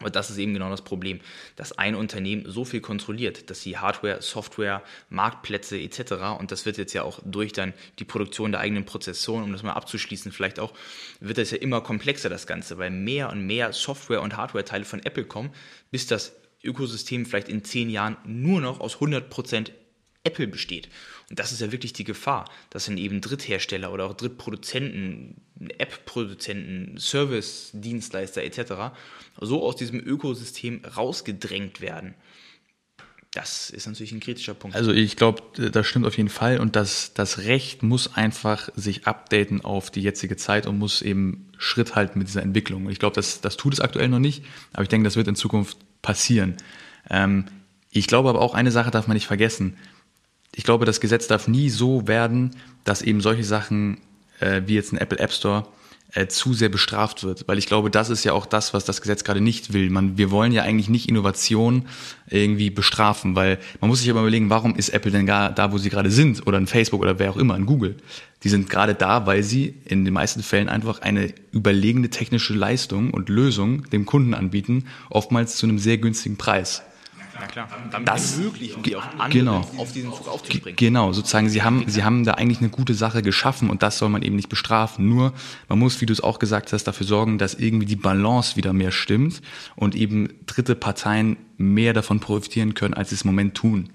Aber 0.00 0.10
das 0.10 0.30
ist 0.30 0.38
eben 0.38 0.54
genau 0.54 0.70
das 0.70 0.82
Problem, 0.82 1.20
dass 1.56 1.72
ein 1.72 1.94
Unternehmen 1.94 2.44
so 2.50 2.64
viel 2.64 2.80
kontrolliert, 2.80 3.50
dass 3.50 3.60
sie 3.60 3.76
Hardware, 3.76 4.22
Software, 4.22 4.82
Marktplätze 5.10 5.78
etc. 5.78 6.38
und 6.38 6.50
das 6.50 6.64
wird 6.64 6.78
jetzt 6.78 6.94
ja 6.94 7.02
auch 7.02 7.20
durch 7.24 7.52
dann 7.52 7.74
die 7.98 8.04
Produktion 8.04 8.50
der 8.50 8.62
eigenen 8.62 8.86
Prozessoren, 8.86 9.44
um 9.44 9.52
das 9.52 9.62
mal 9.62 9.74
abzuschließen, 9.74 10.32
vielleicht 10.32 10.58
auch, 10.58 10.72
wird 11.20 11.36
das 11.36 11.50
ja 11.50 11.58
immer 11.58 11.82
komplexer 11.82 12.30
das 12.30 12.46
Ganze, 12.46 12.78
weil 12.78 12.90
mehr 12.90 13.28
und 13.30 13.46
mehr 13.46 13.74
Software- 13.74 14.22
und 14.22 14.38
Hardware-Teile 14.38 14.86
von 14.86 15.04
Apple 15.04 15.24
kommen, 15.24 15.50
bis 15.90 16.06
das 16.06 16.32
Ökosystem 16.64 17.26
vielleicht 17.26 17.48
in 17.48 17.62
zehn 17.62 17.90
Jahren 17.90 18.16
nur 18.24 18.62
noch 18.62 18.80
aus 18.80 18.96
100% 18.96 19.70
Apple 20.24 20.46
besteht. 20.46 20.88
Und 21.30 21.38
das 21.38 21.52
ist 21.52 21.60
ja 21.60 21.70
wirklich 21.70 21.92
die 21.92 22.04
Gefahr, 22.04 22.50
dass 22.70 22.86
dann 22.86 22.98
eben 22.98 23.20
Dritthersteller 23.20 23.92
oder 23.92 24.04
auch 24.04 24.14
Drittproduzenten, 24.14 25.36
App-Produzenten, 25.78 26.98
Service-Dienstleister 26.98 28.42
etc. 28.42 28.92
so 29.40 29.62
aus 29.62 29.76
diesem 29.76 30.00
Ökosystem 30.00 30.82
rausgedrängt 30.84 31.80
werden. 31.80 32.14
Das 33.32 33.70
ist 33.70 33.86
natürlich 33.86 34.10
ein 34.10 34.18
kritischer 34.18 34.54
Punkt. 34.54 34.76
Also 34.76 34.90
ich 34.90 35.14
glaube, 35.14 35.42
das 35.70 35.86
stimmt 35.86 36.04
auf 36.04 36.16
jeden 36.16 36.28
Fall 36.28 36.58
und 36.58 36.74
das, 36.74 37.14
das 37.14 37.38
Recht 37.38 37.84
muss 37.84 38.16
einfach 38.16 38.68
sich 38.74 39.06
updaten 39.06 39.60
auf 39.64 39.92
die 39.92 40.02
jetzige 40.02 40.36
Zeit 40.36 40.66
und 40.66 40.78
muss 40.78 41.00
eben 41.00 41.46
Schritt 41.56 41.94
halten 41.94 42.18
mit 42.18 42.26
dieser 42.26 42.42
Entwicklung. 42.42 42.90
Ich 42.90 42.98
glaube, 42.98 43.14
das, 43.14 43.40
das 43.40 43.56
tut 43.56 43.74
es 43.74 43.80
aktuell 43.80 44.08
noch 44.08 44.18
nicht, 44.18 44.44
aber 44.72 44.82
ich 44.82 44.88
denke, 44.88 45.04
das 45.04 45.14
wird 45.14 45.28
in 45.28 45.36
Zukunft 45.36 45.78
passieren. 46.02 46.56
Ähm, 47.08 47.44
ich 47.90 48.08
glaube 48.08 48.30
aber 48.30 48.40
auch, 48.40 48.54
eine 48.54 48.72
Sache 48.72 48.90
darf 48.90 49.06
man 49.06 49.14
nicht 49.14 49.28
vergessen. 49.28 49.76
Ich 50.54 50.64
glaube, 50.64 50.84
das 50.84 51.00
Gesetz 51.00 51.26
darf 51.26 51.48
nie 51.48 51.70
so 51.70 52.08
werden, 52.08 52.56
dass 52.84 53.02
eben 53.02 53.20
solche 53.20 53.44
Sachen 53.44 53.98
äh, 54.40 54.62
wie 54.66 54.74
jetzt 54.74 54.92
ein 54.92 54.98
Apple 54.98 55.18
App 55.18 55.32
Store 55.32 55.66
äh, 56.12 56.26
zu 56.26 56.54
sehr 56.54 56.68
bestraft 56.68 57.22
wird. 57.22 57.46
Weil 57.46 57.58
ich 57.58 57.66
glaube, 57.66 57.90
das 57.90 58.10
ist 58.10 58.24
ja 58.24 58.32
auch 58.32 58.46
das, 58.46 58.74
was 58.74 58.84
das 58.84 59.00
Gesetz 59.00 59.24
gerade 59.24 59.40
nicht 59.40 59.72
will. 59.72 59.90
Man, 59.90 60.18
wir 60.18 60.30
wollen 60.30 60.52
ja 60.52 60.62
eigentlich 60.62 60.88
nicht 60.88 61.08
Innovation 61.08 61.86
irgendwie 62.28 62.70
bestrafen, 62.70 63.36
weil 63.36 63.58
man 63.80 63.88
muss 63.88 64.00
sich 64.00 64.10
aber 64.10 64.20
überlegen, 64.20 64.50
warum 64.50 64.74
ist 64.74 64.88
Apple 64.90 65.12
denn 65.12 65.26
gar 65.26 65.52
da, 65.52 65.72
wo 65.72 65.78
sie 65.78 65.90
gerade 65.90 66.10
sind, 66.10 66.46
oder 66.46 66.58
ein 66.58 66.66
Facebook 66.66 67.00
oder 67.00 67.18
wer 67.18 67.30
auch 67.30 67.36
immer, 67.36 67.54
ein 67.54 67.66
Google. 67.66 67.96
Die 68.42 68.48
sind 68.48 68.70
gerade 68.70 68.94
da, 68.94 69.26
weil 69.26 69.42
sie 69.42 69.74
in 69.84 70.04
den 70.04 70.14
meisten 70.14 70.42
Fällen 70.42 70.68
einfach 70.68 71.00
eine 71.02 71.32
überlegene 71.52 72.10
technische 72.10 72.54
Leistung 72.54 73.10
und 73.12 73.28
Lösung 73.28 73.88
dem 73.90 74.06
Kunden 74.06 74.34
anbieten, 74.34 74.86
oftmals 75.10 75.56
zu 75.56 75.66
einem 75.66 75.78
sehr 75.78 75.98
günstigen 75.98 76.36
Preis. 76.36 76.82
Na 77.40 77.46
klar, 77.46 77.68
damit 77.90 78.08
das 78.08 78.36
ermöglichen 78.36 78.82
die 78.82 78.96
auch 78.96 79.04
anderen 79.12 79.30
genau, 79.30 79.70
auf 79.78 79.92
diesen 79.92 80.12
Zug 80.12 80.28
aufzuspringen. 80.28 80.76
Genau, 80.76 81.12
sozusagen, 81.12 81.48
sie 81.48 81.62
haben, 81.62 81.84
sie 81.88 82.04
haben 82.04 82.24
da 82.24 82.34
eigentlich 82.34 82.60
eine 82.60 82.68
gute 82.68 82.94
Sache 82.94 83.22
geschaffen 83.22 83.70
und 83.70 83.82
das 83.82 83.98
soll 83.98 84.10
man 84.10 84.22
eben 84.22 84.36
nicht 84.36 84.48
bestrafen. 84.48 85.08
Nur, 85.08 85.32
man 85.68 85.78
muss, 85.78 86.00
wie 86.00 86.06
du 86.06 86.12
es 86.12 86.20
auch 86.20 86.38
gesagt 86.38 86.72
hast, 86.72 86.84
dafür 86.84 87.06
sorgen, 87.06 87.38
dass 87.38 87.54
irgendwie 87.54 87.86
die 87.86 87.96
Balance 87.96 88.56
wieder 88.56 88.72
mehr 88.72 88.92
stimmt 88.92 89.40
und 89.74 89.94
eben 89.94 90.28
dritte 90.46 90.74
Parteien 90.74 91.36
mehr 91.56 91.94
davon 91.94 92.20
profitieren 92.20 92.74
können, 92.74 92.94
als 92.94 93.08
sie 93.08 93.14
es 93.14 93.22
im 93.22 93.28
Moment 93.28 93.54
tun. 93.54 93.90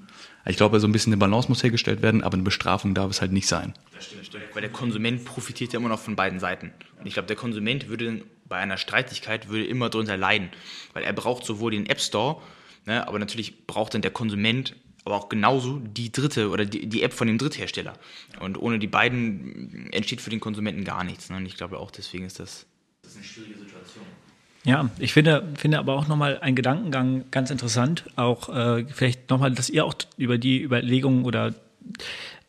Ich 0.47 0.57
glaube, 0.57 0.79
so 0.79 0.87
ein 0.87 0.91
bisschen 0.91 1.11
eine 1.11 1.17
Balance 1.17 1.49
muss 1.49 1.63
hergestellt 1.63 2.03
werden, 2.03 2.23
aber 2.23 2.35
eine 2.35 2.43
Bestrafung 2.43 2.93
darf 2.93 3.09
es 3.09 3.21
halt 3.21 3.31
nicht 3.31 3.47
sein. 3.47 3.73
Das 3.95 4.05
stimmt, 4.05 4.27
stimmt. 4.27 4.43
Weil 4.53 4.61
der 4.61 4.71
Konsument 4.71 5.25
profitiert 5.25 5.73
ja 5.73 5.79
immer 5.79 5.89
noch 5.89 5.99
von 5.99 6.15
beiden 6.15 6.39
Seiten. 6.39 6.71
Und 6.99 7.07
ich 7.07 7.13
glaube, 7.13 7.27
der 7.27 7.35
Konsument 7.35 7.89
würde 7.89 8.21
bei 8.47 8.57
einer 8.57 8.77
Streitigkeit 8.77 9.49
würde 9.49 9.65
immer 9.65 9.89
darunter 9.89 10.17
leiden, 10.17 10.49
weil 10.93 11.03
er 11.03 11.13
braucht 11.13 11.45
sowohl 11.45 11.71
den 11.71 11.87
App 11.87 11.99
Store 11.99 12.41
Ne? 12.85 13.07
Aber 13.07 13.19
natürlich 13.19 13.67
braucht 13.67 13.93
dann 13.93 14.01
der 14.01 14.11
Konsument 14.11 14.75
aber 15.05 15.15
auch 15.15 15.29
genauso 15.29 15.79
die 15.79 16.11
dritte 16.11 16.49
oder 16.49 16.65
die, 16.65 16.87
die 16.87 17.03
App 17.03 17.13
von 17.13 17.27
dem 17.27 17.37
Dritthersteller. 17.37 17.93
Und 18.39 18.57
ohne 18.57 18.79
die 18.79 18.87
beiden 18.87 19.91
entsteht 19.93 20.19
für 20.19 20.31
den 20.31 20.39
Konsumenten 20.39 20.83
gar 20.83 21.03
nichts. 21.03 21.29
Ne? 21.29 21.37
Und 21.37 21.45
ich 21.45 21.55
glaube 21.55 21.77
auch 21.77 21.91
deswegen 21.91 22.25
ist 22.25 22.39
das, 22.39 22.65
das 23.03 23.11
ist 23.11 23.17
eine 23.17 23.25
schwierige 23.25 23.59
Situation. 23.59 24.03
Ja, 24.63 24.89
ich 24.97 25.13
finde, 25.13 25.47
finde 25.55 25.77
aber 25.77 25.93
auch 25.93 26.07
nochmal 26.07 26.39
einen 26.39 26.55
Gedankengang 26.55 27.25
ganz 27.29 27.51
interessant. 27.51 28.05
Auch 28.15 28.49
äh, 28.49 28.85
vielleicht 28.87 29.29
nochmal, 29.29 29.51
dass 29.51 29.69
ihr 29.69 29.85
auch 29.85 29.93
über 30.17 30.39
die 30.39 30.63
Überlegungen 30.63 31.23
oder, 31.23 31.53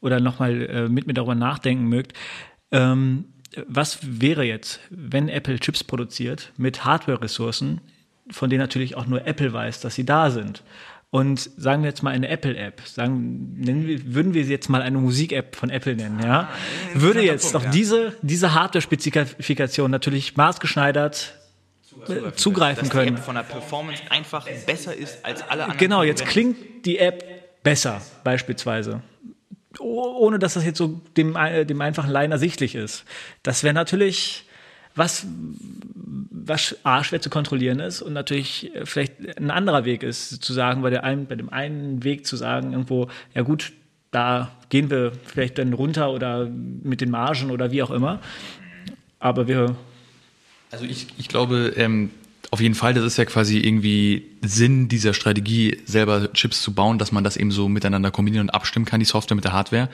oder 0.00 0.18
nochmal 0.18 0.62
äh, 0.62 0.88
mit 0.88 1.06
mir 1.06 1.12
darüber 1.12 1.34
nachdenken 1.34 1.84
mögt. 1.88 2.14
Ähm, 2.70 3.26
was 3.68 3.98
wäre 4.02 4.44
jetzt, 4.44 4.80
wenn 4.88 5.28
Apple 5.28 5.60
Chips 5.60 5.84
produziert 5.84 6.52
mit 6.56 6.86
Hardware-Ressourcen, 6.86 7.82
von 8.30 8.50
denen 8.50 8.60
natürlich 8.60 8.96
auch 8.96 9.06
nur 9.06 9.26
Apple 9.26 9.52
weiß, 9.52 9.80
dass 9.80 9.94
sie 9.94 10.04
da 10.04 10.30
sind. 10.30 10.62
Und 11.10 11.50
sagen 11.56 11.82
wir 11.82 11.88
jetzt 11.88 12.02
mal 12.02 12.10
eine 12.10 12.28
Apple-App, 12.28 12.82
sagen, 12.84 13.54
nennen 13.56 13.86
wir, 13.86 14.14
würden 14.14 14.34
wir 14.34 14.44
sie 14.44 14.50
jetzt 14.50 14.68
mal 14.68 14.82
eine 14.82 14.98
Musik-App 14.98 15.54
von 15.54 15.70
Apple 15.70 15.94
nennen, 15.94 16.20
ja, 16.22 16.40
ah, 16.40 16.48
würde 16.94 17.22
jetzt 17.22 17.54
doch 17.54 17.62
ja. 17.62 17.70
diese, 17.70 18.14
diese 18.22 18.54
Hardware-Spezifikation 18.54 19.90
natürlich 19.90 20.36
maßgeschneidert 20.36 21.34
zugreifen, 22.04 22.36
zugreifen 22.36 22.88
können. 22.88 23.14
Dass 23.14 23.14
die 23.14 23.20
App 23.20 23.24
von 23.24 23.34
der 23.36 23.42
Performance 23.42 24.02
einfach 24.10 24.46
besser 24.66 24.94
ist 24.94 25.24
als 25.24 25.42
alle 25.42 25.62
anderen. 25.64 25.78
Genau, 25.78 26.02
jetzt 26.02 26.26
klingt 26.26 26.84
die 26.84 26.98
App 26.98 27.24
besser, 27.62 28.02
beispielsweise. 28.24 29.00
Ohne 29.78 30.38
dass 30.38 30.54
das 30.54 30.64
jetzt 30.64 30.78
so 30.78 31.00
dem, 31.16 31.36
dem 31.66 31.80
einfachen 31.80 32.10
Laien 32.10 32.32
ersichtlich 32.32 32.74
ist. 32.74 33.04
Das 33.42 33.62
wäre 33.62 33.74
natürlich 33.74 34.45
was, 34.96 35.26
was 36.30 36.76
A, 36.82 37.04
schwer 37.04 37.20
zu 37.20 37.30
kontrollieren 37.30 37.80
ist 37.80 38.02
und 38.02 38.12
natürlich 38.12 38.74
äh, 38.74 38.86
vielleicht 38.86 39.38
ein 39.38 39.50
anderer 39.50 39.84
Weg 39.84 40.02
ist, 40.02 40.42
zu 40.42 40.52
sagen, 40.52 40.82
bei, 40.82 40.90
der 40.90 41.04
einen, 41.04 41.26
bei 41.26 41.36
dem 41.36 41.50
einen 41.50 42.02
Weg 42.02 42.26
zu 42.26 42.36
sagen, 42.36 42.72
irgendwo, 42.72 43.08
ja 43.34 43.42
gut, 43.42 43.72
da 44.10 44.50
gehen 44.70 44.90
wir 44.90 45.12
vielleicht 45.24 45.58
dann 45.58 45.72
runter 45.72 46.10
oder 46.10 46.48
mit 46.48 47.00
den 47.00 47.10
Margen 47.10 47.50
oder 47.50 47.70
wie 47.70 47.82
auch 47.82 47.90
immer. 47.90 48.20
Aber 49.18 49.46
wir. 49.46 49.76
Also 50.70 50.84
ich, 50.84 51.08
ich 51.18 51.28
glaube, 51.28 51.74
ähm, 51.76 52.10
auf 52.50 52.60
jeden 52.60 52.74
Fall, 52.74 52.94
das 52.94 53.04
ist 53.04 53.18
ja 53.18 53.24
quasi 53.24 53.58
irgendwie 53.58 54.26
Sinn 54.42 54.88
dieser 54.88 55.12
Strategie, 55.14 55.80
selber 55.84 56.32
Chips 56.32 56.62
zu 56.62 56.72
bauen, 56.72 56.98
dass 56.98 57.12
man 57.12 57.24
das 57.24 57.36
eben 57.36 57.50
so 57.50 57.68
miteinander 57.68 58.10
kombinieren 58.10 58.48
und 58.48 58.54
abstimmen 58.54 58.86
kann, 58.86 59.00
die 59.00 59.06
Software 59.06 59.34
mit 59.34 59.44
der 59.44 59.52
Hardware. 59.52 59.88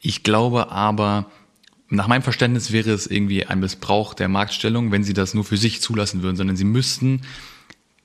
Ich 0.00 0.22
glaube 0.22 0.70
aber, 0.70 1.30
nach 1.90 2.06
meinem 2.06 2.22
Verständnis 2.22 2.72
wäre 2.72 2.90
es 2.90 3.06
irgendwie 3.06 3.46
ein 3.46 3.60
Missbrauch 3.60 4.14
der 4.14 4.28
Marktstellung, 4.28 4.92
wenn 4.92 5.04
sie 5.04 5.12
das 5.12 5.34
nur 5.34 5.44
für 5.44 5.56
sich 5.56 5.82
zulassen 5.82 6.22
würden, 6.22 6.36
sondern 6.36 6.56
sie 6.56 6.64
müssten 6.64 7.22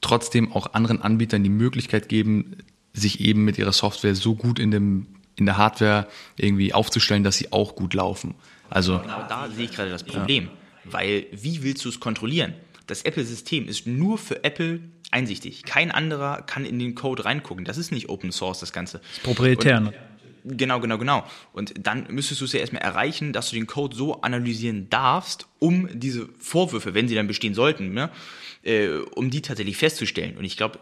trotzdem 0.01 0.51
auch 0.51 0.73
anderen 0.73 1.01
Anbietern 1.01 1.43
die 1.43 1.49
Möglichkeit 1.49 2.09
geben, 2.09 2.57
sich 2.93 3.19
eben 3.19 3.45
mit 3.45 3.57
ihrer 3.57 3.71
Software 3.71 4.15
so 4.15 4.35
gut 4.35 4.59
in 4.59 4.71
dem 4.71 5.07
in 5.37 5.45
der 5.45 5.57
Hardware 5.57 6.07
irgendwie 6.37 6.73
aufzustellen, 6.73 7.23
dass 7.23 7.37
sie 7.37 7.51
auch 7.51 7.75
gut 7.75 7.93
laufen. 7.93 8.35
Also 8.69 8.99
genau 8.99 9.25
da 9.27 9.49
sehe 9.49 9.65
ich 9.65 9.71
gerade 9.71 9.89
das 9.89 10.03
Problem, 10.03 10.45
ja. 10.45 10.51
weil 10.93 11.25
wie 11.31 11.61
willst 11.61 11.83
du 11.83 11.89
es 11.89 11.99
kontrollieren? 11.99 12.53
Das 12.87 13.01
Apple-System 13.01 13.67
ist 13.67 13.85
nur 13.85 14.17
für 14.17 14.43
Apple 14.43 14.79
einsichtig. 15.11 15.63
Kein 15.63 15.91
anderer 15.91 16.41
kann 16.43 16.65
in 16.65 16.79
den 16.79 16.95
Code 16.95 17.25
reingucken. 17.25 17.65
Das 17.65 17.77
ist 17.77 17.91
nicht 17.91 18.09
Open 18.09 18.31
Source, 18.31 18.59
das 18.59 18.73
Ganze. 18.73 18.99
Das 18.99 19.17
ist 19.17 19.23
proprietär. 19.23 19.77
Und, 19.79 19.93
Genau, 20.47 20.79
genau, 20.79 20.99
genau. 20.99 21.25
Und 21.53 21.73
dann 21.79 22.05
müsstest 22.11 22.39
du 22.39 22.45
es 22.45 22.53
ja 22.53 22.59
erstmal 22.59 22.83
erreichen, 22.83 23.33
dass 23.33 23.49
du 23.49 23.55
den 23.55 23.65
Code 23.65 23.95
so 23.95 24.21
analysieren 24.21 24.89
darfst, 24.91 25.47
um 25.57 25.89
diese 25.91 26.29
Vorwürfe, 26.39 26.93
wenn 26.93 27.07
sie 27.07 27.15
dann 27.15 27.25
bestehen 27.25 27.55
sollten, 27.55 27.93
ne, 27.93 28.11
äh, 28.61 28.89
um 29.15 29.31
die 29.31 29.41
tatsächlich 29.41 29.77
festzustellen. 29.77 30.37
Und 30.37 30.45
ich 30.45 30.55
glaube, 30.55 30.79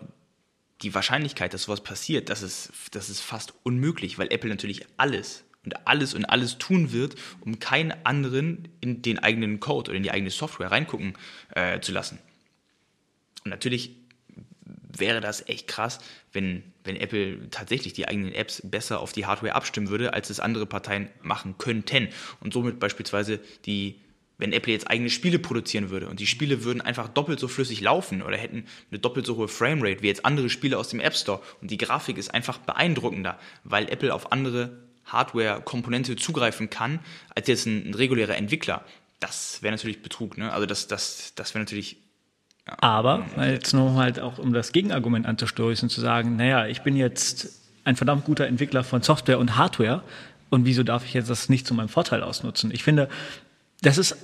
die 0.81 0.93
Wahrscheinlichkeit, 0.93 1.53
dass 1.53 1.63
sowas 1.63 1.81
passiert, 1.81 2.27
das 2.27 2.41
ist, 2.41 2.73
das 2.91 3.09
ist 3.09 3.21
fast 3.21 3.53
unmöglich, 3.63 4.19
weil 4.19 4.33
Apple 4.33 4.49
natürlich 4.49 4.85
alles 4.97 5.45
und 5.63 5.87
alles 5.87 6.13
und 6.13 6.25
alles 6.25 6.57
tun 6.57 6.91
wird, 6.91 7.15
um 7.39 7.59
keinen 7.59 7.93
anderen 8.05 8.67
in 8.81 9.01
den 9.01 9.19
eigenen 9.19 9.61
Code 9.61 9.91
oder 9.91 9.97
in 9.97 10.03
die 10.03 10.11
eigene 10.11 10.29
Software 10.29 10.71
reingucken 10.71 11.13
äh, 11.55 11.79
zu 11.79 11.93
lassen. 11.93 12.19
Und 13.45 13.51
natürlich 13.51 13.95
wäre 14.65 15.21
das 15.21 15.47
echt 15.47 15.67
krass, 15.67 15.99
wenn, 16.33 16.63
wenn 16.83 16.95
Apple 16.95 17.49
tatsächlich 17.49 17.93
die 17.93 18.07
eigenen 18.07 18.33
Apps 18.33 18.61
besser 18.63 18.99
auf 18.99 19.13
die 19.13 19.25
Hardware 19.25 19.55
abstimmen 19.55 19.89
würde, 19.89 20.13
als 20.13 20.29
es 20.29 20.39
andere 20.39 20.65
Parteien 20.65 21.09
machen 21.21 21.55
könnten. 21.57 22.09
Und 22.39 22.53
somit 22.53 22.79
beispielsweise 22.79 23.39
die, 23.65 23.99
wenn 24.37 24.53
Apple 24.53 24.73
jetzt 24.73 24.89
eigene 24.89 25.09
Spiele 25.09 25.39
produzieren 25.39 25.89
würde 25.89 26.09
und 26.09 26.19
die 26.19 26.27
Spiele 26.27 26.63
würden 26.63 26.81
einfach 26.81 27.07
doppelt 27.07 27.39
so 27.39 27.47
flüssig 27.47 27.81
laufen 27.81 28.21
oder 28.21 28.37
hätten 28.37 28.65
eine 28.91 28.99
doppelt 28.99 29.25
so 29.25 29.35
hohe 29.35 29.47
Framerate 29.47 30.01
wie 30.01 30.07
jetzt 30.07 30.25
andere 30.25 30.49
Spiele 30.49 30.77
aus 30.77 30.89
dem 30.89 30.99
App 30.99 31.15
Store 31.15 31.41
und 31.61 31.71
die 31.71 31.77
Grafik 31.77 32.17
ist 32.17 32.33
einfach 32.33 32.57
beeindruckender, 32.57 33.39
weil 33.63 33.89
Apple 33.89 34.13
auf 34.13 34.31
andere 34.31 34.77
Hardware-Komponente 35.05 36.15
zugreifen 36.15 36.69
kann, 36.69 36.99
als 37.35 37.47
jetzt 37.47 37.65
ein, 37.65 37.89
ein 37.89 37.93
regulärer 37.93 38.35
Entwickler. 38.35 38.85
Das 39.19 39.61
wäre 39.61 39.71
natürlich 39.71 40.01
Betrug, 40.01 40.37
ne? 40.37 40.51
Also 40.51 40.65
das, 40.65 40.87
das, 40.87 41.33
das 41.35 41.53
wäre 41.53 41.63
natürlich 41.63 41.97
aber, 42.65 43.25
jetzt 43.37 43.73
nur 43.73 43.95
halt 43.95 44.19
auch 44.19 44.37
um 44.37 44.53
das 44.53 44.71
Gegenargument 44.71 45.25
anzustoßen, 45.25 45.89
zu 45.89 46.01
sagen, 46.01 46.37
naja, 46.37 46.67
ich 46.67 46.81
bin 46.81 46.95
jetzt 46.95 47.61
ein 47.83 47.95
verdammt 47.95 48.25
guter 48.25 48.47
Entwickler 48.47 48.83
von 48.83 49.01
Software 49.01 49.39
und 49.39 49.57
Hardware 49.57 50.01
und 50.49 50.65
wieso 50.65 50.83
darf 50.83 51.03
ich 51.05 51.13
jetzt 51.13 51.29
das 51.29 51.49
nicht 51.49 51.67
zu 51.67 51.73
meinem 51.73 51.89
Vorteil 51.89 52.23
ausnutzen? 52.23 52.71
Ich 52.71 52.83
finde, 52.83 53.09
das 53.81 53.97
ist 53.97 54.15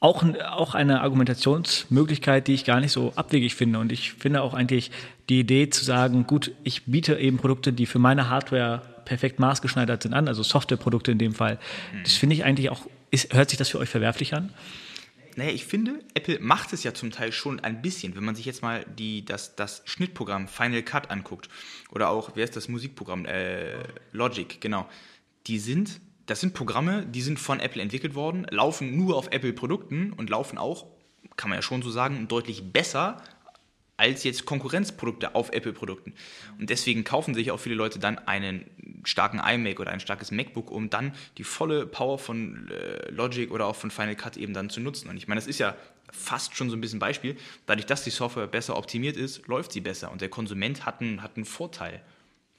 auch, 0.00 0.24
auch 0.52 0.74
eine 0.74 1.00
Argumentationsmöglichkeit, 1.00 2.46
die 2.46 2.54
ich 2.54 2.64
gar 2.64 2.80
nicht 2.80 2.92
so 2.92 3.12
abwegig 3.16 3.54
finde. 3.54 3.78
Und 3.78 3.92
ich 3.92 4.12
finde 4.12 4.42
auch 4.42 4.54
eigentlich 4.54 4.90
die 5.28 5.40
Idee 5.40 5.68
zu 5.68 5.84
sagen, 5.84 6.26
gut, 6.26 6.52
ich 6.64 6.84
biete 6.84 7.16
eben 7.16 7.38
Produkte, 7.38 7.72
die 7.72 7.86
für 7.86 7.98
meine 7.98 8.30
Hardware 8.30 8.82
perfekt 9.04 9.38
maßgeschneidert 9.38 10.02
sind 10.02 10.14
an, 10.14 10.28
also 10.28 10.42
Softwareprodukte 10.42 11.12
in 11.12 11.18
dem 11.18 11.34
Fall. 11.34 11.58
Das 12.04 12.14
finde 12.14 12.34
ich 12.34 12.44
eigentlich 12.44 12.70
auch, 12.70 12.82
ist, 13.10 13.34
hört 13.34 13.50
sich 13.50 13.58
das 13.58 13.68
für 13.68 13.78
euch 13.78 13.88
verwerflich 13.88 14.34
an? 14.34 14.50
Naja, 15.36 15.50
ich 15.50 15.66
finde, 15.66 16.02
Apple 16.14 16.38
macht 16.40 16.72
es 16.72 16.82
ja 16.82 16.94
zum 16.94 17.10
Teil 17.10 17.30
schon 17.30 17.60
ein 17.60 17.82
bisschen, 17.82 18.16
wenn 18.16 18.24
man 18.24 18.34
sich 18.34 18.46
jetzt 18.46 18.62
mal 18.62 18.86
die, 18.98 19.22
das, 19.22 19.54
das 19.54 19.82
Schnittprogramm 19.84 20.48
Final 20.48 20.82
Cut 20.82 21.10
anguckt 21.10 21.50
oder 21.90 22.08
auch, 22.08 22.30
wer 22.34 22.44
ist 22.44 22.56
das 22.56 22.68
Musikprogramm? 22.68 23.26
Äh, 23.26 23.84
Logic, 24.12 24.58
genau. 24.62 24.88
Die 25.46 25.58
sind, 25.58 26.00
das 26.24 26.40
sind 26.40 26.54
Programme, 26.54 27.04
die 27.04 27.20
sind 27.20 27.38
von 27.38 27.60
Apple 27.60 27.82
entwickelt 27.82 28.14
worden, 28.14 28.46
laufen 28.50 28.96
nur 28.96 29.14
auf 29.16 29.28
Apple-Produkten 29.30 30.14
und 30.14 30.30
laufen 30.30 30.56
auch, 30.56 30.86
kann 31.36 31.50
man 31.50 31.58
ja 31.58 31.62
schon 31.62 31.82
so 31.82 31.90
sagen, 31.90 32.28
deutlich 32.28 32.72
besser 32.72 33.22
als 33.96 34.24
jetzt 34.24 34.44
Konkurrenzprodukte 34.44 35.34
auf 35.34 35.52
Apple-Produkten. 35.52 36.12
Und 36.58 36.70
deswegen 36.70 37.04
kaufen 37.04 37.34
sich 37.34 37.50
auch 37.50 37.58
viele 37.58 37.74
Leute 37.74 37.98
dann 37.98 38.18
einen 38.18 38.66
starken 39.04 39.38
iMac 39.38 39.80
oder 39.80 39.90
ein 39.90 40.00
starkes 40.00 40.30
MacBook, 40.30 40.70
um 40.70 40.90
dann 40.90 41.14
die 41.38 41.44
volle 41.44 41.86
Power 41.86 42.18
von 42.18 42.68
äh, 42.70 43.10
Logic 43.10 43.50
oder 43.50 43.66
auch 43.66 43.76
von 43.76 43.90
Final 43.90 44.16
Cut 44.16 44.36
eben 44.36 44.52
dann 44.52 44.68
zu 44.68 44.80
nutzen. 44.80 45.08
Und 45.08 45.16
ich 45.16 45.28
meine, 45.28 45.40
das 45.40 45.46
ist 45.46 45.58
ja 45.58 45.76
fast 46.12 46.56
schon 46.56 46.70
so 46.70 46.76
ein 46.76 46.80
bisschen 46.80 46.98
Beispiel. 46.98 47.36
Dadurch, 47.66 47.86
dass 47.86 48.04
die 48.04 48.10
Software 48.10 48.46
besser 48.46 48.76
optimiert 48.76 49.16
ist, 49.16 49.46
läuft 49.46 49.72
sie 49.72 49.80
besser 49.80 50.12
und 50.12 50.20
der 50.20 50.28
Konsument 50.28 50.84
hat 50.84 51.00
einen, 51.00 51.22
hat 51.22 51.36
einen 51.36 51.44
Vorteil. 51.44 52.02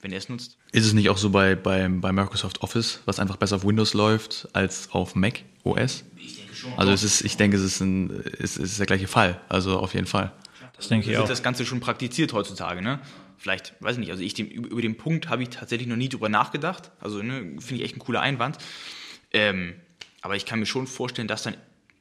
wenn 0.00 0.12
er 0.12 0.18
es 0.18 0.28
nutzt. 0.28 0.56
Ist 0.72 0.86
es 0.86 0.92
nicht 0.92 1.08
auch 1.08 1.18
so 1.18 1.30
bei, 1.30 1.54
bei, 1.54 1.88
bei 1.88 2.12
Microsoft 2.12 2.62
Office, 2.62 3.00
was 3.04 3.18
einfach 3.18 3.36
besser 3.36 3.56
auf 3.56 3.64
Windows 3.64 3.94
läuft 3.94 4.48
als 4.52 4.90
auf 4.92 5.14
Mac 5.14 5.42
OS? 5.64 6.04
Ich 6.16 6.36
denke 6.36 6.54
schon. 6.54 6.72
Also 6.76 6.92
es 6.92 7.02
ist, 7.02 7.22
ich 7.22 7.36
denke, 7.36 7.56
es 7.56 7.62
ist, 7.62 7.80
ein, 7.80 8.10
es 8.38 8.56
ist 8.56 8.78
der 8.78 8.86
gleiche 8.86 9.08
Fall. 9.08 9.40
Also 9.48 9.78
auf 9.78 9.94
jeden 9.94 10.06
Fall. 10.06 10.32
Das 10.78 10.88
denke 10.88 11.06
ich 11.06 11.12
wird 11.12 11.24
auch. 11.24 11.28
das 11.28 11.42
Ganze 11.42 11.66
schon 11.66 11.80
praktiziert 11.80 12.32
heutzutage, 12.32 12.80
ne? 12.80 13.00
Vielleicht, 13.36 13.74
weiß 13.80 13.94
ich 13.96 14.00
nicht, 14.00 14.10
also 14.10 14.22
ich 14.22 14.34
dem, 14.34 14.48
über 14.48 14.80
den 14.80 14.96
Punkt 14.96 15.28
habe 15.28 15.42
ich 15.42 15.50
tatsächlich 15.50 15.86
noch 15.88 15.96
nie 15.96 16.08
drüber 16.08 16.28
nachgedacht. 16.28 16.90
Also, 17.00 17.22
ne, 17.22 17.40
finde 17.60 17.74
ich 17.76 17.82
echt 17.84 17.96
ein 17.96 18.00
cooler 18.00 18.20
Einwand. 18.20 18.58
Ähm, 19.32 19.74
aber 20.22 20.34
ich 20.36 20.46
kann 20.46 20.58
mir 20.58 20.66
schon 20.66 20.86
vorstellen, 20.86 21.28
dass 21.28 21.42
dann 21.44 21.54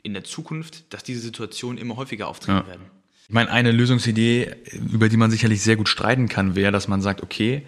in 0.03 0.13
der 0.13 0.23
Zukunft, 0.23 0.91
dass 0.93 1.03
diese 1.03 1.19
Situationen 1.19 1.78
immer 1.78 1.95
häufiger 1.97 2.28
auftreten 2.28 2.59
Ja. 2.59 2.67
werden. 2.67 2.86
Ich 3.28 3.34
meine, 3.34 3.51
eine 3.51 3.71
Lösungsidee, 3.71 4.55
über 4.93 5.09
die 5.09 5.17
man 5.17 5.30
sicherlich 5.30 5.61
sehr 5.61 5.75
gut 5.75 5.89
streiten 5.89 6.30
kann, 6.30 6.55
wäre, 6.55 6.71
dass 6.71 6.88
man 6.88 7.01
sagt, 7.01 7.21
okay, 7.21 7.67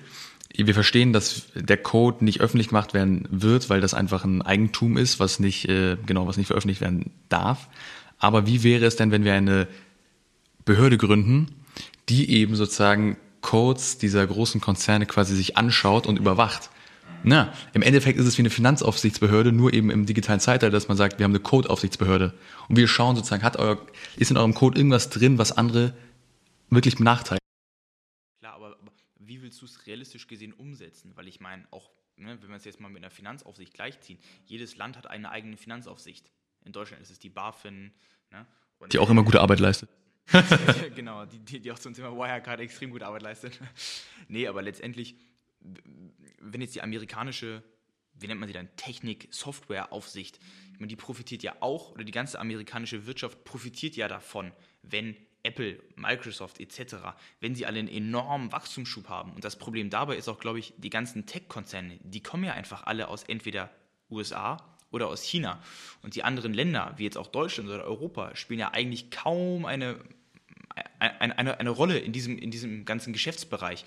wir 0.55 0.73
verstehen, 0.73 1.11
dass 1.13 1.43
der 1.53 1.77
Code 1.77 2.23
nicht 2.23 2.39
öffentlich 2.41 2.69
gemacht 2.69 2.93
werden 2.93 3.27
wird, 3.29 3.69
weil 3.69 3.81
das 3.81 3.93
einfach 3.93 4.23
ein 4.23 4.41
Eigentum 4.41 4.95
ist, 4.97 5.19
was 5.19 5.39
nicht, 5.39 5.67
äh, 5.67 5.97
genau, 6.05 6.27
was 6.27 6.37
nicht 6.37 6.47
veröffentlicht 6.47 6.81
werden 6.81 7.11
darf. 7.29 7.67
Aber 8.19 8.47
wie 8.47 8.63
wäre 8.63 8.85
es 8.85 8.95
denn, 8.95 9.11
wenn 9.11 9.25
wir 9.25 9.33
eine 9.33 9.67
Behörde 10.69 10.99
gründen, 10.99 11.47
die 12.09 12.29
eben 12.29 12.55
sozusagen 12.55 13.17
Codes 13.41 13.97
dieser 13.97 14.27
großen 14.27 14.61
Konzerne 14.61 15.07
quasi 15.07 15.35
sich 15.35 15.57
anschaut 15.57 16.05
und 16.05 16.19
überwacht? 16.19 16.69
Na, 17.23 17.51
im 17.73 17.81
Endeffekt 17.81 18.19
ist 18.19 18.27
es 18.27 18.37
wie 18.37 18.43
eine 18.43 18.51
Finanzaufsichtsbehörde, 18.51 19.51
nur 19.51 19.73
eben 19.73 19.89
im 19.89 20.05
digitalen 20.05 20.39
Zeitalter, 20.39 20.69
dass 20.69 20.87
man 20.87 20.95
sagt, 20.95 21.17
wir 21.17 21.23
haben 21.23 21.31
eine 21.31 21.39
Codeaufsichtsbehörde. 21.39 22.35
Und 22.67 22.75
wir 22.75 22.87
schauen 22.87 23.15
sozusagen, 23.15 23.41
hat 23.41 23.57
euer, 23.57 23.83
ist 24.15 24.29
in 24.29 24.37
eurem 24.37 24.53
Code 24.53 24.77
irgendwas 24.77 25.09
drin, 25.09 25.39
was 25.39 25.51
andere 25.51 25.95
wirklich 26.69 26.97
benachteiligt? 26.97 27.41
Klar, 28.39 28.53
aber, 28.53 28.67
aber 28.67 28.91
wie 29.17 29.41
willst 29.41 29.59
du 29.63 29.65
es 29.65 29.87
realistisch 29.87 30.27
gesehen 30.27 30.53
umsetzen? 30.53 31.13
Weil 31.15 31.27
ich 31.27 31.39
meine, 31.39 31.63
auch 31.71 31.89
ne, 32.15 32.37
wenn 32.41 32.49
wir 32.49 32.57
es 32.57 32.65
jetzt 32.65 32.79
mal 32.79 32.89
mit 32.89 33.03
einer 33.03 33.09
Finanzaufsicht 33.09 33.73
gleichziehen, 33.73 34.19
jedes 34.45 34.77
Land 34.77 34.97
hat 34.97 35.07
eine 35.07 35.31
eigene 35.31 35.57
Finanzaufsicht. 35.57 36.31
In 36.63 36.73
Deutschland 36.73 37.01
ist 37.01 37.09
es 37.09 37.17
die 37.17 37.29
BaFin. 37.29 37.91
Ne? 38.29 38.45
Die 38.91 38.99
auch 38.99 39.09
immer 39.09 39.23
gute 39.23 39.41
Arbeit 39.41 39.59
leistet. 39.59 39.89
genau, 40.95 41.25
die, 41.25 41.59
die, 41.59 41.71
auch 41.71 41.79
zum 41.79 41.93
Thema 41.93 42.11
Wirecard 42.15 42.59
extrem 42.59 42.91
gute 42.91 43.05
Arbeit 43.05 43.23
leistet. 43.23 43.59
nee, 44.27 44.47
aber 44.47 44.61
letztendlich, 44.61 45.15
wenn 46.39 46.61
jetzt 46.61 46.75
die 46.75 46.81
amerikanische, 46.81 47.63
wie 48.13 48.27
nennt 48.27 48.39
man 48.39 48.47
sie 48.47 48.53
dann, 48.53 48.69
Technik-Software-Aufsicht, 48.75 50.39
ich 50.73 50.79
meine, 50.79 50.87
die 50.87 50.95
profitiert 50.95 51.43
ja 51.43 51.55
auch, 51.59 51.91
oder 51.91 52.03
die 52.03 52.11
ganze 52.11 52.39
amerikanische 52.39 53.05
Wirtschaft 53.05 53.43
profitiert 53.43 53.95
ja 53.95 54.07
davon, 54.07 54.51
wenn 54.83 55.15
Apple, 55.43 55.81
Microsoft 55.95 56.59
etc., 56.59 56.95
wenn 57.39 57.55
sie 57.55 57.65
alle 57.65 57.79
einen 57.79 57.87
enormen 57.87 58.51
Wachstumsschub 58.51 59.07
haben. 59.07 59.33
Und 59.33 59.43
das 59.43 59.57
Problem 59.57 59.89
dabei 59.89 60.17
ist 60.17 60.27
auch, 60.27 60.39
glaube 60.39 60.59
ich, 60.59 60.73
die 60.77 60.89
ganzen 60.89 61.25
Tech-Konzerne, 61.25 61.99
die 62.03 62.21
kommen 62.21 62.43
ja 62.43 62.53
einfach 62.53 62.83
alle 62.83 63.07
aus 63.07 63.23
entweder 63.23 63.69
USA 64.11 64.57
oder 64.91 65.07
aus 65.07 65.23
China. 65.23 65.61
Und 66.01 66.15
die 66.15 66.23
anderen 66.23 66.53
Länder, 66.53 66.93
wie 66.97 67.03
jetzt 67.03 67.17
auch 67.17 67.27
Deutschland 67.27 67.69
oder 67.69 67.83
Europa, 67.83 68.35
spielen 68.35 68.59
ja 68.59 68.71
eigentlich 68.71 69.11
kaum 69.11 69.65
eine, 69.65 69.99
eine, 70.99 71.37
eine, 71.37 71.59
eine 71.59 71.69
Rolle 71.69 71.97
in 71.99 72.11
diesem, 72.11 72.37
in 72.37 72.51
diesem 72.51 72.85
ganzen 72.85 73.13
Geschäftsbereich. 73.13 73.85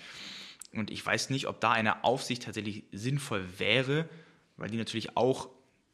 Und 0.73 0.91
ich 0.91 1.05
weiß 1.05 1.29
nicht, 1.29 1.47
ob 1.47 1.61
da 1.61 1.71
eine 1.71 2.03
Aufsicht 2.03 2.43
tatsächlich 2.43 2.83
sinnvoll 2.91 3.45
wäre, 3.57 4.09
weil 4.57 4.69
die 4.69 4.77
natürlich 4.77 5.15
auch 5.15 5.49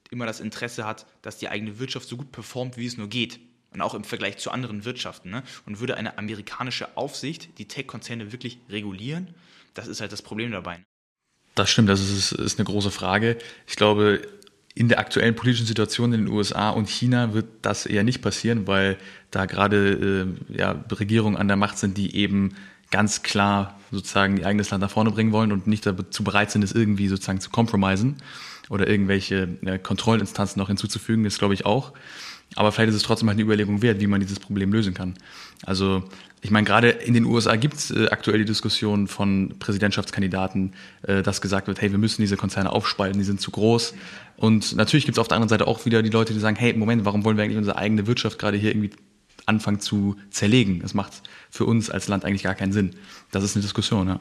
immer 0.10 0.26
das 0.26 0.40
Interesse 0.40 0.86
hat, 0.86 1.06
dass 1.22 1.38
die 1.38 1.50
eigene 1.50 1.80
Wirtschaft 1.80 2.08
so 2.08 2.18
gut 2.18 2.32
performt, 2.32 2.78
wie 2.78 2.86
es 2.86 2.98
nur 2.98 3.10
geht. 3.10 3.40
Und 3.72 3.82
auch 3.82 3.94
im 3.94 4.04
Vergleich 4.04 4.38
zu 4.38 4.50
anderen 4.50 4.84
Wirtschaften. 4.84 5.30
Ne? 5.30 5.44
Und 5.68 5.80
würde 5.80 5.96
eine 5.96 6.18
amerikanische 6.18 6.98
Aufsicht 6.98 7.60
die 7.60 7.68
Tech-Konzerne 7.68 8.32
wirklich 8.32 8.58
regulieren? 8.70 9.36
Das 9.76 9.88
ist 9.88 10.02
halt 10.02 10.12
das 10.12 10.24
Problem 10.24 10.52
dabei. 10.52 10.84
Das 11.54 11.70
stimmt, 11.70 11.90
das 11.90 12.00
ist, 12.00 12.32
ist 12.32 12.58
eine 12.58 12.66
große 12.66 12.90
Frage. 12.90 13.38
Ich 13.68 13.76
glaube, 13.76 14.22
in 14.80 14.88
der 14.88 15.00
aktuellen 15.00 15.36
politischen 15.36 15.66
Situation 15.66 16.14
in 16.14 16.26
den 16.26 16.34
USA 16.34 16.70
und 16.70 16.90
China 16.90 17.34
wird 17.34 17.48
das 17.62 17.86
eher 17.86 18.06
nicht 18.06 18.22
passieren, 18.22 18.66
weil 18.66 18.96
da 19.30 19.46
gerade 19.46 20.32
äh, 20.50 20.58
ja, 20.58 20.72
Regierungen 20.90 21.36
an 21.36 21.50
der 21.50 21.58
Macht 21.58 21.78
sind, 21.78 21.98
die 21.98 22.16
eben 22.16 22.56
ganz 22.90 23.22
klar 23.22 23.78
sozusagen 23.92 24.38
ihr 24.38 24.48
eigenes 24.48 24.70
Land 24.70 24.82
nach 24.82 24.90
vorne 24.90 25.12
bringen 25.12 25.34
wollen 25.34 25.52
und 25.52 25.68
nicht 25.68 25.86
dazu 25.86 26.24
bereit 26.24 26.50
sind, 26.52 26.64
es 26.64 26.72
irgendwie 26.72 27.10
sozusagen 27.10 27.42
zu 27.42 27.50
compromisen 27.50 28.16
oder 28.70 28.88
irgendwelche 28.88 29.50
äh, 29.66 29.80
Kontrollinstanzen 29.80 30.62
noch 30.62 30.70
hinzuzufügen, 30.70 31.26
ist 31.26 31.40
glaube 31.40 31.56
ich 31.56 31.66
auch. 31.66 31.92
Aber 32.56 32.72
vielleicht 32.72 32.90
ist 32.90 32.96
es 32.96 33.04
trotzdem 33.04 33.28
halt 33.30 33.36
eine 33.36 33.44
Überlegung 33.44 33.82
wert, 33.82 34.00
wie 34.00 34.08
man 34.08 34.20
dieses 34.20 34.40
Problem 34.40 34.74
lösen 34.74 34.94
kann. 34.94 35.16
Also 35.66 36.04
ich 36.42 36.52
meine, 36.52 36.66
gerade 36.66 36.90
in 36.90 37.14
den 37.14 37.26
USA 37.26 37.56
gibt 37.56 37.76
es 37.76 37.92
äh, 37.92 38.08
aktuell 38.10 38.40
die 38.40 38.46
Diskussion 38.46 39.08
von 39.08 39.56
Präsidentschaftskandidaten, 39.60 40.74
äh, 41.04 41.22
dass 41.22 41.42
gesagt 41.42 41.68
wird, 41.68 41.82
hey, 41.82 41.92
wir 41.92 41.98
müssen 41.98 42.22
diese 42.22 42.38
Konzerne 42.38 42.72
aufspalten, 42.72 43.20
die 43.20 43.26
sind 43.26 43.42
zu 43.42 43.52
groß. 43.52 43.94
Und 44.38 44.76
natürlich 44.76 45.06
gibt 45.06 45.18
es 45.18 45.20
auf 45.20 45.28
der 45.28 45.36
anderen 45.36 45.50
Seite 45.50 45.68
auch 45.68 45.86
wieder 45.86 46.02
die 46.02 46.10
Leute, 46.10 46.34
die 46.34 46.40
sagen, 46.40 46.56
hey, 46.56 46.74
Moment, 46.74 47.04
warum 47.06 47.26
wollen 47.26 47.38
wir 47.38 47.44
eigentlich 47.44 47.58
unsere 47.58 47.78
eigene 47.78 48.08
Wirtschaft 48.08 48.40
gerade 48.40 48.58
hier 48.58 48.72
irgendwie 48.72 48.92
anfangen 49.46 49.82
zu 49.82 50.16
zerlegen? 50.32 50.80
Das 50.80 50.94
macht 50.94 51.22
für 51.50 51.66
uns 51.66 51.90
als 51.90 52.08
Land 52.08 52.24
eigentlich 52.24 52.44
gar 52.44 52.56
keinen 52.56 52.72
Sinn. 52.72 52.96
Das 53.32 53.44
ist 53.44 53.56
eine 53.56 53.64
Diskussion, 53.64 54.08
ja. 54.08 54.20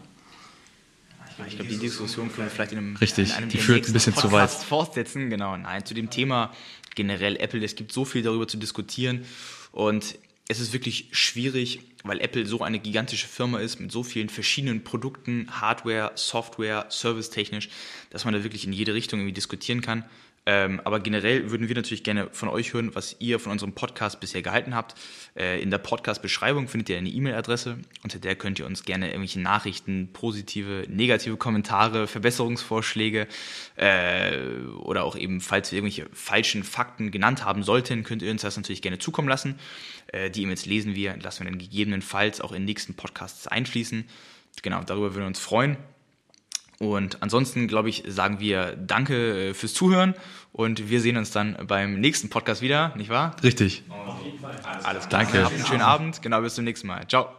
Ich 1.46 1.54
glaube, 1.54 1.70
die 1.70 1.78
Diskussion 1.78 2.32
können 2.32 2.48
wir 2.48 2.50
vielleicht 2.50 2.72
in 2.72 2.78
einem, 2.78 2.96
Richtig, 2.96 3.30
in 3.30 3.36
einem 3.36 3.48
die 3.48 3.58
führt 3.58 3.86
ein 3.86 3.92
bisschen 3.92 4.12
zu 4.12 4.22
Podcasts 4.22 4.64
fortsetzen. 4.64 5.30
Genau, 5.30 5.56
nein, 5.56 5.84
zu 5.84 5.94
dem 5.94 6.10
Thema 6.10 6.50
generell 6.99 7.36
Apple, 7.36 7.64
es 7.64 7.76
gibt 7.76 7.92
so 7.92 8.05
viel 8.05 8.22
darüber 8.22 8.49
zu 8.49 8.57
diskutieren 8.57 9.24
und 9.70 10.18
es 10.49 10.59
ist 10.59 10.72
wirklich 10.72 11.07
schwierig, 11.12 11.80
weil 12.03 12.20
Apple 12.20 12.44
so 12.44 12.62
eine 12.62 12.80
gigantische 12.80 13.28
Firma 13.28 13.61
ist 13.61 13.78
mit 13.78 13.92
so 13.92 14.03
vielen 14.03 14.28
verschiedenen 14.28 14.82
Produkten, 14.82 15.46
Hardware, 15.49 16.11
Software, 16.16 16.86
servicetechnisch, 16.88 17.68
dass 18.11 18.24
man 18.24 18.34
da 18.34 18.42
wirklich 18.42 18.64
in 18.64 18.72
jede 18.72 18.94
Richtung 18.94 19.20
irgendwie 19.20 19.34
diskutieren 19.34 19.80
kann. 19.80 20.05
Ähm, 20.49 20.80
aber 20.84 20.99
generell 21.01 21.51
würden 21.51 21.68
wir 21.68 21.76
natürlich 21.76 22.03
gerne 22.03 22.30
von 22.32 22.49
euch 22.49 22.72
hören, 22.72 22.94
was 22.94 23.16
ihr 23.18 23.38
von 23.38 23.53
unserem 23.53 23.74
Podcast 23.74 24.18
bisher 24.18 24.40
gehalten 24.40 24.74
habt. 24.74 24.94
Äh, 25.36 25.61
in 25.61 25.70
der 25.70 25.76
Podcast-Beschreibung 25.76 26.68
findet 26.68 26.88
ihr 26.88 26.96
eine 26.96 27.11
E-Mail-Adresse, 27.11 27.76
unter 28.03 28.18
der 28.18 28.34
könnt 28.34 28.59
ihr 28.59 28.64
uns 28.64 28.84
gerne 28.84 29.09
irgendwelche 29.09 29.40
Nachrichten, 29.40 30.09
positive, 30.14 30.86
negative 30.88 31.36
Kommentare, 31.36 32.07
Verbesserungsvorschläge 32.07 33.28
äh, 33.76 34.38
oder 34.78 35.05
auch 35.05 35.16
eben, 35.16 35.42
falls 35.42 35.70
wir 35.70 35.80
irgendwelche 35.80 36.09
falschen 36.14 36.64
Fakten 36.64 37.11
genannt 37.11 37.44
haben 37.44 37.62
sollten, 37.62 38.03
könnt 38.03 38.22
ihr 38.22 38.30
uns 38.30 38.40
das 38.40 38.57
natürlich 38.57 38.80
gerne 38.80 38.99
zukommen 38.99 39.28
lassen. 39.28 39.57
Äh, 40.07 40.30
die 40.30 40.44
E-Mails 40.44 40.64
lesen 40.64 40.94
wir, 40.94 41.14
lassen 41.18 41.44
wir 41.44 41.51
dann 41.51 41.59
gegebenenfalls 41.59 42.40
auch 42.40 42.53
in 42.53 42.64
nächsten 42.64 42.94
Podcasts 42.94 43.46
einfließen. 43.49 44.07
Genau, 44.62 44.82
darüber 44.82 45.11
würden 45.11 45.24
wir 45.24 45.26
uns 45.26 45.40
freuen. 45.40 45.76
Und 46.78 47.22
ansonsten, 47.22 47.66
glaube 47.66 47.88
ich, 47.88 48.05
sagen 48.07 48.38
wir 48.38 48.76
Danke 48.76 49.49
äh, 49.49 49.55
fürs 49.55 49.74
Zuhören 49.74 50.14
und 50.53 50.90
wir 50.90 51.01
sehen 51.01 51.16
uns 51.16 51.30
dann 51.30 51.57
beim 51.66 52.01
nächsten 52.01 52.30
Podcast 52.30 52.62
wieder, 52.62 52.92
nicht 52.96 53.11
wahr? 53.11 53.36
Richtig. 53.42 53.84
Alles 54.84 55.09
klar. 55.09 55.22
Danke. 55.22 55.44
Habt 55.44 55.55
einen 55.55 55.66
schönen 55.66 55.82
Abend. 55.82 56.22
Genau, 56.22 56.40
bis 56.40 56.55
zum 56.55 56.64
nächsten 56.64 56.86
Mal. 56.86 57.07
Ciao. 57.07 57.38